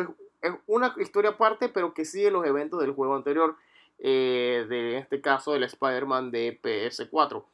es 0.42 0.52
una 0.66 0.94
historia 0.98 1.30
aparte, 1.32 1.68
pero 1.68 1.92
que 1.92 2.04
sigue 2.04 2.30
los 2.30 2.46
eventos 2.46 2.80
del 2.80 2.92
juego 2.92 3.14
anterior. 3.16 3.56
eh, 3.98 4.64
de 4.68 4.92
en 4.92 4.96
este 4.98 5.20
caso, 5.20 5.54
el 5.54 5.62
Spider-Man 5.64 6.30
de 6.30 6.58
PS4. 6.62 7.44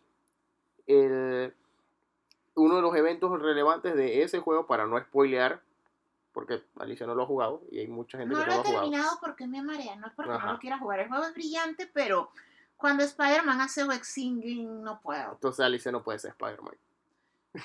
El- 0.86 1.54
uno 2.56 2.76
de 2.76 2.82
los 2.82 2.96
eventos 2.96 3.40
relevantes 3.40 3.94
de 3.96 4.22
ese 4.22 4.40
juego, 4.40 4.66
para 4.66 4.86
no 4.86 4.98
spoilear, 5.00 5.60
porque 6.36 6.62
Alicia 6.78 7.06
no 7.06 7.14
lo 7.14 7.22
ha 7.22 7.26
jugado 7.26 7.62
y 7.70 7.78
hay 7.78 7.86
mucha 7.88 8.18
gente 8.18 8.34
No 8.34 8.40
que 8.40 8.46
lo 8.46 8.52
no 8.52 8.52
he 8.52 8.56
lo 8.56 8.60
ha 8.60 8.64
jugado. 8.66 8.82
terminado 8.90 9.18
porque 9.22 9.46
me 9.46 9.62
marea, 9.62 9.96
no 9.96 10.06
es 10.06 10.12
porque 10.12 10.32
Ajá. 10.32 10.46
no 10.48 10.52
lo 10.52 10.58
quiera 10.58 10.78
jugar. 10.78 11.00
El 11.00 11.08
juego 11.08 11.24
es 11.24 11.32
brillante, 11.32 11.86
pero 11.94 12.30
cuando 12.76 13.04
Spider-Man 13.04 13.58
hace 13.62 13.84
web 13.84 14.04
singing 14.04 14.82
no 14.82 15.00
puedo. 15.00 15.32
Entonces 15.32 15.64
Alicia 15.64 15.90
no 15.90 16.02
puede 16.04 16.18
ser 16.18 16.32
Spider-Man. 16.32 16.76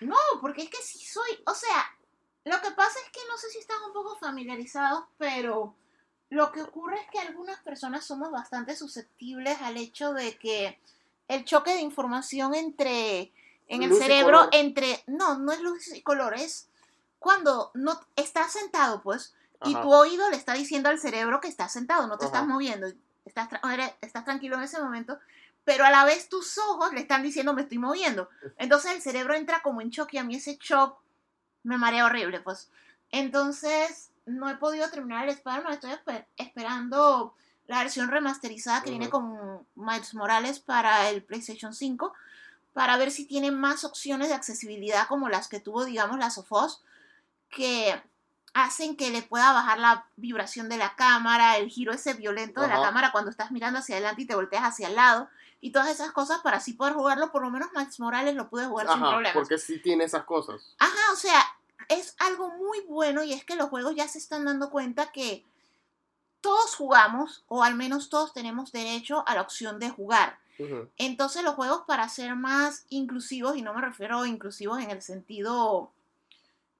No, 0.00 0.16
porque 0.40 0.62
es 0.62 0.70
que 0.70 0.76
sí 0.82 0.98
soy, 0.98 1.30
o 1.46 1.54
sea, 1.54 1.84
lo 2.44 2.60
que 2.60 2.70
pasa 2.72 2.98
es 3.04 3.10
que 3.12 3.20
no 3.28 3.36
sé 3.36 3.48
si 3.50 3.58
están 3.58 3.78
un 3.86 3.92
poco 3.92 4.16
familiarizados, 4.16 5.04
pero 5.18 5.74
lo 6.30 6.50
que 6.52 6.62
ocurre 6.62 7.00
es 7.00 7.08
que 7.10 7.18
algunas 7.20 7.60
personas 7.60 8.04
somos 8.04 8.30
bastante 8.32 8.74
susceptibles 8.76 9.60
al 9.62 9.76
hecho 9.76 10.12
de 10.12 10.36
que 10.38 10.78
el 11.28 11.44
choque 11.44 11.72
de 11.74 11.80
información 11.82 12.54
entre 12.54 13.32
en 13.68 13.82
el 13.82 13.90
Luz 13.90 13.98
cerebro 13.98 14.48
entre 14.52 15.02
no, 15.08 15.38
no 15.38 15.50
es 15.52 15.60
luz 15.60 15.88
y 15.94 16.02
color, 16.02 16.34
es 16.34 16.68
cuando 17.18 17.70
no 17.74 18.00
estás 18.16 18.52
sentado, 18.52 19.02
pues, 19.02 19.34
y 19.64 19.72
Ajá. 19.74 19.82
tu 19.82 19.92
oído 19.92 20.28
le 20.30 20.36
está 20.36 20.52
diciendo 20.54 20.88
al 20.90 20.98
cerebro 20.98 21.40
que 21.40 21.48
estás 21.48 21.72
sentado, 21.72 22.06
no 22.06 22.18
te 22.18 22.26
Ajá. 22.26 22.34
estás 22.36 22.46
moviendo, 22.48 22.86
estás, 23.24 23.48
tra- 23.48 23.72
eres- 23.72 23.94
estás 24.00 24.24
tranquilo 24.24 24.56
en 24.56 24.62
ese 24.62 24.80
momento, 24.80 25.18
pero 25.64 25.84
a 25.84 25.90
la 25.90 26.04
vez 26.04 26.28
tus 26.28 26.58
ojos 26.58 26.92
le 26.92 27.00
están 27.00 27.22
diciendo 27.22 27.52
me 27.54 27.62
estoy 27.62 27.78
moviendo. 27.78 28.28
Entonces 28.58 28.92
el 28.92 29.02
cerebro 29.02 29.34
entra 29.34 29.62
como 29.62 29.80
en 29.80 29.90
shock 29.90 30.12
y 30.14 30.18
a 30.18 30.24
mí 30.24 30.36
ese 30.36 30.58
shock 30.60 30.98
me 31.64 31.78
marea 31.78 32.04
horrible, 32.06 32.40
pues. 32.40 32.70
Entonces 33.10 34.10
no 34.26 34.48
he 34.50 34.56
podido 34.56 34.88
terminar 34.90 35.24
el 35.24 35.30
Spider-Man, 35.34 35.72
estoy 35.72 35.90
esper- 35.92 36.26
esperando 36.36 37.34
la 37.66 37.78
versión 37.78 38.08
remasterizada 38.10 38.82
que 38.82 38.90
viene 38.90 39.10
con 39.10 39.66
Miles 39.74 40.14
Morales 40.14 40.60
para 40.60 41.08
el 41.10 41.22
PlayStation 41.24 41.74
5 41.74 42.12
para 42.72 42.96
ver 42.96 43.10
si 43.10 43.24
tiene 43.24 43.50
más 43.50 43.84
opciones 43.84 44.28
de 44.28 44.34
accesibilidad 44.34 45.08
como 45.08 45.28
las 45.28 45.48
que 45.48 45.58
tuvo, 45.60 45.84
digamos, 45.84 46.18
la 46.18 46.30
Sofos, 46.30 46.84
que 47.50 48.00
hacen 48.54 48.96
que 48.96 49.10
le 49.10 49.22
pueda 49.22 49.52
bajar 49.52 49.78
la 49.78 50.06
vibración 50.16 50.68
de 50.68 50.78
la 50.78 50.96
cámara, 50.96 51.58
el 51.58 51.68
giro 51.68 51.92
ese 51.92 52.14
violento 52.14 52.62
de 52.62 52.68
la 52.68 52.80
cámara 52.80 53.12
cuando 53.12 53.30
estás 53.30 53.50
mirando 53.50 53.80
hacia 53.80 53.96
adelante 53.96 54.22
y 54.22 54.26
te 54.26 54.34
volteas 54.34 54.64
hacia 54.64 54.88
el 54.88 54.96
lado, 54.96 55.28
y 55.60 55.72
todas 55.72 55.88
esas 55.88 56.12
cosas 56.12 56.40
para 56.40 56.56
así 56.58 56.72
poder 56.72 56.94
jugarlo, 56.94 57.32
por 57.32 57.42
lo 57.42 57.50
menos 57.50 57.68
Miles 57.74 58.00
Morales 58.00 58.34
lo 58.34 58.48
pude 58.48 58.66
jugar 58.66 58.88
sin 58.88 59.00
problemas. 59.00 59.32
porque 59.34 59.58
sí 59.58 59.78
tiene 59.78 60.04
esas 60.04 60.24
cosas. 60.24 60.74
Ajá, 60.78 61.12
o 61.12 61.16
sea, 61.16 61.44
es 61.88 62.14
algo 62.18 62.50
muy 62.50 62.80
bueno 62.88 63.22
y 63.22 63.32
es 63.32 63.44
que 63.44 63.56
los 63.56 63.68
juegos 63.68 63.94
ya 63.94 64.08
se 64.08 64.18
están 64.18 64.44
dando 64.44 64.70
cuenta 64.70 65.12
que 65.12 65.44
todos 66.40 66.76
jugamos, 66.76 67.44
o 67.48 67.62
al 67.62 67.74
menos 67.74 68.08
todos 68.08 68.32
tenemos 68.32 68.72
derecho 68.72 69.24
a 69.26 69.34
la 69.34 69.42
opción 69.42 69.78
de 69.80 69.90
jugar. 69.90 70.38
Entonces 70.96 71.42
los 71.42 71.54
juegos 71.54 71.82
para 71.86 72.08
ser 72.08 72.34
más 72.36 72.86
inclusivos, 72.88 73.56
y 73.56 73.62
no 73.62 73.74
me 73.74 73.82
refiero 73.82 74.20
a 74.20 74.28
inclusivos 74.28 74.80
en 74.80 74.90
el 74.90 75.02
sentido 75.02 75.92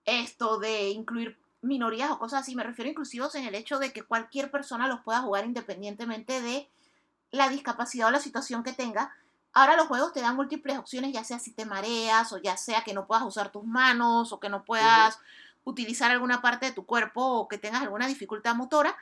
esto 0.07 0.59
de 0.59 0.91
incluir 0.91 1.39
minorías 1.63 2.11
o 2.11 2.19
cosas 2.19 2.43
así, 2.43 2.55
me 2.55 2.63
refiero 2.63 2.91
inclusivos 2.91 3.35
en 3.35 3.45
el 3.45 3.55
hecho 3.55 3.79
de 3.79 3.93
que 3.93 4.03
cualquier 4.03 4.51
persona 4.51 4.89
los 4.89 5.01
pueda 5.01 5.21
jugar 5.21 5.45
independientemente 5.45 6.41
de 6.41 6.69
la 7.31 7.49
discapacidad 7.49 8.09
o 8.09 8.13
la 8.13 8.21
situación 8.21 8.63
que 8.63 8.73
tenga, 8.73 9.13
Ahora 9.57 9.75
los 9.75 9.87
juegos 9.87 10.13
te 10.13 10.21
dan 10.21 10.37
múltiples 10.37 10.77
opciones, 10.77 11.15
ya 11.15 11.25
sea 11.25 11.39
si 11.39 11.51
te 11.51 11.65
mareas 11.65 12.31
o 12.35 12.37
ya 12.37 12.59
sea 12.59 12.85
que 12.85 12.93
no 12.93 13.07
puedas 13.07 13.25
usar 13.25 13.51
tus 13.51 13.65
manos 13.65 14.31
o 14.35 14.39
que 14.39 14.51
no 14.51 14.65
puedas 14.65 15.19
utilizar 15.65 16.11
alguna 16.11 16.43
parte 16.43 16.67
de 16.67 16.73
tu 16.73 16.85
cuerpo 16.85 17.25
o 17.25 17.49
que 17.49 17.57
tengas 17.57 17.81
alguna 17.81 18.07
dificultad 18.07 18.55
motora. 18.55 18.95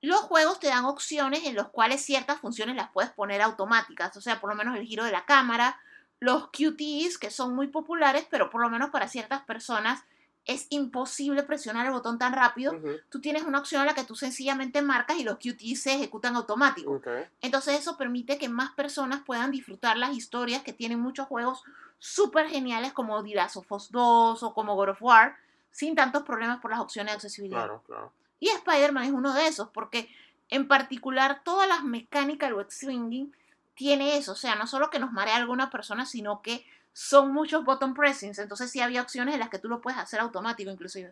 Los 0.00 0.20
juegos 0.20 0.60
te 0.60 0.68
dan 0.68 0.84
opciones 0.84 1.44
en 1.44 1.56
los 1.56 1.70
cuales 1.70 2.04
ciertas 2.04 2.38
funciones 2.38 2.76
las 2.76 2.92
puedes 2.92 3.10
poner 3.10 3.42
automáticas, 3.42 4.16
o 4.16 4.20
sea, 4.20 4.40
por 4.40 4.50
lo 4.50 4.54
menos 4.54 4.76
el 4.76 4.86
giro 4.86 5.04
de 5.04 5.10
la 5.10 5.24
cámara, 5.24 5.80
los 6.20 6.50
QTs 6.50 7.18
que 7.18 7.32
son 7.32 7.56
muy 7.56 7.66
populares, 7.66 8.28
pero 8.30 8.48
por 8.48 8.60
lo 8.60 8.70
menos 8.70 8.90
para 8.90 9.08
ciertas 9.08 9.42
personas 9.42 10.04
es 10.50 10.66
imposible 10.70 11.44
presionar 11.44 11.86
el 11.86 11.92
botón 11.92 12.18
tan 12.18 12.32
rápido. 12.32 12.74
Tú 13.08 13.20
tienes 13.20 13.44
una 13.44 13.60
opción 13.60 13.82
en 13.82 13.86
la 13.86 13.94
que 13.94 14.04
tú 14.04 14.16
sencillamente 14.16 14.82
marcas 14.82 15.18
y 15.18 15.22
los 15.22 15.36
QTs 15.36 15.80
se 15.80 15.94
ejecutan 15.94 16.34
automáticos. 16.34 16.98
Ok. 16.98 17.08
Entonces 17.40 17.78
eso 17.78 17.96
permite 17.96 18.36
que 18.36 18.48
más 18.48 18.72
personas 18.72 19.22
puedan 19.24 19.52
disfrutar 19.52 19.96
las 19.96 20.16
historias 20.16 20.62
que 20.62 20.72
tienen 20.72 20.98
muchos 20.98 21.28
juegos 21.28 21.62
súper 22.00 22.48
geniales 22.48 22.92
como 22.92 23.22
The 23.22 23.34
Last 23.34 23.58
of 23.58 23.70
Us 23.70 23.90
2 23.92 24.42
o 24.42 24.54
como 24.54 24.74
God 24.74 24.90
of 24.90 25.02
War, 25.02 25.36
sin 25.70 25.94
tantos 25.94 26.24
problemas 26.24 26.60
por 26.60 26.72
las 26.72 26.80
opciones 26.80 27.12
de 27.12 27.16
accesibilidad. 27.16 27.66
Claro, 27.66 27.82
claro. 27.86 28.12
Y 28.40 28.48
Spider-Man 28.48 29.04
es 29.04 29.12
uno 29.12 29.32
de 29.34 29.46
esos, 29.46 29.68
porque 29.68 30.10
en 30.48 30.66
particular 30.66 31.42
todas 31.44 31.68
las 31.68 31.84
mecánicas 31.84 32.52
web 32.52 32.66
swinging 32.70 33.32
tiene 33.74 34.16
eso, 34.16 34.32
o 34.32 34.36
sea, 34.36 34.56
no 34.56 34.66
solo 34.66 34.90
que 34.90 34.98
nos 34.98 35.12
marea 35.12 35.36
alguna 35.36 35.70
persona, 35.70 36.06
sino 36.06 36.42
que 36.42 36.66
son 36.92 37.32
muchos 37.32 37.64
button 37.64 37.94
pressings, 37.94 38.38
entonces 38.38 38.70
sí 38.70 38.80
había 38.80 39.02
opciones 39.02 39.34
en 39.34 39.40
las 39.40 39.48
que 39.48 39.58
tú 39.58 39.68
lo 39.68 39.80
puedes 39.80 39.98
hacer 39.98 40.20
automático 40.20 40.70
inclusive. 40.70 41.10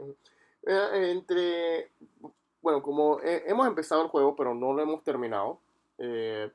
Entre. 0.64 1.90
Bueno, 2.60 2.82
como 2.82 3.20
hemos 3.22 3.66
empezado 3.66 4.02
el 4.02 4.08
juego, 4.08 4.34
pero 4.34 4.54
no 4.54 4.72
lo 4.72 4.82
hemos 4.82 5.04
terminado, 5.04 5.60
eh, 5.98 6.50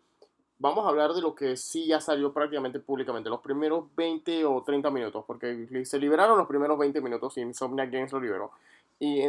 vamos 0.60 0.86
a 0.86 0.90
hablar 0.90 1.14
de 1.14 1.22
lo 1.22 1.36
que 1.36 1.58
sí 1.58 1.88
ya 1.88 2.00
salió 2.00 2.32
prácticamente 2.32 2.80
públicamente, 2.80 3.30
los 3.30 3.42
primeros 3.42 3.86
20 3.96 4.46
o 4.46 4.64
30 4.64 4.90
minutos, 4.92 5.24
porque 5.28 5.86
se 5.86 6.00
liberaron 6.00 6.38
los 6.38 6.48
primeros 6.48 6.78
20 6.78 7.02
minutos 7.02 7.38
y 7.38 7.42
Insomniac 7.42 7.92
Games 7.92 8.12
lo 8.12 8.20
liberó, 8.20 8.52
y, 9.00 9.22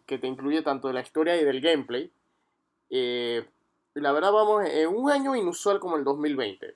que 0.00 0.18
te 0.18 0.26
incluye 0.26 0.62
tanto 0.62 0.88
de 0.88 0.94
la 0.94 1.00
historia 1.00 1.36
y 1.36 1.44
del 1.44 1.60
gameplay. 1.60 2.10
Eh, 2.90 3.44
la 3.94 4.12
verdad, 4.12 4.32
vamos, 4.32 4.64
en 4.68 4.88
un 4.88 5.10
año 5.10 5.34
inusual 5.36 5.80
como 5.80 5.96
el 5.96 6.04
2020, 6.04 6.74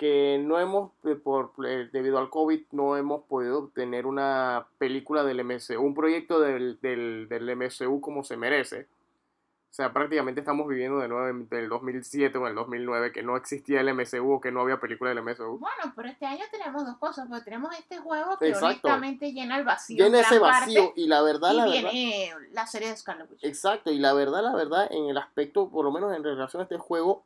que 0.00 0.42
no 0.42 0.58
hemos, 0.58 0.92
eh, 1.04 1.14
por, 1.14 1.52
eh, 1.66 1.90
debido 1.92 2.16
al 2.16 2.30
COVID, 2.30 2.62
no 2.72 2.96
hemos 2.96 3.24
podido 3.24 3.68
tener 3.74 4.06
una 4.06 4.66
película 4.78 5.24
del 5.24 5.44
MCU, 5.44 5.78
un 5.78 5.92
proyecto 5.92 6.40
del, 6.40 6.80
del, 6.80 7.28
del 7.28 7.54
MCU 7.54 8.00
como 8.00 8.24
se 8.24 8.38
merece. 8.38 8.88
O 9.70 9.74
sea, 9.74 9.92
prácticamente 9.92 10.40
estamos 10.40 10.66
viviendo 10.66 11.00
de 11.00 11.08
nuevo 11.08 11.28
en 11.28 11.46
el 11.50 11.68
2007 11.68 12.38
o 12.38 12.40
en 12.40 12.48
el 12.48 12.54
2009, 12.54 13.12
que 13.12 13.22
no 13.22 13.36
existía 13.36 13.82
el 13.82 13.92
MCU 13.94 14.32
o 14.32 14.40
que 14.40 14.50
no 14.50 14.62
había 14.62 14.80
película 14.80 15.10
del 15.10 15.22
MCU. 15.22 15.58
Bueno, 15.58 15.92
pero 15.94 16.08
este 16.08 16.24
año 16.24 16.44
tenemos 16.50 16.86
dos 16.86 16.96
cosas, 16.96 17.28
porque 17.28 17.44
tenemos 17.44 17.78
este 17.78 17.98
juego 17.98 18.38
que 18.38 18.48
Exacto. 18.48 18.88
honestamente 18.88 19.32
llena 19.34 19.58
el 19.58 19.64
vacío. 19.64 20.02
Llena 20.02 20.20
en 20.20 20.24
ese 20.24 20.38
vacío 20.38 20.86
parte, 20.86 21.00
y 21.02 21.08
la 21.08 21.20
verdad, 21.20 21.52
y 21.52 21.56
la 21.56 21.66
verdad... 21.66 21.90
viene 21.92 22.32
la 22.52 22.66
serie 22.66 22.88
de 22.88 22.96
Scarlet 22.96 23.30
Witch. 23.30 23.44
Exacto, 23.44 23.92
y 23.92 23.98
la 23.98 24.14
verdad, 24.14 24.42
la 24.42 24.54
verdad, 24.54 24.90
en 24.90 25.10
el 25.10 25.18
aspecto, 25.18 25.68
por 25.68 25.84
lo 25.84 25.92
menos 25.92 26.16
en 26.16 26.24
relación 26.24 26.60
a 26.60 26.62
este 26.62 26.78
juego, 26.78 27.22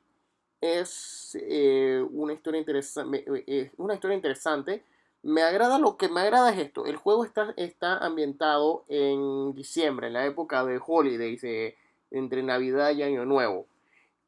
es 0.64 1.36
eh, 1.40 2.04
una 2.12 2.32
historia 2.32 2.58
interesante. 2.58 3.24
una 3.76 3.94
historia 3.94 4.16
interesante. 4.16 4.82
Me 5.22 5.42
agrada, 5.42 5.78
lo 5.78 5.96
que 5.96 6.08
me 6.08 6.20
agrada 6.20 6.52
es 6.52 6.58
esto. 6.58 6.86
El 6.86 6.96
juego 6.96 7.24
está, 7.24 7.54
está 7.56 7.98
ambientado 7.98 8.84
en 8.88 9.54
diciembre, 9.54 10.08
en 10.08 10.12
la 10.14 10.26
época 10.26 10.64
de 10.64 10.80
holidays, 10.84 11.42
eh, 11.44 11.76
entre 12.10 12.42
Navidad 12.42 12.90
y 12.92 13.02
Año 13.02 13.24
Nuevo. 13.24 13.66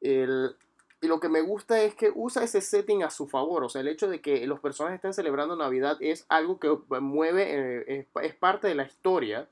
El- 0.01 0.57
y 1.03 1.09
lo 1.09 1.21
que 1.21 1.29
me 1.29 1.43
gusta 1.43 1.83
es 1.83 1.95
que 1.95 2.11
usa 2.15 2.43
ese 2.43 2.61
setting 2.63 3.03
a 3.03 3.11
su 3.11 3.27
favor. 3.29 3.65
O 3.65 3.69
sea, 3.69 3.83
el 3.83 3.89
hecho 3.89 4.09
de 4.09 4.21
que 4.21 4.47
los 4.47 4.61
personajes 4.61 4.97
estén 4.97 5.13
celebrando 5.13 5.55
Navidad 5.57 5.99
es 6.01 6.25
algo 6.29 6.59
que 6.59 6.75
mueve, 7.01 7.43
eh, 7.49 7.85
es, 7.87 8.25
es 8.25 8.35
parte 8.35 8.67
de 8.69 8.75
la 8.75 8.85
historia 8.85 9.49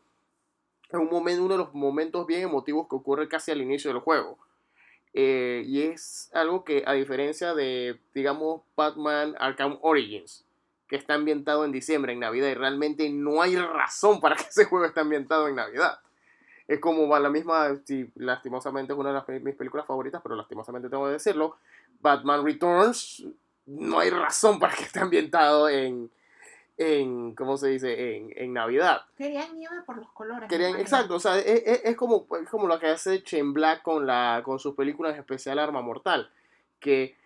es 0.91 1.01
un 1.01 1.09
momento, 1.11 1.43
uno 1.45 1.55
de 1.55 1.59
los 1.59 1.75
momentos 1.75 2.27
bien 2.27 2.43
emotivos 2.43 2.87
que 2.89 2.97
ocurre 2.97 3.29
casi 3.29 3.51
al 3.51 3.61
inicio 3.61 3.91
del 3.93 4.01
juego. 4.01 4.39
Eh, 5.17 5.63
y 5.67 5.83
es 5.83 6.29
algo 6.35 6.65
que, 6.65 6.83
a 6.87 6.93
diferencia 6.93 7.55
de, 7.55 8.01
digamos, 8.13 8.63
Batman 8.77 9.37
Arkham 9.39 9.79
Origins, 9.81 10.45
que 10.89 10.97
está 10.97 11.15
ambientado 11.15 11.65
en 11.65 11.71
diciembre, 11.71 12.13
en 12.13 12.21
Navidad, 12.21 12.49
y 12.49 12.55
realmente 12.55 13.09
no 13.09 13.41
hay 13.41 13.57
razón 13.57 14.21
para 14.21 14.35
que 14.37 14.43
ese 14.43 14.65
juego 14.65 14.85
esté 14.85 15.01
ambientado 15.01 15.47
en 15.49 15.55
Navidad. 15.55 16.01
Es 16.67 16.81
como 16.81 17.09
va 17.09 17.21
la 17.21 17.31
misma, 17.31 17.77
si 17.85 18.11
lastimosamente 18.17 18.93
es 18.93 18.99
una 18.99 19.11
de 19.11 19.15
las, 19.15 19.43
mis 19.43 19.55
películas 19.55 19.87
favoritas, 19.87 20.21
pero 20.23 20.35
lastimosamente 20.35 20.89
tengo 20.89 21.07
que 21.07 21.13
decirlo, 21.13 21.57
Batman 22.01 22.45
Returns, 22.45 23.25
no 23.67 24.01
hay 24.01 24.11
razón 24.11 24.59
para 24.59 24.75
que 24.75 24.83
esté 24.83 24.99
ambientado 24.99 25.69
en, 25.69 26.11
en 26.77 27.35
¿cómo 27.35 27.57
se 27.57 27.69
dice?, 27.69 28.17
en, 28.17 28.33
en 28.37 28.53
Navidad. 28.53 29.03
Querían 29.17 29.57
nieve 29.59 29.77
por 29.87 29.97
los 29.97 30.11
colores. 30.13 30.49
Querían, 30.49 30.77
exacto, 30.77 31.15
o 31.17 31.21
sea, 31.21 31.39
es, 31.39 31.63
es- 31.67 31.85
es 31.85 31.97
como, 31.97 32.27
es 32.43 32.49
como 32.49 32.67
lo 32.67 32.79
que 32.81 32.89
hace 32.89 33.23
Chen 33.23 33.53
Black 33.53 33.83
con, 33.83 34.07
la, 34.07 34.43
con 34.45 34.59
sus 34.59 34.75
películas 34.75 35.17
especial 35.17 35.59
Arma 35.59 35.83
Mortal, 35.83 36.31
que 36.81 37.17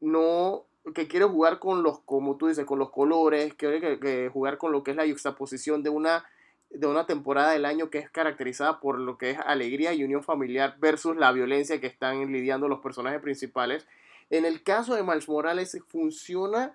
no, 0.00 0.64
que 0.94 1.08
quiere 1.08 1.24
jugar 1.26 1.58
con 1.58 1.82
los, 1.82 2.00
como 2.00 2.36
tú 2.36 2.48
dices, 2.48 2.64
con 2.66 2.78
los 2.78 2.90
colores, 2.90 3.54
quiere 3.54 3.80
que, 3.80 3.98
que 3.98 4.28
jugar 4.30 4.58
con 4.58 4.72
lo 4.72 4.82
que 4.82 4.90
es 4.92 4.96
la 4.96 5.06
yuxtaposición 5.06 5.82
de 5.82 5.90
una, 5.90 6.24
de 6.70 6.86
una 6.86 7.06
temporada 7.06 7.52
del 7.52 7.64
año 7.64 7.88
que 7.90 7.98
es 7.98 8.10
caracterizada 8.10 8.78
por 8.78 8.98
lo 8.98 9.16
que 9.16 9.30
es 9.30 9.38
alegría 9.38 9.92
y 9.94 10.04
unión 10.04 10.22
familiar 10.22 10.76
versus 10.78 11.16
la 11.16 11.32
violencia 11.32 11.80
que 11.80 11.86
están 11.86 12.30
lidiando 12.30 12.68
los 12.68 12.80
personajes 12.80 13.20
principales. 13.22 13.86
En 14.30 14.44
el 14.44 14.62
caso 14.62 14.94
de 14.94 15.02
Miles 15.02 15.28
Morales 15.28 15.78
funciona 15.88 16.74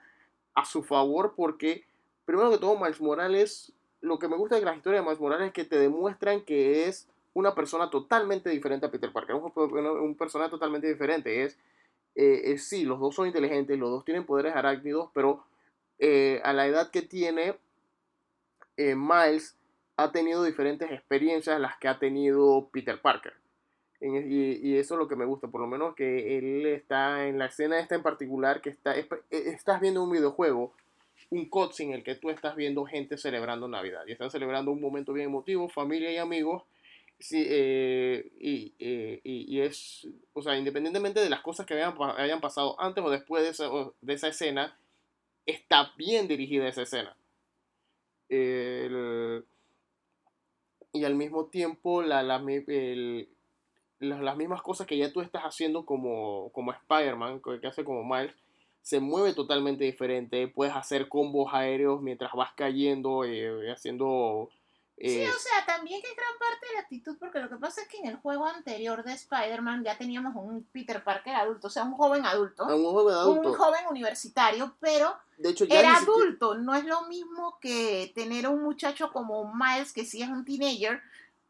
a 0.55 0.65
su 0.65 0.83
favor 0.83 1.33
porque, 1.35 1.83
primero 2.25 2.51
que 2.51 2.57
todo, 2.57 2.77
Miles 2.77 3.01
Morales 3.01 3.73
lo 4.03 4.19
que 4.19 4.27
me 4.27 4.35
gusta 4.35 4.57
de 4.57 4.65
la 4.65 4.75
historia 4.75 4.99
de 4.99 5.05
Miles 5.05 5.19
Morales 5.19 5.47
es 5.47 5.53
que 5.53 5.63
te 5.63 5.79
demuestran 5.79 6.41
que 6.41 6.87
es 6.87 7.07
una 7.33 7.55
persona 7.55 7.89
totalmente 7.89 8.49
diferente 8.49 8.85
a 8.85 8.91
Peter 8.91 9.11
Parker. 9.11 9.35
Un, 9.35 10.15
personaje 10.15 10.51
totalmente 10.51 10.87
diferente. 10.87 11.43
Es, 11.43 11.57
eh, 12.15 12.51
eh, 12.51 12.57
sí, 12.57 12.83
los 12.83 12.99
dos 12.99 13.15
son 13.15 13.27
inteligentes, 13.27 13.79
los 13.79 13.89
dos 13.89 14.05
tienen 14.05 14.25
poderes 14.25 14.55
arácnidos, 14.55 15.09
pero 15.13 15.45
eh, 15.99 16.41
a 16.43 16.51
la 16.51 16.67
edad 16.67 16.91
que 16.91 17.01
tiene, 17.01 17.55
eh, 18.75 18.93
Miles 18.95 19.55
ha 19.95 20.11
tenido 20.11 20.43
diferentes 20.43 20.91
experiencias 20.91 21.59
las 21.61 21.77
que 21.77 21.87
ha 21.87 21.97
tenido 21.97 22.67
Peter 22.71 23.01
Parker. 23.01 23.33
Y, 24.01 24.75
eso 24.75 24.95
es 24.95 24.99
lo 24.99 25.07
que 25.07 25.15
me 25.15 25.23
gusta, 25.23 25.47
por 25.47 25.61
lo 25.61 25.67
menos 25.67 25.95
que 25.95 26.37
él 26.37 26.65
está 26.65 27.25
en 27.25 27.39
la 27.39 27.45
escena 27.45 27.79
esta 27.79 27.95
en 27.95 28.03
particular, 28.03 28.59
que 28.59 28.69
está, 28.69 28.97
es- 28.97 29.07
estás 29.29 29.79
viendo 29.79 30.03
un 30.03 30.11
videojuego 30.11 30.73
un 31.33 31.49
cutscene 31.49 31.91
en 31.91 31.97
el 31.99 32.03
que 32.03 32.15
tú 32.15 32.29
estás 32.29 32.55
viendo 32.55 32.85
gente 32.85 33.17
celebrando 33.17 33.67
Navidad 33.67 34.03
y 34.07 34.11
están 34.13 34.31
celebrando 34.31 34.71
un 34.71 34.81
momento 34.81 35.13
bien 35.13 35.27
emotivo, 35.27 35.69
familia 35.69 36.11
y 36.11 36.17
amigos. 36.17 36.63
Sí, 37.19 37.43
eh, 37.47 38.31
eh, 38.79 39.21
y- 39.23 39.45
y 39.57 39.61
es, 39.61 40.07
o 40.33 40.41
sea, 40.41 40.57
independientemente 40.57 41.21
de 41.21 41.29
las 41.29 41.41
cosas 41.41 41.65
que 41.65 41.75
hayan, 41.75 41.95
pa- 41.97 42.21
hayan 42.21 42.41
pasado 42.41 42.79
antes 42.81 43.03
o 43.03 43.09
después 43.09 43.43
de 43.43 43.49
esa, 43.49 43.69
de 44.01 44.13
esa 44.13 44.27
escena, 44.29 44.77
está 45.45 45.93
bien 45.97 46.27
dirigida 46.27 46.67
esa 46.67 46.83
escena. 46.83 47.15
Y 50.93 51.03
al 51.03 51.15
mismo 51.15 51.47
tiempo, 51.47 52.01
las, 52.03 52.23
las 53.99 54.37
mismas 54.37 54.61
cosas 54.61 54.85
que 54.87 54.97
ya 54.97 55.11
tú 55.11 55.21
estás 55.21 55.43
haciendo 55.43 55.85
como, 55.85 56.49
como 56.51 56.71
Spider-Man, 56.71 57.41
que 57.61 57.67
hace 57.67 57.83
como 57.83 58.03
Miles, 58.03 58.35
se 58.83 58.99
mueve 58.99 59.33
totalmente 59.33 59.83
diferente. 59.85 60.47
Puedes 60.47 60.75
hacer 60.75 61.09
combos 61.09 61.51
aéreos 61.53 62.01
mientras 62.01 62.33
vas 62.33 62.51
cayendo, 62.55 63.23
eh, 63.23 63.71
haciendo... 63.71 64.49
Sí, 64.99 65.21
eh, 65.21 65.27
o 65.27 65.39
sea, 65.39 65.65
también 65.65 65.99
que 66.03 66.07
es 66.09 66.15
gran 66.15 66.37
parte 66.37 66.67
de 66.67 66.73
la 66.75 66.79
actitud, 66.81 67.17
porque 67.19 67.39
lo 67.39 67.49
que 67.49 67.55
pasa 67.55 67.81
es 67.81 67.87
que 67.87 67.97
en 67.97 68.07
el 68.07 68.17
juego 68.17 68.45
anterior 68.45 69.03
de 69.03 69.13
Spider-Man 69.13 69.83
ya 69.83 69.97
teníamos 69.97 70.35
un 70.35 70.63
Peter 70.71 71.03
Parker 71.03 71.33
adulto, 71.33 71.65
o 71.67 71.69
sea, 71.71 71.83
un 71.83 71.93
joven 71.93 72.25
adulto, 72.27 72.63
a 72.63 72.75
un 72.75 72.83
de 73.07 73.13
adulto. 73.13 73.49
un 73.49 73.55
joven 73.55 73.87
universitario, 73.89 74.75
pero 74.79 75.15
De 75.39 75.49
hecho, 75.49 75.65
ya 75.65 75.79
era 75.79 75.95
siquiera- 75.97 76.13
adulto, 76.13 76.55
no 76.55 76.75
es 76.75 76.85
lo 76.85 77.01
mismo 77.07 77.57
que 77.59 78.11
tener 78.13 78.47
un 78.47 78.61
muchacho 78.61 79.11
como 79.11 79.51
Miles, 79.55 79.93
que 79.93 80.05
sí 80.05 80.21
es 80.21 80.29
un 80.29 80.45
teenager, 80.45 81.01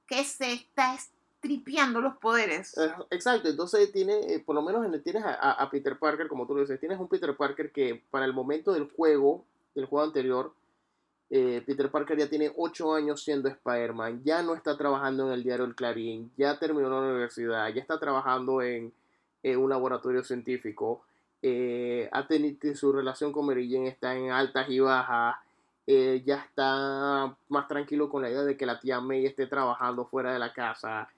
que 0.07 0.23
se 0.23 0.53
está 0.53 0.95
tripeando 1.43 1.99
los 1.99 2.15
poderes. 2.15 2.75
Eh, 2.77 2.89
Exacto, 3.11 3.49
entonces 3.49 3.91
tiene, 3.91 4.33
eh, 4.33 4.39
por 4.39 4.55
lo 4.55 4.61
menos 4.61 4.89
tienes 5.03 5.23
a, 5.25 5.69
Peter 5.69 5.99
Parker, 5.99 6.29
como 6.29 6.47
tú 6.47 6.55
lo 6.55 6.61
dices, 6.61 6.79
tienes 6.79 6.97
un 6.97 7.09
Peter 7.09 7.35
Parker 7.35 7.69
que 7.71 8.01
para 8.09 8.25
el 8.25 8.31
momento 8.31 8.71
del 8.71 8.89
juego, 8.89 9.43
del 9.75 9.85
juego 9.85 10.05
anterior, 10.05 10.53
eh, 11.29 11.61
Peter 11.65 11.91
Parker 11.91 12.17
ya 12.17 12.29
tiene 12.29 12.49
8 12.55 12.93
años 12.93 13.21
siendo 13.21 13.49
Spider-Man, 13.49 14.21
ya 14.23 14.41
no 14.41 14.55
está 14.55 14.77
trabajando 14.77 15.27
en 15.27 15.33
el 15.33 15.43
diario 15.43 15.65
El 15.65 15.75
Clarín, 15.75 16.31
ya 16.37 16.57
terminó 16.57 16.89
la 16.89 17.01
universidad, 17.01 17.67
ya 17.73 17.81
está 17.81 17.99
trabajando 17.99 18.61
en, 18.61 18.93
un 19.43 19.69
laboratorio 19.69 20.23
científico, 20.23 21.03
eh, 21.41 22.09
su 22.73 22.93
relación 22.93 23.33
con 23.33 23.45
Mary 23.45 23.69
Jane 23.69 23.89
está 23.89 24.15
en 24.15 24.31
altas 24.31 24.69
y 24.69 24.79
bajas, 24.79 25.35
ya 25.85 26.37
está 26.37 27.35
más 27.49 27.67
tranquilo 27.67 28.07
con 28.07 28.21
la 28.21 28.29
idea 28.29 28.43
de 28.43 28.55
que 28.55 28.65
la 28.65 28.79
tía 28.79 29.01
May 29.01 29.25
esté 29.25 29.47
trabajando 29.47 30.05
fuera 30.05 30.31
de 30.31 30.39
la 30.39 30.53
casa. 30.53 31.09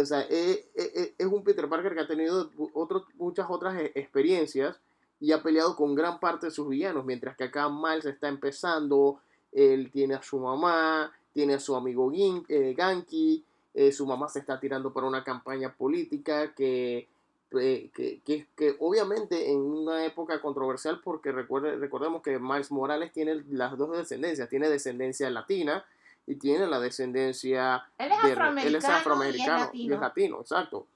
O 0.00 0.04
sea, 0.06 0.22
eh, 0.30 0.66
eh, 0.74 1.14
es 1.18 1.26
un 1.26 1.44
Peter 1.44 1.68
Parker 1.68 1.94
que 1.94 2.00
ha 2.00 2.06
tenido 2.06 2.50
otro- 2.74 3.06
muchas 3.18 3.46
otras 3.50 3.78
eh, 3.78 3.92
experiencias 3.94 4.78
y 5.20 5.32
ha 5.32 5.42
peleado 5.42 5.76
con 5.76 5.94
gran 5.94 6.18
parte 6.18 6.46
de 6.46 6.52
sus 6.52 6.68
villanos, 6.68 7.04
mientras 7.04 7.36
que 7.36 7.44
acá 7.44 7.68
Miles 7.68 8.06
está 8.06 8.28
empezando, 8.28 9.20
él 9.52 9.90
tiene 9.92 10.14
a 10.14 10.22
su 10.22 10.38
mamá, 10.38 11.12
tiene 11.32 11.54
a 11.54 11.60
su 11.60 11.76
amigo 11.76 12.10
Gin, 12.10 12.44
eh, 12.48 12.74
Ganki, 12.76 13.44
eh, 13.74 13.92
su 13.92 14.06
mamá 14.06 14.28
se 14.28 14.38
está 14.40 14.58
tirando 14.58 14.92
para 14.92 15.06
una 15.06 15.22
campaña 15.24 15.72
política 15.74 16.54
que, 16.54 17.06
eh, 17.52 17.90
que, 17.94 18.20
que, 18.24 18.46
que, 18.56 18.76
obviamente 18.80 19.50
en 19.52 19.58
una 19.60 20.04
época 20.06 20.40
controversial 20.40 21.00
porque 21.04 21.32
recuerde, 21.32 21.76
recordemos 21.76 22.22
que 22.22 22.38
Miles 22.38 22.70
Morales 22.72 23.12
tiene 23.12 23.44
las 23.50 23.76
dos 23.76 23.96
descendencias, 23.96 24.48
tiene 24.48 24.68
descendencia 24.70 25.28
latina 25.30 25.84
y 26.26 26.36
tiene 26.36 26.66
la 26.66 26.80
descendencia 26.80 27.84
él 27.98 28.12
es 28.12 28.18
afroamericano, 28.18 28.54
de, 28.54 28.66
él 28.68 28.74
es 28.76 28.84
afroamericano 28.84 29.42
y 29.42 29.52
es 29.52 29.66
latino. 29.66 29.82
y 29.82 29.94
es 29.94 30.00
latino, 30.00 30.40
exacto. 30.40 30.86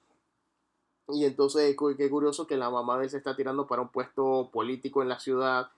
Y 1.08 1.24
entonces 1.24 1.76
qué 1.96 2.10
curioso 2.10 2.46
que 2.46 2.56
la 2.56 2.70
mamá 2.70 2.98
de 2.98 3.04
él 3.04 3.10
se 3.10 3.18
está 3.18 3.36
tirando 3.36 3.66
para 3.66 3.82
un 3.82 3.88
puesto 3.88 4.50
político 4.52 5.02
en 5.02 5.08
la 5.08 5.18
ciudad 5.18 5.70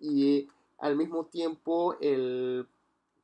y 0.00 0.48
al 0.78 0.96
mismo 0.96 1.26
tiempo 1.26 1.96
él 2.00 2.66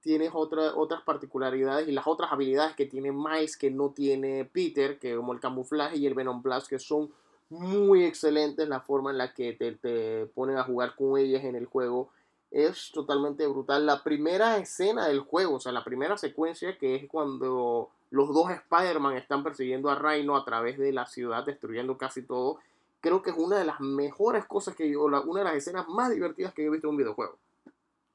tienes 0.01 0.31
otra, 0.33 0.75
otras 0.77 1.03
particularidades 1.03 1.89
y 1.89 1.93
las 1.93 2.07
otras 2.07 2.33
habilidades 2.33 2.77
que 2.77 2.87
tiene 2.87 3.13
Miles 3.13 3.57
que 3.57 3.71
no 3.71 3.91
tiene 3.91 4.45
Peter, 4.45 4.99
que 4.99 5.17
como 5.17 5.33
el 5.33 5.41
camuflaje 5.41 5.99
y 5.99 6.07
el 6.07 6.15
Venom 6.15 6.43
Blast, 6.43 6.69
que 6.69 6.79
son 6.79 7.11
muy 7.51 8.05
excelentes 8.05 8.69
la 8.69 8.81
forma 8.81 9.11
en 9.11 9.19
la 9.19 9.33
que 9.33 9.53
te, 9.55 9.73
te 9.73 10.27
ponen 10.27 10.59
a 10.59 10.65
jugar 10.65 10.95
con 10.95 11.19
ellas 11.19 11.45
en 11.45 11.57
el 11.57 11.67
juego. 11.67 12.11
Es 12.51 12.91
totalmente 12.93 13.47
brutal. 13.47 13.85
La 13.85 14.03
primera 14.03 14.57
escena 14.57 15.07
del 15.07 15.21
juego, 15.21 15.57
o 15.57 15.61
sea, 15.61 15.73
la 15.73 15.85
primera 15.85 16.17
secuencia 16.17 16.79
que 16.79 16.95
es 16.95 17.09
cuando 17.09 17.91
los 18.11 18.33
dos 18.33 18.51
Spider-Man 18.51 19.17
están 19.17 19.43
persiguiendo 19.43 19.91
a 19.91 19.97
Rhino 19.97 20.37
a 20.37 20.45
través 20.45 20.79
de 20.79 20.93
la 20.93 21.07
ciudad, 21.07 21.45
destruyendo 21.45 21.99
casi 21.99 22.23
todo. 22.23 22.59
Creo 23.01 23.23
que 23.23 23.31
es 23.31 23.37
una 23.37 23.59
de 23.59 23.65
las 23.65 23.81
mejores 23.81 24.47
cosas 24.47 24.75
que 24.75 24.91
yo, 24.91 25.05
una 25.05 25.41
de 25.41 25.45
las 25.45 25.55
escenas 25.55 25.89
más 25.89 26.11
divertidas 26.11 26.55
que 26.55 26.63
yo 26.63 26.69
he 26.69 26.73
visto 26.73 26.89
en 26.89 26.93
un 26.93 26.97
videojuego 26.97 27.37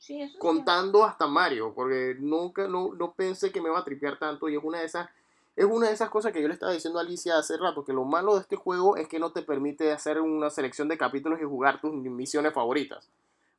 Sí, 0.03 0.21
eso 0.21 0.33
sí. 0.33 0.37
contando 0.37 1.05
hasta 1.05 1.27
Mario, 1.27 1.71
porque 1.73 2.17
nunca, 2.19 2.67
no, 2.67 2.93
no 2.93 3.13
pensé 3.13 3.53
que 3.53 3.61
me 3.61 3.69
iba 3.69 3.79
a 3.79 3.85
tripear 3.85 4.19
tanto 4.19 4.49
y 4.49 4.57
es 4.57 4.61
una 4.61 4.79
de 4.79 4.85
esas, 4.85 5.09
es 5.55 5.63
una 5.63 5.87
de 5.87 5.93
esas 5.93 6.09
cosas 6.09 6.33
que 6.33 6.41
yo 6.41 6.49
le 6.49 6.53
estaba 6.53 6.73
diciendo 6.73 6.99
a 6.99 7.03
Alicia 7.03 7.37
hace 7.37 7.55
rato, 7.55 7.85
que 7.85 7.93
lo 7.93 8.03
malo 8.03 8.33
de 8.35 8.41
este 8.41 8.57
juego 8.57 8.97
es 8.97 9.07
que 9.07 9.17
no 9.17 9.31
te 9.31 9.43
permite 9.43 9.93
hacer 9.93 10.19
una 10.19 10.49
selección 10.49 10.89
de 10.89 10.97
capítulos 10.97 11.39
y 11.39 11.45
jugar 11.45 11.79
tus 11.79 11.93
misiones 11.93 12.53
favoritas. 12.53 13.07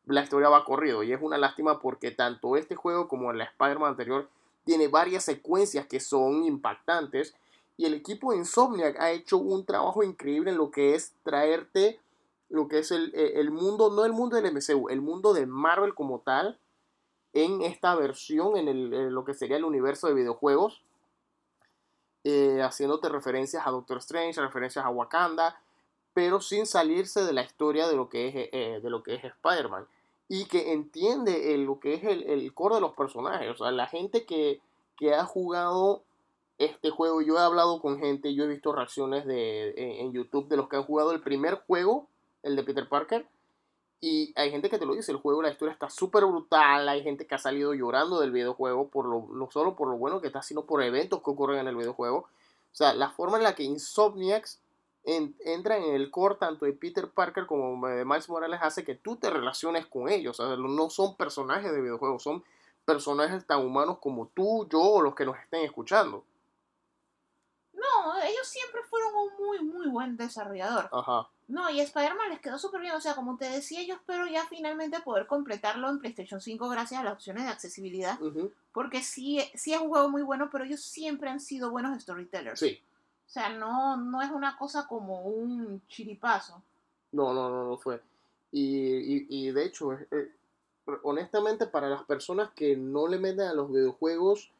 La 0.07 0.23
historia 0.23 0.49
va 0.49 0.65
corrido 0.65 1.03
y 1.03 1.13
es 1.13 1.21
una 1.23 1.39
lástima 1.39 1.81
porque 1.81 2.11
tanto 2.11 2.57
este 2.57 2.75
juego 2.75 3.09
como 3.09 3.33
la 3.33 3.45
Spider-Man 3.45 3.91
anterior 3.91 4.29
tiene 4.65 4.89
varias 4.89 5.25
secuencias 5.25 5.87
que 5.87 6.01
son 6.01 6.45
impactantes 6.45 7.35
y 7.77 7.87
el 7.87 7.95
equipo 7.95 8.33
de 8.33 8.39
Insomniac 8.39 9.01
ha 9.01 9.11
hecho 9.11 9.39
un 9.39 9.65
trabajo 9.65 10.03
increíble 10.03 10.51
en 10.51 10.59
lo 10.59 10.71
que 10.71 10.95
es 10.95 11.15
traerte 11.23 12.01
lo 12.55 12.69
que 12.69 12.79
es 12.79 12.91
el, 12.91 13.13
eh, 13.15 13.41
el 13.41 13.51
mundo, 13.51 13.91
no 13.91 14.05
el 14.05 14.13
mundo 14.13 14.37
del 14.37 14.53
MCU, 14.53 14.89
el 14.89 15.01
mundo 15.01 15.35
de 15.35 15.47
Marvel 15.47 15.95
como 15.95 16.21
tal, 16.21 16.59
en 17.33 17.63
esta 17.63 17.95
versión, 17.97 18.57
en, 18.57 19.13
lo 19.13 19.25
que 19.25 19.35
sería 19.35 19.57
el 19.57 19.65
universo 19.65 20.07
de 20.07 20.15
videojuegos, 20.15 20.83
eh, 22.23 22.63
haciéndote 22.63 23.09
referencias 23.09 23.67
a 23.67 23.71
Doctor 23.71 23.99
Strange, 23.99 24.41
referencias 24.41 24.85
a 24.85 24.91
Wakanda, 24.91 25.61
pero 26.15 26.41
sin 26.41 26.65
salirse 26.65 27.25
de 27.25 27.33
la 27.33 27.43
historia 27.43 27.89
de 27.89 27.97
lo 27.97 28.09
que 28.09 28.29
es, 28.29 28.35
eh, 28.53 28.81
de 28.81 28.91
lo 28.91 29.03
que 29.03 29.17
es 29.17 29.25
Spider-Man. 29.25 29.87
Y 30.29 30.47
que 30.47 30.73
entiende 30.73 31.55
el- 31.55 31.65
lo 31.65 31.81
que 31.81 31.95
es 31.95 32.05
el, 32.05 32.23
el 32.25 32.53
core 32.55 32.77
de 32.77 32.81
los 32.81 32.93
personajes. 32.95 33.51
O 33.51 33.57
sea, 33.57 33.71
la 33.73 33.87
gente 33.87 34.25
que, 34.25 34.61
que 34.97 35.15
ha 35.15 35.25
jugado 35.25 36.03
este 36.59 36.91
juego, 36.91 37.21
yo 37.21 37.37
he 37.37 37.41
hablado 37.41 37.81
con 37.81 37.99
gente, 37.99 38.35
yo 38.35 38.45
he 38.45 38.49
visto 38.49 38.73
reacciones 38.73 39.27
de, 39.27 39.71
en, 39.77 40.07
en 40.07 40.13
YouTube 40.13 40.49
de 40.49 40.57
los 40.57 40.69
que 40.69 40.77
han 40.77 40.85
jugado 40.85 41.13
el 41.13 41.21
primer 41.21 41.57
juego, 41.67 42.07
el 42.43 42.57
de 42.57 42.63
Peter 42.63 42.89
Parker. 42.89 43.27
Y 44.01 44.33
hay 44.37 44.51
gente 44.51 44.69
que 44.69 44.79
te 44.79 44.85
lo 44.87 44.95
dice, 44.95 45.13
el 45.13 45.19
juego, 45.19 45.41
la 45.43 45.51
historia 45.51 45.73
está 45.73 45.89
súper 45.89 46.27
brutal, 46.27 46.89
hay 46.89 47.03
gente 47.03 47.27
que 47.27 47.35
ha 47.35 47.39
salido 47.39 47.73
llorando 47.73 48.21
del 48.21 48.33
videojuego, 48.33 48.89
por 48.89 49.07
lo, 49.07 49.29
no 49.33 49.51
solo 49.51 49.77
por 49.77 49.89
lo 49.89 49.97
bueno 49.97 50.21
que 50.21 50.27
está, 50.27 50.43
sino 50.43 50.65
por 50.65 50.83
eventos 50.83 51.23
que 51.23 51.31
ocurren 51.31 51.59
en 51.61 51.69
el 51.69 51.77
videojuego. 51.77 52.19
O 52.19 52.77
sea, 52.77 52.93
la 52.93 53.11
forma 53.11 53.39
en 53.39 53.45
la 53.45 53.55
que 53.55 53.63
Insomniacs 53.63 54.61
en- 55.05 55.37
entra 55.45 55.77
en 55.77 55.95
el 55.95 56.11
core 56.11 56.37
tanto 56.37 56.65
de 56.65 56.73
Peter 56.73 57.09
Parker 57.11 57.47
como 57.47 57.87
de 57.89 58.05
Miles 58.05 58.29
Morales 58.29 58.61
hace 58.63 58.85
que 58.85 58.95
tú 58.95 59.17
te 59.17 59.31
relaciones 59.31 59.87
con 59.87 60.09
ellos. 60.09 60.41
O 60.41 60.47
sea, 60.47 60.57
no 60.57 60.91
son 60.91 61.17
personajes 61.17 61.73
de 61.73 61.81
videojuegos, 61.81 62.23
son 62.23 62.43
personajes 62.85 63.47
tan 63.47 63.65
humanos 63.65 63.99
como 63.99 64.27
tú, 64.29 64.69
yo 64.71 64.81
o 64.81 65.03
los 65.03 65.15
que 65.15 65.25
nos 65.25 65.39
estén 65.39 65.65
escuchando. 65.65 66.25
No, 67.73 68.17
ellos 68.23 68.47
siempre 68.47 68.83
fueron 68.89 69.11
un 69.15 69.45
muy, 69.47 69.59
muy 69.65 69.89
buen 69.89 70.17
desarrollador. 70.17 70.89
Ajá. 70.93 71.29
No, 71.49 71.69
y 71.71 71.81
Spider-Man 71.81 72.31
les 72.31 72.41
quedó 72.41 72.59
súper 72.59 72.81
bien. 72.81 72.95
O 72.95 73.01
sea, 73.01 73.15
como 73.15 73.37
te 73.37 73.47
decía, 73.47 73.83
yo 73.83 73.95
espero 73.95 74.27
ya 74.27 74.47
finalmente 74.47 75.01
poder 75.01 75.27
completarlo 75.27 75.91
en 75.91 75.99
PlayStation 75.99 76.41
5 76.41 76.69
gracias 76.69 77.01
a 77.01 77.05
las 77.05 77.13
opciones 77.15 77.45
de 77.45 77.51
accesibilidad. 77.51 78.19
Porque 78.73 79.03
sí, 79.03 79.41
sí 79.55 79.75
es 79.75 79.81
un 79.81 79.89
juego 79.89 80.09
muy 80.09 80.23
bueno, 80.23 80.49
pero 80.51 80.65
ellos 80.65 80.83
siempre 80.83 81.29
han 81.29 81.41
sido 81.41 81.71
buenos 81.71 82.01
storytellers. 82.03 82.61
Sí. 82.61 82.81
Sea, 83.35 83.49
no, 83.49 83.97
no 83.97 84.23
es 84.23 84.31
una 84.31 84.57
cosa 84.57 84.87
como 84.87 85.23
un 85.23 85.85
chiripazo. 85.89 86.63
No, 87.11 87.35
no, 87.35 87.51
no, 87.51 87.65
no 87.65 87.77
fue. 87.77 88.01
Y, 88.53 88.63
y, 88.63 89.27
y 89.29 89.51
de 89.51 89.65
hecho, 89.65 89.93
eh, 89.93 90.07
eh, 90.13 90.29
honestamente, 91.03 91.67
para 91.67 91.89
las 91.89 92.05
personas 92.05 92.53
que 92.55 92.77
no 92.77 93.09
le 93.09 93.19
meten 93.19 93.49
a 93.49 93.53
los 93.53 93.73
videojuegos, 93.73 94.53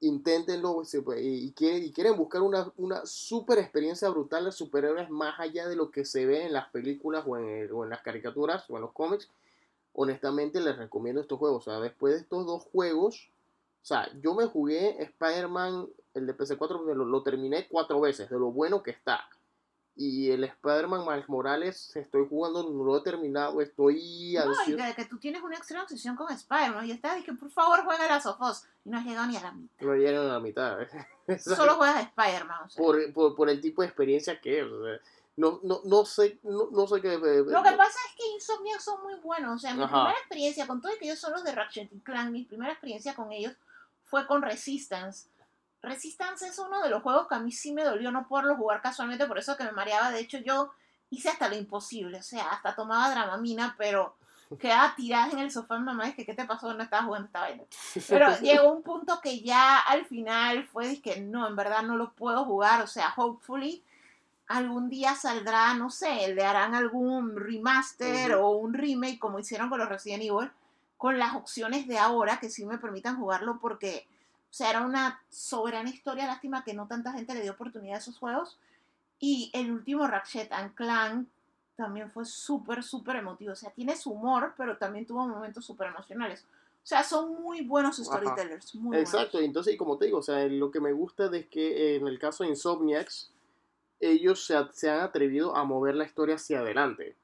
inténtenlo 0.00 0.84
se 0.84 1.00
puede, 1.02 1.22
y, 1.22 1.52
quieren, 1.52 1.84
y 1.84 1.92
quieren 1.92 2.16
buscar 2.16 2.42
una, 2.42 2.72
una 2.76 3.06
super 3.06 3.60
experiencia 3.60 4.08
brutal 4.08 4.46
de 4.46 4.50
superhéroes 4.50 5.08
más 5.08 5.38
allá 5.38 5.68
de 5.68 5.76
lo 5.76 5.92
que 5.92 6.04
se 6.04 6.26
ve 6.26 6.46
en 6.46 6.54
las 6.54 6.70
películas 6.70 7.22
o 7.24 7.36
en, 7.36 7.70
o 7.70 7.84
en 7.84 7.90
las 7.90 8.02
caricaturas 8.02 8.68
o 8.68 8.74
en 8.74 8.82
los 8.82 8.90
cómics. 8.90 9.30
Honestamente, 9.92 10.60
les 10.60 10.76
recomiendo 10.76 11.20
estos 11.20 11.38
juegos. 11.38 11.68
O 11.68 11.70
sea, 11.70 11.78
después 11.78 12.14
de 12.14 12.20
estos 12.22 12.46
dos 12.46 12.64
juegos, 12.64 13.28
o 13.80 13.86
sea, 13.86 14.10
yo 14.20 14.34
me 14.34 14.46
jugué 14.46 15.00
Spider-Man, 15.04 15.86
el 16.14 16.26
de 16.26 16.36
PC4, 16.36 16.84
me 16.84 16.94
lo, 16.94 17.04
lo 17.04 17.22
terminé 17.22 17.66
cuatro 17.68 18.00
veces, 18.00 18.28
de 18.30 18.38
lo 18.38 18.50
bueno 18.50 18.82
que 18.82 18.90
está. 18.92 19.28
Y 19.94 20.30
el 20.30 20.42
Spider-Man 20.44 21.04
Miles 21.06 21.28
Morales 21.28 21.94
estoy 21.96 22.26
jugando, 22.26 22.62
no 22.70 22.82
lo 22.82 22.96
he 22.96 23.02
terminado, 23.02 23.60
estoy 23.60 24.34
No, 24.42 24.50
ansioso. 24.50 24.76
que, 24.76 24.94
que 24.94 25.04
tú 25.04 25.18
tienes 25.18 25.42
una 25.42 25.56
extrema 25.56 25.82
obsesión 25.82 26.16
con 26.16 26.32
Spider-Man. 26.32 26.86
Y 26.86 26.92
estás, 26.92 27.16
dije, 27.16 27.34
por 27.34 27.50
favor, 27.50 27.84
juega 27.84 28.06
las 28.08 28.24
of 28.24 28.40
Us. 28.40 28.64
Y 28.86 28.90
no 28.90 28.96
has 28.98 29.04
llegado 29.04 29.26
ni 29.26 29.36
a 29.36 29.42
la 29.42 29.52
mitad. 29.52 29.84
No 29.86 29.94
llegan 29.94 30.22
a 30.24 30.32
la 30.32 30.40
mitad. 30.40 30.78
Solo 31.38 31.74
juegas 31.74 31.96
a 31.96 32.00
Spider-Man. 32.00 32.62
O 32.64 32.70
sea. 32.70 32.82
por, 32.82 33.12
por, 33.12 33.34
por 33.36 33.50
el 33.50 33.60
tipo 33.60 33.82
de 33.82 33.88
experiencia 33.88 34.40
que 34.40 34.60
es. 34.60 34.64
o 34.66 34.82
sea, 34.82 34.98
no, 35.36 35.60
no, 35.62 35.80
no 35.84 36.04
sé, 36.06 36.38
no, 36.42 36.68
no 36.70 36.86
sé 36.86 37.00
qué. 37.02 37.12
eh, 37.14 37.18
Lo 37.18 37.62
que 37.62 37.72
pasa 37.72 37.98
es 38.08 38.14
que 38.16 38.26
Insomniac 38.34 38.80
son 38.80 39.02
muy 39.02 39.14
buenos. 39.16 39.56
O 39.56 39.58
sea, 39.58 39.74
mi 39.74 39.82
Ajá. 39.82 39.92
primera 40.04 40.18
experiencia 40.20 40.66
con 40.66 40.80
todo 40.80 40.94
y 40.94 40.98
que 40.98 41.04
ellos 41.06 41.18
son 41.18 41.32
los 41.32 41.44
de 41.44 41.52
Ratchet 41.52 41.90
Clank, 42.02 42.30
mi 42.30 42.44
primera 42.44 42.72
experiencia 42.72 43.14
con 43.14 43.30
ellos 43.30 43.52
fue 44.04 44.26
con 44.26 44.40
Resistance. 44.40 45.28
Resistance 45.82 46.46
es 46.46 46.58
uno 46.58 46.80
de 46.82 46.90
los 46.90 47.02
juegos 47.02 47.28
que 47.28 47.34
a 47.34 47.40
mí 47.40 47.52
sí 47.52 47.72
me 47.72 47.84
dolió 47.84 48.10
no 48.10 48.28
poderlo 48.28 48.56
jugar 48.56 48.80
casualmente, 48.80 49.26
por 49.26 49.38
eso 49.38 49.56
que 49.56 49.64
me 49.64 49.72
mareaba. 49.72 50.10
De 50.10 50.20
hecho, 50.20 50.38
yo 50.38 50.72
hice 51.10 51.28
hasta 51.28 51.48
lo 51.48 51.56
imposible. 51.56 52.18
O 52.18 52.22
sea, 52.22 52.50
hasta 52.50 52.74
tomaba 52.74 53.10
dramamina, 53.10 53.74
pero 53.76 54.14
quedaba 54.60 54.94
tirada 54.94 55.30
en 55.30 55.38
el 55.40 55.50
sofá. 55.50 55.78
Mamá, 55.78 56.08
es 56.08 56.14
que, 56.14 56.24
¿qué 56.24 56.34
te 56.34 56.44
pasó? 56.44 56.72
No 56.74 56.82
estabas 56.82 57.06
jugando 57.06 57.26
esta 57.26 57.40
vaina. 57.40 57.64
Pero 58.08 58.38
llegó 58.40 58.72
un 58.72 58.82
punto 58.82 59.20
que 59.20 59.40
ya 59.40 59.78
al 59.78 60.06
final 60.06 60.66
fue 60.66 61.00
que 61.00 61.20
no, 61.20 61.46
en 61.46 61.56
verdad 61.56 61.82
no 61.82 61.96
lo 61.96 62.12
puedo 62.12 62.44
jugar. 62.44 62.82
O 62.82 62.86
sea, 62.86 63.12
hopefully 63.16 63.82
algún 64.52 64.88
día 64.88 65.14
saldrá, 65.14 65.74
no 65.74 65.90
sé, 65.90 66.34
le 66.34 66.44
harán 66.44 66.74
algún 66.74 67.36
remaster 67.36 68.34
o 68.34 68.50
un 68.50 68.74
remake 68.74 69.18
como 69.18 69.38
hicieron 69.38 69.70
con 69.70 69.78
los 69.78 69.88
Resident 69.88 70.22
Evil, 70.22 70.50
con 70.98 71.18
las 71.18 71.34
opciones 71.34 71.86
de 71.88 71.98
ahora 71.98 72.38
que 72.38 72.50
sí 72.50 72.66
me 72.66 72.78
permitan 72.78 73.16
jugarlo 73.16 73.58
porque, 73.60 74.06
o 74.52 74.54
sea, 74.54 74.68
era 74.68 74.82
una 74.82 75.18
soberana 75.30 75.88
historia, 75.88 76.26
lástima 76.26 76.62
que 76.62 76.74
no 76.74 76.86
tanta 76.86 77.10
gente 77.12 77.32
le 77.32 77.40
dio 77.40 77.52
oportunidad 77.52 77.94
a 77.94 78.00
esos 78.00 78.18
juegos. 78.18 78.58
Y 79.18 79.50
el 79.54 79.72
último 79.72 80.06
Ratchet 80.06 80.52
and 80.52 80.74
Clank 80.74 81.26
también 81.74 82.10
fue 82.10 82.26
súper, 82.26 82.82
súper 82.82 83.16
emotivo. 83.16 83.52
O 83.52 83.56
sea, 83.56 83.70
tiene 83.70 83.96
su 83.96 84.10
humor, 84.10 84.52
pero 84.58 84.76
también 84.76 85.06
tuvo 85.06 85.26
momentos 85.26 85.64
súper 85.64 85.88
emocionales. 85.88 86.44
O 86.44 86.86
sea, 86.86 87.02
son 87.02 87.42
muy 87.42 87.62
buenos 87.62 87.96
storytellers. 87.96 88.74
Muy 88.74 88.98
Exacto, 88.98 89.40
entonces, 89.40 89.72
y 89.72 89.78
como 89.78 89.96
te 89.96 90.04
digo, 90.04 90.18
o 90.18 90.22
sea, 90.22 90.46
lo 90.46 90.70
que 90.70 90.80
me 90.80 90.92
gusta 90.92 91.34
es 91.34 91.46
que 91.46 91.94
eh, 91.94 91.96
en 91.96 92.06
el 92.06 92.18
caso 92.18 92.44
de 92.44 92.50
Insomniacs, 92.50 93.32
ellos 94.00 94.44
se, 94.44 94.54
se 94.72 94.90
han 94.90 95.00
atrevido 95.00 95.56
a 95.56 95.64
mover 95.64 95.94
la 95.94 96.04
historia 96.04 96.34
hacia 96.34 96.60
adelante. 96.60 97.16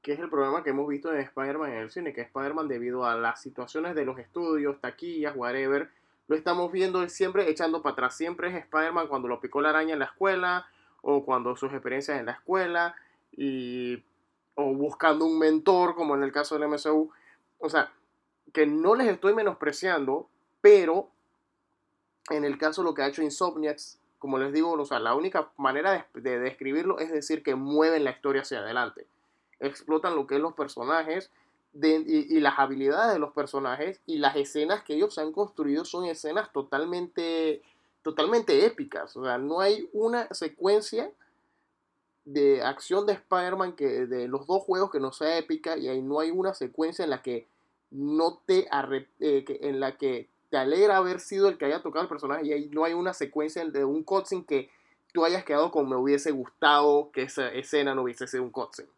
Que 0.00 0.14
es 0.14 0.18
el 0.18 0.30
problema 0.30 0.64
que 0.64 0.70
hemos 0.70 0.88
visto 0.88 1.12
en 1.12 1.20
Spider-Man 1.20 1.72
en 1.72 1.78
el 1.80 1.90
cine, 1.90 2.14
que 2.14 2.22
Spider-Man 2.22 2.68
debido 2.68 3.04
a 3.04 3.16
las 3.16 3.42
situaciones 3.42 3.94
de 3.94 4.06
los 4.06 4.18
estudios, 4.18 4.80
taquillas, 4.80 5.36
whatever, 5.36 5.90
lo 6.26 6.36
estamos 6.36 6.72
viendo 6.72 7.06
siempre 7.08 7.50
echando 7.50 7.82
para 7.82 7.92
atrás. 7.92 8.16
Siempre 8.16 8.48
es 8.48 8.54
Spider-Man 8.54 9.08
cuando 9.08 9.28
lo 9.28 9.40
picó 9.40 9.60
la 9.60 9.70
araña 9.70 9.92
en 9.92 9.98
la 9.98 10.06
escuela, 10.06 10.66
o 11.02 11.24
cuando 11.24 11.54
sus 11.56 11.72
experiencias 11.72 12.18
en 12.18 12.26
la 12.26 12.32
escuela, 12.32 12.94
y, 13.32 14.02
o 14.54 14.72
buscando 14.74 15.26
un 15.26 15.38
mentor, 15.38 15.94
como 15.94 16.14
en 16.14 16.22
el 16.22 16.32
caso 16.32 16.58
del 16.58 16.68
MCU. 16.68 17.10
O 17.58 17.68
sea, 17.68 17.92
que 18.52 18.66
no 18.66 18.94
les 18.94 19.08
estoy 19.08 19.34
menospreciando, 19.34 20.28
pero 20.60 21.10
en 22.30 22.44
el 22.44 22.56
caso 22.56 22.82
de 22.82 22.88
lo 22.88 22.94
que 22.94 23.02
ha 23.02 23.08
hecho 23.08 23.22
Insomniacs, 23.22 24.00
como 24.18 24.38
les 24.38 24.52
digo, 24.52 24.72
o 24.72 24.84
sea, 24.86 24.98
la 25.00 25.14
única 25.14 25.50
manera 25.58 26.06
de, 26.14 26.20
de 26.22 26.38
describirlo 26.38 26.98
es 26.98 27.12
decir 27.12 27.42
que 27.42 27.54
mueven 27.54 28.04
la 28.04 28.12
historia 28.12 28.40
hacia 28.40 28.60
adelante. 28.60 29.06
explotan 29.60 30.16
lo 30.16 30.26
que 30.26 30.36
es 30.36 30.40
los 30.40 30.54
personajes 30.54 31.30
y, 31.74 32.40
las 32.40 32.58
habilidades 32.58 33.12
de 33.12 33.18
los 33.18 33.32
personajes 33.32 34.00
y 34.06 34.18
las 34.18 34.36
escenas 34.36 34.84
que 34.84 34.94
ellos 34.94 35.18
han 35.18 35.32
construido 35.32 35.84
son 35.84 36.04
escenas 36.04 36.52
totalmente, 36.52 37.62
totalmente 38.02 38.64
épicas. 38.64 39.16
O 39.16 39.24
sea, 39.24 39.38
no 39.38 39.60
hay 39.60 39.88
una 39.92 40.28
secuencia 40.32 41.10
de 42.24 42.62
acción 42.62 43.06
de 43.06 43.14
Spider-Man 43.14 43.74
de 43.76 44.28
los 44.28 44.46
dos 44.46 44.62
juegos 44.62 44.90
que 44.90 45.00
no 45.00 45.12
sea 45.12 45.36
épica 45.36 45.76
y 45.76 45.88
ahí 45.88 46.00
no 46.00 46.20
hay 46.20 46.30
una 46.30 46.54
secuencia 46.54 47.04
en 47.04 47.10
la 47.10 47.22
que 47.22 47.46
no 47.90 48.40
te 48.46 48.66
eh, 49.20 49.44
en 49.60 49.78
la 49.78 49.96
que 49.96 50.28
te 50.50 50.56
alegra 50.56 50.96
haber 50.96 51.20
sido 51.20 51.48
el 51.48 51.58
que 51.58 51.66
haya 51.66 51.82
tocado 51.82 52.02
el 52.02 52.08
personaje 52.08 52.46
y 52.46 52.52
ahí 52.52 52.70
no 52.72 52.84
hay 52.84 52.94
una 52.94 53.12
secuencia 53.12 53.64
de 53.64 53.84
un 53.84 54.02
cutscene 54.02 54.44
que 54.44 54.70
tú 55.12 55.24
hayas 55.24 55.44
quedado 55.44 55.70
como 55.70 55.90
me 55.90 55.96
hubiese 55.96 56.30
gustado 56.30 57.10
que 57.12 57.22
esa 57.22 57.48
escena 57.48 57.94
no 57.94 58.02
hubiese 58.02 58.26
sido 58.26 58.42
un 58.42 58.50
cutscene. 58.50 58.88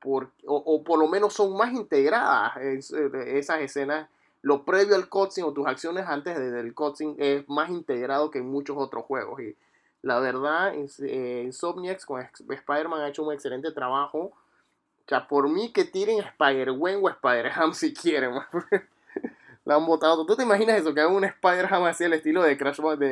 Por, 0.00 0.30
o, 0.46 0.82
por 0.82 0.98
lo 0.98 1.06
menos 1.08 1.34
son 1.34 1.56
más 1.56 1.72
integradas 1.72 2.56
esas 2.56 3.60
escenas. 3.60 4.08
Lo 4.42 4.64
previo 4.64 4.96
al 4.96 5.08
cutscene 5.08 5.46
o 5.46 5.52
tus 5.52 5.66
acciones 5.66 6.06
antes 6.06 6.38
del 6.38 6.74
cutscene 6.74 7.14
es 7.18 7.48
más 7.48 7.68
integrado 7.68 8.30
que 8.30 8.38
en 8.38 8.50
muchos 8.50 8.76
otros 8.78 9.04
juegos. 9.04 9.40
Y 9.40 9.54
la 10.02 10.18
verdad, 10.18 10.72
eh, 10.74 11.42
Insomniacs 11.44 12.06
con 12.06 12.22
Spider-Man 12.22 13.00
ha 13.02 13.08
hecho 13.08 13.22
un 13.22 13.34
excelente 13.34 13.70
trabajo. 13.72 14.18
O 14.18 15.08
sea, 15.08 15.28
por 15.28 15.48
mí 15.48 15.72
que 15.72 15.84
tiren 15.84 16.20
Spider-Gwen 16.20 17.00
o 17.02 17.10
Spider-Ham 17.10 17.74
si 17.74 17.92
quieren. 17.92 18.32
la 19.64 19.74
han 19.74 19.86
votado. 19.86 20.24
¿Tú 20.24 20.36
te 20.36 20.42
imaginas 20.42 20.80
eso? 20.80 20.94
Que 20.94 21.00
hagan 21.00 21.14
un 21.14 21.24
Spider-Ham 21.24 21.84
así 21.84 22.04
al 22.04 22.14
estilo 22.14 22.42
de 22.42 22.56
Crash 22.56 22.78
de, 22.78 23.06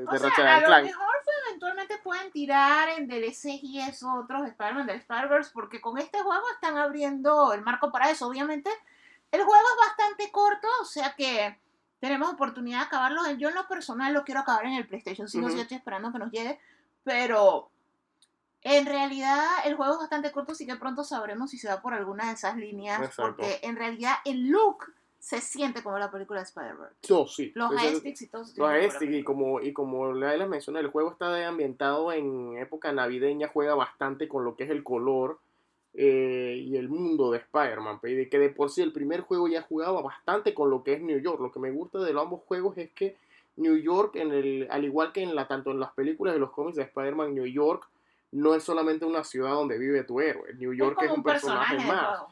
de 0.00 0.04
o 0.04 0.18
sea, 0.18 0.56
a 0.56 0.60
lo 0.60 0.84
mejor 0.84 1.06
eventualmente 1.62 1.98
pueden 2.02 2.30
tirar 2.32 2.88
en 2.90 3.06
DLC 3.06 3.60
y 3.62 3.80
eso 3.80 4.12
otros 4.14 4.46
Spider-Man 4.48 4.86
del 4.86 4.96
Spider-Verse 4.96 5.50
porque 5.54 5.80
con 5.80 5.98
este 5.98 6.20
juego 6.20 6.44
están 6.54 6.76
abriendo 6.76 7.52
el 7.52 7.62
marco 7.62 7.92
para 7.92 8.10
eso. 8.10 8.26
Obviamente, 8.26 8.70
el 9.30 9.42
juego 9.42 9.62
es 9.62 9.88
bastante 9.88 10.32
corto, 10.32 10.68
o 10.80 10.84
sea 10.84 11.14
que 11.16 11.58
tenemos 12.00 12.32
oportunidad 12.32 12.80
de 12.80 12.84
acabarlo. 12.86 13.30
Yo 13.32 13.48
en 13.48 13.54
lo 13.54 13.66
personal 13.68 14.12
lo 14.12 14.24
quiero 14.24 14.40
acabar 14.40 14.66
en 14.66 14.74
el 14.74 14.86
PlayStation 14.86 15.28
5, 15.28 15.46
uh 15.46 15.48
estoy 15.60 15.76
esperando 15.76 16.12
que 16.12 16.18
nos 16.18 16.32
llegue, 16.32 16.58
pero 17.04 17.70
en 18.62 18.86
realidad 18.86 19.44
el 19.64 19.76
juego 19.76 19.94
es 19.94 19.98
bastante 20.00 20.32
corto, 20.32 20.52
así 20.52 20.66
que 20.66 20.76
pronto 20.76 21.04
sabremos 21.04 21.50
si 21.50 21.58
se 21.58 21.68
va 21.68 21.80
por 21.80 21.94
alguna 21.94 22.26
de 22.26 22.34
esas 22.34 22.56
líneas, 22.56 23.00
porque 23.16 23.60
en 23.62 23.76
realidad 23.76 24.16
el 24.24 24.48
look 24.48 24.92
se 25.22 25.40
siente 25.40 25.84
como 25.84 26.00
la 26.00 26.10
película 26.10 26.40
de 26.40 26.46
Spider-Man. 26.46 26.88
No, 27.08 27.28
sí. 27.28 27.52
Los 27.54 27.70
joysticks 27.70 28.22
y 28.22 28.26
todo. 28.26 28.42
Los 28.42 28.56
joysticks 28.56 29.14
y 29.14 29.22
como, 29.22 29.60
y 29.60 29.72
como 29.72 30.12
les 30.12 30.48
mencioné, 30.48 30.80
el 30.80 30.88
juego 30.88 31.12
está 31.12 31.46
ambientado 31.46 32.12
en 32.12 32.58
época 32.58 32.90
navideña, 32.90 33.46
juega 33.46 33.76
bastante 33.76 34.26
con 34.26 34.44
lo 34.44 34.56
que 34.56 34.64
es 34.64 34.70
el 34.70 34.82
color 34.82 35.38
eh, 35.94 36.60
y 36.66 36.76
el 36.76 36.88
mundo 36.88 37.30
de 37.30 37.38
Spider-Man. 37.38 38.00
Que 38.00 38.36
de 38.36 38.48
por 38.48 38.70
sí 38.70 38.82
el 38.82 38.92
primer 38.92 39.20
juego 39.20 39.46
ya 39.46 39.62
jugaba 39.62 40.02
bastante 40.02 40.54
con 40.54 40.70
lo 40.70 40.82
que 40.82 40.94
es 40.94 41.00
New 41.00 41.20
York. 41.20 41.40
Lo 41.40 41.52
que 41.52 41.60
me 41.60 41.70
gusta 41.70 42.00
de 42.00 42.12
los 42.12 42.24
ambos 42.24 42.40
juegos 42.48 42.76
es 42.76 42.90
que 42.90 43.16
New 43.54 43.76
York, 43.76 44.16
en 44.16 44.32
el, 44.32 44.66
al 44.72 44.84
igual 44.84 45.12
que 45.12 45.22
en 45.22 45.36
la, 45.36 45.46
tanto 45.46 45.70
en 45.70 45.78
las 45.78 45.92
películas 45.92 46.34
de 46.34 46.40
los 46.40 46.50
cómics 46.50 46.78
de 46.78 46.82
Spider-Man, 46.82 47.32
New 47.32 47.46
York 47.46 47.88
no 48.32 48.56
es 48.56 48.64
solamente 48.64 49.04
una 49.04 49.22
ciudad 49.22 49.52
donde 49.52 49.78
vive 49.78 50.02
tu 50.02 50.20
héroe. 50.20 50.52
New 50.54 50.72
York 50.72 51.00
es, 51.00 51.12
un, 51.12 51.22
personaje, 51.22 51.76
más. 51.86 52.24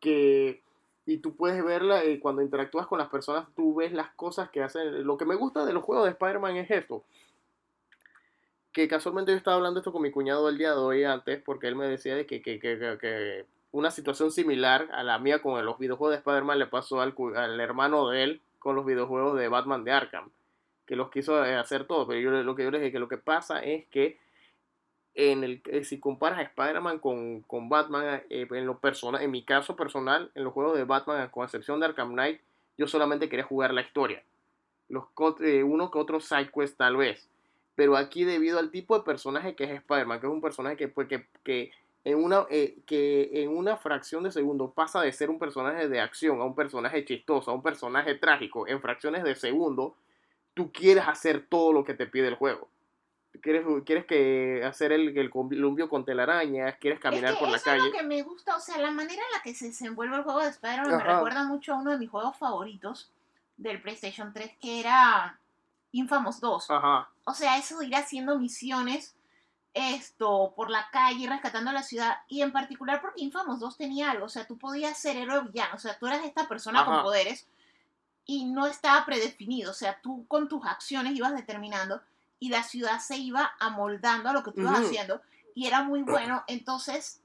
Que 0.00 0.62
y 1.08 1.16
tú 1.16 1.34
puedes 1.34 1.64
verla 1.64 2.04
y 2.04 2.18
cuando 2.18 2.42
interactúas 2.42 2.86
con 2.86 2.98
las 2.98 3.08
personas, 3.08 3.48
tú 3.56 3.74
ves 3.74 3.92
las 3.94 4.10
cosas 4.10 4.50
que 4.50 4.62
hacen. 4.62 5.06
Lo 5.06 5.16
que 5.16 5.24
me 5.24 5.36
gusta 5.36 5.64
de 5.64 5.72
los 5.72 5.82
juegos 5.82 6.04
de 6.04 6.10
Spider-Man 6.10 6.58
es 6.58 6.70
esto. 6.70 7.02
Que 8.72 8.88
casualmente 8.88 9.32
yo 9.32 9.38
estaba 9.38 9.56
hablando 9.56 9.80
esto 9.80 9.90
con 9.90 10.02
mi 10.02 10.10
cuñado 10.10 10.50
el 10.50 10.58
día 10.58 10.72
de 10.72 10.80
hoy 10.80 11.04
antes, 11.04 11.40
porque 11.42 11.66
él 11.66 11.76
me 11.76 11.88
decía 11.88 12.14
de 12.14 12.26
que, 12.26 12.42
que, 12.42 12.60
que, 12.60 12.98
que 13.00 13.46
una 13.72 13.90
situación 13.90 14.30
similar 14.30 14.86
a 14.92 15.02
la 15.02 15.18
mía 15.18 15.40
con 15.40 15.64
los 15.64 15.78
videojuegos 15.78 16.12
de 16.12 16.18
Spider-Man 16.18 16.58
le 16.58 16.66
pasó 16.66 17.00
al, 17.00 17.14
al, 17.36 17.58
hermano 17.58 18.10
de 18.10 18.24
él 18.24 18.42
con 18.58 18.76
los 18.76 18.84
videojuegos 18.84 19.38
de 19.38 19.48
Batman 19.48 19.84
de 19.84 19.92
Arkham, 19.92 20.28
que 20.84 20.94
los 20.94 21.10
quiso 21.10 21.40
hacer 21.40 21.86
todo, 21.86 22.06
pero 22.06 22.20
yo 22.20 22.30
lo 22.30 22.54
que 22.54 22.64
yo 22.64 22.70
le 22.70 22.80
dije 22.80 22.92
que 22.92 22.98
lo 22.98 23.08
que 23.08 23.16
pasa 23.16 23.60
es 23.60 23.86
que 23.86 24.18
en 25.18 25.42
el, 25.42 25.60
eh, 25.66 25.82
si 25.82 25.98
comparas 25.98 26.38
a 26.38 26.42
Spider-Man 26.42 27.00
con, 27.00 27.42
con, 27.42 27.68
Batman, 27.68 28.22
eh, 28.30 28.46
en, 28.48 28.66
lo 28.66 28.78
en 29.20 29.30
mi 29.32 29.42
caso 29.42 29.74
personal, 29.74 30.30
en 30.36 30.44
los 30.44 30.52
juegos 30.52 30.78
de 30.78 30.84
Batman, 30.84 31.28
con 31.30 31.42
excepción 31.42 31.80
de 31.80 31.86
Arkham 31.86 32.12
Knight, 32.12 32.40
yo 32.76 32.86
solamente 32.86 33.28
quería 33.28 33.44
jugar 33.44 33.74
la 33.74 33.80
historia. 33.80 34.22
Los, 34.88 35.06
eh, 35.40 35.64
uno 35.64 35.90
que 35.90 35.98
otro 35.98 36.20
sidequest 36.20 36.78
tal 36.78 36.96
vez. 36.96 37.28
Pero 37.74 37.96
aquí 37.96 38.22
debido 38.22 38.60
al 38.60 38.70
tipo 38.70 38.96
de 38.96 39.04
personaje 39.04 39.56
que 39.56 39.64
es 39.64 39.70
Spider-Man, 39.70 40.20
que 40.20 40.28
es 40.28 40.32
un 40.32 40.40
personaje 40.40 40.76
que, 40.76 40.86
pues, 40.86 41.08
que, 41.08 41.26
que, 41.42 41.72
en 42.04 42.22
una, 42.22 42.46
que 42.46 43.30
en 43.32 43.48
una 43.48 43.76
fracción 43.76 44.22
de 44.22 44.30
segundo 44.30 44.70
pasa 44.70 45.00
de 45.00 45.12
ser 45.12 45.30
un 45.30 45.40
personaje 45.40 45.88
de 45.88 46.00
acción 46.00 46.40
a 46.40 46.44
un 46.44 46.54
personaje 46.54 47.04
chistoso, 47.04 47.50
a 47.50 47.54
un 47.54 47.62
personaje 47.62 48.14
trágico, 48.14 48.68
en 48.68 48.80
fracciones 48.80 49.24
de 49.24 49.34
segundo, 49.34 49.96
tú 50.54 50.70
quieres 50.70 51.08
hacer 51.08 51.44
todo 51.48 51.72
lo 51.72 51.84
que 51.84 51.94
te 51.94 52.06
pide 52.06 52.28
el 52.28 52.36
juego 52.36 52.68
quieres, 53.42 53.64
quieres 53.84 54.06
que 54.06 54.62
hacer 54.64 54.92
el, 54.92 55.16
el 55.16 55.30
columpio 55.30 55.88
con 55.88 56.04
telarañas, 56.04 56.76
quieres 56.78 57.00
caminar 57.00 57.38
por 57.38 57.48
la 57.48 57.58
calle. 57.58 57.78
Es 57.78 57.92
lo 57.92 57.98
que 57.98 58.02
me 58.02 58.22
gusta, 58.22 58.56
o 58.56 58.60
sea, 58.60 58.78
la 58.78 58.90
manera 58.90 59.22
en 59.22 59.32
la 59.36 59.42
que 59.42 59.54
se 59.54 59.66
desenvuelve 59.66 60.16
el 60.16 60.22
juego 60.22 60.40
de 60.40 60.48
Spider-Man 60.48 60.96
me 60.96 61.04
recuerda 61.04 61.44
mucho 61.44 61.74
a 61.74 61.78
uno 61.78 61.92
de 61.92 61.98
mis 61.98 62.10
juegos 62.10 62.36
favoritos 62.36 63.10
del 63.56 63.80
PlayStation 63.82 64.32
3, 64.32 64.52
que 64.60 64.80
era 64.80 65.38
Infamous 65.92 66.40
2. 66.40 66.70
Ajá. 66.70 67.10
O 67.24 67.34
sea, 67.34 67.58
eso 67.58 67.78
de 67.78 67.86
ir 67.86 67.96
haciendo 67.96 68.38
misiones 68.38 69.14
esto 69.74 70.52
por 70.56 70.70
la 70.70 70.88
calle, 70.90 71.28
rescatando 71.28 71.70
la 71.72 71.82
ciudad, 71.82 72.18
y 72.28 72.42
en 72.42 72.52
particular 72.52 73.00
porque 73.00 73.22
Infamous 73.22 73.60
2 73.60 73.76
tenía 73.76 74.10
algo, 74.10 74.26
o 74.26 74.28
sea, 74.28 74.46
tú 74.46 74.58
podías 74.58 74.98
ser 74.98 75.16
héroe 75.16 75.42
villano, 75.42 75.76
o 75.76 75.78
sea, 75.78 75.98
tú 75.98 76.06
eras 76.06 76.24
esta 76.24 76.48
persona 76.48 76.84
con 76.84 77.02
poderes 77.02 77.46
y 78.24 78.46
no 78.46 78.66
estaba 78.66 79.04
predefinido, 79.06 79.70
o 79.70 79.74
sea, 79.74 80.00
tú 80.00 80.26
con 80.26 80.48
tus 80.48 80.66
acciones 80.66 81.14
ibas 81.14 81.34
determinando 81.34 82.00
y 82.40 82.50
la 82.50 82.62
ciudad 82.62 83.00
se 83.00 83.16
iba 83.16 83.52
amoldando 83.58 84.28
a 84.28 84.32
lo 84.32 84.42
que 84.42 84.52
tú 84.52 84.60
ibas 84.60 84.80
haciendo 84.80 85.20
y 85.54 85.66
era 85.66 85.82
muy 85.82 86.02
bueno. 86.02 86.44
Entonces, 86.46 87.20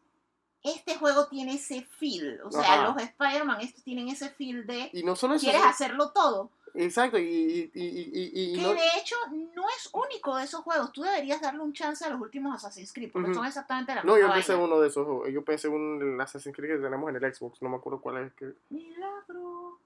este 0.64 0.96
juego 0.96 1.28
tiene 1.28 1.56
ese 1.56 1.84
feel, 1.84 2.42
o 2.44 2.52
sea, 2.52 2.84
los 2.84 3.02
Spider-Man 3.02 3.62
estos 3.62 3.84
tienen 3.84 4.08
ese 4.10 4.30
feel 4.30 4.66
de 4.66 4.90
y 4.94 5.04
no 5.04 5.16
solo 5.16 5.38
quieres 5.38 5.62
hacerlo 5.64 6.12
todo. 6.12 6.50
Exacto, 6.76 7.20
y, 7.20 7.70
y, 7.72 8.56
que 8.56 8.68
de 8.74 8.88
hecho 9.00 9.16
no 9.56 9.66
es 9.78 9.90
único 9.94 10.36
de 10.38 10.46
esos 10.46 10.62
juegos. 10.62 10.92
Tú 10.92 11.04
deberías 11.04 11.40
darle 11.40 11.62
un 11.62 11.74
chance 11.74 12.04
a 12.04 12.10
los 12.10 12.20
últimos 12.20 12.56
Assassin's 12.56 12.92
Creed, 12.92 13.12
porque 13.12 13.32
son 13.32 13.46
exactamente 13.46 13.94
la 13.94 14.02
misma. 14.02 14.18
No, 14.18 14.28
yo 14.28 14.34
pensé 14.34 14.56
uno 14.56 14.80
de 14.80 14.88
esos. 14.88 15.06
Yo 15.32 15.46
pensé 15.46 15.68
un 15.68 16.20
Assassin's 16.20 16.56
Creed 16.56 16.78
que 16.78 16.84
tenemos 16.84 17.08
en 17.12 17.24
el 17.24 17.36
Xbox, 17.36 17.62
no 17.62 17.70
me 17.70 17.76
acuerdo 17.76 18.02
cuál 18.02 18.26
es. 18.26 18.34
Que... 18.34 18.54
Milagro. 18.70 19.78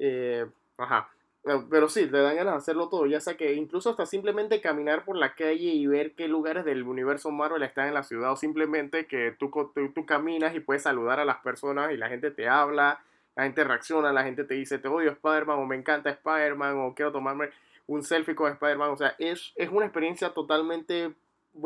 Eh, 0.00 0.50
ajá. 0.78 1.08
Ah, 1.50 1.64
pero 1.70 1.88
sí, 1.88 2.04
le 2.06 2.20
dan 2.20 2.36
ganas 2.36 2.54
de 2.54 2.58
hacerlo 2.58 2.90
todo, 2.90 3.06
ya 3.06 3.20
sea 3.20 3.36
que 3.38 3.54
incluso 3.54 3.88
hasta 3.88 4.04
simplemente 4.04 4.60
caminar 4.60 5.04
por 5.06 5.16
la 5.16 5.34
calle 5.34 5.70
y 5.70 5.86
ver 5.86 6.12
qué 6.12 6.28
lugares 6.28 6.64
del 6.66 6.82
universo 6.82 7.30
Marvel 7.30 7.62
están 7.62 7.88
en 7.88 7.94
la 7.94 8.02
ciudad, 8.02 8.32
o 8.32 8.36
simplemente 8.36 9.06
que 9.06 9.34
tú, 9.38 9.50
tú, 9.94 10.04
caminas 10.04 10.54
y 10.54 10.60
puedes 10.60 10.82
saludar 10.82 11.20
a 11.20 11.24
las 11.24 11.38
personas 11.38 11.90
y 11.92 11.96
la 11.96 12.08
gente 12.10 12.30
te 12.30 12.48
habla, 12.48 13.00
la 13.34 13.44
gente 13.44 13.64
reacciona, 13.64 14.12
la 14.12 14.24
gente 14.24 14.44
te 14.44 14.54
dice 14.54 14.78
te 14.78 14.88
odio 14.88 15.12
Spider-Man 15.12 15.58
o 15.58 15.64
me 15.64 15.76
encanta 15.76 16.10
Spider-Man 16.10 16.76
o 16.80 16.94
quiero 16.94 17.12
tomarme 17.12 17.48
un 17.86 18.02
selfie 18.02 18.34
con 18.34 18.52
Spider-Man, 18.52 18.90
o 18.90 18.96
sea, 18.98 19.14
es, 19.18 19.52
es 19.56 19.70
una 19.70 19.86
experiencia 19.86 20.30
totalmente 20.34 21.14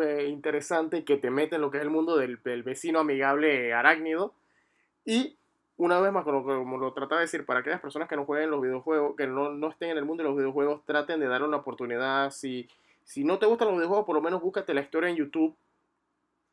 eh, 0.00 0.26
interesante 0.28 1.02
que 1.02 1.16
te 1.16 1.30
mete 1.30 1.56
en 1.56 1.60
lo 1.60 1.72
que 1.72 1.78
es 1.78 1.82
el 1.82 1.90
mundo 1.90 2.16
del, 2.16 2.40
del 2.44 2.62
vecino 2.62 3.00
amigable 3.00 3.72
arácnido 3.74 4.32
y 5.04 5.36
una 5.76 6.00
vez 6.00 6.12
más, 6.12 6.24
como, 6.24 6.44
como, 6.44 6.78
lo 6.78 6.92
trataba 6.92 7.20
de 7.20 7.26
decir, 7.26 7.46
para 7.46 7.60
aquellas 7.60 7.80
personas 7.80 8.08
que 8.08 8.16
no 8.16 8.24
jueguen 8.24 8.50
los 8.50 8.60
videojuegos, 8.60 9.16
que 9.16 9.26
no, 9.26 9.50
no, 9.52 9.70
estén 9.70 9.90
en 9.90 9.98
el 9.98 10.04
mundo 10.04 10.22
de 10.22 10.28
los 10.28 10.36
videojuegos, 10.36 10.84
traten 10.84 11.20
de 11.20 11.26
darle 11.26 11.48
una 11.48 11.58
oportunidad. 11.58 12.30
Si, 12.30 12.68
si 13.04 13.24
no 13.24 13.38
te 13.38 13.46
gustan 13.46 13.68
los 13.68 13.76
videojuegos, 13.76 14.06
por 14.06 14.14
lo 14.14 14.22
menos 14.22 14.42
búscate 14.42 14.74
la 14.74 14.82
historia 14.82 15.10
en 15.10 15.16
YouTube. 15.16 15.56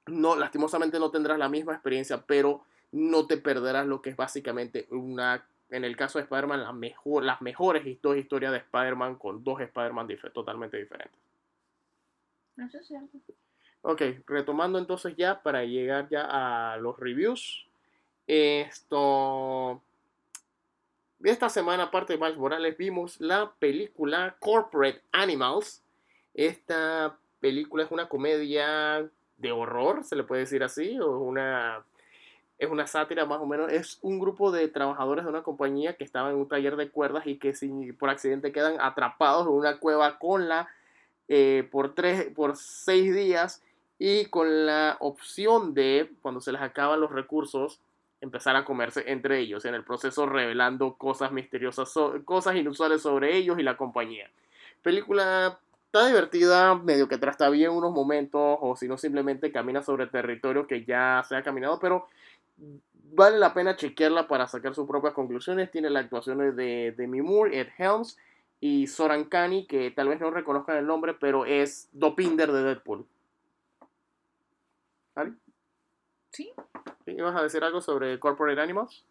No, 0.08 0.36
lastimosamente 0.36 1.00
no 1.00 1.12
tendrás 1.12 1.38
la 1.38 1.50
misma 1.50 1.74
experiencia, 1.74 2.24
pero 2.26 2.64
no 2.92 3.28
te 3.28 3.38
perderás 3.38 3.86
lo 3.86 4.02
que 4.02 4.10
es 4.10 4.16
básicamente 4.16 4.88
una, 4.90 5.46
en 5.70 5.84
el 5.84 5.96
caso 5.96 6.18
de 6.18 6.24
Spider-Man, 6.24 6.64
la 6.64 6.74
mejor, 6.74 7.24
las 7.24 7.42
mejores 7.42 7.84
dos 8.02 8.18
historias 8.18 8.52
de 8.52 8.60
Spider-Man 8.60 9.16
con 9.16 9.44
dos 9.44 9.62
Spider-Man 9.62 10.08
totalmente 10.34 10.78
diferentes. 10.78 11.20
Eso 12.58 12.78
es 12.80 12.88
cierto. 12.88 13.18
Ok, 13.82 14.02
retomando 14.26 14.80
entonces 14.80 15.16
ya 15.16 15.42
para 15.42 15.64
llegar 15.64 16.10
ya 16.10 16.74
a 16.74 16.78
los 16.78 16.98
reviews. 16.98 17.69
Esto. 18.30 19.82
Esta 21.24 21.50
semana, 21.50 21.86
aparte 21.86 22.14
de 22.14 22.20
Miles 22.20 22.38
Morales, 22.38 22.78
vimos 22.78 23.20
la 23.20 23.52
película 23.58 24.36
Corporate 24.40 25.02
Animals. 25.12 25.82
Esta 26.36 27.18
película 27.40 27.86
es 27.86 27.92
una 27.92 28.08
comedia 28.08 29.10
de 29.38 29.52
horror, 29.52 30.04
se 30.04 30.16
le 30.16 30.24
puede 30.24 30.42
decir 30.42 30.64
así, 30.64 31.00
o 31.00 31.18
una 31.18 31.84
es 32.60 32.70
una 32.70 32.86
sátira 32.86 33.26
más 33.26 33.40
o 33.42 33.48
menos. 33.48 33.72
Es 33.72 33.98
un 34.04 34.20
grupo 34.20 34.52
de 34.52 34.68
trabajadores 34.68 35.26
de 35.26 35.32
una 35.32 35.42
compañía 35.42 35.96
que 35.96 36.04
estaban 36.04 36.34
en 36.34 36.38
un 36.38 36.48
taller 36.48 36.76
de 36.76 36.92
cuerdas 36.92 37.26
y 37.26 37.40
que 37.40 37.56
por 37.98 38.12
accidente 38.12 38.52
quedan 38.52 38.80
atrapados 38.80 39.48
en 39.48 39.54
una 39.54 39.80
cueva 39.80 40.20
con 40.20 40.48
la 40.48 40.70
eh, 41.30 41.68
por 41.72 41.96
tres, 41.96 42.28
por 42.36 42.58
seis 42.58 43.12
días 43.12 43.64
y 43.98 44.26
con 44.26 44.68
la 44.68 44.98
opción 45.00 45.74
de, 45.74 46.12
cuando 46.22 46.42
se 46.42 46.52
les 46.52 46.62
acaban 46.62 47.02
los 47.02 47.12
recursos, 47.12 47.82
empezar 48.22 48.56
a 48.56 48.66
comerse 48.66 49.04
entre 49.08 49.40
ellos, 49.40 49.66
en 49.66 49.76
el 49.76 49.84
proceso 49.84 50.26
revelando 50.26 50.96
cosas 50.96 51.32
misteriosas, 51.32 51.94
cosas 52.26 52.56
inusuales 52.56 53.02
sobre 53.02 53.36
ellos 53.36 53.60
y 53.60 53.64
la 53.64 53.78
compañía. 53.78 54.30
Película 54.82 55.60
está 55.86 56.08
divertida, 56.08 56.76
medio 56.76 57.08
que 57.08 57.20
bien 57.52 57.72
unos 57.72 57.92
momentos, 57.92 58.58
o 58.62 58.76
si 58.76 58.88
no 58.88 58.98
simplemente 58.98 59.52
camina 59.52 59.82
sobre 59.82 60.08
territorio 60.08 60.68
que 60.68 60.86
ya 60.86 61.24
se 61.28 61.36
ha 61.36 61.44
caminado, 61.44 61.80
pero 61.80 62.08
vale 63.12 63.38
la 63.38 63.54
pena 63.54 63.76
chequearla 63.76 64.28
para 64.28 64.48
sacar 64.48 64.76
sus 64.76 64.88
propias 64.88 65.14
conclusiones. 65.14 65.72
Tiene 65.72 65.90
las 65.90 66.04
actuaciones 66.04 66.56
de 66.56 66.94
Demi 66.96 67.22
Moore, 67.22 67.60
Ed 67.60 67.68
Helms 67.78 68.18
y 68.60 68.88
Soran 68.88 69.26
Kani, 69.26 69.66
que 69.66 69.92
tal 69.92 70.10
vez 70.10 70.20
no 70.20 70.32
reconozcan 70.32 70.78
el 70.78 70.86
nombre, 70.86 71.14
pero 71.14 71.46
es 71.46 71.90
Dopinder 71.94 72.52
de 72.52 72.64
Deadpool. 72.64 73.06
¿Ali? 75.16 75.34
Sí. 76.32 76.52
¿Ibas 77.06 77.36
a 77.36 77.44
decir 77.44 77.64
algo 77.64 77.82
sobre 77.82 78.20
Corporate 78.20 78.62
Animals? 78.62 79.06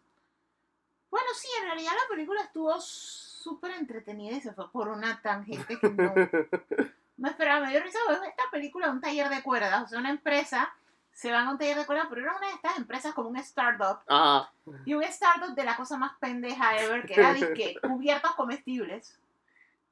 Bueno, 1.09 1.27
sí, 1.33 1.47
en 1.59 1.65
realidad 1.65 1.91
la 1.91 2.15
película 2.15 2.41
estuvo 2.41 2.79
súper 2.79 3.71
entretenida 3.71 4.37
y 4.37 4.41
se 4.41 4.53
fue 4.53 4.71
por 4.71 4.89
una 4.89 5.21
tangente 5.21 5.79
que 5.79 5.89
no, 5.89 6.13
no 7.17 7.29
esperaba. 7.29 7.65
Me 7.65 7.71
dio 7.71 7.81
risa, 7.81 7.99
esta 8.27 8.43
película 8.51 8.87
es 8.87 8.93
un 8.93 9.01
taller 9.01 9.29
de 9.29 9.41
cuerdas, 9.41 9.83
o 9.83 9.87
sea, 9.87 9.99
una 9.99 10.11
empresa 10.11 10.73
se 11.19 11.31
van 11.33 11.47
a 11.47 11.51
un 11.51 11.57
taller 11.57 11.77
de 11.77 11.85
cuerdas, 11.85 12.07
pero 12.09 12.21
era 12.21 12.37
una 12.37 12.47
de 12.47 12.53
estas 12.53 12.77
empresas 12.77 13.13
como 13.13 13.27
un 13.27 13.35
startup. 13.37 13.99
Ajá. 14.07 14.49
Y 14.85 14.93
un 14.93 15.03
startup 15.03 15.53
de 15.53 15.65
la 15.65 15.75
cosa 15.75 15.97
más 15.97 16.13
pendeja 16.17 16.77
ever, 16.77 17.05
que 17.05 17.15
era 17.15 17.33
de 17.33 17.77
cubiertos 17.81 18.35
comestibles. 18.35 19.19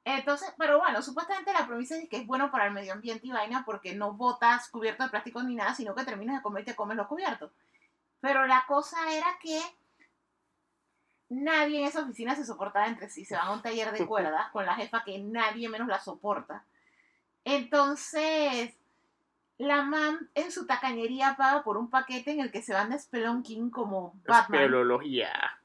Entonces, 0.10 0.54
pero 0.58 0.80
bueno, 0.80 1.02
supuestamente 1.02 1.52
la 1.52 1.68
premisa 1.68 1.98
es 1.98 2.08
que 2.08 2.16
es 2.16 2.26
bueno 2.26 2.50
para 2.50 2.68
el 2.68 2.72
medio 2.72 2.94
ambiente 2.94 3.28
y 3.28 3.32
vaina 3.32 3.64
porque 3.66 3.94
no 3.94 4.14
botas 4.14 4.70
cubierto 4.70 5.04
de 5.04 5.10
plástico 5.10 5.44
ni 5.44 5.54
nada, 5.54 5.76
sino 5.76 5.94
que 5.94 6.06
terminas 6.06 6.38
de 6.38 6.42
comer 6.42 6.62
y 6.62 6.66
te 6.68 6.78
comes 6.78 6.96
los 6.96 7.08
cubiertos. 7.08 7.52
Pero 8.22 8.48
la 8.48 8.64
cosa 8.68 8.98
era 9.12 9.28
que 9.42 9.60
nadie 11.28 11.82
en 11.82 11.88
esa 11.88 12.04
oficina 12.04 12.38
se 12.38 12.46
soportaba 12.46 12.88
entre 12.88 13.10
sí. 13.10 13.26
Se 13.26 13.36
van 13.36 13.48
a 13.48 13.52
un 13.52 13.62
taller 13.62 13.92
de 13.92 14.08
cuerdas 14.08 14.50
con 14.52 14.66
la 14.66 14.76
jefa 14.76 15.04
que 15.04 15.20
nadie 15.20 15.68
menos 15.68 15.90
la 15.90 16.00
soporta. 16.00 16.64
Entonces, 17.44 18.74
la 19.58 19.82
mam 19.84 20.30
en 20.36 20.54
su 20.54 20.66
tacañería 20.66 21.36
paga 21.36 21.66
por 21.66 21.76
un 21.76 21.90
paquete 21.90 22.32
en 22.32 22.40
el 22.40 22.50
que 22.50 22.62
se 22.62 22.74
van 22.74 22.92
de 22.92 22.98
Spelunking 22.98 23.72
como 23.72 24.14
Batman. 24.26 24.62
Espelología. 24.62 25.60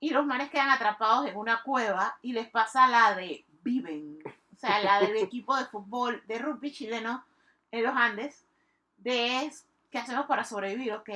Y 0.00 0.10
los 0.10 0.26
manes 0.26 0.50
quedan 0.50 0.70
atrapados 0.70 1.26
en 1.26 1.36
una 1.36 1.62
cueva 1.62 2.18
y 2.22 2.32
les 2.32 2.48
pasa 2.48 2.86
la 2.86 3.14
de 3.14 3.44
Viven. 3.62 4.18
O 4.54 4.58
sea, 4.58 4.80
la 4.80 5.00
del 5.00 5.16
equipo 5.16 5.56
de 5.56 5.66
fútbol 5.66 6.22
de 6.26 6.38
rugby 6.38 6.72
chileno 6.72 7.24
en 7.70 7.84
los 7.84 7.94
Andes. 7.94 8.44
De 8.98 9.50
qué 9.90 9.98
hacemos 9.98 10.26
para 10.26 10.44
sobrevivir, 10.44 10.92
ok 10.92 11.10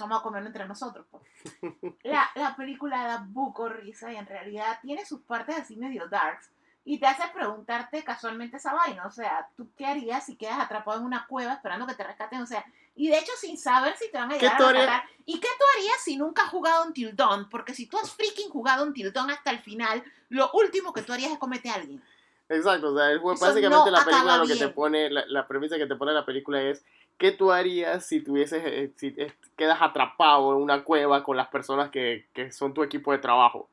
vamos 0.00 0.20
a 0.20 0.22
comer 0.22 0.44
entre 0.46 0.66
nosotros. 0.66 1.06
Pues. 1.10 1.22
La, 2.02 2.30
la, 2.34 2.56
película 2.56 3.04
da 3.04 3.24
buco 3.26 3.68
risa 3.68 4.12
y 4.12 4.16
en 4.16 4.26
realidad 4.26 4.78
tiene 4.82 5.04
sus 5.04 5.20
partes 5.20 5.56
así 5.56 5.76
medio 5.76 6.08
darks 6.08 6.50
y 6.84 6.98
te 6.98 7.06
hace 7.06 7.22
preguntarte 7.32 8.02
casualmente 8.02 8.56
esa 8.56 8.72
vaina, 8.72 9.06
o 9.06 9.10
sea, 9.10 9.48
¿tú 9.56 9.70
qué 9.76 9.86
harías 9.86 10.24
si 10.24 10.36
quedas 10.36 10.58
atrapado 10.58 10.98
en 10.98 11.04
una 11.04 11.26
cueva 11.26 11.54
esperando 11.54 11.86
que 11.86 11.94
te 11.94 12.04
rescaten? 12.04 12.40
O 12.40 12.46
sea, 12.46 12.64
y 12.94 13.08
de 13.08 13.18
hecho 13.18 13.32
sin 13.40 13.56
saber 13.56 13.96
si 13.96 14.10
te 14.10 14.18
van 14.18 14.30
a 14.30 14.34
llegar 14.34 14.60
a 14.60 14.72
rescatar. 14.72 15.04
¿Y 15.24 15.40
qué 15.40 15.48
tú 15.58 15.64
harías 15.76 16.02
si 16.02 16.16
nunca 16.16 16.42
has 16.42 16.50
jugado 16.50 16.84
un 16.84 17.16
Dawn? 17.16 17.48
Porque 17.48 17.74
si 17.74 17.86
tú 17.86 17.98
has 17.98 18.10
freaking 18.10 18.48
jugado 18.48 18.84
un 18.84 18.94
Dawn 18.94 19.30
hasta 19.30 19.50
el 19.50 19.60
final, 19.60 20.02
lo 20.28 20.50
último 20.52 20.92
que 20.92 21.02
tú 21.02 21.12
harías 21.12 21.32
es 21.32 21.38
cometer 21.38 21.72
a 21.72 21.74
alguien. 21.76 22.02
Exacto, 22.48 22.92
o 22.92 22.98
sea, 22.98 23.16
básicamente 23.18 23.90
la 23.92 24.04
película 24.04 24.36
lo 24.36 24.46
que 24.46 24.56
te 24.56 24.68
pone, 24.68 25.08
la, 25.08 25.24
la 25.26 25.46
premisa 25.46 25.76
que 25.76 25.86
te 25.86 25.94
pone 25.94 26.12
la 26.12 26.26
película 26.26 26.60
es 26.60 26.84
¿qué 27.20 27.32
tú 27.32 27.52
harías 27.52 28.06
si 28.06 28.22
tuvieses, 28.22 28.62
eh, 28.64 28.92
si 28.96 29.14
quedas 29.54 29.82
atrapado 29.82 30.56
en 30.56 30.62
una 30.62 30.82
cueva 30.82 31.22
con 31.22 31.36
las 31.36 31.48
personas 31.48 31.90
que, 31.90 32.24
son 32.50 32.72
tu 32.72 32.82
equipo 32.82 33.12
de 33.12 33.18
trabajo? 33.18 33.68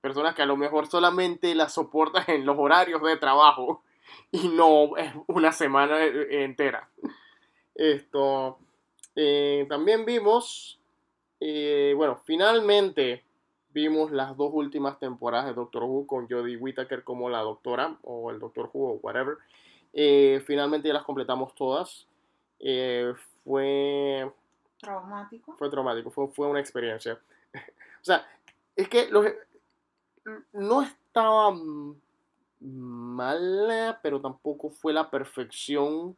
Personas 0.00 0.34
que 0.34 0.42
a 0.42 0.46
lo 0.46 0.56
mejor 0.56 0.86
solamente 0.86 1.54
las 1.54 1.74
soportas 1.74 2.28
en 2.30 2.46
los 2.46 2.56
horarios 2.58 3.02
de 3.02 3.18
trabajo 3.18 3.82
y 4.32 4.48
no 4.48 4.90
una 5.26 5.52
semana 5.52 6.02
eh, 6.02 6.44
entera. 6.44 6.88
Esto. 7.78 8.58
Eh, 9.16 9.64
también 9.70 10.04
vimos. 10.04 10.78
bueno, 11.40 12.20
finalmente 12.26 13.24
vimos 13.70 14.10
las 14.10 14.36
dos 14.36 14.50
últimas 14.52 14.98
temporadas 14.98 15.46
de 15.46 15.54
Doctor 15.54 15.84
Who 15.84 16.06
con 16.06 16.28
Jodie 16.28 16.58
Whittaker 16.58 17.02
como 17.04 17.30
la 17.30 17.40
doctora 17.40 17.96
o 18.02 18.30
el 18.30 18.38
Doctor 18.38 18.68
Who 18.70 18.90
o 18.90 18.92
whatever. 19.00 19.38
finalmente 20.44 20.88
ya 20.88 20.94
las 20.94 21.04
completamos 21.04 21.54
todas. 21.54 22.06
Eh, 22.60 23.14
fue... 23.44 24.30
Traumático. 24.78 25.56
Fue 25.56 25.70
traumático, 25.70 26.10
fue, 26.10 26.28
fue 26.28 26.46
una 26.46 26.60
experiencia. 26.60 27.18
o 27.54 28.04
sea, 28.04 28.26
es 28.76 28.88
que 28.88 29.08
los, 29.08 29.26
no 30.52 30.82
estaba 30.82 31.56
mala, 32.60 33.98
pero 34.02 34.20
tampoco 34.20 34.70
fue 34.70 34.92
la 34.92 35.10
perfección 35.10 36.16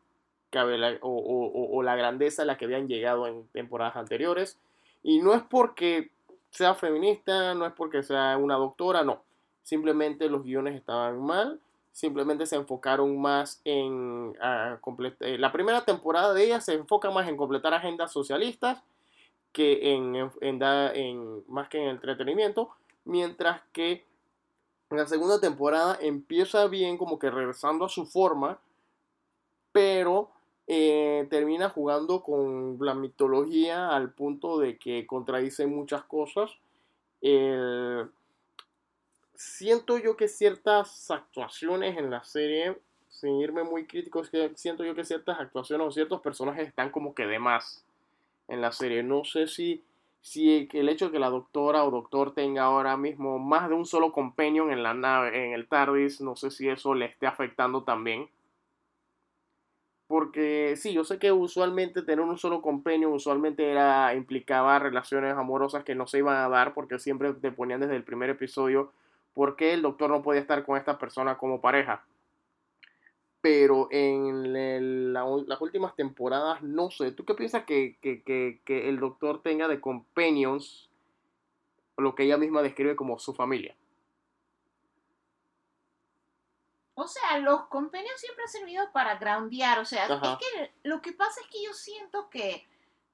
había, 0.58 0.98
o, 1.02 1.82
la 1.82 1.96
grandeza 1.96 2.42
a 2.42 2.44
la 2.44 2.56
que 2.56 2.64
habían 2.64 2.88
llegado 2.88 3.26
en 3.26 3.46
temporadas 3.48 3.96
anteriores. 3.96 4.58
Y 5.02 5.20
no 5.20 5.34
es 5.34 5.42
porque 5.42 6.10
sea 6.50 6.74
feminista, 6.74 7.54
no 7.54 7.66
es 7.66 7.72
porque 7.72 8.02
sea 8.02 8.36
una 8.36 8.56
doctora, 8.56 9.04
no. 9.04 9.22
Simplemente 9.62 10.28
los 10.28 10.44
guiones 10.44 10.74
estaban 10.74 11.20
mal 11.20 11.60
simplemente 11.92 12.46
se 12.46 12.56
enfocaron 12.56 13.20
más 13.20 13.60
en 13.64 14.36
eh, 14.40 15.38
la 15.38 15.52
primera 15.52 15.84
temporada 15.84 16.32
de 16.32 16.44
ella 16.44 16.60
se 16.60 16.74
enfoca 16.74 17.10
más 17.10 17.28
en 17.28 17.36
completar 17.36 17.74
agendas 17.74 18.12
socialistas 18.12 18.82
que 19.52 19.92
en, 19.94 20.30
en, 20.40 21.44
más 21.48 21.68
que 21.68 21.82
en 21.82 21.88
entretenimiento 21.88 22.70
mientras 23.04 23.62
que 23.72 24.04
la 24.90 25.06
segunda 25.06 25.40
temporada 25.40 25.98
empieza 26.00 26.66
bien 26.68 26.96
como 26.96 27.18
que 27.18 27.30
regresando 27.30 27.84
a 27.84 27.88
su 27.88 28.06
forma 28.06 28.58
pero 29.72 30.30
eh, 30.72 31.26
termina 31.30 31.70
jugando 31.70 32.22
con 32.22 32.76
la 32.80 32.94
mitología 32.94 33.88
al 33.88 34.12
punto 34.12 34.58
de 34.58 34.78
que 34.78 35.06
contradice 35.06 35.66
muchas 35.66 36.04
cosas 36.04 36.50
siento 39.40 39.96
yo 39.96 40.18
que 40.18 40.28
ciertas 40.28 41.10
actuaciones 41.10 41.96
en 41.96 42.10
la 42.10 42.22
serie, 42.24 42.76
sin 43.08 43.40
irme 43.40 43.64
muy 43.64 43.86
crítico, 43.86 44.22
siento 44.54 44.84
yo 44.84 44.94
que 44.94 45.02
ciertas 45.02 45.40
actuaciones 45.40 45.86
o 45.86 45.90
ciertos 45.90 46.20
personajes 46.20 46.68
están 46.68 46.90
como 46.90 47.14
que 47.14 47.26
de 47.26 47.38
más 47.38 47.82
en 48.48 48.60
la 48.60 48.70
serie. 48.70 49.02
No 49.02 49.24
sé 49.24 49.46
si, 49.46 49.82
si 50.20 50.68
el 50.74 50.90
hecho 50.90 51.06
de 51.06 51.12
que 51.12 51.18
la 51.18 51.30
doctora 51.30 51.84
o 51.84 51.90
doctor 51.90 52.34
tenga 52.34 52.64
ahora 52.64 52.98
mismo 52.98 53.38
más 53.38 53.70
de 53.70 53.76
un 53.76 53.86
solo 53.86 54.12
companion 54.12 54.72
en 54.72 54.82
la 54.82 54.92
nave, 54.92 55.46
en 55.46 55.54
el 55.54 55.66
TARDIS, 55.66 56.20
no 56.20 56.36
sé 56.36 56.50
si 56.50 56.68
eso 56.68 56.92
le 56.94 57.06
esté 57.06 57.26
afectando 57.26 57.82
también. 57.82 58.28
Porque 60.10 60.74
sí, 60.76 60.92
yo 60.92 61.04
sé 61.04 61.20
que 61.20 61.30
usualmente 61.30 62.02
tener 62.02 62.18
un 62.18 62.36
solo 62.36 62.62
companion 62.62 63.12
usualmente 63.12 63.70
era 63.70 64.12
implicaba 64.12 64.80
relaciones 64.80 65.36
amorosas 65.36 65.84
que 65.84 65.94
no 65.94 66.08
se 66.08 66.18
iban 66.18 66.36
a 66.36 66.48
dar 66.48 66.74
porque 66.74 66.98
siempre 66.98 67.32
te 67.34 67.52
ponían 67.52 67.78
desde 67.78 67.94
el 67.94 68.02
primer 68.02 68.28
episodio 68.28 68.92
por 69.34 69.54
qué 69.54 69.72
el 69.72 69.82
doctor 69.82 70.10
no 70.10 70.20
podía 70.20 70.40
estar 70.40 70.66
con 70.66 70.76
esta 70.76 70.98
persona 70.98 71.38
como 71.38 71.60
pareja. 71.60 72.04
Pero 73.40 73.86
en 73.92 75.12
las 75.12 75.60
últimas 75.60 75.94
temporadas, 75.94 76.60
no 76.60 76.90
sé. 76.90 77.12
¿Tú 77.12 77.24
qué 77.24 77.34
piensas 77.34 77.62
que, 77.62 77.96
el 78.66 78.98
doctor 78.98 79.42
tenga 79.42 79.68
de 79.68 79.80
companions 79.80 80.90
lo 81.96 82.16
que 82.16 82.24
ella 82.24 82.36
misma 82.36 82.62
describe 82.62 82.96
como 82.96 83.20
su 83.20 83.32
familia? 83.32 83.76
O 87.00 87.08
sea, 87.08 87.38
los 87.38 87.66
companions 87.68 88.20
siempre 88.20 88.44
han 88.44 88.50
servido 88.50 88.92
para 88.92 89.16
groundear. 89.16 89.78
O 89.78 89.86
sea, 89.86 90.04
es 90.04 90.38
que 90.38 90.74
lo 90.82 91.00
que 91.00 91.12
pasa 91.12 91.40
es 91.40 91.46
que 91.46 91.64
yo 91.64 91.72
siento 91.72 92.28
que 92.28 92.68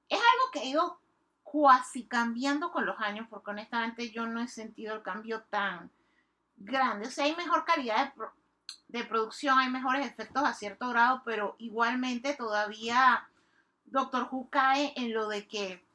es 0.09 0.19
algo 0.19 0.51
que 0.51 0.59
ha 0.59 0.65
ido 0.65 0.99
cuasi 1.41 2.05
cambiando 2.05 2.73
con 2.73 2.85
los 2.85 2.99
años, 2.99 3.27
porque 3.29 3.51
honestamente 3.51 4.11
yo 4.11 4.27
no 4.27 4.41
he 4.41 4.49
sentido 4.49 4.93
el 4.93 5.03
cambio 5.03 5.43
tan 5.43 5.89
grande. 6.57 7.07
O 7.07 7.11
sea, 7.11 7.23
hay 7.23 7.35
mejor 7.37 7.63
calidad 7.63 8.13
de, 8.89 9.05
producción, 9.05 9.57
hay 9.57 9.69
mejores 9.69 10.05
efectos 10.05 10.43
a 10.43 10.53
cierto 10.53 10.89
grado, 10.89 11.21
pero 11.23 11.55
igualmente 11.57 12.33
todavía 12.33 13.29
Doctor 13.85 14.27
Who 14.29 14.49
cae 14.49 14.91
en 14.97 15.13
lo 15.13 15.29
de 15.29 15.47
que, 15.47 15.87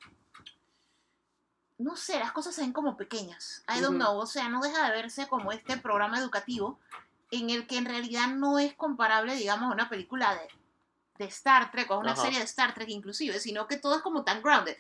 no 1.77 1.97
sé, 1.97 2.19
las 2.19 2.33
cosas 2.33 2.55
se 2.55 2.63
ven 2.63 2.73
como 2.73 2.97
pequeñas. 2.97 3.63
I 3.69 3.83
don't 3.83 3.97
know. 3.97 4.17
O 4.17 4.27
sea, 4.27 4.49
no 4.49 4.63
deja 4.63 4.87
de 4.87 4.97
verse 4.97 5.29
como 5.29 5.53
este 5.53 5.77
programa 5.77 6.19
educativo 6.19 6.79
en 7.33 7.51
el 7.51 7.67
que 7.67 7.79
en 7.79 7.87
realidad 7.87 8.29
no 8.29 8.61
es 8.61 8.75
comparable, 8.75 9.35
digamos, 9.35 9.71
a 9.71 9.75
una 9.75 9.89
película 9.89 10.35
de, 10.35 10.49
de 11.19 11.25
Star 11.25 11.73
Trek 11.73 11.91
o 11.91 11.99
una 11.99 12.15
serie 12.15 12.39
de 12.39 12.45
Star 12.45 12.75
Trek 12.75 12.89
inclusive, 12.89 13.41
sino 13.41 13.67
que 13.67 13.77
todo 13.77 13.97
es 13.97 14.03
como 14.03 14.23
tan 14.23 14.43
grounded 14.43 14.77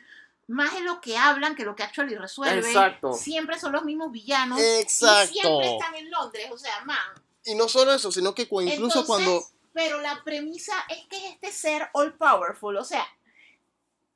más 0.48 0.74
es 0.74 0.82
lo 0.82 1.00
que 1.00 1.16
hablan 1.16 1.54
que 1.54 1.64
lo 1.64 1.74
que 1.74 1.82
actually 1.82 2.14
resuelven. 2.14 2.64
Exacto. 2.64 3.14
Siempre 3.14 3.58
son 3.58 3.72
los 3.72 3.84
mismos 3.84 4.12
villanos. 4.12 4.60
Exacto. 4.60 5.32
Y 5.32 5.40
siempre 5.40 5.72
están 5.72 5.94
en 5.94 6.10
Londres, 6.10 6.48
o 6.52 6.58
sea, 6.58 6.84
man. 6.84 6.98
Y 7.44 7.54
no 7.54 7.68
solo 7.68 7.92
eso, 7.92 8.12
sino 8.12 8.34
que 8.34 8.48
incluso 8.50 9.04
cuando, 9.04 9.44
pero 9.72 10.00
la 10.00 10.22
premisa 10.22 10.74
es 10.88 11.06
que 11.08 11.16
es 11.16 11.32
este 11.34 11.50
ser 11.50 11.88
all 11.92 12.14
powerful, 12.14 12.76
o 12.76 12.84
sea, 12.84 13.04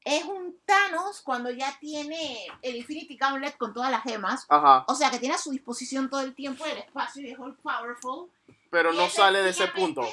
es 0.06 0.22
un 0.24 0.56
Thanos 0.64 1.20
cuando 1.20 1.50
ya 1.50 1.76
tiene 1.80 2.46
el 2.62 2.76
Infinity 2.76 3.16
Gauntlet 3.16 3.56
con 3.56 3.74
todas 3.74 3.90
las 3.90 4.04
gemas, 4.04 4.46
Ajá. 4.48 4.84
o 4.86 4.94
sea, 4.94 5.10
que 5.10 5.18
tiene 5.18 5.34
a 5.34 5.38
su 5.38 5.50
disposición 5.50 6.08
todo 6.08 6.20
el 6.20 6.32
tiempo 6.32 6.64
el 6.64 6.78
espacio 6.78 7.22
y 7.22 7.32
es 7.32 7.38
all 7.40 7.56
powerful. 7.56 8.30
Pero 8.70 8.94
Y 8.94 8.96
no 8.96 9.08
sale 9.08 9.42
de 9.42 9.50
ese 9.50 9.66
punto. 9.66 10.08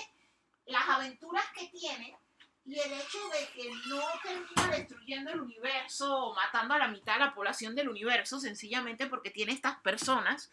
Las 0.65 0.89
aventuras 0.89 1.45
que 1.55 1.67
tiene 1.67 2.17
y 2.65 2.79
el 2.79 2.91
hecho 2.91 3.19
de 3.29 3.47
que 3.53 3.69
no 3.87 4.01
termina 4.23 4.75
destruyendo 4.75 5.31
el 5.31 5.41
universo 5.41 6.27
o 6.27 6.33
matando 6.33 6.73
a 6.73 6.79
la 6.79 6.87
mitad 6.87 7.13
de 7.13 7.19
la 7.19 7.35
población 7.35 7.75
del 7.75 7.89
universo, 7.89 8.39
sencillamente 8.39 9.05
porque 9.05 9.29
tiene 9.29 9.51
estas 9.51 9.75
personas 9.81 10.49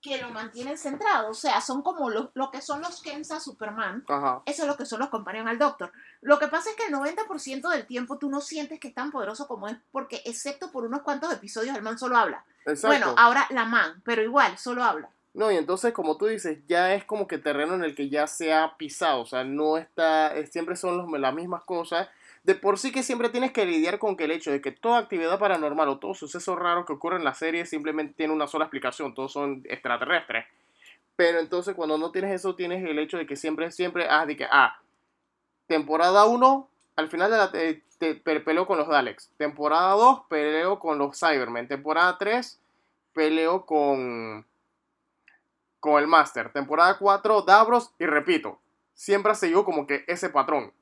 que 0.00 0.20
lo 0.22 0.30
mantienen 0.30 0.78
centrado. 0.78 1.30
O 1.30 1.34
sea, 1.34 1.60
son 1.60 1.82
como 1.82 2.08
lo, 2.10 2.30
lo 2.34 2.50
que 2.50 2.60
son 2.62 2.80
los 2.80 3.02
Kensa 3.02 3.40
Superman. 3.40 4.04
Ajá. 4.08 4.42
Eso 4.46 4.62
es 4.62 4.68
lo 4.68 4.76
que 4.76 4.86
son 4.86 5.00
los 5.00 5.08
compañeros 5.08 5.48
al 5.48 5.58
Doctor. 5.58 5.92
Lo 6.20 6.38
que 6.38 6.48
pasa 6.48 6.70
es 6.70 6.76
que 6.76 6.86
el 6.86 6.94
90% 6.94 7.68
del 7.70 7.86
tiempo 7.86 8.18
tú 8.18 8.30
no 8.30 8.40
sientes 8.40 8.78
que 8.80 8.88
es 8.88 8.94
tan 8.94 9.10
poderoso 9.10 9.46
como 9.48 9.68
es, 9.68 9.76
porque 9.90 10.22
excepto 10.24 10.70
por 10.70 10.84
unos 10.84 11.02
cuantos 11.02 11.32
episodios 11.32 11.76
el 11.76 11.82
man 11.82 11.98
solo 11.98 12.16
habla. 12.16 12.44
Exacto. 12.66 12.88
Bueno, 12.88 13.14
ahora 13.16 13.46
la 13.50 13.64
man, 13.64 14.00
pero 14.04 14.22
igual, 14.22 14.56
solo 14.58 14.84
habla. 14.84 15.08
No, 15.34 15.52
y 15.52 15.56
entonces, 15.56 15.92
como 15.92 16.16
tú 16.16 16.26
dices, 16.26 16.58
ya 16.66 16.94
es 16.94 17.04
como 17.04 17.28
que 17.28 17.38
terreno 17.38 17.74
en 17.74 17.84
el 17.84 17.94
que 17.94 18.08
ya 18.08 18.26
se 18.26 18.52
ha 18.52 18.76
pisado, 18.76 19.20
o 19.20 19.26
sea, 19.26 19.44
no 19.44 19.76
está, 19.76 20.32
siempre 20.50 20.74
son 20.74 20.96
los- 20.98 21.20
las 21.20 21.34
mismas 21.34 21.62
cosas. 21.64 22.08
De 22.44 22.54
por 22.54 22.78
sí 22.78 22.92
que 22.92 23.02
siempre 23.02 23.28
tienes 23.28 23.52
que 23.52 23.66
lidiar 23.66 23.98
con 23.98 24.16
que 24.16 24.24
el 24.24 24.30
hecho 24.30 24.50
de 24.50 24.60
que 24.60 24.72
toda 24.72 24.98
actividad 24.98 25.38
paranormal 25.38 25.88
o 25.88 25.98
todo 25.98 26.14
suceso 26.14 26.56
raro 26.56 26.84
que 26.86 26.92
ocurre 26.94 27.16
en 27.16 27.24
la 27.24 27.34
serie 27.34 27.66
simplemente 27.66 28.14
tiene 28.14 28.32
una 28.32 28.46
sola 28.46 28.64
explicación, 28.64 29.14
todos 29.14 29.32
son 29.32 29.62
extraterrestres. 29.68 30.46
Pero 31.16 31.40
entonces 31.40 31.74
cuando 31.74 31.98
no 31.98 32.12
tienes 32.12 32.32
eso, 32.32 32.54
tienes 32.54 32.84
el 32.84 32.98
hecho 32.98 33.18
de 33.18 33.26
que 33.26 33.36
siempre, 33.36 33.70
siempre, 33.72 34.06
ah, 34.08 34.24
de 34.26 34.36
que, 34.36 34.46
ah, 34.50 34.78
temporada 35.66 36.24
1, 36.26 36.68
al 36.96 37.08
final 37.08 37.30
de 37.30 37.36
la, 37.36 37.50
te, 37.52 37.82
te- 37.98 38.14
peleo 38.16 38.66
con 38.66 38.78
los 38.78 38.88
Daleks. 38.88 39.30
Temporada 39.36 39.92
2, 39.94 40.22
peleo 40.28 40.78
con 40.78 40.98
los 40.98 41.18
Cybermen. 41.18 41.68
Temporada 41.68 42.16
3, 42.18 42.60
peleo 43.12 43.66
con 43.66 44.46
con 45.80 46.00
el 46.00 46.08
Master. 46.08 46.52
Temporada 46.52 46.98
4, 46.98 47.42
Davros 47.42 47.92
y 47.98 48.06
repito. 48.06 48.58
Siempre 48.94 49.32
ha 49.32 49.34
seguido 49.34 49.64
como 49.64 49.86
que 49.86 50.04
ese 50.08 50.28
patrón. 50.28 50.72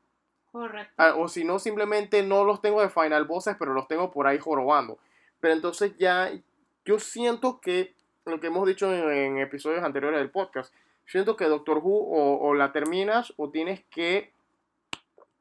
Correcto. 0.56 0.94
Ah, 0.96 1.14
O 1.16 1.28
si 1.28 1.44
no, 1.44 1.58
simplemente 1.58 2.22
no 2.22 2.42
los 2.44 2.62
tengo 2.62 2.80
de 2.80 2.88
final 2.88 3.26
bosses, 3.26 3.56
pero 3.58 3.74
los 3.74 3.88
tengo 3.88 4.10
por 4.10 4.26
ahí 4.26 4.38
jorobando. 4.38 4.98
Pero 5.38 5.52
entonces 5.52 5.92
ya 5.98 6.32
yo 6.86 6.98
siento 6.98 7.60
que 7.60 7.92
lo 8.24 8.40
que 8.40 8.46
hemos 8.46 8.66
dicho 8.66 8.90
en, 8.90 9.36
episodios 9.36 9.84
anteriores 9.84 10.18
del 10.18 10.30
podcast, 10.30 10.72
siento 11.04 11.36
que 11.36 11.44
Doctor 11.44 11.78
Who 11.82 12.08
o, 12.40 12.54
la 12.54 12.72
terminas 12.72 13.34
o 13.36 13.50
tienes 13.50 13.84
que, 13.90 14.32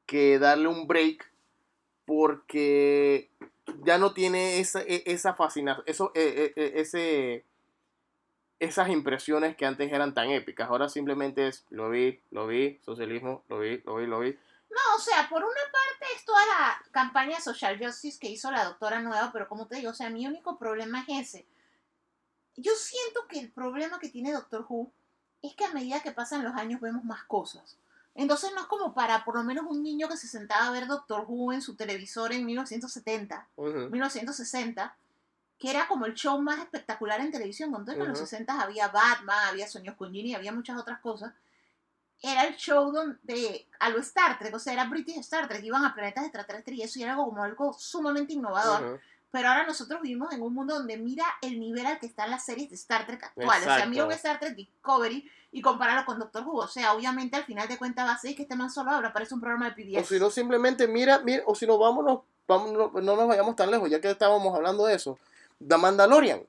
que 0.06 0.38
darle 0.38 0.68
un 0.68 0.86
break 0.86 1.26
porque 2.04 3.30
ya 3.86 3.98
no 3.98 4.14
tiene 4.14 4.60
esa, 4.60 4.82
e- 4.82 5.04
esa 5.06 5.34
fascinación, 5.34 5.86
eso, 5.88 6.12
e- 6.14 6.52
e- 6.58 6.74
ese, 6.82 7.46
esas 8.60 8.90
impresiones 8.90 9.56
que 9.56 9.66
antes 9.66 9.90
eran 9.94 10.14
tan 10.14 10.30
épicas. 10.30 10.70
Ahora 10.70 10.90
simplemente 10.90 11.48
es 11.48 11.66
lo 11.70 11.90
vi, 11.90 12.20
lo 12.32 12.48
vi, 12.48 12.80
socialismo, 12.82 13.44
lo 13.48 13.60
vi, 13.60 13.82
lo 13.86 13.96
vi, 13.96 14.08
lo 14.08 14.20
vi. 14.20 14.38
No, 14.76 14.98
o 14.98 15.00
sea, 15.00 15.30
por 15.30 15.42
una 15.42 15.54
parte 15.72 16.06
es 16.18 16.26
toda 16.26 16.46
la 16.46 16.84
campaña 16.92 17.40
social 17.40 17.80
justice 17.82 18.20
que 18.20 18.30
hizo 18.30 18.52
la 18.52 18.66
doctora 18.66 19.00
nueva, 19.02 19.32
pero 19.32 19.48
como 19.48 19.68
te 19.68 19.78
digo, 19.78 19.92
o 19.92 19.94
sea, 19.94 20.10
mi 20.10 20.28
único 20.28 20.58
problema 20.58 21.06
es 21.08 21.30
ese. 21.30 21.46
Yo 22.58 22.74
siento 22.76 23.26
que 23.28 23.40
el 23.40 23.52
problema 23.52 24.00
que 24.00 24.10
tiene 24.10 24.34
Doctor 24.34 24.66
Who 24.68 24.92
es 25.42 25.56
que 25.56 25.66
a 25.66 25.72
medida 25.72 26.02
que 26.02 26.12
pasan 26.12 26.44
los 26.44 26.56
años 26.56 26.82
vemos 26.82 27.04
más 27.06 27.24
cosas. 27.24 27.78
Entonces 28.16 28.52
no 28.54 28.62
es 28.62 28.68
como 28.68 28.94
para 28.94 29.24
por 29.26 29.36
lo 29.36 29.44
menos 29.44 29.66
un 29.68 29.84
niño 29.84 30.08
que 30.08 30.18
se 30.18 30.28
sentaba 30.28 30.68
a 30.68 30.72
ver 30.72 30.88
Doctor 30.88 31.26
Who 31.28 31.54
en 31.54 31.62
su 31.62 31.76
televisor 31.76 32.32
en 32.32 32.46
1970, 32.46 33.48
Ujú. 33.58 33.90
1960, 33.90 34.96
que 35.58 35.70
era 35.70 35.88
como 35.88 36.06
el 36.06 36.16
show 36.16 36.42
más 36.42 36.60
espectacular 36.60 37.20
en 37.22 37.32
televisión. 37.32 37.74
Que 37.86 37.92
en 37.92 38.00
los 38.00 38.20
Ujú. 38.20 38.28
60 38.28 38.62
había 38.62 38.88
Batman, 38.90 39.50
había 39.50 39.68
Sueños 39.68 39.96
con 39.96 40.12
Ginny, 40.12 40.34
había 40.34 40.52
muchas 40.52 40.78
otras 40.78 41.00
cosas. 41.00 41.34
Era 42.26 42.46
el 42.46 42.56
show 42.56 42.92
donde, 42.92 43.68
a 43.80 43.90
lo 43.90 44.00
Star 44.00 44.40
Trek, 44.40 44.56
o 44.56 44.60
sea, 44.60 44.74
era 44.74 44.86
British 44.86 45.20
Star 45.20 45.48
Trek, 45.48 45.64
iban 45.64 45.86
a 45.86 45.94
planetas 45.94 46.24
extraterrestres 46.24 46.78
y 46.78 46.82
eso 46.82 47.00
y 47.00 47.04
era 47.04 47.16
como 47.16 47.44
algo 47.44 47.72
sumamente 47.74 48.34
innovador. 48.34 48.84
Ujú. 48.84 49.00
Pero 49.30 49.50
ahora 49.50 49.68
nosotros 49.68 50.02
vivimos 50.02 50.34
en 50.34 50.42
un 50.42 50.54
mundo 50.54 50.76
donde 50.76 50.98
mira 50.98 51.26
el 51.42 51.60
nivel 51.60 51.86
al 51.86 52.00
que 52.00 52.06
están 52.06 52.32
las 52.32 52.46
series 52.46 52.70
de 52.70 52.76
Star 52.76 53.06
Trek 53.06 53.22
actuales. 53.22 53.68
O 53.68 53.76
sea, 53.76 53.86
mira 53.86 54.06
un 54.06 54.12
Exacto. 54.12 54.36
Star 54.36 54.40
Trek 54.40 54.56
Discovery 54.56 55.30
y 55.52 55.62
compáralo 55.62 56.06
con 56.06 56.18
Doctor 56.18 56.48
Who. 56.48 56.58
O 56.58 56.68
sea, 56.68 56.94
obviamente 56.94 57.36
al 57.36 57.44
final 57.44 57.68
de 57.68 57.78
cuentas 57.78 58.08
va 58.08 58.14
a 58.14 58.18
ser 58.18 58.34
que 58.36 58.44
este 58.44 58.56
man 58.56 58.72
solo 58.72 58.92
habla, 58.92 59.14
parece 59.14 59.34
un 59.34 59.42
programa 59.42 59.70
de 59.70 59.72
PBS. 59.72 60.02
O 60.02 60.06
si 60.06 60.20
no, 60.20 60.30
simplemente 60.32 60.88
mira, 60.88 61.20
mira, 61.20 61.44
o 61.46 61.54
si 61.54 61.68
no, 61.68 61.78
vámonos, 61.78 62.22
vámonos, 62.48 62.94
no 62.94 63.16
nos 63.16 63.28
vayamos 63.28 63.56
tan 63.56 63.70
lejos, 63.70 63.90
ya 63.90 64.02
que 64.02 64.10
estábamos 64.10 64.56
hablando 64.56 64.86
de 64.86 64.96
eso. 64.96 65.20
The 65.66 65.78
Mandalorian. 65.78 66.42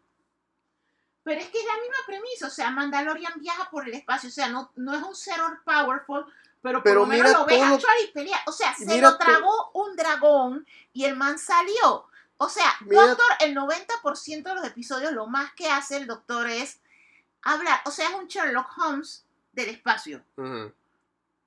Pero 1.27 1.40
es 1.40 1.48
que 1.48 1.59
es 1.59 1.65
la 1.66 1.81
misma 1.81 1.97
premisa, 2.07 2.47
o 2.47 2.51
sea, 2.51 2.70
Mandalorian 2.70 3.32
viaja 3.40 3.69
por 3.69 3.89
el 3.89 3.94
espacio, 3.94 4.28
o 4.28 4.32
sea, 4.32 4.47
no, 4.47 4.70
no 4.77 4.94
es 4.94 5.03
un 5.03 5.16
ser 5.16 5.40
all 5.40 5.59
powerful, 5.65 6.24
pero 6.62 6.78
por 6.78 6.85
Pero 6.85 7.01
lo 7.01 7.07
menos 7.07 7.32
lo 7.32 7.44
ves 7.44 7.59
todo 7.59 7.74
actual 7.74 7.97
y 8.05 8.12
pelea. 8.12 8.40
O 8.47 8.53
sea, 8.53 8.73
se 8.77 8.86
mira 8.86 9.11
lo 9.11 9.19
tragó 9.19 9.73
un 9.74 9.97
dragón 9.97 10.65
y 10.93 11.05
el 11.05 11.16
man 11.16 11.36
salió. 11.36 12.07
O 12.36 12.48
sea, 12.48 12.73
Mira- 12.82 13.09
Doctor, 13.09 13.27
el 13.40 13.57
90% 13.57 14.43
de 14.44 14.55
los 14.55 14.65
episodios, 14.66 15.12
lo 15.15 15.27
más 15.27 15.53
que 15.55 15.69
hace 15.69 15.97
el 15.97 16.07
Doctor 16.07 16.48
es 16.48 16.78
hablar. 17.43 17.81
O 17.86 17.90
sea, 17.90 18.09
es 18.11 18.15
un 18.15 18.28
Sherlock 18.28 18.69
Holmes 18.78 19.24
del 19.51 19.70
espacio. 19.70 20.23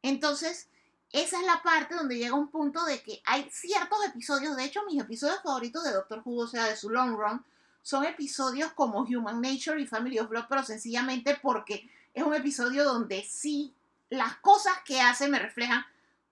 Entonces, 0.02 0.68
esa 1.14 1.40
es 1.40 1.46
la 1.46 1.64
parte 1.64 1.96
donde 1.96 2.18
llega 2.18 2.36
un 2.36 2.50
punto 2.50 2.84
de 2.84 3.02
que 3.02 3.22
hay 3.26 3.50
ciertos 3.50 4.06
episodios, 4.06 4.58
de 4.58 4.66
hecho 4.66 4.84
mis 4.86 5.02
episodios 5.02 5.42
favoritos 5.42 5.86
de 5.86 5.94
Doctor 5.94 6.22
Who, 6.26 6.44
o 6.44 6.48
sea, 6.48 6.66
de 6.66 6.76
su 6.76 6.90
long 6.90 7.16
run, 7.16 7.46
son 7.82 8.06
episodios 8.06 8.72
como 8.74 9.02
Human 9.02 9.42
Nature 9.42 9.82
y 9.82 9.88
Family 9.88 10.20
of 10.20 10.30
Blood, 10.30 10.46
pero 10.50 10.64
sencillamente 10.64 11.38
porque 11.42 11.90
es 12.14 12.24
un 12.24 12.34
episodio 12.34 12.84
donde 12.84 13.24
sí 13.24 13.74
las 14.10 14.38
cosas 14.38 14.74
que 14.86 15.02
hace 15.02 15.28
me 15.28 15.40
reflejan, 15.40 15.86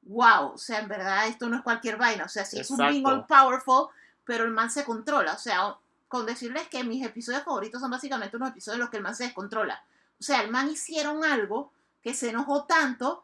wow, 0.03 0.53
o 0.53 0.57
sea, 0.57 0.80
en 0.80 0.88
verdad 0.88 1.28
esto 1.28 1.48
no 1.49 1.57
es 1.57 1.64
cualquier 1.64 1.98
vaina, 1.98 2.26
o 2.26 2.30
sea, 2.30 2.45
sí 2.45 2.60
es 2.60 2.72
un 2.72 2.82
all 2.82 3.26
powerful, 3.26 3.88
pero 4.26 4.44
el 4.44 4.52
man 4.52 4.72
se 4.72 4.84
controla, 4.84 5.34
o 5.34 5.40
sea, 5.40 5.76
con 6.07 6.26
decirles 6.26 6.68
que 6.69 6.84
mis 6.84 7.06
episodios 7.06 7.44
favoritos 7.44 7.82
son 7.82 7.91
básicamente 7.91 8.38
unos 8.38 8.49
episodios 8.49 8.76
en 8.76 8.82
los 8.82 8.90
que 8.90 8.98
el 8.98 9.03
man 9.03 9.15
se 9.15 9.26
descontrola. 9.26 9.84
O 10.19 10.24
sea, 10.24 10.41
el 10.41 10.49
man 10.49 10.69
hicieron 10.69 11.24
algo 11.24 11.72
que 12.02 12.14
se 12.14 12.30
enojó 12.30 12.64
tanto 12.64 13.24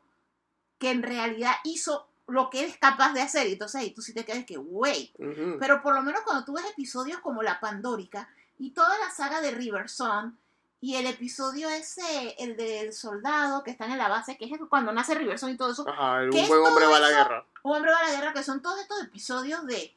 que 0.77 0.91
en 0.91 1.01
realidad 1.01 1.53
hizo 1.63 2.07
lo 2.33 2.49
que 2.49 2.61
eres 2.63 2.77
capaz 2.77 3.13
de 3.13 3.21
hacer. 3.21 3.47
Y 3.47 3.53
entonces 3.53 3.79
ahí 3.81 3.91
tú 3.91 4.01
sí 4.01 4.13
te 4.13 4.25
quedas 4.25 4.45
que, 4.45 4.57
wey. 4.57 5.13
Ujú. 5.17 5.57
Pero 5.59 5.81
por 5.81 5.93
lo 5.95 6.01
menos 6.01 6.21
cuando 6.23 6.43
tú 6.45 6.53
ves 6.53 6.65
episodios 6.71 7.19
como 7.19 7.41
La 7.43 7.59
Pandórica 7.59 8.29
y 8.59 8.71
toda 8.71 8.97
la 8.99 9.09
saga 9.11 9.41
de 9.41 9.51
River 9.51 9.89
Song 9.89 10.33
y 10.81 10.95
el 10.95 11.07
episodio 11.07 11.69
ese, 11.69 12.35
el 12.39 12.57
del 12.57 12.91
soldado 12.93 13.63
que 13.63 13.71
está 13.71 13.85
en 13.85 13.97
la 13.97 14.09
base, 14.09 14.37
que 14.37 14.45
es 14.45 14.51
cuando 14.69 14.91
nace 14.91 15.15
River 15.15 15.39
Song 15.39 15.51
y 15.51 15.57
todo 15.57 15.71
eso, 15.71 15.87
Ajá, 15.87 16.21
el- 16.23 16.29
¿qué 16.29 16.37
un 16.39 16.43
es 16.43 16.49
buen 16.49 16.61
hombre 16.65 16.85
va 16.87 16.97
a 16.97 16.99
la 16.99 17.07
eso? 17.09 17.17
guerra. 17.17 17.45
un 17.63 17.75
hombre 17.75 17.91
va 17.91 17.99
a 17.99 18.03
la 18.09 18.11
guerra, 18.11 18.33
que 18.33 18.43
son 18.43 18.61
todos 18.61 18.79
estos 18.81 19.01
episodios 19.01 19.65
de 19.65 19.95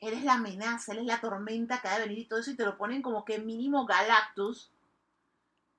eres 0.00 0.22
la 0.24 0.34
amenaza, 0.34 0.92
eres 0.92 1.04
la 1.04 1.20
tormenta 1.20 1.80
que 1.82 1.88
ha 1.88 1.98
de 1.98 2.06
venir 2.06 2.18
y 2.20 2.24
todo 2.24 2.38
eso, 2.38 2.50
y 2.50 2.54
te 2.56 2.64
lo 2.64 2.78
ponen 2.78 3.02
como 3.02 3.24
que 3.24 3.38
mínimo 3.38 3.84
Galactus, 3.84 4.70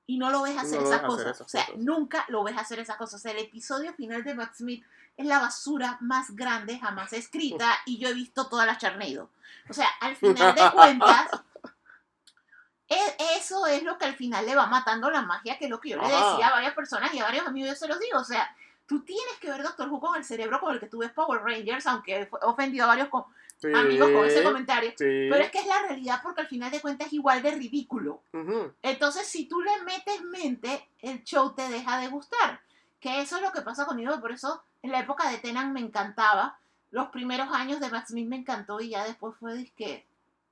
y 0.06 0.18
no 0.18 0.30
lo 0.30 0.42
ves 0.44 0.58
hacer 0.58 0.80
esas 0.82 0.84
ves 0.84 0.94
hacer 0.94 1.08
cosas. 1.08 1.26
esas 1.36 1.42
o 1.42 1.50
sea, 1.50 1.66
cosas. 1.68 1.82
nunca 1.82 2.26
lo 2.30 2.44
ves 2.44 2.58
hacer 2.58 2.80
esas 2.80 2.98
cosas. 2.98 3.20
O 3.20 3.24
sea, 3.24 3.32
el 3.32 3.40
episodio 3.40 3.94
final 3.94 4.24
de 4.24 4.34
Matt 4.36 4.56
Smith 4.56 4.84
es 5.20 5.26
la 5.26 5.40
basura 5.40 5.98
más 6.02 6.36
grande 6.36 6.80
jamás 6.80 7.12
escrita, 7.14 7.78
y 7.86 7.98
yo 8.00 8.10
he 8.10 8.14
visto 8.14 8.48
todas 8.48 8.66
las 8.66 8.78
Charneido. 8.78 9.30
O 9.70 9.74
sea, 9.74 9.88
al 10.00 10.16
final 10.16 10.56
de 10.56 10.72
cuentas. 10.72 11.30
e- 12.88 13.16
Eso 13.38 13.68
es 13.68 13.84
lo 13.84 13.98
que 13.98 14.06
al 14.06 14.16
final 14.16 14.46
le 14.46 14.56
va 14.56 14.66
matando 14.66 15.10
la 15.12 15.22
magia, 15.22 15.58
que 15.58 15.66
es 15.66 15.72
lo 15.72 15.80
que 15.80 15.90
yo 15.90 15.98
le 15.98 16.08
decía 16.08 16.48
a 16.48 16.52
varias 16.52 16.74
personas 16.74 17.14
y 17.14 17.20
a 17.20 17.24
varios 17.26 17.46
amigos, 17.46 17.70
yo 17.72 17.76
se 17.76 17.88
los 17.88 18.00
digo. 18.00 18.20
O 18.20 18.24
sea, 18.24 18.56
tú 18.88 19.02
tienes 19.02 19.36
que 19.40 19.50
ver 19.52 19.62
Doctor 19.62 19.90
Who 19.90 20.00
con 20.00 20.16
el 20.16 20.24
cerebro 20.24 20.60
con 20.60 20.74
el 20.74 20.80
que 20.80 20.88
tú 20.88 21.00
ves 21.00 21.12
Power 21.12 21.42
Rangers, 21.44 21.86
aunque 21.88 22.16
he 22.22 22.30
ofendido 22.42 22.86
a 22.86 22.88
varios 22.88 23.10
co- 23.10 23.30
Sí, 23.62 23.68
amigos 23.76 24.10
con 24.12 24.26
ese 24.26 24.42
comentario. 24.42 24.92
sí. 24.92 25.28
Pero 25.30 25.36
es 25.36 25.52
que 25.52 25.60
es 25.60 25.68
la 25.68 25.80
realidad 25.82 26.22
porque 26.24 26.40
al 26.42 26.48
final 26.48 26.72
de 26.72 26.80
cuentas 26.80 27.08
es 27.08 27.14
igual 27.14 27.42
de 27.42 27.52
ridículo. 27.52 28.22
Ujú. 28.32 28.74
Entonces, 28.82 29.28
si 29.28 29.48
tú 29.50 29.60
le 29.62 29.84
metes 29.84 30.22
mente, 30.24 30.88
el 31.02 31.24
show 31.26 31.54
te 31.54 31.68
deja 31.68 31.98
de 32.00 32.08
gustar. 32.08 32.62
Que 33.02 33.20
eso 33.22 33.36
es 33.36 33.42
lo 33.42 33.52
que 33.52 33.62
pasa 33.62 33.86
conmigo, 33.86 34.18
por 34.22 34.32
eso 34.32 34.64
en 34.82 34.92
la 34.92 35.00
época 35.00 35.30
de 35.30 35.38
Tenan 35.38 35.74
me 35.74 35.80
encantaba. 35.80 36.58
Los 36.92 37.10
primeros 37.10 37.50
años 37.52 37.80
de 37.80 37.88
Smith 38.08 38.28
me 38.28 38.38
encantó 38.38 38.82
y 38.82 38.90
ya 38.90 39.04
después 39.06 39.36
fue 39.40 39.56
de 39.56 39.72
que 39.76 40.06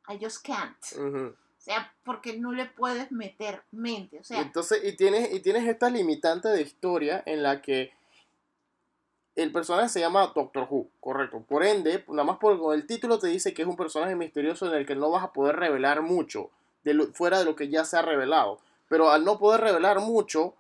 I 0.10 0.20
just 0.24 0.46
can't. 0.46 0.78
O 0.96 1.34
sea, 1.58 1.94
porque 2.04 2.38
no 2.38 2.52
le 2.52 2.66
puedes 2.66 3.12
meter 3.12 3.64
mente. 3.72 4.20
O 4.20 4.24
sea, 4.24 4.42
Entonces, 4.42 4.82
y 4.84 4.96
tienes, 4.96 5.34
y 5.34 5.40
tienes 5.42 5.68
esta 5.68 5.90
limitante 5.90 6.48
de 6.50 6.62
historia 6.62 7.24
en 7.26 7.44
la 7.44 7.62
que 7.62 7.92
el 9.36 9.52
personaje 9.52 9.90
se 9.90 10.00
llama 10.00 10.32
Doctor 10.34 10.68
Who, 10.70 10.90
correcto. 11.00 11.42
Por 11.42 11.64
ende, 11.64 12.04
nada 12.08 12.24
más 12.24 12.38
por 12.38 12.58
con 12.60 12.74
el 12.74 12.88
título 12.88 13.20
te 13.20 13.28
dice 13.28 13.54
que 13.54 13.62
es 13.62 13.68
un 13.68 13.76
personaje 13.76 14.16
misterioso 14.16 14.68
en 14.68 14.74
el 14.74 14.86
que 14.86 14.96
no 14.96 15.12
vas 15.12 15.24
a 15.24 15.34
poder 15.34 15.58
revelar 15.58 16.02
mucho, 16.02 16.50
de 16.84 16.94
lo- 16.96 17.08
fuera 17.14 17.38
de 17.40 17.46
lo 17.46 17.56
que 17.56 17.70
ya 17.70 17.86
se 17.86 17.98
ha 17.98 18.02
revelado. 18.02 18.60
Pero 18.90 19.12
al 19.12 19.24
no 19.26 19.38
poder 19.38 19.62
revelar 19.62 20.00
mucho, 20.00 20.56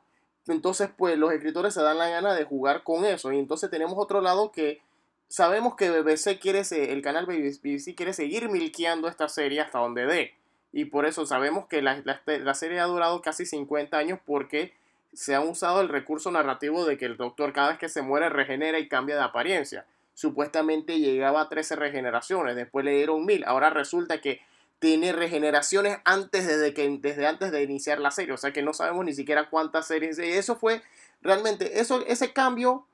entonces 0.53 0.89
pues 0.95 1.17
los 1.17 1.31
escritores 1.33 1.73
se 1.73 1.81
dan 1.81 1.97
la 1.97 2.09
gana 2.09 2.33
de 2.33 2.43
jugar 2.45 2.83
con 2.83 3.05
eso. 3.05 3.31
Y 3.31 3.39
entonces 3.39 3.69
tenemos 3.69 3.95
otro 3.97 4.21
lado 4.21 4.51
que 4.51 4.81
sabemos 5.27 5.75
que 5.75 5.89
BBC 5.89 6.39
quiere, 6.39 6.61
el 6.71 7.01
canal 7.01 7.25
BBC 7.25 7.95
quiere 7.95 8.13
seguir 8.13 8.49
milqueando 8.49 9.07
esta 9.07 9.29
serie 9.29 9.61
hasta 9.61 9.79
donde 9.79 10.05
dé. 10.05 10.33
Y 10.71 10.85
por 10.85 11.05
eso 11.05 11.25
sabemos 11.25 11.67
que 11.67 11.81
la, 11.81 12.01
la, 12.03 12.53
serie 12.53 12.79
ha 12.79 12.85
durado 12.85 13.21
casi 13.21 13.45
50 13.45 13.97
años 13.97 14.19
porque 14.25 14.73
se 15.13 15.33
ha 15.33 15.41
usado 15.41 15.81
el 15.81 15.89
recurso 15.89 16.29
narrativo 16.31 16.85
de 16.85 16.97
que 16.97 17.05
el 17.05 17.17
doctor 17.17 17.53
cada 17.53 17.69
vez 17.69 17.77
que 17.77 17.89
se 17.89 18.01
muere 18.01 18.29
regenera 18.29 18.77
y 18.79 18.87
cambia 18.87 19.15
de 19.15 19.23
apariencia. 19.23 19.85
Supuestamente 20.13 20.99
llegaba 20.99 21.41
a 21.41 21.49
13 21.49 21.75
regeneraciones, 21.75 22.55
después 22.55 22.83
le 22.83 22.91
dieron 22.91 23.25
1000. 23.25 23.45
Ahora 23.45 23.69
resulta 23.69 24.19
que 24.19 24.41
tiene 24.79 25.11
regeneraciones 25.11 25.99
antes 26.05 26.47
desde, 26.47 26.73
que, 26.73 26.97
desde 27.01 27.25
antes 27.25 27.51
de 27.51 27.63
iniciar 27.63 27.99
la 27.99 28.11
serie. 28.11 28.33
O 28.33 28.37
sea 28.37 28.53
que 28.53 28.61
no 28.61 28.73
sabemos 28.73 29.05
ni 29.05 29.13
siquiera 29.13 29.49
cuántas 29.49 29.87
series. 29.87 30.19
Eso 30.19 30.55
fue 30.55 30.81
realmente, 31.21 31.79
eso, 31.79 32.05
ese 32.05 32.33
cambio 32.33 32.85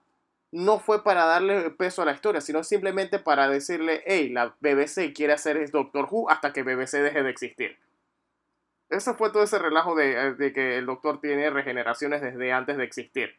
no 0.52 0.80
fue 0.80 1.04
para 1.04 1.26
darle 1.26 1.72
peso 1.72 2.04
a 2.04 2.06
la 2.06 2.12
historia, 2.14 2.40
sino 2.40 2.64
simplemente 2.64 3.18
para 3.20 3.50
decirle, 3.50 4.04
hey, 4.06 4.30
la 4.30 4.56
BBC 4.60 5.12
quiere 5.14 5.34
hacer 5.34 5.70
Doctor 5.72 6.08
Who 6.10 6.30
hasta 6.30 6.54
que 6.54 6.64
BBC 6.64 7.00
deje 7.00 7.24
de 7.24 7.30
existir. 7.30 7.78
Eso 8.90 9.16
fue 9.16 9.32
todo 9.32 9.42
ese 9.42 9.58
relajo 9.58 9.96
de, 9.96 10.36
de, 10.36 10.54
que 10.54 10.78
el 10.78 10.86
Doctor 10.86 11.20
tiene 11.20 11.50
regeneraciones 11.50 12.22
desde 12.22 12.52
antes 12.52 12.78
de 12.78 12.84
existir. 12.84 13.36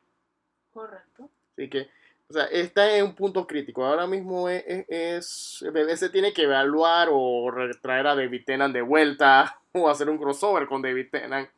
Correcto. 0.72 1.30
Así 1.52 1.70
que, 1.70 1.88
o 2.28 2.32
sea, 2.32 2.44
está 2.44 2.96
en 2.96 3.04
un 3.04 3.14
punto 3.14 3.46
crítico. 3.46 3.84
Ahora 3.84 4.06
mismo 4.06 4.48
es, 4.48 4.64
es, 4.88 5.64
tiene 6.10 6.32
que 6.32 6.42
evaluar 6.42 7.08
o 7.10 7.50
traer 7.80 8.06
a 8.06 8.14
David 8.14 8.44
Tennant 8.46 8.74
de 8.74 8.82
vuelta 8.82 9.60
o 9.72 9.88
hacer 9.88 10.08
un 10.08 10.18
crossover 10.18 10.66
con 10.66 10.82
David 10.82 11.08
Tennant. 11.10 11.48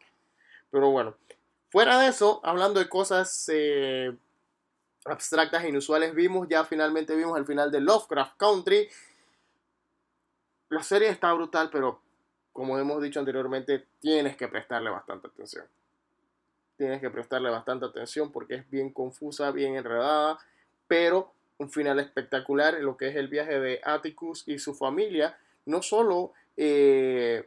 Pero 0.71 0.91
bueno, 0.91 1.17
fuera 1.71 1.99
de 2.01 2.09
eso, 2.09 2.41
hablando 2.43 2.81
de 2.81 2.89
cosas 2.89 3.49
eh, 3.53 4.15
abstractas 5.05 5.65
e 5.65 5.69
inusuales 5.69 6.15
vimos, 6.15 6.49
ya 6.49 6.65
finalmente 6.65 7.15
vimos 7.15 7.39
el 7.39 7.47
final 7.47 7.71
de 7.71 7.81
Lovecraft 7.81 8.37
Country. 8.37 8.89
La 10.69 10.83
serie 10.83 11.09
está 11.09 11.33
brutal, 11.33 11.71
pero 11.71 12.01
como 12.53 12.79
hemos 12.79 13.01
dicho 13.03 13.21
anteriormente, 13.21 13.87
tienes 14.01 14.37
que 14.37 14.49
prestarle 14.49 14.91
bastante 14.91 15.29
atención. 15.29 15.65
Tienes 16.77 17.01
que 17.01 17.09
prestarle 17.09 17.51
bastante 17.51 17.87
atención 17.87 18.33
porque 18.33 18.57
es 18.57 18.71
bien 18.71 18.93
confusa, 18.93 19.51
bien 19.53 19.77
enredada, 19.77 20.39
pero 20.87 21.33
un 21.59 21.71
final 21.71 21.99
espectacular 22.01 22.75
en 22.75 22.85
lo 22.85 22.97
que 22.97 23.09
es 23.09 23.17
el 23.17 23.29
viaje 23.29 23.59
de 23.59 23.81
Atticus 23.85 24.45
y 24.47 24.59
su 24.59 24.75
familia, 24.75 25.39
no 25.65 25.83
solo 25.83 26.33
eh, 26.57 27.47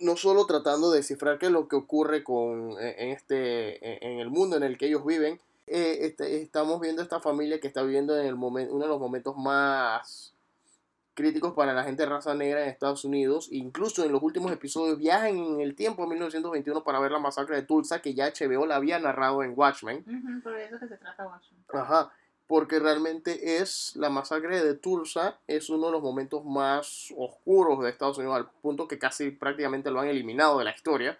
no 0.00 0.16
solo 0.16 0.46
tratando 0.46 0.90
de 0.90 0.98
descifrar 0.98 1.38
qué 1.38 1.46
es 1.46 1.52
lo 1.52 1.68
que 1.68 1.76
ocurre 1.76 2.22
con, 2.22 2.72
eh, 2.80 2.96
en, 2.98 3.10
este, 3.10 4.04
en 4.06 4.18
el 4.20 4.30
mundo 4.30 4.56
en 4.56 4.62
el 4.62 4.76
que 4.78 4.86
ellos 4.86 5.04
viven, 5.04 5.40
eh, 5.66 5.98
este, 6.02 6.42
estamos 6.42 6.80
viendo 6.80 7.02
esta 7.02 7.18
familia 7.18 7.58
que 7.60 7.66
está 7.66 7.82
viviendo 7.82 8.16
en 8.18 8.26
el 8.26 8.36
momento, 8.36 8.72
uno 8.72 8.84
de 8.84 8.88
los 8.88 9.00
momentos 9.00 9.36
más 9.36 10.32
críticos 11.16 11.54
para 11.54 11.72
la 11.72 11.82
gente 11.82 12.04
de 12.04 12.08
raza 12.08 12.34
negra 12.34 12.62
en 12.62 12.68
Estados 12.68 13.04
Unidos. 13.04 13.48
Incluso 13.50 14.04
en 14.04 14.12
los 14.12 14.22
últimos 14.22 14.52
episodios 14.52 14.98
viajan 14.98 15.36
en 15.36 15.60
el 15.60 15.74
tiempo 15.74 16.02
de 16.02 16.10
1921 16.10 16.84
para 16.84 17.00
ver 17.00 17.10
la 17.10 17.18
masacre 17.18 17.56
de 17.56 17.62
Tulsa, 17.62 18.00
que 18.00 18.14
ya 18.14 18.30
HBO 18.30 18.66
la 18.66 18.76
había 18.76 19.00
narrado 19.00 19.42
en 19.42 19.54
Watchmen. 19.56 20.04
por 20.44 20.56
eso 20.56 20.78
que 20.78 20.86
se 20.86 20.96
trata 20.98 21.26
Watchmen. 21.26 21.64
Ajá 21.72 22.12
porque 22.46 22.78
realmente 22.78 23.58
es 23.60 23.96
la 23.96 24.08
masacre 24.08 24.62
de 24.62 24.74
Tulsa, 24.74 25.38
es 25.46 25.68
uno 25.68 25.86
de 25.86 25.92
los 25.92 26.02
momentos 26.02 26.44
más 26.44 27.12
oscuros 27.16 27.82
de 27.82 27.90
Estados 27.90 28.18
Unidos, 28.18 28.36
al 28.36 28.50
punto 28.62 28.86
que 28.86 28.98
casi 28.98 29.30
prácticamente 29.30 29.90
lo 29.90 30.00
han 30.00 30.08
eliminado 30.08 30.58
de 30.58 30.64
la 30.64 30.70
historia. 30.70 31.18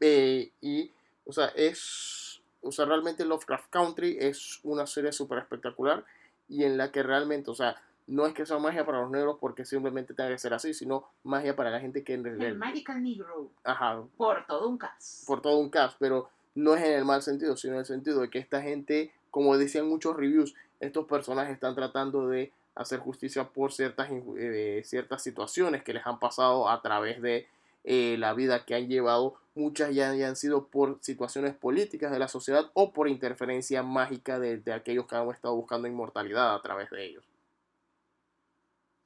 Eh, 0.00 0.50
y, 0.60 0.90
o 1.24 1.32
sea, 1.32 1.46
es, 1.54 2.40
o 2.62 2.72
sea, 2.72 2.84
realmente 2.84 3.24
Lovecraft 3.24 3.70
Country 3.70 4.16
es 4.20 4.60
una 4.64 4.86
serie 4.86 5.12
súper 5.12 5.38
espectacular 5.38 6.04
y 6.48 6.64
en 6.64 6.76
la 6.76 6.90
que 6.90 7.04
realmente, 7.04 7.50
o 7.50 7.54
sea, 7.54 7.80
no 8.10 8.26
es 8.26 8.34
que 8.34 8.44
sea 8.44 8.58
magia 8.58 8.84
para 8.84 9.00
los 9.00 9.10
negros 9.10 9.38
porque 9.40 9.64
simplemente 9.64 10.14
tenga 10.14 10.30
que 10.30 10.38
ser 10.38 10.52
así, 10.52 10.74
sino 10.74 11.06
magia 11.22 11.56
para 11.56 11.70
la 11.70 11.80
gente 11.80 12.04
que 12.04 12.14
en 12.14 12.24
realidad... 12.24 12.48
El 12.48 12.58
Magical 12.58 13.02
Negro. 13.02 13.50
Ajá. 13.64 14.02
Por 14.16 14.46
todo 14.46 14.68
un 14.68 14.78
cast. 14.78 15.26
Por 15.26 15.40
todo 15.40 15.58
un 15.58 15.70
cast, 15.70 15.96
pero 15.98 16.28
no 16.54 16.74
es 16.74 16.84
en 16.84 16.92
el 16.92 17.04
mal 17.04 17.22
sentido, 17.22 17.56
sino 17.56 17.74
en 17.74 17.80
el 17.80 17.86
sentido 17.86 18.20
de 18.20 18.30
que 18.30 18.38
esta 18.38 18.60
gente 18.60 19.12
como 19.30 19.56
decían 19.56 19.88
muchos 19.88 20.16
reviews, 20.16 20.54
estos 20.80 21.06
personajes 21.06 21.54
están 21.54 21.74
tratando 21.74 22.28
de 22.28 22.52
hacer 22.74 22.98
justicia 22.98 23.44
por 23.44 23.72
ciertas, 23.72 24.08
eh, 24.38 24.82
ciertas 24.84 25.22
situaciones 25.22 25.82
que 25.82 25.94
les 25.94 26.06
han 26.06 26.18
pasado 26.18 26.68
a 26.68 26.80
través 26.82 27.20
de 27.22 27.46
eh, 27.84 28.16
la 28.18 28.34
vida 28.34 28.64
que 28.64 28.74
han 28.74 28.88
llevado. 28.88 29.36
Muchas 29.54 29.94
ya, 29.94 30.10
han 30.10 30.36
sido 30.36 30.66
por 30.66 30.98
situaciones 31.00 31.54
políticas 31.54 32.12
de 32.12 32.18
la 32.18 32.28
sociedad 32.28 32.70
o 32.74 32.92
por 32.92 33.08
interferencia 33.08 33.82
mágica 33.82 34.38
de, 34.38 34.62
aquellos 34.72 35.06
que 35.06 35.16
han 35.16 35.28
estado 35.30 35.54
buscando 35.54 35.88
inmortalidad 35.88 36.54
a 36.54 36.62
través 36.62 36.90
de 36.90 37.04
ellos. 37.04 37.24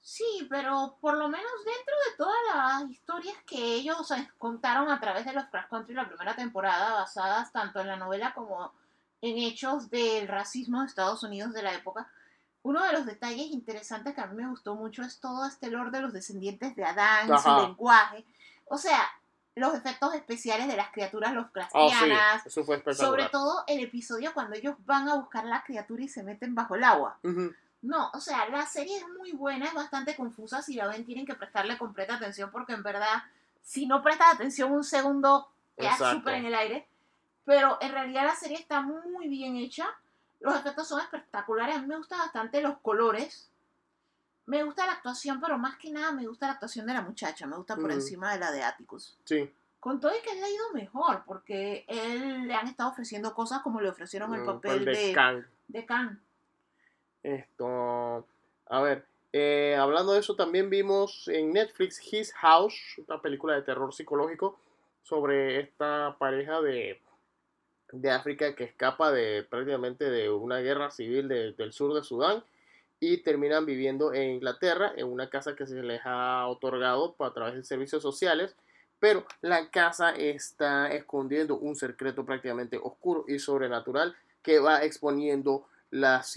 Sí, 0.05 0.47
pero 0.51 0.99
por 1.01 1.17
lo 1.17 1.31
menos 1.31 1.51
dentro 1.65 1.95
de 2.05 2.17
todas 2.19 2.37
las 2.55 2.91
historias 2.91 3.37
que 3.47 3.57
ellos 3.57 4.13
contaron 4.37 4.91
a 4.91 5.01
través 5.01 5.25
de 5.25 5.33
los 5.33 5.47
Crash 5.47 5.67
Country 5.71 5.95
la 5.95 6.07
primera 6.07 6.37
temporada, 6.37 6.93
basadas 6.93 7.51
tanto 7.53 7.81
en 7.81 7.87
la 7.87 7.97
novela 7.97 8.35
como 8.35 8.71
en 9.23 9.39
hechos 9.39 9.89
del 9.89 10.29
racismo 10.29 10.83
de 10.83 10.89
Estados 10.89 11.23
Unidos 11.23 11.55
de 11.55 11.63
la 11.63 11.73
época. 11.73 12.07
Uno 12.63 12.85
de 12.85 12.93
los 12.93 13.07
detalles 13.07 13.47
interesantes 13.47 14.15
que 14.15 14.21
a 14.21 14.27
mí 14.27 14.37
me 14.37 14.51
gustó 14.51 14.75
mucho 14.75 15.01
es 15.03 15.21
todo 15.21 15.47
este 15.47 15.71
lore 15.71 15.91
de 15.91 16.03
los 16.03 16.13
descendientes 16.13 16.77
de 16.77 16.85
Adán, 16.85 17.39
su 17.39 17.57
lenguaje. 17.63 18.27
O 18.67 18.77
sea, 18.77 19.09
los 19.55 19.75
efectos 19.75 20.13
especiales 20.13 20.69
de 20.69 20.77
las 20.77 20.91
criaturas 20.91 21.33
los 21.33 21.47
oh, 21.73 21.91
Eso 22.45 22.63
fue 22.63 22.83
sobre 22.93 23.31
todo 23.31 23.65
el 23.67 23.83
episodio 23.83 24.35
cuando 24.35 24.55
ellos 24.55 24.75
van 24.85 25.09
a 25.09 25.15
buscar 25.15 25.47
la 25.47 25.65
criatura 25.65 26.03
y 26.03 26.09
se 26.09 26.23
meten 26.23 26.55
bajo 26.55 26.75
el 26.75 26.85
agua. 26.85 27.19
No, 27.85 28.11
o 28.15 28.21
sea, 28.21 28.49
la 28.49 28.65
serie 28.65 28.97
es 28.97 29.07
muy 29.09 29.33
buena, 29.33 29.67
es 29.67 29.75
bastante 29.75 30.17
confusa. 30.17 30.63
Si 30.63 30.75
la 30.75 30.89
ven, 30.89 31.05
tienen 31.05 31.27
que 31.27 31.35
prestarle 31.35 31.77
completa 31.77 32.15
atención 32.15 32.51
porque 32.51 32.73
en 32.73 32.83
verdad, 32.83 33.23
si 33.63 33.85
no 33.85 34.03
prestas 34.03 34.35
atención 34.35 34.73
un 34.73 34.85
segundo, 34.85 35.51
queda 35.77 36.13
súper 36.13 36.37
en 36.37 36.47
el 36.47 36.55
aire. 36.55 36.89
Pero 37.45 37.77
en 37.83 37.93
realidad 37.93 38.25
la 38.25 38.35
serie 38.35 38.57
está 38.57 38.81
muy 38.81 39.29
bien 39.29 39.57
hecha. 39.57 39.87
Los 40.41 40.57
efectos 40.57 40.89
son 40.89 40.99
espectaculares. 41.01 41.77
A 41.77 41.81
mí 41.81 41.87
me 41.87 41.99
gustan 41.99 42.21
bastante 42.21 42.63
los 42.63 42.79
colores. 42.79 43.51
Me 44.47 44.65
gusta 44.65 44.87
la 44.87 44.93
actuación, 44.93 45.39
pero 45.39 45.59
más 45.59 45.77
que 45.77 45.91
nada 45.91 46.11
me 46.11 46.27
gusta 46.27 46.47
la 46.47 46.55
actuación 46.55 46.87
de 46.87 46.95
la 46.95 47.03
muchacha. 47.03 47.47
Me 47.47 47.57
gusta 47.57 47.77
por 47.77 47.93
encima 47.93 48.33
de 48.33 48.39
la 48.39 48.51
de 48.51 48.63
Atticus. 48.63 49.19
Sí. 49.25 49.53
Con 49.79 50.01
todo 50.01 50.13
y 50.17 50.23
que 50.23 50.35
le 50.35 50.43
ha 50.43 50.49
ido 50.49 50.73
mejor, 50.73 51.23
porque 51.27 51.85
él 51.87 52.49
le 52.49 52.55
han 52.55 52.67
estado 52.67 52.89
ofreciendo 52.89 53.35
cosas 53.35 53.61
como 53.61 53.83
le 53.83 53.91
ofrecieron 53.91 54.35
el 54.35 54.47
papel 54.47 54.87
de, 54.87 55.13
Kang. 55.13 55.45
De 55.69 55.85
Kang. 55.85 56.19
Esto. 57.25 58.25
A 58.67 58.81
ver. 58.81 59.05
Eh, 59.33 59.75
hablando 59.77 60.13
de 60.13 60.21
eso, 60.21 60.37
también 60.37 60.71
vimos 60.71 61.27
en 61.27 61.53
Netflix 61.53 62.01
His 62.13 62.33
House, 62.35 62.77
una 63.09 63.21
película 63.21 63.57
de 63.57 63.63
terror 63.63 63.93
psicológico 63.93 64.57
sobre 65.03 65.59
esta 65.59 66.15
pareja 66.21 66.61
de 66.61 67.01
de 67.95 68.11
África 68.11 68.55
que 68.55 68.65
escapa 68.65 69.13
de 69.13 69.45
prácticamente 69.45 70.11
de 70.11 70.31
una 70.31 70.59
guerra 70.59 70.91
civil 70.91 71.29
del 71.29 71.73
sur 71.73 71.95
de 71.95 72.03
Sudán 72.03 72.43
y 72.99 73.19
terminan 73.19 73.67
viviendo 73.67 74.13
en 74.13 74.31
Inglaterra 74.31 74.93
en 74.97 75.07
una 75.07 75.31
casa 75.31 75.55
que 75.55 75.67
se 75.67 75.83
les 75.83 76.01
ha 76.05 76.47
otorgado 76.49 77.15
a 77.19 77.33
través 77.33 77.55
de 77.55 77.65
servicios 77.65 78.03
sociales, 78.03 78.57
pero 78.99 79.25
la 79.43 79.71
casa 79.71 80.11
está 80.11 80.93
escondiendo 80.93 81.57
un 81.57 81.77
secreto 81.77 82.25
prácticamente 82.25 82.79
oscuro 82.83 83.25
y 83.29 83.39
sobrenatural 83.39 84.17
que 84.43 84.59
va 84.59 84.85
exponiendo 84.85 85.67
las 85.95 86.37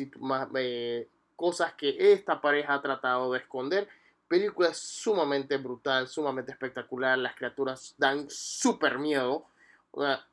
eh, 0.55 1.07
cosas 1.35 1.73
que 1.73 2.13
esta 2.13 2.39
pareja 2.39 2.75
ha 2.75 2.81
tratado 2.81 3.33
de 3.33 3.39
esconder. 3.39 3.89
Película 4.27 4.71
sumamente 4.73 5.57
brutal, 5.57 6.07
sumamente 6.07 6.51
espectacular, 6.51 7.17
las 7.17 7.35
criaturas 7.35 7.95
dan 7.97 8.27
súper 8.29 8.99
miedo. 8.99 9.45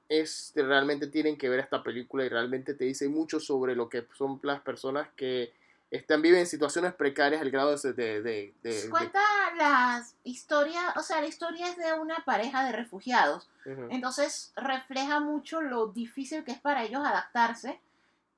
Es 0.08 0.52
realmente 0.54 1.06
tienen 1.06 1.38
que 1.38 1.48
ver 1.48 1.60
esta 1.60 1.82
película 1.82 2.24
y 2.24 2.28
realmente 2.28 2.74
te 2.74 2.84
dice 2.84 3.08
mucho 3.08 3.40
sobre 3.40 3.74
lo 3.74 3.88
que 3.88 4.06
son 4.14 4.38
las 4.42 4.60
personas 4.60 5.08
que 5.16 5.54
están 5.90 6.20
viven 6.20 6.40
en 6.40 6.46
situaciones 6.46 6.92
precarias 6.92 7.40
al 7.40 7.50
grado 7.50 7.74
de, 7.76 7.92
de, 7.94 8.52
de, 8.62 8.90
cuenta 8.90 9.20
las 9.56 10.16
historias 10.24 10.96
o 10.96 11.02
sea 11.02 11.20
la 11.20 11.28
historia 11.28 11.68
es 11.68 11.76
de 11.76 11.92
una 11.94 12.16
pareja 12.26 12.64
de 12.64 12.72
refugiados. 12.72 13.48
Entonces 13.88 14.52
refleja 14.54 15.20
mucho 15.20 15.62
lo 15.62 15.86
difícil 15.86 16.44
que 16.44 16.52
es 16.52 16.60
para 16.60 16.84
ellos 16.84 17.02
adaptarse 17.02 17.80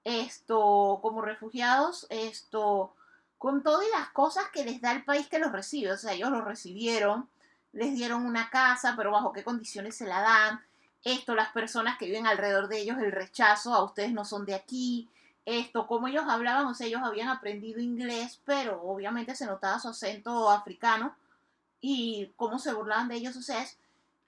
esto 0.07 1.01
como 1.03 1.21
refugiados 1.21 2.07
esto 2.11 2.95
con 3.39 3.63
todo 3.63 3.83
y 3.83 3.91
las 3.91 4.09
cosas 4.11 4.45
que 4.53 4.65
les 4.65 4.81
da 4.81 4.93
el 4.93 5.05
país 5.05 5.27
que 5.29 5.39
los 5.39 5.53
recibe. 5.53 5.93
O 5.93 5.97
sea 5.99 6.13
ellos 6.13 6.31
los 6.31 6.45
recibieron 6.45 7.29
les 7.73 7.95
dieron 7.95 8.25
una 8.25 8.49
casa 8.51 8.95
pero 8.97 9.11
bajo 9.11 9.33
qué 9.33 9.45
condiciones 9.45 9.97
se 9.97 10.07
la 10.07 10.21
dan. 10.21 10.61
Esto, 11.05 11.35
las 11.37 11.53
personas 11.53 11.99
que 11.99 12.07
viven 12.07 12.27
alrededor 12.27 12.69
de 12.69 12.81
ellos, 12.81 12.99
el 12.99 13.13
rechazo, 13.13 13.73
a 13.75 13.85
ustedes 13.85 14.13
no 14.13 14.25
son 14.25 14.45
de 14.45 14.57
aquí, 14.57 15.09
esto, 15.47 15.87
como 15.87 16.09
ellos 16.09 16.25
hablaban, 16.27 16.67
o 16.67 16.75
sea, 16.75 16.89
ellos 16.89 17.03
habían 17.05 17.29
aprendido 17.29 17.81
inglés, 17.81 18.41
pero 18.45 18.83
obviamente 18.83 19.37
se 19.37 19.47
notaba 19.47 19.79
su 19.79 19.89
acento 19.89 20.51
africano 20.51 21.17
y 21.81 22.33
cómo 22.35 22.59
se 22.59 22.73
burlaban 22.73 23.07
de 23.07 23.15
ellos, 23.15 23.37
o 23.37 23.43
sea, 23.43 23.65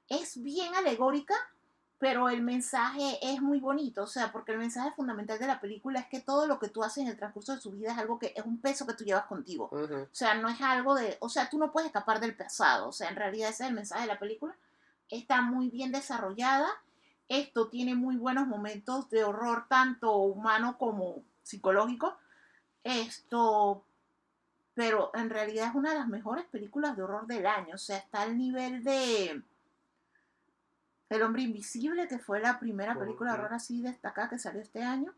es, 0.09 0.41
bien 0.41 0.77
alegórica, 0.77 1.35
pero 1.99 2.29
el 2.29 2.43
mensaje 2.43 3.19
es 3.23 3.43
muy 3.43 3.59
bonito, 3.59 4.05
o 4.05 4.07
sea, 4.07 4.31
porque 4.31 4.53
el 4.53 4.59
mensaje 4.59 4.93
fundamental 4.93 5.39
de 5.39 5.49
la 5.49 5.61
película 5.61 5.99
es 5.99 6.07
que 6.07 6.21
todo 6.21 6.47
lo 6.47 6.61
que 6.61 6.69
tú 6.69 6.85
haces 6.85 7.03
en 7.03 7.11
el 7.11 7.17
transcurso 7.17 7.55
de 7.55 7.61
su 7.61 7.73
vida 7.73 7.93
es 7.93 7.99
algo 7.99 8.21
que 8.21 8.33
es 8.37 8.45
un 8.45 8.61
peso 8.61 8.87
que 8.87 8.95
tú 8.95 9.05
llevas 9.05 9.27
contigo. 9.27 9.69
O 9.73 10.09
sea, 10.13 10.35
no 10.35 10.49
es 10.49 10.61
algo 10.61 10.95
de, 10.95 11.17
o 11.21 11.29
sea, 11.29 11.51
tú 11.51 11.59
no 11.59 11.73
puedes 11.73 11.89
escapar 11.89 12.21
del 12.21 12.37
pasado, 12.37 12.89
o 12.89 12.93
sea, 12.93 13.09
en 13.09 13.17
realidad 13.17 13.51
ese 13.51 13.65
es 13.65 13.71
el 13.71 13.75
mensaje 13.75 14.03
de 14.03 14.09
la 14.09 14.19
película. 14.19 14.55
Está 15.11 15.43
muy 15.43 15.71
bien 15.71 15.91
desarrollada, 15.91 16.69
esto 17.29 17.69
tiene 17.69 17.97
muy 17.97 18.17
buenos 18.17 18.47
momentos 18.47 19.11
de 19.11 19.25
horror, 19.25 19.67
tanto 19.69 20.17
humano 20.19 20.79
como 20.79 21.25
psicológico. 21.43 22.17
Esto, 22.85 23.85
pero 24.75 25.11
en 25.15 25.31
realidad 25.31 25.69
es 25.69 25.75
una 25.75 25.91
de 25.91 25.99
las 25.99 26.09
mejores 26.09 26.45
películas 26.47 26.97
de 26.97 27.03
horror 27.03 27.27
del 27.27 27.47
año, 27.47 27.75
o 27.75 27.79
sea, 27.79 27.97
está 27.97 28.23
al 28.23 28.39
nivel 28.39 28.85
de 28.85 29.43
El 31.09 31.23
hombre 31.23 31.43
invisible, 31.43 32.07
que 32.07 32.19
fue 32.19 32.41
la 32.41 32.59
primera 32.59 32.95
película 32.99 33.33
de 33.33 33.39
horror 33.39 33.55
así 33.55 33.81
destacada 33.81 34.29
que 34.29 34.39
salió 34.39 34.61
este 34.61 34.83
año. 34.83 35.15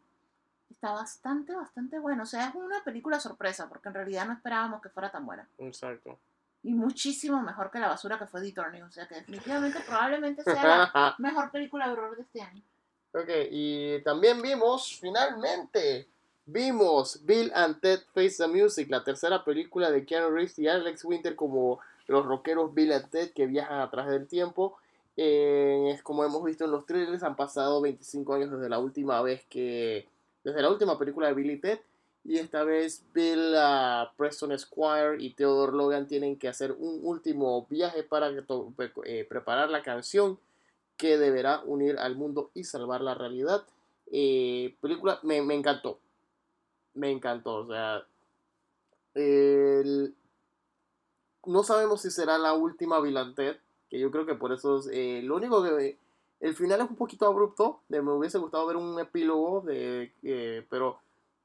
Está 0.70 0.92
bastante, 0.92 1.54
bastante 1.54 1.98
bueno. 1.98 2.22
O 2.22 2.26
sea, 2.26 2.48
es 2.48 2.54
una 2.54 2.82
película 2.84 3.18
sorpresa, 3.18 3.68
porque 3.68 3.88
en 3.88 3.94
realidad 3.94 4.26
no 4.26 4.32
esperábamos 4.32 4.80
que 4.80 4.88
fuera 4.88 5.10
tan 5.10 5.26
buena. 5.26 5.48
Exacto. 5.58 6.18
Y 6.62 6.74
muchísimo 6.74 7.42
mejor 7.42 7.70
que 7.70 7.80
la 7.80 7.88
basura 7.88 8.18
que 8.18 8.26
fue 8.26 8.40
The 8.40 8.52
Turning. 8.52 8.82
O 8.84 8.92
sea, 8.92 9.08
que 9.08 9.16
definitivamente 9.16 9.80
probablemente 9.80 10.44
sea 10.44 10.90
la 10.94 11.14
mejor 11.18 11.50
película 11.50 11.86
de 11.86 11.92
horror 11.92 12.16
de 12.16 12.22
este 12.22 12.40
año. 12.40 12.62
ok, 13.12 13.28
y 13.50 14.00
también 14.02 14.40
vimos, 14.40 14.96
finalmente, 15.00 16.08
vimos 16.46 17.24
Bill 17.24 17.50
and 17.54 17.80
Ted 17.80 18.00
Face 18.14 18.36
the 18.36 18.46
Music, 18.46 18.88
la 18.90 19.02
tercera 19.02 19.42
película 19.44 19.90
de 19.90 20.04
Keanu 20.04 20.30
Reeves 20.30 20.58
y 20.58 20.68
Alex 20.68 21.04
Winter 21.04 21.34
como 21.34 21.80
los 22.06 22.26
rockeros 22.26 22.74
Bill 22.74 22.92
and 22.92 23.08
Ted 23.08 23.32
que 23.32 23.46
viajan 23.46 23.80
a 23.80 23.90
través 23.90 24.12
del 24.12 24.28
tiempo. 24.28 24.76
Eh, 25.16 25.98
como 26.02 26.24
hemos 26.24 26.42
visto 26.44 26.64
en 26.64 26.70
los 26.70 26.86
trailers, 26.86 27.22
han 27.22 27.36
pasado 27.36 27.80
25 27.80 28.34
años 28.34 28.50
desde 28.50 28.68
la 28.68 28.78
última 28.78 29.20
vez 29.22 29.44
que... 29.48 30.08
Desde 30.42 30.62
la 30.62 30.70
última 30.70 30.98
película 30.98 31.28
de 31.28 31.34
Bill 31.34 31.50
y 31.50 31.58
Ted. 31.60 31.80
Y 32.24 32.38
esta 32.38 32.64
vez 32.64 33.02
Bill, 33.14 33.54
ah, 33.56 34.12
Preston 34.16 34.58
Squire 34.58 35.16
y 35.18 35.32
Theodore 35.34 35.72
Logan 35.72 36.06
tienen 36.06 36.38
que 36.38 36.48
hacer 36.48 36.72
un 36.72 37.00
último 37.02 37.66
viaje 37.68 38.02
para 38.02 38.30
eh, 38.30 39.26
preparar 39.28 39.70
la 39.70 39.82
canción 39.82 40.38
que 40.96 41.16
deberá 41.16 41.60
unir 41.64 41.98
al 41.98 42.16
mundo 42.16 42.50
y 42.54 42.64
salvar 42.64 43.00
la 43.00 43.14
realidad. 43.14 43.64
Eh, 44.12 44.74
película 44.80 45.18
me, 45.22 45.40
me 45.42 45.54
encantó. 45.54 45.98
Me 46.94 47.10
encantó. 47.10 47.56
O 47.56 47.66
sea, 47.66 48.04
el- 49.14 50.14
no 51.46 51.62
sabemos 51.62 52.02
si 52.02 52.10
será 52.10 52.38
la 52.38 52.52
última 52.52 53.00
Bill 53.00 53.34
Ted, 53.34 53.56
que 53.90 53.98
yo 53.98 54.10
creo 54.10 54.24
que 54.24 54.34
por 54.34 54.52
eso 54.52 54.78
es, 54.78 54.88
eh, 54.92 55.20
lo 55.22 55.36
único 55.36 55.62
que 55.62 55.98
el 56.40 56.54
final 56.54 56.80
es 56.80 56.88
un 56.88 56.96
poquito 56.96 57.26
abrupto. 57.26 57.80
De, 57.88 58.00
me 58.00 58.12
hubiese 58.12 58.38
gustado 58.38 58.66
ver 58.66 58.76
un 58.76 58.98
epílogo 58.98 59.60
de, 59.62 60.14
eh, 60.22 60.66
pero 60.70 61.00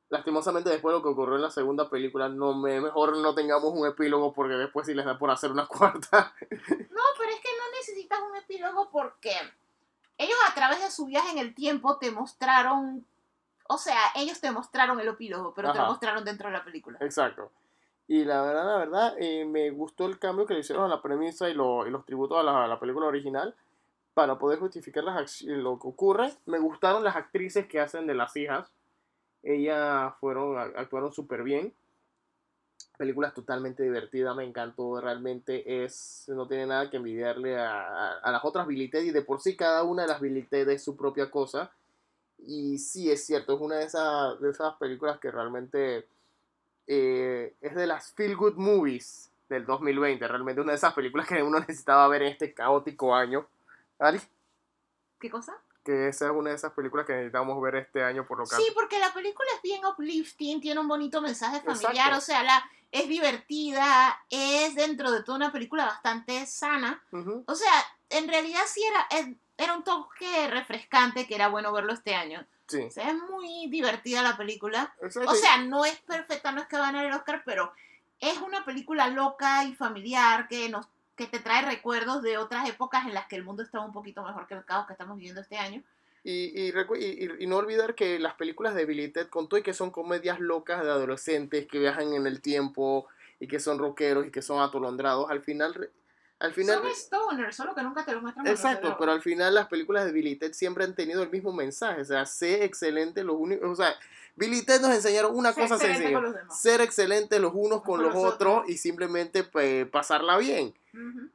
lastimosamente 0.10 0.70
después 0.70 0.94
de 0.94 1.00
lo 1.00 1.04
que 1.04 1.10
ocurrió 1.10 1.36
en 1.36 1.42
la 1.42 1.50
segunda 1.50 1.90
película, 1.90 2.30
no 2.30 2.54
me, 2.54 2.80
mejor 2.80 3.18
no 3.18 3.34
tengamos 3.34 3.74
un 3.74 3.88
epílogo 3.88 4.32
porque 4.34 4.54
después 4.54 4.86
sí 4.86 4.94
les 4.94 5.06
da 5.06 5.18
por 5.18 5.32
hacer 5.32 5.52
una 5.52 5.66
cuarta. 5.68 6.34
No, 6.42 7.02
pero 7.18 7.32
es 7.32 7.42
que 7.42 7.50
no 7.58 7.78
necesitas 7.78 8.20
un 8.30 8.36
epílogo 8.38 8.90
porque 8.92 9.34
ellos 10.18 10.38
a 10.50 10.54
través 10.54 10.82
de 10.82 10.92
su 10.92 11.08
viaje 11.08 11.32
en 11.32 11.40
el 11.40 11.56
tiempo 11.56 11.98
te 11.98 12.12
mostraron, 12.12 13.06
o 13.68 13.78
sea, 13.78 14.00
ellos 14.16 14.40
te 14.40 14.52
mostraron 14.52 15.00
el 15.00 15.08
epílogo, 15.08 15.54
pero 15.54 15.74
te 15.74 15.80
lo 15.80 15.88
mostraron 15.88 16.24
dentro 16.24 16.48
de 16.48 16.54
la 16.54 16.64
película. 16.64 17.00
Exacto. 17.02 17.52
Y 18.08 18.24
la 18.24 18.42
verdad, 18.44 18.66
la 18.66 18.78
verdad, 18.78 19.16
eh, 19.20 19.46
me 19.46 19.72
gustó 19.72 20.06
el 20.06 20.20
cambio 20.20 20.46
que 20.46 20.54
le 20.54 20.60
hicieron 20.60 20.86
a 20.86 20.88
la 20.88 21.02
premisa 21.02 21.50
y, 21.50 21.54
lo- 21.56 21.88
y 21.88 21.90
los 21.92 22.06
tributos 22.06 22.38
a 22.38 22.44
la, 22.44 22.80
película 22.80 23.08
original 23.08 23.56
para 24.14 24.38
poder 24.40 24.60
justificar 24.60 25.04
las 25.04 25.42
lo 25.44 25.80
que 25.80 25.88
ocurre. 25.88 26.34
Me 26.46 26.60
gustaron 26.60 27.04
las 27.04 27.16
actrices 27.16 27.68
que 27.68 27.80
hacen 27.80 28.08
de 28.08 28.14
las 28.16 28.36
hijas. 28.38 28.72
Ellas 29.44 30.14
fueron, 30.20 30.58
actuaron 30.78 31.14
súper 31.14 31.44
bien. 31.44 31.74
Película 32.98 33.34
totalmente 33.34 33.84
divertida, 33.84 34.34
me 34.34 34.46
encantó. 34.46 35.02
Realmente 35.02 35.84
es, 35.84 36.26
no 36.30 36.48
tiene 36.48 36.68
nada 36.68 36.90
que 36.90 36.98
envidiarle 36.98 37.58
a, 37.58 38.18
a- 38.20 38.32
las 38.32 38.46
otras 38.46 38.68
Billy 38.68 38.90
y 38.94 39.12
de 39.12 39.22
por 39.22 39.42
sí 39.42 39.56
cada 39.58 39.84
una 39.84 40.04
de 40.04 40.08
las 40.10 40.22
Billy 40.22 40.48
es 40.52 40.84
su 40.84 40.96
propia 40.96 41.30
cosa. 41.32 41.72
Y 42.40 42.78
sí, 42.80 43.12
es 43.12 43.26
cierto, 43.26 43.56
es 43.56 43.62
una 43.62 43.78
de 43.78 43.86
esas, 43.86 44.40
de 44.42 44.52
esas 44.52 44.76
películas 44.76 45.20
que 45.20 45.32
realmente 45.32 46.08
eh, 46.88 47.56
es 47.62 47.76
de 47.76 47.88
las 47.88 48.12
feel 48.14 48.36
good 48.36 48.56
movies 48.56 49.32
del 49.50 49.66
2020. 49.66 50.28
Realmente 50.28 50.62
una 50.62 50.72
de 50.72 50.78
esas 50.78 50.94
películas 50.94 51.28
que 51.28 51.42
uno 51.42 51.60
necesitaba 51.62 52.08
ver 52.08 52.24
en 52.24 52.28
este 52.30 52.54
caótico 52.54 53.14
año. 53.14 53.48
Ali, 54.00 54.20
¿Qué 55.20 55.30
cosa? 55.30 55.56
que 55.84 56.08
esa 56.08 56.26
es 56.26 56.32
una 56.32 56.50
de 56.50 56.56
esas 56.56 56.74
películas 56.74 57.06
que 57.06 57.14
necesitamos 57.14 57.62
ver 57.62 57.76
este 57.76 58.04
año 58.04 58.26
por 58.26 58.40
lo 58.40 58.46
que 58.46 58.56
Sí, 58.56 58.66
porque 58.74 58.98
la 58.98 59.14
película 59.14 59.48
es 59.56 59.62
bien 59.62 59.86
uplifting, 59.86 60.60
tiene 60.60 60.80
un 60.80 60.88
bonito 60.88 61.22
mensaje 61.22 61.62
familiar, 61.62 62.08
Exacto. 62.08 62.18
o 62.18 62.22
sea, 62.22 62.42
la, 62.44 62.70
es 62.92 63.08
divertida, 63.08 64.20
es 64.32 64.74
dentro 64.74 65.12
de 65.12 65.22
toda 65.22 65.38
una 65.38 65.52
película 65.52 65.86
bastante 65.86 66.46
sana. 66.48 67.04
Ujú, 67.12 67.44
O 67.46 67.54
sea, 67.54 67.72
en 68.10 68.28
realidad 68.28 68.62
sí 68.66 68.82
era, 68.84 69.08
era 69.58 69.76
un 69.76 69.84
toque 69.84 70.48
refrescante 70.50 71.28
que 71.28 71.36
era 71.36 71.50
bueno 71.50 71.72
verlo 71.72 71.94
este 71.94 72.16
año. 72.16 72.46
Sí, 72.68 72.82
O 72.82 72.90
sea, 72.92 73.10
es 73.10 73.16
muy 73.30 73.68
divertida 73.70 74.22
la 74.24 74.38
película. 74.38 74.94
exacto. 75.02 75.30
O 75.32 75.36
sea, 75.36 75.58
no 75.64 75.86
es 75.86 75.98
perfecta, 76.02 76.52
no 76.52 76.62
es 76.62 76.68
que 76.68 76.78
va 76.78 76.90
a 76.90 76.92
ganar 76.92 77.06
el 77.06 77.14
Oscar, 77.14 77.44
pero 77.46 77.72
es 78.20 78.38
una 78.40 78.66
película 78.66 79.08
loca 79.10 79.64
y 79.66 79.74
familiar 79.74 80.48
que 80.48 80.70
nos 80.70 80.88
que 81.16 81.28
te 81.28 81.40
trae 81.40 81.62
recuerdos 81.64 82.22
de 82.24 82.38
otras 82.38 82.68
épocas 82.68 83.06
en 83.06 83.14
las 83.14 83.28
que 83.28 83.38
el 83.38 83.46
mundo 83.46 83.64
estaba 83.64 83.86
un 83.86 83.94
poquito 83.94 84.22
mejor 84.22 84.48
que 84.48 84.54
el 84.54 84.66
caos 84.66 84.86
que 84.86 84.92
estamos 84.94 85.16
viviendo 85.16 85.40
este 85.40 85.58
año. 85.58 85.82
Y, 86.26 86.52
y, 86.60 86.74
y- 86.74 87.30
y- 87.40 87.48
no 87.48 87.56
olvidar 87.56 87.96
que 87.96 88.20
las 88.20 88.34
películas 88.34 88.76
de 88.76 88.84
Billy 88.86 89.08
Ted 89.10 89.28
con 89.30 89.48
y 89.58 89.62
que 89.62 89.74
son 89.74 89.92
comedias 89.92 90.42
locas 90.42 90.84
de 90.84 90.90
adolescentes 90.90 91.68
que 91.68 91.80
viajan 91.80 92.14
en 92.14 92.28
el 92.28 92.42
tiempo 92.42 93.08
y 93.40 93.48
que 93.48 93.60
son 93.62 93.78
rockeros 93.80 94.28
y 94.28 94.32
que 94.32 94.42
son 94.42 94.60
atolondrados, 94.62 95.30
al 95.30 95.42
final... 95.42 95.90
Al 96.40 96.54
final 96.54 96.82
Son 96.82 96.96
stoners, 96.96 97.56
solo 97.56 97.74
que 97.74 97.82
nunca 97.82 98.04
te 98.04 98.14
lo 98.14 98.22
muestran. 98.22 98.46
Exacto, 98.48 98.98
pero 99.00 99.12
al 99.12 99.22
final 99.22 99.56
las 99.56 99.68
películas 99.68 100.06
de 100.06 100.12
Billy 100.12 100.36
Ted 100.36 100.54
siempre 100.54 100.84
han 100.84 100.94
tenido 100.94 101.24
el 101.24 101.30
mismo 101.30 101.54
mensaje, 101.54 102.02
o 102.02 102.06
sea, 102.06 102.26
sé 102.26 102.66
excelente 102.66 103.24
los 103.24 103.38
únicos, 103.40 103.70
o 103.70 103.76
sea, 103.76 103.96
Billy 104.36 104.66
Ted 104.66 104.82
nos 104.82 104.94
enseñaron 104.94 105.34
una 105.34 105.54
Sé 105.54 105.62
cosa 105.62 105.78
sencilla, 105.78 106.22
ser 106.50 106.82
excelentes 106.82 107.40
los 107.40 107.54
unos 107.54 107.82
con 107.84 107.96
Con 107.96 108.04
los 108.04 108.14
los 108.14 108.24
otros 108.24 108.58
otros. 108.58 108.70
y 108.70 108.78
simplemente 108.78 109.44
pues, 109.44 109.88
pasarla 109.88 110.38
bien. 110.38 110.74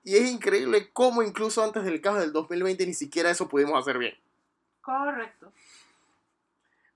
Y 0.05 0.17
es 0.17 0.31
increíble 0.31 0.91
cómo 0.93 1.23
incluso 1.23 1.63
antes 1.63 1.85
del 1.85 2.01
caos 2.01 2.19
del 2.19 2.33
2020 2.33 2.87
ni 2.87 2.95
siquiera 2.95 3.31
eso 3.31 3.49
pudimos 3.49 3.79
hacer 3.79 3.99
bien. 3.99 4.15
Correcto. 4.81 5.53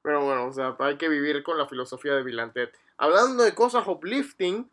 Pero 0.02 0.24
bueno, 0.24 0.46
o 0.46 0.52
sea, 0.52 0.76
hay 0.78 0.96
que 0.96 1.08
vivir 1.08 1.42
con 1.42 1.56
la 1.58 1.66
filosofía 1.66 2.14
de 2.14 2.22
Bill 2.22 2.40
Ted. 2.52 2.68
Hablando 2.98 3.42
de 3.42 3.54
cosas 3.54 3.86
uplifting, 3.86 4.70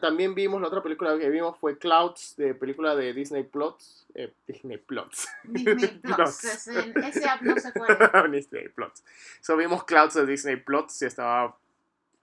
también 0.00 0.34
vimos, 0.34 0.60
la 0.60 0.68
otra 0.68 0.82
película 0.82 1.18
que 1.18 1.30
vimos 1.30 1.56
fue 1.58 1.78
Clouds, 1.78 2.34
de 2.36 2.54
película 2.54 2.94
de 2.94 3.12
Disney 3.12 3.42
Plots. 3.42 4.06
eh, 4.14 4.32
Disney 4.46 4.78
Plots. 4.78 5.28
Disney. 5.44 6.00
Plus. 6.02 6.44
Ese, 6.44 6.92
ese 6.96 7.28
app 7.28 7.42
no 7.42 7.56
se 7.58 7.72
puede. 7.78 8.30
Disney 8.30 8.68
Plots. 8.68 9.04
So 9.40 9.56
vimos 9.56 9.84
Clouds 9.84 10.14
de 10.14 10.26
Disney 10.26 10.56
Plots 10.56 11.02
y 11.02 11.06
estaba... 11.06 11.56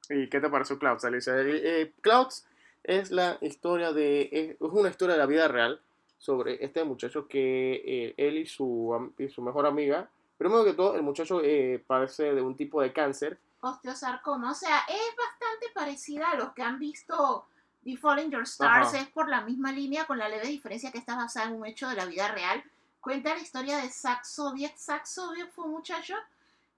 ¿Y 0.09 0.27
qué 0.30 0.39
te 0.39 0.49
pareció 0.49 0.77
Clouds, 0.80 1.05
Alicia? 1.05 1.34
Eh, 1.38 1.93
Clouds 2.01 2.45
es 2.84 3.11
la 3.11 3.38
historia 3.41 3.91
de... 3.93 4.57
Es 4.59 4.61
una 4.61 4.89
historia 4.89 5.13
de 5.13 5.19
la 5.19 5.26
vida 5.26 5.47
real 5.47 5.81
sobre 6.17 6.63
este 6.63 6.84
muchacho 6.84 7.27
que 7.27 7.81
eh, 7.85 8.13
él 8.17 8.38
y 8.38 8.45
su, 8.45 9.11
y 9.17 9.30
su 9.30 9.41
mejor 9.41 9.65
amiga... 9.65 10.09
Primero 10.38 10.63
que 10.63 10.71
todo, 10.71 10.95
el 10.95 11.01
muchacho 11.01 11.41
eh, 11.43 11.84
padece 11.85 12.34
de 12.34 12.41
un 12.41 12.55
tipo 12.55 12.81
de 12.81 12.93
cáncer. 12.93 13.38
Osteosarcoma. 13.61 14.52
O 14.52 14.56
sea, 14.56 14.80
es 14.88 15.15
bastante 15.18 15.68
parecida 15.73 16.31
a 16.31 16.36
los 16.36 16.53
que 16.53 16.64
han 16.64 16.80
visto 16.80 17.45
The 17.84 17.98
Fallen 17.98 18.31
Your 18.31 18.44
Stars. 18.44 18.90
Ajá. 18.90 18.99
Es 18.99 19.07
por 19.10 19.30
la 19.30 19.41
misma 19.41 19.72
línea, 19.72 20.06
con 20.06 20.18
la 20.18 20.30
leve 20.30 20.48
diferencia 20.48 20.91
que 20.91 20.98
está 20.98 21.15
basada 21.15 21.48
en 21.48 21.56
un 21.56 21.65
hecho 21.65 21.90
de 21.90 21.95
la 21.95 22.06
vida 22.06 22.27
real. 22.30 22.64
Cuenta 23.02 23.34
la 23.34 23.41
historia 23.41 23.77
de 23.77 23.90
Zach 23.90 24.23
Soviet. 24.26 24.77
Zach 24.77 25.06
Soviet 25.06 25.49
fue 25.52 25.65
un 25.65 25.72
muchacho 25.72 26.15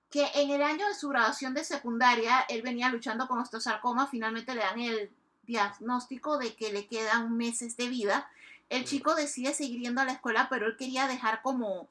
que 0.09 0.29
en 0.35 0.49
el 0.51 0.61
año 0.61 0.87
de 0.87 0.93
su 0.93 1.09
graduación 1.09 1.53
de 1.53 1.63
secundaria, 1.63 2.41
él 2.49 2.61
venía 2.61 2.89
luchando 2.89 3.27
con 3.27 3.39
osteosarcoma. 3.39 4.07
Finalmente 4.07 4.53
le 4.53 4.61
dan 4.61 4.79
el 4.79 5.09
diagnóstico 5.43 6.37
de 6.37 6.55
que 6.55 6.71
le 6.71 6.85
quedan 6.87 7.35
meses 7.35 7.77
de 7.77 7.87
vida. 7.87 8.29
El 8.69 8.85
chico 8.85 9.15
decide 9.15 9.53
seguir 9.53 9.81
yendo 9.81 10.01
a 10.01 10.05
la 10.05 10.13
escuela, 10.13 10.47
pero 10.49 10.67
él 10.67 10.75
quería 10.77 11.07
dejar 11.07 11.41
como 11.41 11.87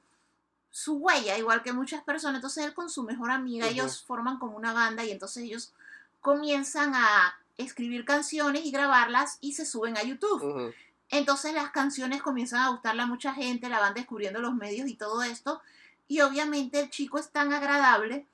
su 0.71 0.95
huella, 0.95 1.37
igual 1.37 1.61
que 1.61 1.73
muchas 1.73 2.03
personas. 2.03 2.37
Entonces 2.37 2.65
él 2.65 2.73
con 2.73 2.89
su 2.89 3.03
mejor 3.03 3.29
amiga, 3.29 3.67
ellos 3.67 4.01
forman 4.01 4.39
como 4.39 4.55
una 4.55 4.73
banda 4.73 5.03
y 5.03 5.11
entonces 5.11 5.43
ellos 5.43 5.73
comienzan 6.21 6.95
a 6.95 7.35
escribir 7.57 8.05
canciones 8.05 8.65
y 8.65 8.71
grabarlas 8.71 9.37
y 9.41 9.53
se 9.53 9.65
suben 9.65 9.97
a 9.97 10.03
YouTube. 10.03 10.73
Entonces 11.09 11.53
las 11.53 11.71
canciones 11.71 12.21
comienzan 12.21 12.61
a 12.61 12.69
gustarle 12.69 13.01
a 13.01 13.05
mucha 13.05 13.33
gente, 13.33 13.67
la 13.69 13.79
van 13.79 13.93
descubriendo 13.93 14.39
los 14.39 14.55
medios 14.55 14.87
y 14.87 14.95
todo 14.95 15.21
esto. 15.23 15.61
Y 16.07 16.21
obviamente 16.21 16.79
el 16.79 16.89
chico 16.89 17.19
es 17.19 17.29
tan 17.29 17.51
agradable 17.53 18.25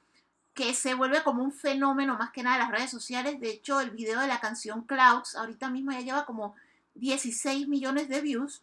que 0.54 0.74
se 0.74 0.94
vuelve 0.94 1.24
como 1.24 1.44
un 1.44 1.52
fenómeno 1.52 2.18
más 2.18 2.32
que 2.32 2.44
nada 2.44 2.58
de 2.58 2.64
las 2.64 2.72
redes 2.72 2.92
sociales. 2.92 3.40
De 3.40 3.50
hecho, 3.50 3.80
el 3.80 3.92
video 3.92 4.20
de 4.20 4.28
la 4.28 4.40
canción 4.40 4.84
Clouds 4.84 5.36
ahorita 5.36 5.70
mismo 5.70 5.92
ya 5.92 6.02
lleva 6.02 6.26
como 6.26 6.56
16 6.96 7.68
millones 7.68 8.10
de 8.10 8.22
views. 8.22 8.62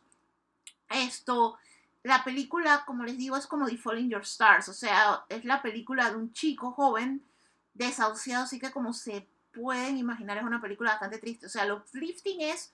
Esto, 0.91 1.57
la 2.05 2.23
película, 2.23 2.85
como 2.87 3.03
les 3.03 3.17
digo, 3.17 3.37
es 3.37 3.47
como 3.47 3.67
The 3.67 3.79
Falling 3.79 4.11
Your 4.11 4.23
Stars, 4.23 4.69
o 4.69 4.75
sea, 4.75 5.25
es 5.29 5.45
la 5.45 5.63
película 5.63 6.11
de 6.11 6.17
un 6.17 6.33
chico 6.33 6.71
joven 6.71 7.25
desahuciado, 7.73 8.45
así 8.45 8.61
que 8.61 8.71
como 8.71 8.93
se 8.93 9.27
pueden 9.53 9.97
imaginar 9.97 10.37
es 10.37 10.45
una 10.45 10.61
película 10.61 10.91
bastante 10.93 11.19
triste. 11.19 11.47
O 11.47 11.49
sea, 11.49 11.65
lo 11.65 11.77
uplifting 11.77 12.43
es 12.43 12.73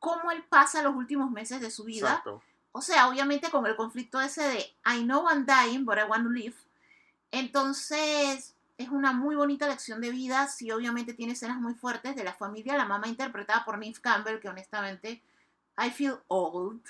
cómo 0.00 0.32
él 0.32 0.42
pasa 0.48 0.82
los 0.82 0.96
últimos 0.96 1.30
meses 1.30 1.60
de 1.60 1.70
su 1.70 1.84
vida. 1.84 2.08
Exacto. 2.08 2.42
O 2.72 2.82
sea, 2.82 3.08
obviamente 3.08 3.50
con 3.50 3.66
el 3.66 3.76
conflicto 3.76 4.20
ese 4.20 4.42
de 4.42 4.58
I 4.84 5.04
know 5.04 5.28
I'm 5.28 5.46
dying, 5.46 5.84
but 5.84 5.98
I 5.98 6.08
want 6.08 6.24
to 6.24 6.30
live. 6.30 6.56
Entonces, 7.30 8.54
es 8.78 8.88
una 8.88 9.12
muy 9.12 9.36
bonita 9.36 9.68
lección 9.68 10.00
de 10.00 10.10
vida. 10.10 10.48
Sí, 10.48 10.72
obviamente 10.72 11.14
tiene 11.14 11.34
escenas 11.34 11.60
muy 11.60 11.74
fuertes 11.74 12.16
de 12.16 12.24
la 12.24 12.34
familia. 12.34 12.76
La 12.76 12.86
mamá 12.86 13.06
interpretada 13.06 13.64
por 13.64 13.78
Neve 13.78 14.00
Campbell, 14.00 14.40
que 14.40 14.48
honestamente, 14.48 15.22
I 15.78 15.90
feel 15.90 16.18
old. 16.28 16.82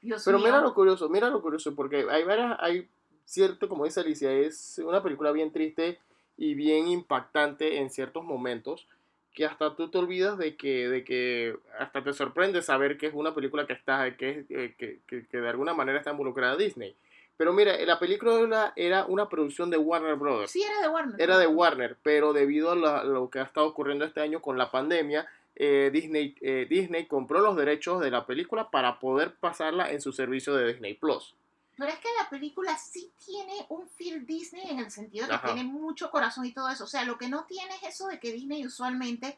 Dios 0.00 0.22
Pero 0.24 0.38
mío. 0.38 0.46
mira 0.48 0.60
lo 0.60 0.74
curioso, 0.74 1.08
mira 1.08 1.28
lo 1.28 1.42
curioso, 1.42 1.74
porque 1.74 2.06
hay 2.10 2.24
varias, 2.24 2.56
hay 2.60 2.88
cierto, 3.24 3.68
como 3.68 3.84
dice 3.84 4.00
Alicia, 4.00 4.32
es 4.32 4.80
una 4.84 5.02
película 5.02 5.32
bien 5.32 5.52
triste 5.52 5.98
y 6.36 6.54
bien 6.54 6.88
impactante 6.88 7.78
en 7.78 7.90
ciertos 7.90 8.24
momentos, 8.24 8.86
que 9.34 9.44
hasta 9.44 9.74
tú 9.76 9.88
te 9.90 9.98
olvidas 9.98 10.38
de 10.38 10.56
que, 10.56 10.88
de 10.88 11.04
que 11.04 11.56
hasta 11.78 12.02
te 12.02 12.12
sorprende 12.12 12.62
saber 12.62 12.96
que 12.98 13.06
es 13.06 13.14
una 13.14 13.34
película 13.34 13.66
que 13.66 13.72
está, 13.72 14.16
que, 14.16 14.44
eh, 14.48 14.74
que, 14.78 15.00
que, 15.06 15.26
que 15.26 15.40
de 15.40 15.48
alguna 15.48 15.74
manera 15.74 15.98
está 15.98 16.10
involucrada 16.12 16.56
Disney. 16.56 16.96
Pero 17.36 17.52
mira, 17.52 17.76
la 17.84 18.00
película 18.00 18.34
era- 18.40 18.72
era 18.74 19.04
una 19.06 19.28
producción 19.28 19.70
de 19.70 19.78
Warner 19.78 20.16
Brothers. 20.16 20.50
Sí, 20.50 20.60
era 20.62 20.80
de 20.82 20.88
Warner. 20.88 21.20
Era 21.20 21.38
de 21.38 21.46
Warner, 21.46 21.96
pero 22.02 22.32
debido 22.32 22.72
a 22.72 22.76
la- 22.76 23.04
lo 23.04 23.30
que 23.30 23.38
ha 23.38 23.44
estado 23.44 23.66
ocurriendo 23.68 24.04
este 24.04 24.20
año 24.20 24.42
con 24.42 24.58
la 24.58 24.72
pandemia, 24.72 25.24
eh, 25.60 25.90
Disney, 25.92 26.36
eh, 26.40 26.66
Disney 26.70 27.06
compró 27.06 27.40
los 27.40 27.56
derechos 27.56 28.00
de 28.00 28.12
la 28.12 28.24
película 28.24 28.70
para 28.70 29.00
poder 29.00 29.34
pasarla 29.34 29.90
en 29.90 30.00
su 30.00 30.12
servicio 30.12 30.54
de 30.54 30.68
Disney 30.72 30.94
Plus. 30.94 31.34
Pero 31.76 31.90
es 31.90 31.98
que 31.98 32.08
la 32.16 32.30
película 32.30 32.78
sí 32.78 33.10
tiene 33.24 33.66
un 33.68 33.88
feel 33.88 34.24
Disney 34.24 34.70
en 34.70 34.78
el 34.78 34.90
sentido 34.92 35.26
de 35.26 35.30
que 35.30 35.36
Ajá. 35.36 35.54
tiene 35.54 35.64
mucho 35.64 36.12
corazón 36.12 36.44
y 36.46 36.52
todo 36.52 36.68
eso. 36.68 36.84
O 36.84 36.88
sea, 36.88 37.04
lo 37.04 37.18
que 37.18 37.28
no 37.28 37.44
tiene 37.44 37.74
es 37.76 37.94
eso 37.94 38.06
de 38.06 38.20
que 38.20 38.32
Disney 38.32 38.64
usualmente 38.64 39.36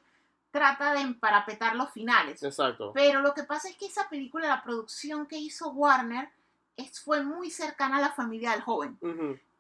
trata 0.50 0.92
de 0.92 1.00
emparapetar 1.00 1.74
los 1.74 1.90
finales. 1.90 2.42
Exacto. 2.42 2.92
Pero 2.92 3.20
lo 3.20 3.32
que 3.32 3.44
pasa 3.44 3.70
es 3.70 3.76
que 3.76 3.86
esa 3.86 4.08
película, 4.10 4.46
la 4.46 4.62
producción 4.62 5.26
que 5.26 5.38
hizo 5.38 5.70
Warner, 5.70 6.28
es, 6.76 7.00
fue 7.00 7.22
muy 7.22 7.50
cercana 7.50 7.96
a 7.96 8.00
la 8.00 8.12
familia 8.12 8.50
del 8.52 8.60
joven. 8.60 8.98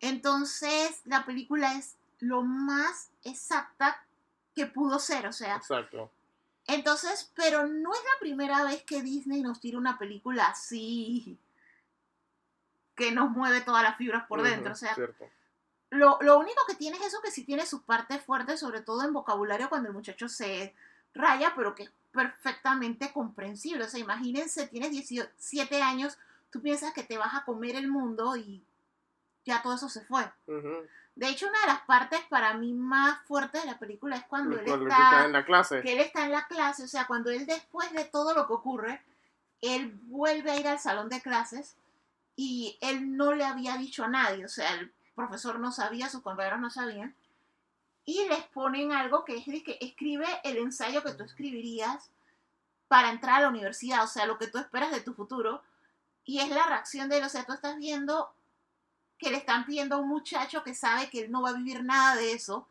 Entonces, 0.00 1.00
la 1.04 1.24
película 1.24 1.74
es 1.74 1.96
lo 2.18 2.42
más 2.42 3.10
exacta 3.24 4.04
que 4.54 4.66
pudo 4.66 4.98
ser. 4.98 5.26
O 5.26 5.32
sea, 5.32 5.56
Exacto. 5.56 6.10
Entonces, 6.66 7.30
pero 7.34 7.66
no 7.66 7.92
es 7.92 8.00
la 8.00 8.20
primera 8.20 8.64
vez 8.64 8.82
que 8.84 9.02
Disney 9.02 9.42
nos 9.42 9.60
tira 9.60 9.78
una 9.78 9.98
película 9.98 10.46
así 10.46 11.38
que 13.00 13.10
nos 13.12 13.30
mueve 13.30 13.62
todas 13.62 13.82
las 13.82 13.96
fibras 13.96 14.26
por 14.26 14.42
dentro. 14.42 14.72
O 14.72 14.76
sea, 14.76 14.94
cierto. 14.94 15.28
lo, 15.88 16.18
lo 16.20 16.38
único 16.38 16.66
que 16.68 16.74
tiene 16.74 16.98
es 16.98 17.06
eso 17.06 17.22
que 17.22 17.30
sí 17.30 17.44
tiene 17.44 17.64
sus 17.64 17.82
partes 17.82 18.22
fuertes, 18.22 18.60
sobre 18.60 18.82
todo 18.82 19.02
en 19.04 19.14
vocabulario 19.14 19.70
cuando 19.70 19.88
el 19.88 19.94
muchacho 19.94 20.28
se 20.28 20.74
raya, 21.14 21.54
pero 21.56 21.74
que 21.74 21.84
es 21.84 21.92
perfectamente 22.12 23.10
comprensible. 23.12 23.84
O 23.84 23.88
sea, 23.88 24.00
imagínense, 24.00 24.66
tienes 24.68 24.90
17 24.90 25.82
años, 25.82 26.18
tú 26.50 26.60
piensas 26.60 26.92
que 26.92 27.02
te 27.02 27.16
vas 27.16 27.34
a 27.34 27.44
comer 27.44 27.74
el 27.76 27.88
mundo 27.88 28.36
y 28.36 28.62
ya 29.44 29.62
todo 29.62 29.74
eso 29.74 29.88
se 29.88 30.02
fue. 30.02 30.30
Ujú. 30.46 30.86
De 31.20 31.28
hecho, 31.28 31.48
una 31.48 31.60
de 31.60 31.66
las 31.66 31.82
partes 31.82 32.18
para 32.30 32.54
mí 32.54 32.72
más 32.72 33.20
fuertes 33.26 33.62
de 33.62 33.70
la 33.70 33.78
película 33.78 34.16
es 34.16 34.24
cuando 34.24 34.58
él 34.58 34.64
Cuando 34.64 34.88
está 34.88 35.26
en 35.26 35.32
la 35.32 35.44
clase. 35.44 35.82
que 35.82 35.92
él 35.92 36.00
está 36.00 36.24
en 36.24 36.32
la 36.32 36.46
clase, 36.46 36.84
o 36.84 36.88
sea, 36.88 37.06
cuando 37.06 37.28
él 37.28 37.44
después 37.44 37.92
de 37.92 38.06
todo 38.06 38.32
lo 38.32 38.46
que 38.46 38.54
ocurre, 38.54 39.02
él 39.60 40.00
vuelve 40.04 40.50
a 40.50 40.58
ir 40.58 40.66
al 40.66 40.78
salón 40.78 41.10
de 41.10 41.20
clases 41.20 41.76
y 42.36 42.78
él 42.80 43.18
no 43.18 43.34
le 43.34 43.44
había 43.44 43.76
dicho 43.76 44.02
a 44.02 44.08
nadie, 44.08 44.46
o 44.46 44.48
sea, 44.48 44.72
el 44.76 44.94
profesor 45.14 45.60
no 45.60 45.72
sabía, 45.72 46.08
sus 46.08 46.22
compañeros 46.22 46.58
no 46.58 46.70
sabían, 46.70 47.14
y 48.06 48.26
les 48.26 48.44
ponen 48.44 48.92
algo 48.92 49.26
que 49.26 49.36
es 49.36 49.44
de 49.44 49.62
que 49.62 49.76
escribe 49.82 50.26
el 50.42 50.56
ensayo 50.56 51.02
que 51.02 51.12
tú 51.12 51.24
escribirías 51.24 52.08
para 52.88 53.10
entrar 53.10 53.34
a 53.34 53.40
la 53.42 53.48
universidad, 53.50 54.04
o 54.04 54.06
sea, 54.06 54.24
lo 54.24 54.38
que 54.38 54.46
tú 54.46 54.56
esperas 54.56 54.90
de 54.90 55.02
tu 55.02 55.12
futuro, 55.12 55.62
y 56.24 56.40
es 56.40 56.48
la 56.48 56.64
reacción 56.64 57.10
de 57.10 57.18
él, 57.18 57.24
o 57.24 57.28
sea, 57.28 57.44
tú 57.44 57.52
estás 57.52 57.76
viendo 57.76 58.32
que 59.20 59.30
le 59.30 59.36
están 59.36 59.66
pidiendo 59.66 59.96
a 59.96 59.98
un 59.98 60.08
muchacho 60.08 60.62
que 60.64 60.74
sabe 60.74 61.10
que 61.10 61.20
él 61.20 61.30
no 61.30 61.42
va 61.42 61.50
a 61.50 61.54
vivir 61.54 61.84
nada 61.84 62.16
de 62.16 62.32
eso, 62.32 62.66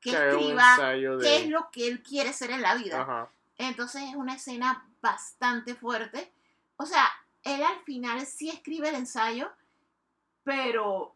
que 0.00 0.12
escriba 0.30 0.76
de- 1.18 1.24
qué 1.24 1.36
es 1.36 1.48
lo 1.48 1.70
que 1.70 1.86
él 1.88 2.02
quiere 2.02 2.32
ser 2.32 2.50
en 2.52 2.62
la 2.62 2.74
vida. 2.74 3.02
Ajá. 3.02 3.28
Entonces 3.58 4.02
es 4.08 4.14
una 4.16 4.34
escena 4.34 4.84
bastante 5.02 5.74
fuerte. 5.74 6.32
O 6.76 6.86
sea, 6.86 7.06
él 7.42 7.62
al 7.62 7.80
final 7.84 8.24
sí 8.26 8.48
escribe 8.48 8.88
el 8.88 8.94
ensayo, 8.94 9.50
pero 10.44 11.14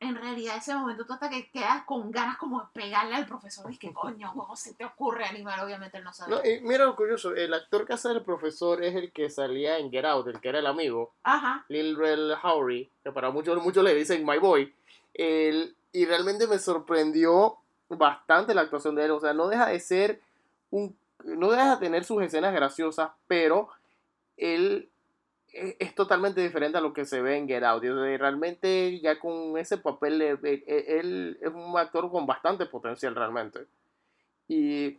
en 0.00 0.16
realidad 0.16 0.56
ese 0.56 0.74
momento 0.74 1.04
tú 1.06 1.12
hasta 1.12 1.30
que 1.30 1.50
quedas 1.50 1.84
con 1.84 2.10
ganas 2.10 2.36
como 2.36 2.60
de 2.60 2.66
pegarle 2.72 3.14
al 3.14 3.26
profesor 3.26 3.72
y 3.72 3.78
que 3.78 3.92
coño, 3.92 4.32
¿cómo 4.34 4.54
se 4.56 4.74
te 4.74 4.84
ocurre 4.84 5.24
animar? 5.24 5.64
Obviamente 5.64 5.98
él 5.98 6.04
no 6.04 6.12
sabe. 6.12 6.30
No, 6.32 6.40
y 6.44 6.60
mira 6.60 6.84
lo 6.84 6.96
curioso, 6.96 7.34
el 7.34 7.54
actor 7.54 7.86
que 7.86 7.92
hace 7.94 8.10
el 8.10 8.22
profesor 8.22 8.82
es 8.82 8.94
el 8.94 9.12
que 9.12 9.30
salía 9.30 9.78
en 9.78 9.90
Get 9.90 10.04
Out, 10.04 10.28
el 10.28 10.40
que 10.40 10.48
era 10.48 10.58
el 10.58 10.66
amigo. 10.66 11.12
Ajá. 11.22 11.64
Lil 11.68 11.96
Rel 11.96 12.34
Howery, 12.42 12.90
que 13.02 13.12
para 13.12 13.30
muchos, 13.30 13.62
muchos 13.62 13.82
le 13.84 13.94
dicen 13.94 14.24
My 14.26 14.38
Boy. 14.38 14.74
El- 15.14 15.74
y 15.92 16.06
realmente 16.06 16.46
me 16.48 16.58
sorprendió 16.58 17.58
bastante 17.88 18.52
la 18.54 18.62
actuación 18.62 18.94
de 18.96 19.04
él. 19.04 19.12
O 19.12 19.20
sea, 19.20 19.32
no 19.32 19.46
deja 19.48 19.66
de 19.66 19.78
ser 19.80 20.20
un. 20.70 20.96
No 21.24 21.50
deja 21.50 21.76
de 21.76 21.86
tener 21.86 22.04
sus 22.04 22.20
escenas 22.22 22.52
graciosas, 22.52 23.10
pero 23.28 23.68
él 24.36 24.90
es, 25.54 25.76
es 25.78 25.94
totalmente 25.94 26.40
diferente 26.40 26.78
a 26.78 26.80
lo 26.80 26.92
que 26.92 27.04
se 27.04 27.22
ve 27.22 27.36
en 27.36 27.46
Get 27.48 27.62
Out. 27.62 27.82
Realmente, 27.84 29.00
ya 29.00 29.18
con 29.18 29.56
ese 29.56 29.78
papel, 29.78 30.20
eh, 30.20 30.38
eh, 30.42 30.64
eh, 30.66 30.84
él 31.00 31.38
es 31.40 31.52
un 31.52 31.76
actor 31.78 32.10
con 32.10 32.26
bastante 32.26 32.66
potencial, 32.66 33.14
realmente. 33.14 33.66
Y. 34.48 34.98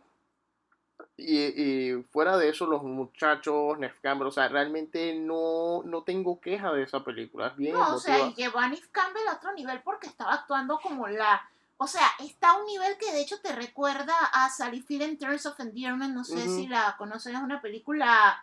Y, 1.18 1.38
y 1.38 2.02
fuera 2.10 2.38
de 2.38 2.48
eso, 2.48 2.66
los 2.66 2.82
muchachos, 2.82 3.78
Neff 3.78 4.00
Campbell, 4.00 4.28
o 4.28 4.30
sea, 4.30 4.48
realmente 4.48 5.14
no, 5.14 5.82
no 5.84 6.02
tengo 6.02 6.40
queja 6.40 6.72
de 6.72 6.82
esa 6.82 7.04
película. 7.04 7.48
Es 7.48 7.56
bien 7.56 7.74
No, 7.74 7.94
o 7.94 7.98
sea, 7.98 8.34
llevó 8.34 8.58
a 8.58 8.68
Neve 8.68 8.86
Campbell 8.92 9.28
a 9.28 9.34
otro 9.34 9.52
nivel 9.52 9.80
porque 9.82 10.06
estaba 10.06 10.32
actuando 10.34 10.78
como 10.78 11.06
la... 11.06 11.46
O 11.76 11.86
sea, 11.86 12.06
está 12.20 12.50
a 12.50 12.56
un 12.58 12.66
nivel 12.66 12.96
que 12.98 13.12
de 13.12 13.20
hecho 13.20 13.40
te 13.40 13.54
recuerda 13.54 14.14
a 14.32 14.48
Sally 14.48 14.80
Field 14.80 15.02
en 15.02 15.18
Terms 15.18 15.44
of 15.44 15.60
Endearment. 15.60 16.14
No 16.14 16.24
sé 16.24 16.48
si 16.48 16.66
la 16.66 16.94
conocen, 16.96 17.36
es 17.36 17.42
una 17.42 17.60
película 17.60 18.42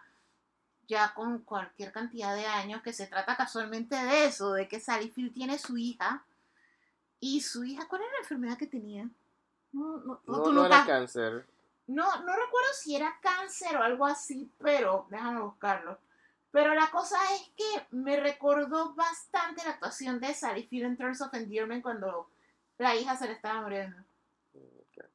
ya 0.87 1.13
con 1.13 1.39
cualquier 1.39 1.91
cantidad 1.91 2.35
de 2.35 2.45
años 2.45 2.81
que 2.81 2.93
se 2.93 3.07
trata 3.07 3.35
casualmente 3.35 3.95
de 3.95 4.25
eso, 4.25 4.53
de 4.53 4.67
que 4.67 4.79
Sally 4.79 5.09
Field 5.09 5.33
tiene 5.33 5.57
su 5.57 5.77
hija. 5.77 6.23
Y 7.19 7.41
su 7.41 7.63
hija, 7.63 7.87
¿cuál 7.87 8.01
era 8.01 8.11
la 8.11 8.19
enfermedad 8.19 8.57
que 8.57 8.67
tenía? 8.67 9.09
No, 9.71 9.97
no, 9.97 10.21
No, 10.27 10.65
era 10.65 10.85
cáncer. 10.85 11.47
no, 11.87 12.03
no 12.23 12.35
recuerdo 12.35 12.69
si 12.75 12.95
era 12.95 13.17
cáncer 13.21 13.75
o 13.77 13.83
algo 13.83 14.05
así, 14.05 14.51
pero 14.59 15.07
déjame 15.09 15.39
buscarlo. 15.41 15.97
Pero 16.51 16.75
la 16.75 16.91
cosa 16.91 17.17
es 17.33 17.49
que 17.55 17.87
me 17.91 18.19
recordó 18.19 18.93
bastante 18.93 19.63
la 19.63 19.71
actuación 19.71 20.19
de 20.19 20.33
Sally 20.33 20.67
Field 20.67 20.85
en 20.85 20.97
Terms 20.97 21.21
of 21.21 21.33
Endearment 21.33 21.81
cuando 21.81 22.29
la 22.77 22.93
hija 22.95 23.15
se 23.15 23.25
le 23.27 23.33
estaba 23.33 23.61
muriendo. 23.61 23.97
Ok. 24.53 25.05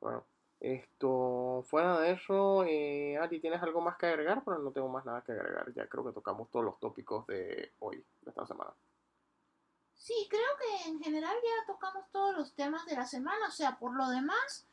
Bueno, 0.00 0.24
esto, 0.60 1.64
fuera 1.66 1.98
de 2.00 2.12
eso, 2.12 2.64
eh, 2.64 3.16
Ari, 3.16 3.40
¿tienes 3.40 3.62
algo 3.62 3.80
más 3.80 3.96
que 3.96 4.06
agregar? 4.06 4.42
Pero 4.44 4.58
no 4.58 4.72
tengo 4.72 4.88
más 4.88 5.06
nada 5.06 5.22
que 5.22 5.32
agregar. 5.32 5.72
Ya 5.74 5.86
creo 5.88 6.04
que 6.04 6.12
tocamos 6.12 6.50
todos 6.50 6.64
los 6.64 6.78
tópicos 6.78 7.26
de 7.26 7.72
hoy, 7.78 8.04
de 8.20 8.30
esta 8.30 8.46
semana. 8.46 8.70
Sí, 9.94 10.26
creo 10.28 10.56
que 10.58 10.88
en 10.90 11.00
general 11.02 11.34
ya 11.42 11.72
tocamos 11.72 12.04
todos 12.10 12.36
los 12.36 12.54
temas 12.54 12.84
de 12.86 12.94
la 12.94 13.06
semana. 13.06 13.48
O 13.48 13.52
sea, 13.52 13.78
por 13.78 13.96
lo 13.96 14.08
demás, 14.08 14.66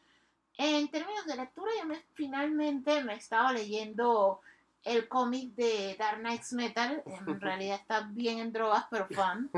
en 0.57 0.89
términos 0.91 1.25
de 1.25 1.37
lectura, 1.37 1.71
yo 1.79 1.85
me, 1.85 2.03
finalmente 2.13 3.03
me 3.03 3.15
estaba 3.15 3.53
leyendo 3.53 4.41
el 4.83 5.07
cómic 5.07 5.53
de 5.55 5.95
Dark 5.97 6.19
Knights 6.19 6.53
Metal. 6.53 7.03
En 7.05 7.41
realidad 7.41 7.79
está 7.79 8.01
bien 8.11 8.39
en 8.39 8.53
drogas, 8.53 8.85
pero 8.89 9.07
fun. 9.07 9.51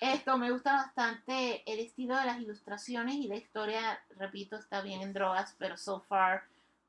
Esto 0.00 0.38
me 0.38 0.50
gusta 0.50 0.72
bastante 0.72 1.62
el 1.70 1.80
estilo 1.80 2.16
de 2.16 2.24
las 2.24 2.40
ilustraciones 2.40 3.16
y 3.16 3.28
la 3.28 3.36
historia, 3.36 4.02
repito, 4.16 4.56
está 4.56 4.80
bien 4.80 5.02
en 5.02 5.12
drogas, 5.12 5.54
pero 5.58 5.76
so 5.76 6.00
far 6.08 6.44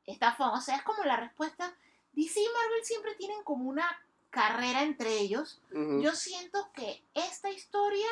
está 0.06 0.34
fun. 0.34 0.50
O 0.50 0.62
sea, 0.62 0.78
es 0.78 0.84
como 0.84 1.04
la 1.04 1.18
respuesta. 1.18 1.74
DC 2.14 2.40
y 2.40 2.46
Marvel 2.46 2.84
siempre 2.84 3.16
tienen 3.16 3.44
como 3.44 3.70
una 3.70 3.86
carrera 4.30 4.84
entre 4.84 5.20
ellos. 5.20 5.60
Ujú. 5.72 6.02
Yo 6.02 6.12
siento 6.14 6.70
que 6.74 7.02
esta 7.14 7.50
historia 7.50 8.08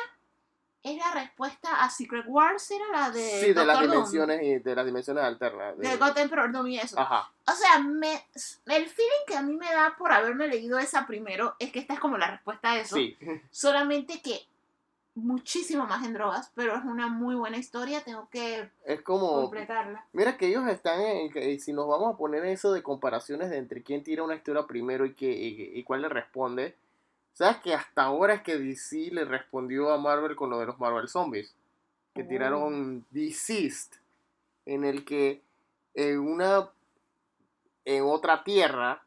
es 0.84 0.96
la 0.98 1.10
respuesta 1.12 1.82
a 1.82 1.88
Secret 1.90 2.26
Wars, 2.28 2.70
era 2.70 2.84
la 2.92 3.10
de. 3.10 3.22
sí, 3.40 3.52
de 3.52 3.64
las 3.66 3.80
Doom, 3.80 3.90
dimensiones 3.90 4.42
y 4.42 4.58
de 4.58 4.74
las 4.76 4.84
dimensiones 4.86 5.24
alternas. 5.24 5.76
De 5.78 5.88
de- 5.88 5.96
God 5.96 6.16
Emperor 6.18 6.52
Doom 6.52 6.66
y 6.68 6.78
eso. 6.78 7.00
Ajá. 7.00 7.32
O 7.46 7.52
sea, 7.52 7.78
me, 7.80 8.12
el 8.66 8.86
feeling 8.86 9.24
que 9.26 9.34
a 9.36 9.42
mí 9.42 9.56
me 9.56 9.72
da 9.72 9.94
por 9.98 10.12
haberme 10.12 10.46
leído 10.46 10.78
esa 10.78 11.06
primero 11.06 11.56
es 11.58 11.72
que 11.72 11.78
esta 11.80 11.94
es 11.94 12.00
como 12.00 12.18
la 12.18 12.30
respuesta 12.30 12.72
a 12.72 12.78
eso. 12.78 12.96
Sí. 12.96 13.16
Solamente 13.50 14.20
que 14.22 14.38
muchísimo 15.16 15.86
más 15.86 16.04
en 16.04 16.12
drogas, 16.12 16.50
pero 16.54 16.74
es 16.74 16.84
una 16.84 17.06
muy 17.08 17.34
buena 17.36 17.56
historia, 17.56 18.02
tengo 18.02 18.28
que 18.30 18.68
Es 18.84 19.00
como. 19.02 19.42
completarla. 19.42 20.04
Mira 20.12 20.36
que 20.36 20.48
ellos 20.48 20.66
están 20.68 21.00
en. 21.00 21.32
que 21.32 21.58
si 21.60 21.72
nos 21.72 21.86
vamos 21.88 22.12
a 22.14 22.18
poner 22.18 22.44
eso 22.44 22.72
de 22.72 22.82
comparaciones 22.82 23.48
de 23.50 23.56
entre 23.58 23.82
quién 23.82 24.02
tira 24.02 24.22
una 24.22 24.34
historia 24.34 24.66
primero 24.66 25.06
y, 25.06 25.14
qué, 25.14 25.30
y, 25.32 25.78
y 25.78 25.82
cuál 25.84 26.02
le 26.02 26.08
responde. 26.08 26.76
¿Sabes 27.34 27.58
que 27.58 27.74
hasta 27.74 28.02
ahora 28.04 28.34
es 28.34 28.42
que 28.42 28.56
DC 28.58 29.10
le 29.12 29.24
respondió 29.24 29.92
a 29.92 29.98
Marvel 29.98 30.36
con 30.36 30.50
lo 30.50 30.58
de 30.58 30.66
los 30.66 30.78
Marvel 30.78 31.08
Zombies? 31.08 31.54
Que 32.14 32.22
Oh. 32.22 32.28
tiraron 32.28 33.04
Deceased, 33.10 33.92
en 34.66 34.84
el 34.84 35.04
que 35.04 35.42
en 35.94 36.18
una 36.20 36.70
en 37.84 38.02
otra 38.04 38.42
tierra 38.42 39.02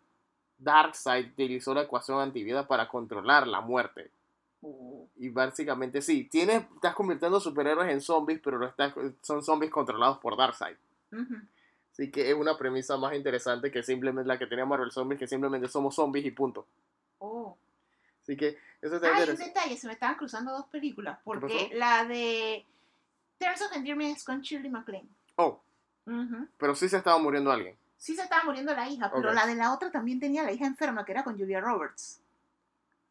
Darkseid 0.59 1.31
utilizó 1.31 1.73
la 1.73 1.81
ecuación 1.83 2.19
antivida 2.19 2.67
para 2.67 2.87
controlar 2.87 3.47
la 3.47 3.59
muerte. 3.61 4.11
Oh. 4.61 5.07
Y 5.17 5.29
básicamente 5.29 6.01
sí, 6.01 6.25
tienes, 6.25 6.63
estás 6.75 6.93
convirtiendo 6.95 7.39
superhéroes 7.39 7.91
en 7.91 8.01
zombies, 8.01 8.39
pero 8.43 8.63
estás- 8.67 8.93
son 9.21 9.41
zombies 9.43 9.71
controlados 9.71 10.17
por 10.19 10.35
Darkseid. 10.37 10.75
Así 11.91 12.11
que 12.11 12.29
es 12.29 12.35
una 12.35 12.55
premisa 12.57 12.97
más 12.97 13.15
interesante 13.15 13.71
que 13.71 13.81
simplemente 13.81 14.27
la 14.27 14.37
que 14.37 14.45
tenía 14.47 14.65
Marvel 14.65 14.91
Zombies, 14.91 15.19
que 15.19 15.27
simplemente 15.27 15.67
somos 15.67 15.95
zombies 15.95 16.25
y 16.25 16.31
punto. 16.31 16.67
Oh. 17.19 17.57
Así 18.27 18.35
que 18.35 18.57
eso 18.81 18.95
está 18.95 19.15
Hay 19.15 19.29
un 19.29 19.37
detalle, 19.37 19.77
se 19.77 19.87
me 19.87 19.93
estaban 19.93 20.17
cruzando 20.17 20.51
dos 20.51 20.65
películas, 20.65 21.17
porque 21.23 21.69
la 21.73 22.03
de 22.03 22.65
Terms 23.37 23.61
of 23.61 23.73
Endearment 23.73 24.17
es 24.17 24.23
con 24.25 24.41
Shirley 24.41 24.69
MacLaine. 24.69 25.07
Oh, 25.37 25.61
pero 26.57 26.75
sí 26.75 26.89
se 26.89 26.97
estaba 26.97 27.17
muriendo 27.19 27.51
alguien. 27.51 27.77
Sí 27.97 28.15
se 28.15 28.23
estaba 28.23 28.43
muriendo 28.43 28.73
la 28.73 28.89
hija, 28.89 29.09
pero 29.13 29.33
la 29.33 29.47
de 29.47 29.55
la 29.55 29.73
otra 29.73 29.91
también 29.91 30.19
tenía 30.19 30.43
la 30.43 30.51
hija 30.51 30.65
enferma, 30.65 31.05
que 31.05 31.13
era 31.13 31.23
con 31.23 31.37
Julia 31.37 31.61
Roberts. 31.61 32.19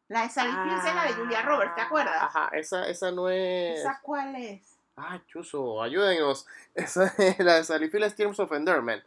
La 0.07 0.21
de 0.21 0.29
Sally 0.29 0.51
Fields 0.51 0.85
es 0.85 0.95
la 0.95 1.03
de 1.03 1.13
Julia 1.13 1.41
Roberts, 1.41 1.75
¿te 1.75 1.81
acuerdas? 1.81 2.15
Ajá, 2.21 2.49
esa, 2.53 2.87
esa 2.87 3.11
no 3.11 3.27
es. 3.27 3.79
¿Esa 3.79 3.99
cuál 4.01 4.35
es? 4.35 4.61
Ah, 4.95 5.19
chuzo, 5.27 5.81
ayúdenos. 5.81 6.47
Esa 6.75 7.13
es 7.17 7.37
la 7.39 7.55
de 7.55 7.63
Sally 7.63 7.89
Fields 7.89 8.15
Terms 8.15 8.39
of 8.39 8.51
Endearment. 8.51 9.03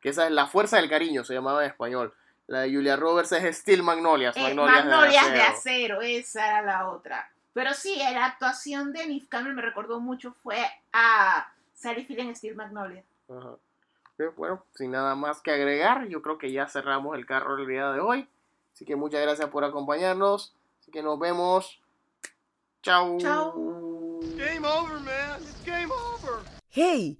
Que 0.00 0.10
esa 0.10 0.26
es 0.26 0.32
La 0.32 0.46
Fuerza 0.46 0.76
del 0.76 0.90
Cariño, 0.90 1.24
se 1.24 1.32
llamaba 1.32 1.64
en 1.64 1.70
español. 1.70 2.14
La 2.50 2.62
de 2.62 2.74
Julia 2.74 2.96
Roberts 2.96 3.30
es 3.30 3.58
Steel 3.58 3.84
Magnolias. 3.84 4.36
Eh, 4.36 4.42
Magnolias, 4.42 4.84
Magnolias 4.84 5.32
de 5.32 5.40
acero. 5.40 5.98
acero, 5.98 6.00
esa 6.02 6.48
era 6.48 6.62
la 6.62 6.88
otra. 6.88 7.30
Pero 7.52 7.72
sí, 7.74 7.96
la 7.96 8.24
actuación 8.24 8.92
de 8.92 9.06
Neve 9.06 9.26
Campbell 9.28 9.54
me 9.54 9.62
recordó 9.62 10.00
mucho, 10.00 10.32
fue 10.42 10.58
a 10.92 11.52
Sally 11.74 12.04
Field 12.04 12.22
en 12.22 12.34
Steel 12.34 12.56
Magnolia. 12.56 13.04
Ajá. 13.28 13.50
Ok, 13.50 14.34
Bueno, 14.36 14.64
sin 14.74 14.90
nada 14.90 15.14
más 15.14 15.40
que 15.40 15.52
agregar, 15.52 16.08
yo 16.08 16.22
creo 16.22 16.38
que 16.38 16.50
ya 16.50 16.66
cerramos 16.66 17.16
el 17.16 17.24
carro 17.24 17.56
el 17.56 17.68
día 17.68 17.92
de 17.92 18.00
hoy. 18.00 18.28
Así 18.74 18.84
que 18.84 18.96
muchas 18.96 19.22
gracias 19.22 19.48
por 19.48 19.62
acompañarnos. 19.62 20.52
Así 20.80 20.90
que 20.90 21.04
nos 21.04 21.20
vemos. 21.20 21.80
Chao. 22.82 23.16
Chao. 23.20 23.54
Game 24.36 24.66
over, 24.66 24.98
man. 24.98 25.40
It's 25.40 25.64
game 25.64 25.92
over. 25.92 26.40
¡Hey! 26.70 27.19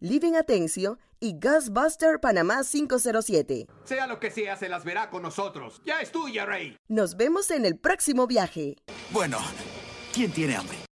Living 0.00 0.34
Atencio 0.34 0.98
y 1.20 1.38
Ghostbuster 1.38 2.20
Panamá 2.20 2.62
507. 2.62 3.66
Sea 3.84 4.06
lo 4.06 4.20
que 4.20 4.30
sea, 4.30 4.56
se 4.56 4.68
las 4.68 4.84
verá 4.84 5.08
con 5.08 5.22
nosotros. 5.22 5.80
Ya 5.86 6.00
es 6.00 6.12
tuya, 6.12 6.44
Rey. 6.44 6.76
Nos 6.88 7.16
vemos 7.16 7.50
en 7.50 7.64
el 7.64 7.78
próximo 7.78 8.26
viaje. 8.26 8.76
Bueno, 9.10 9.38
¿quién 10.12 10.32
tiene 10.32 10.56
hambre? 10.56 10.85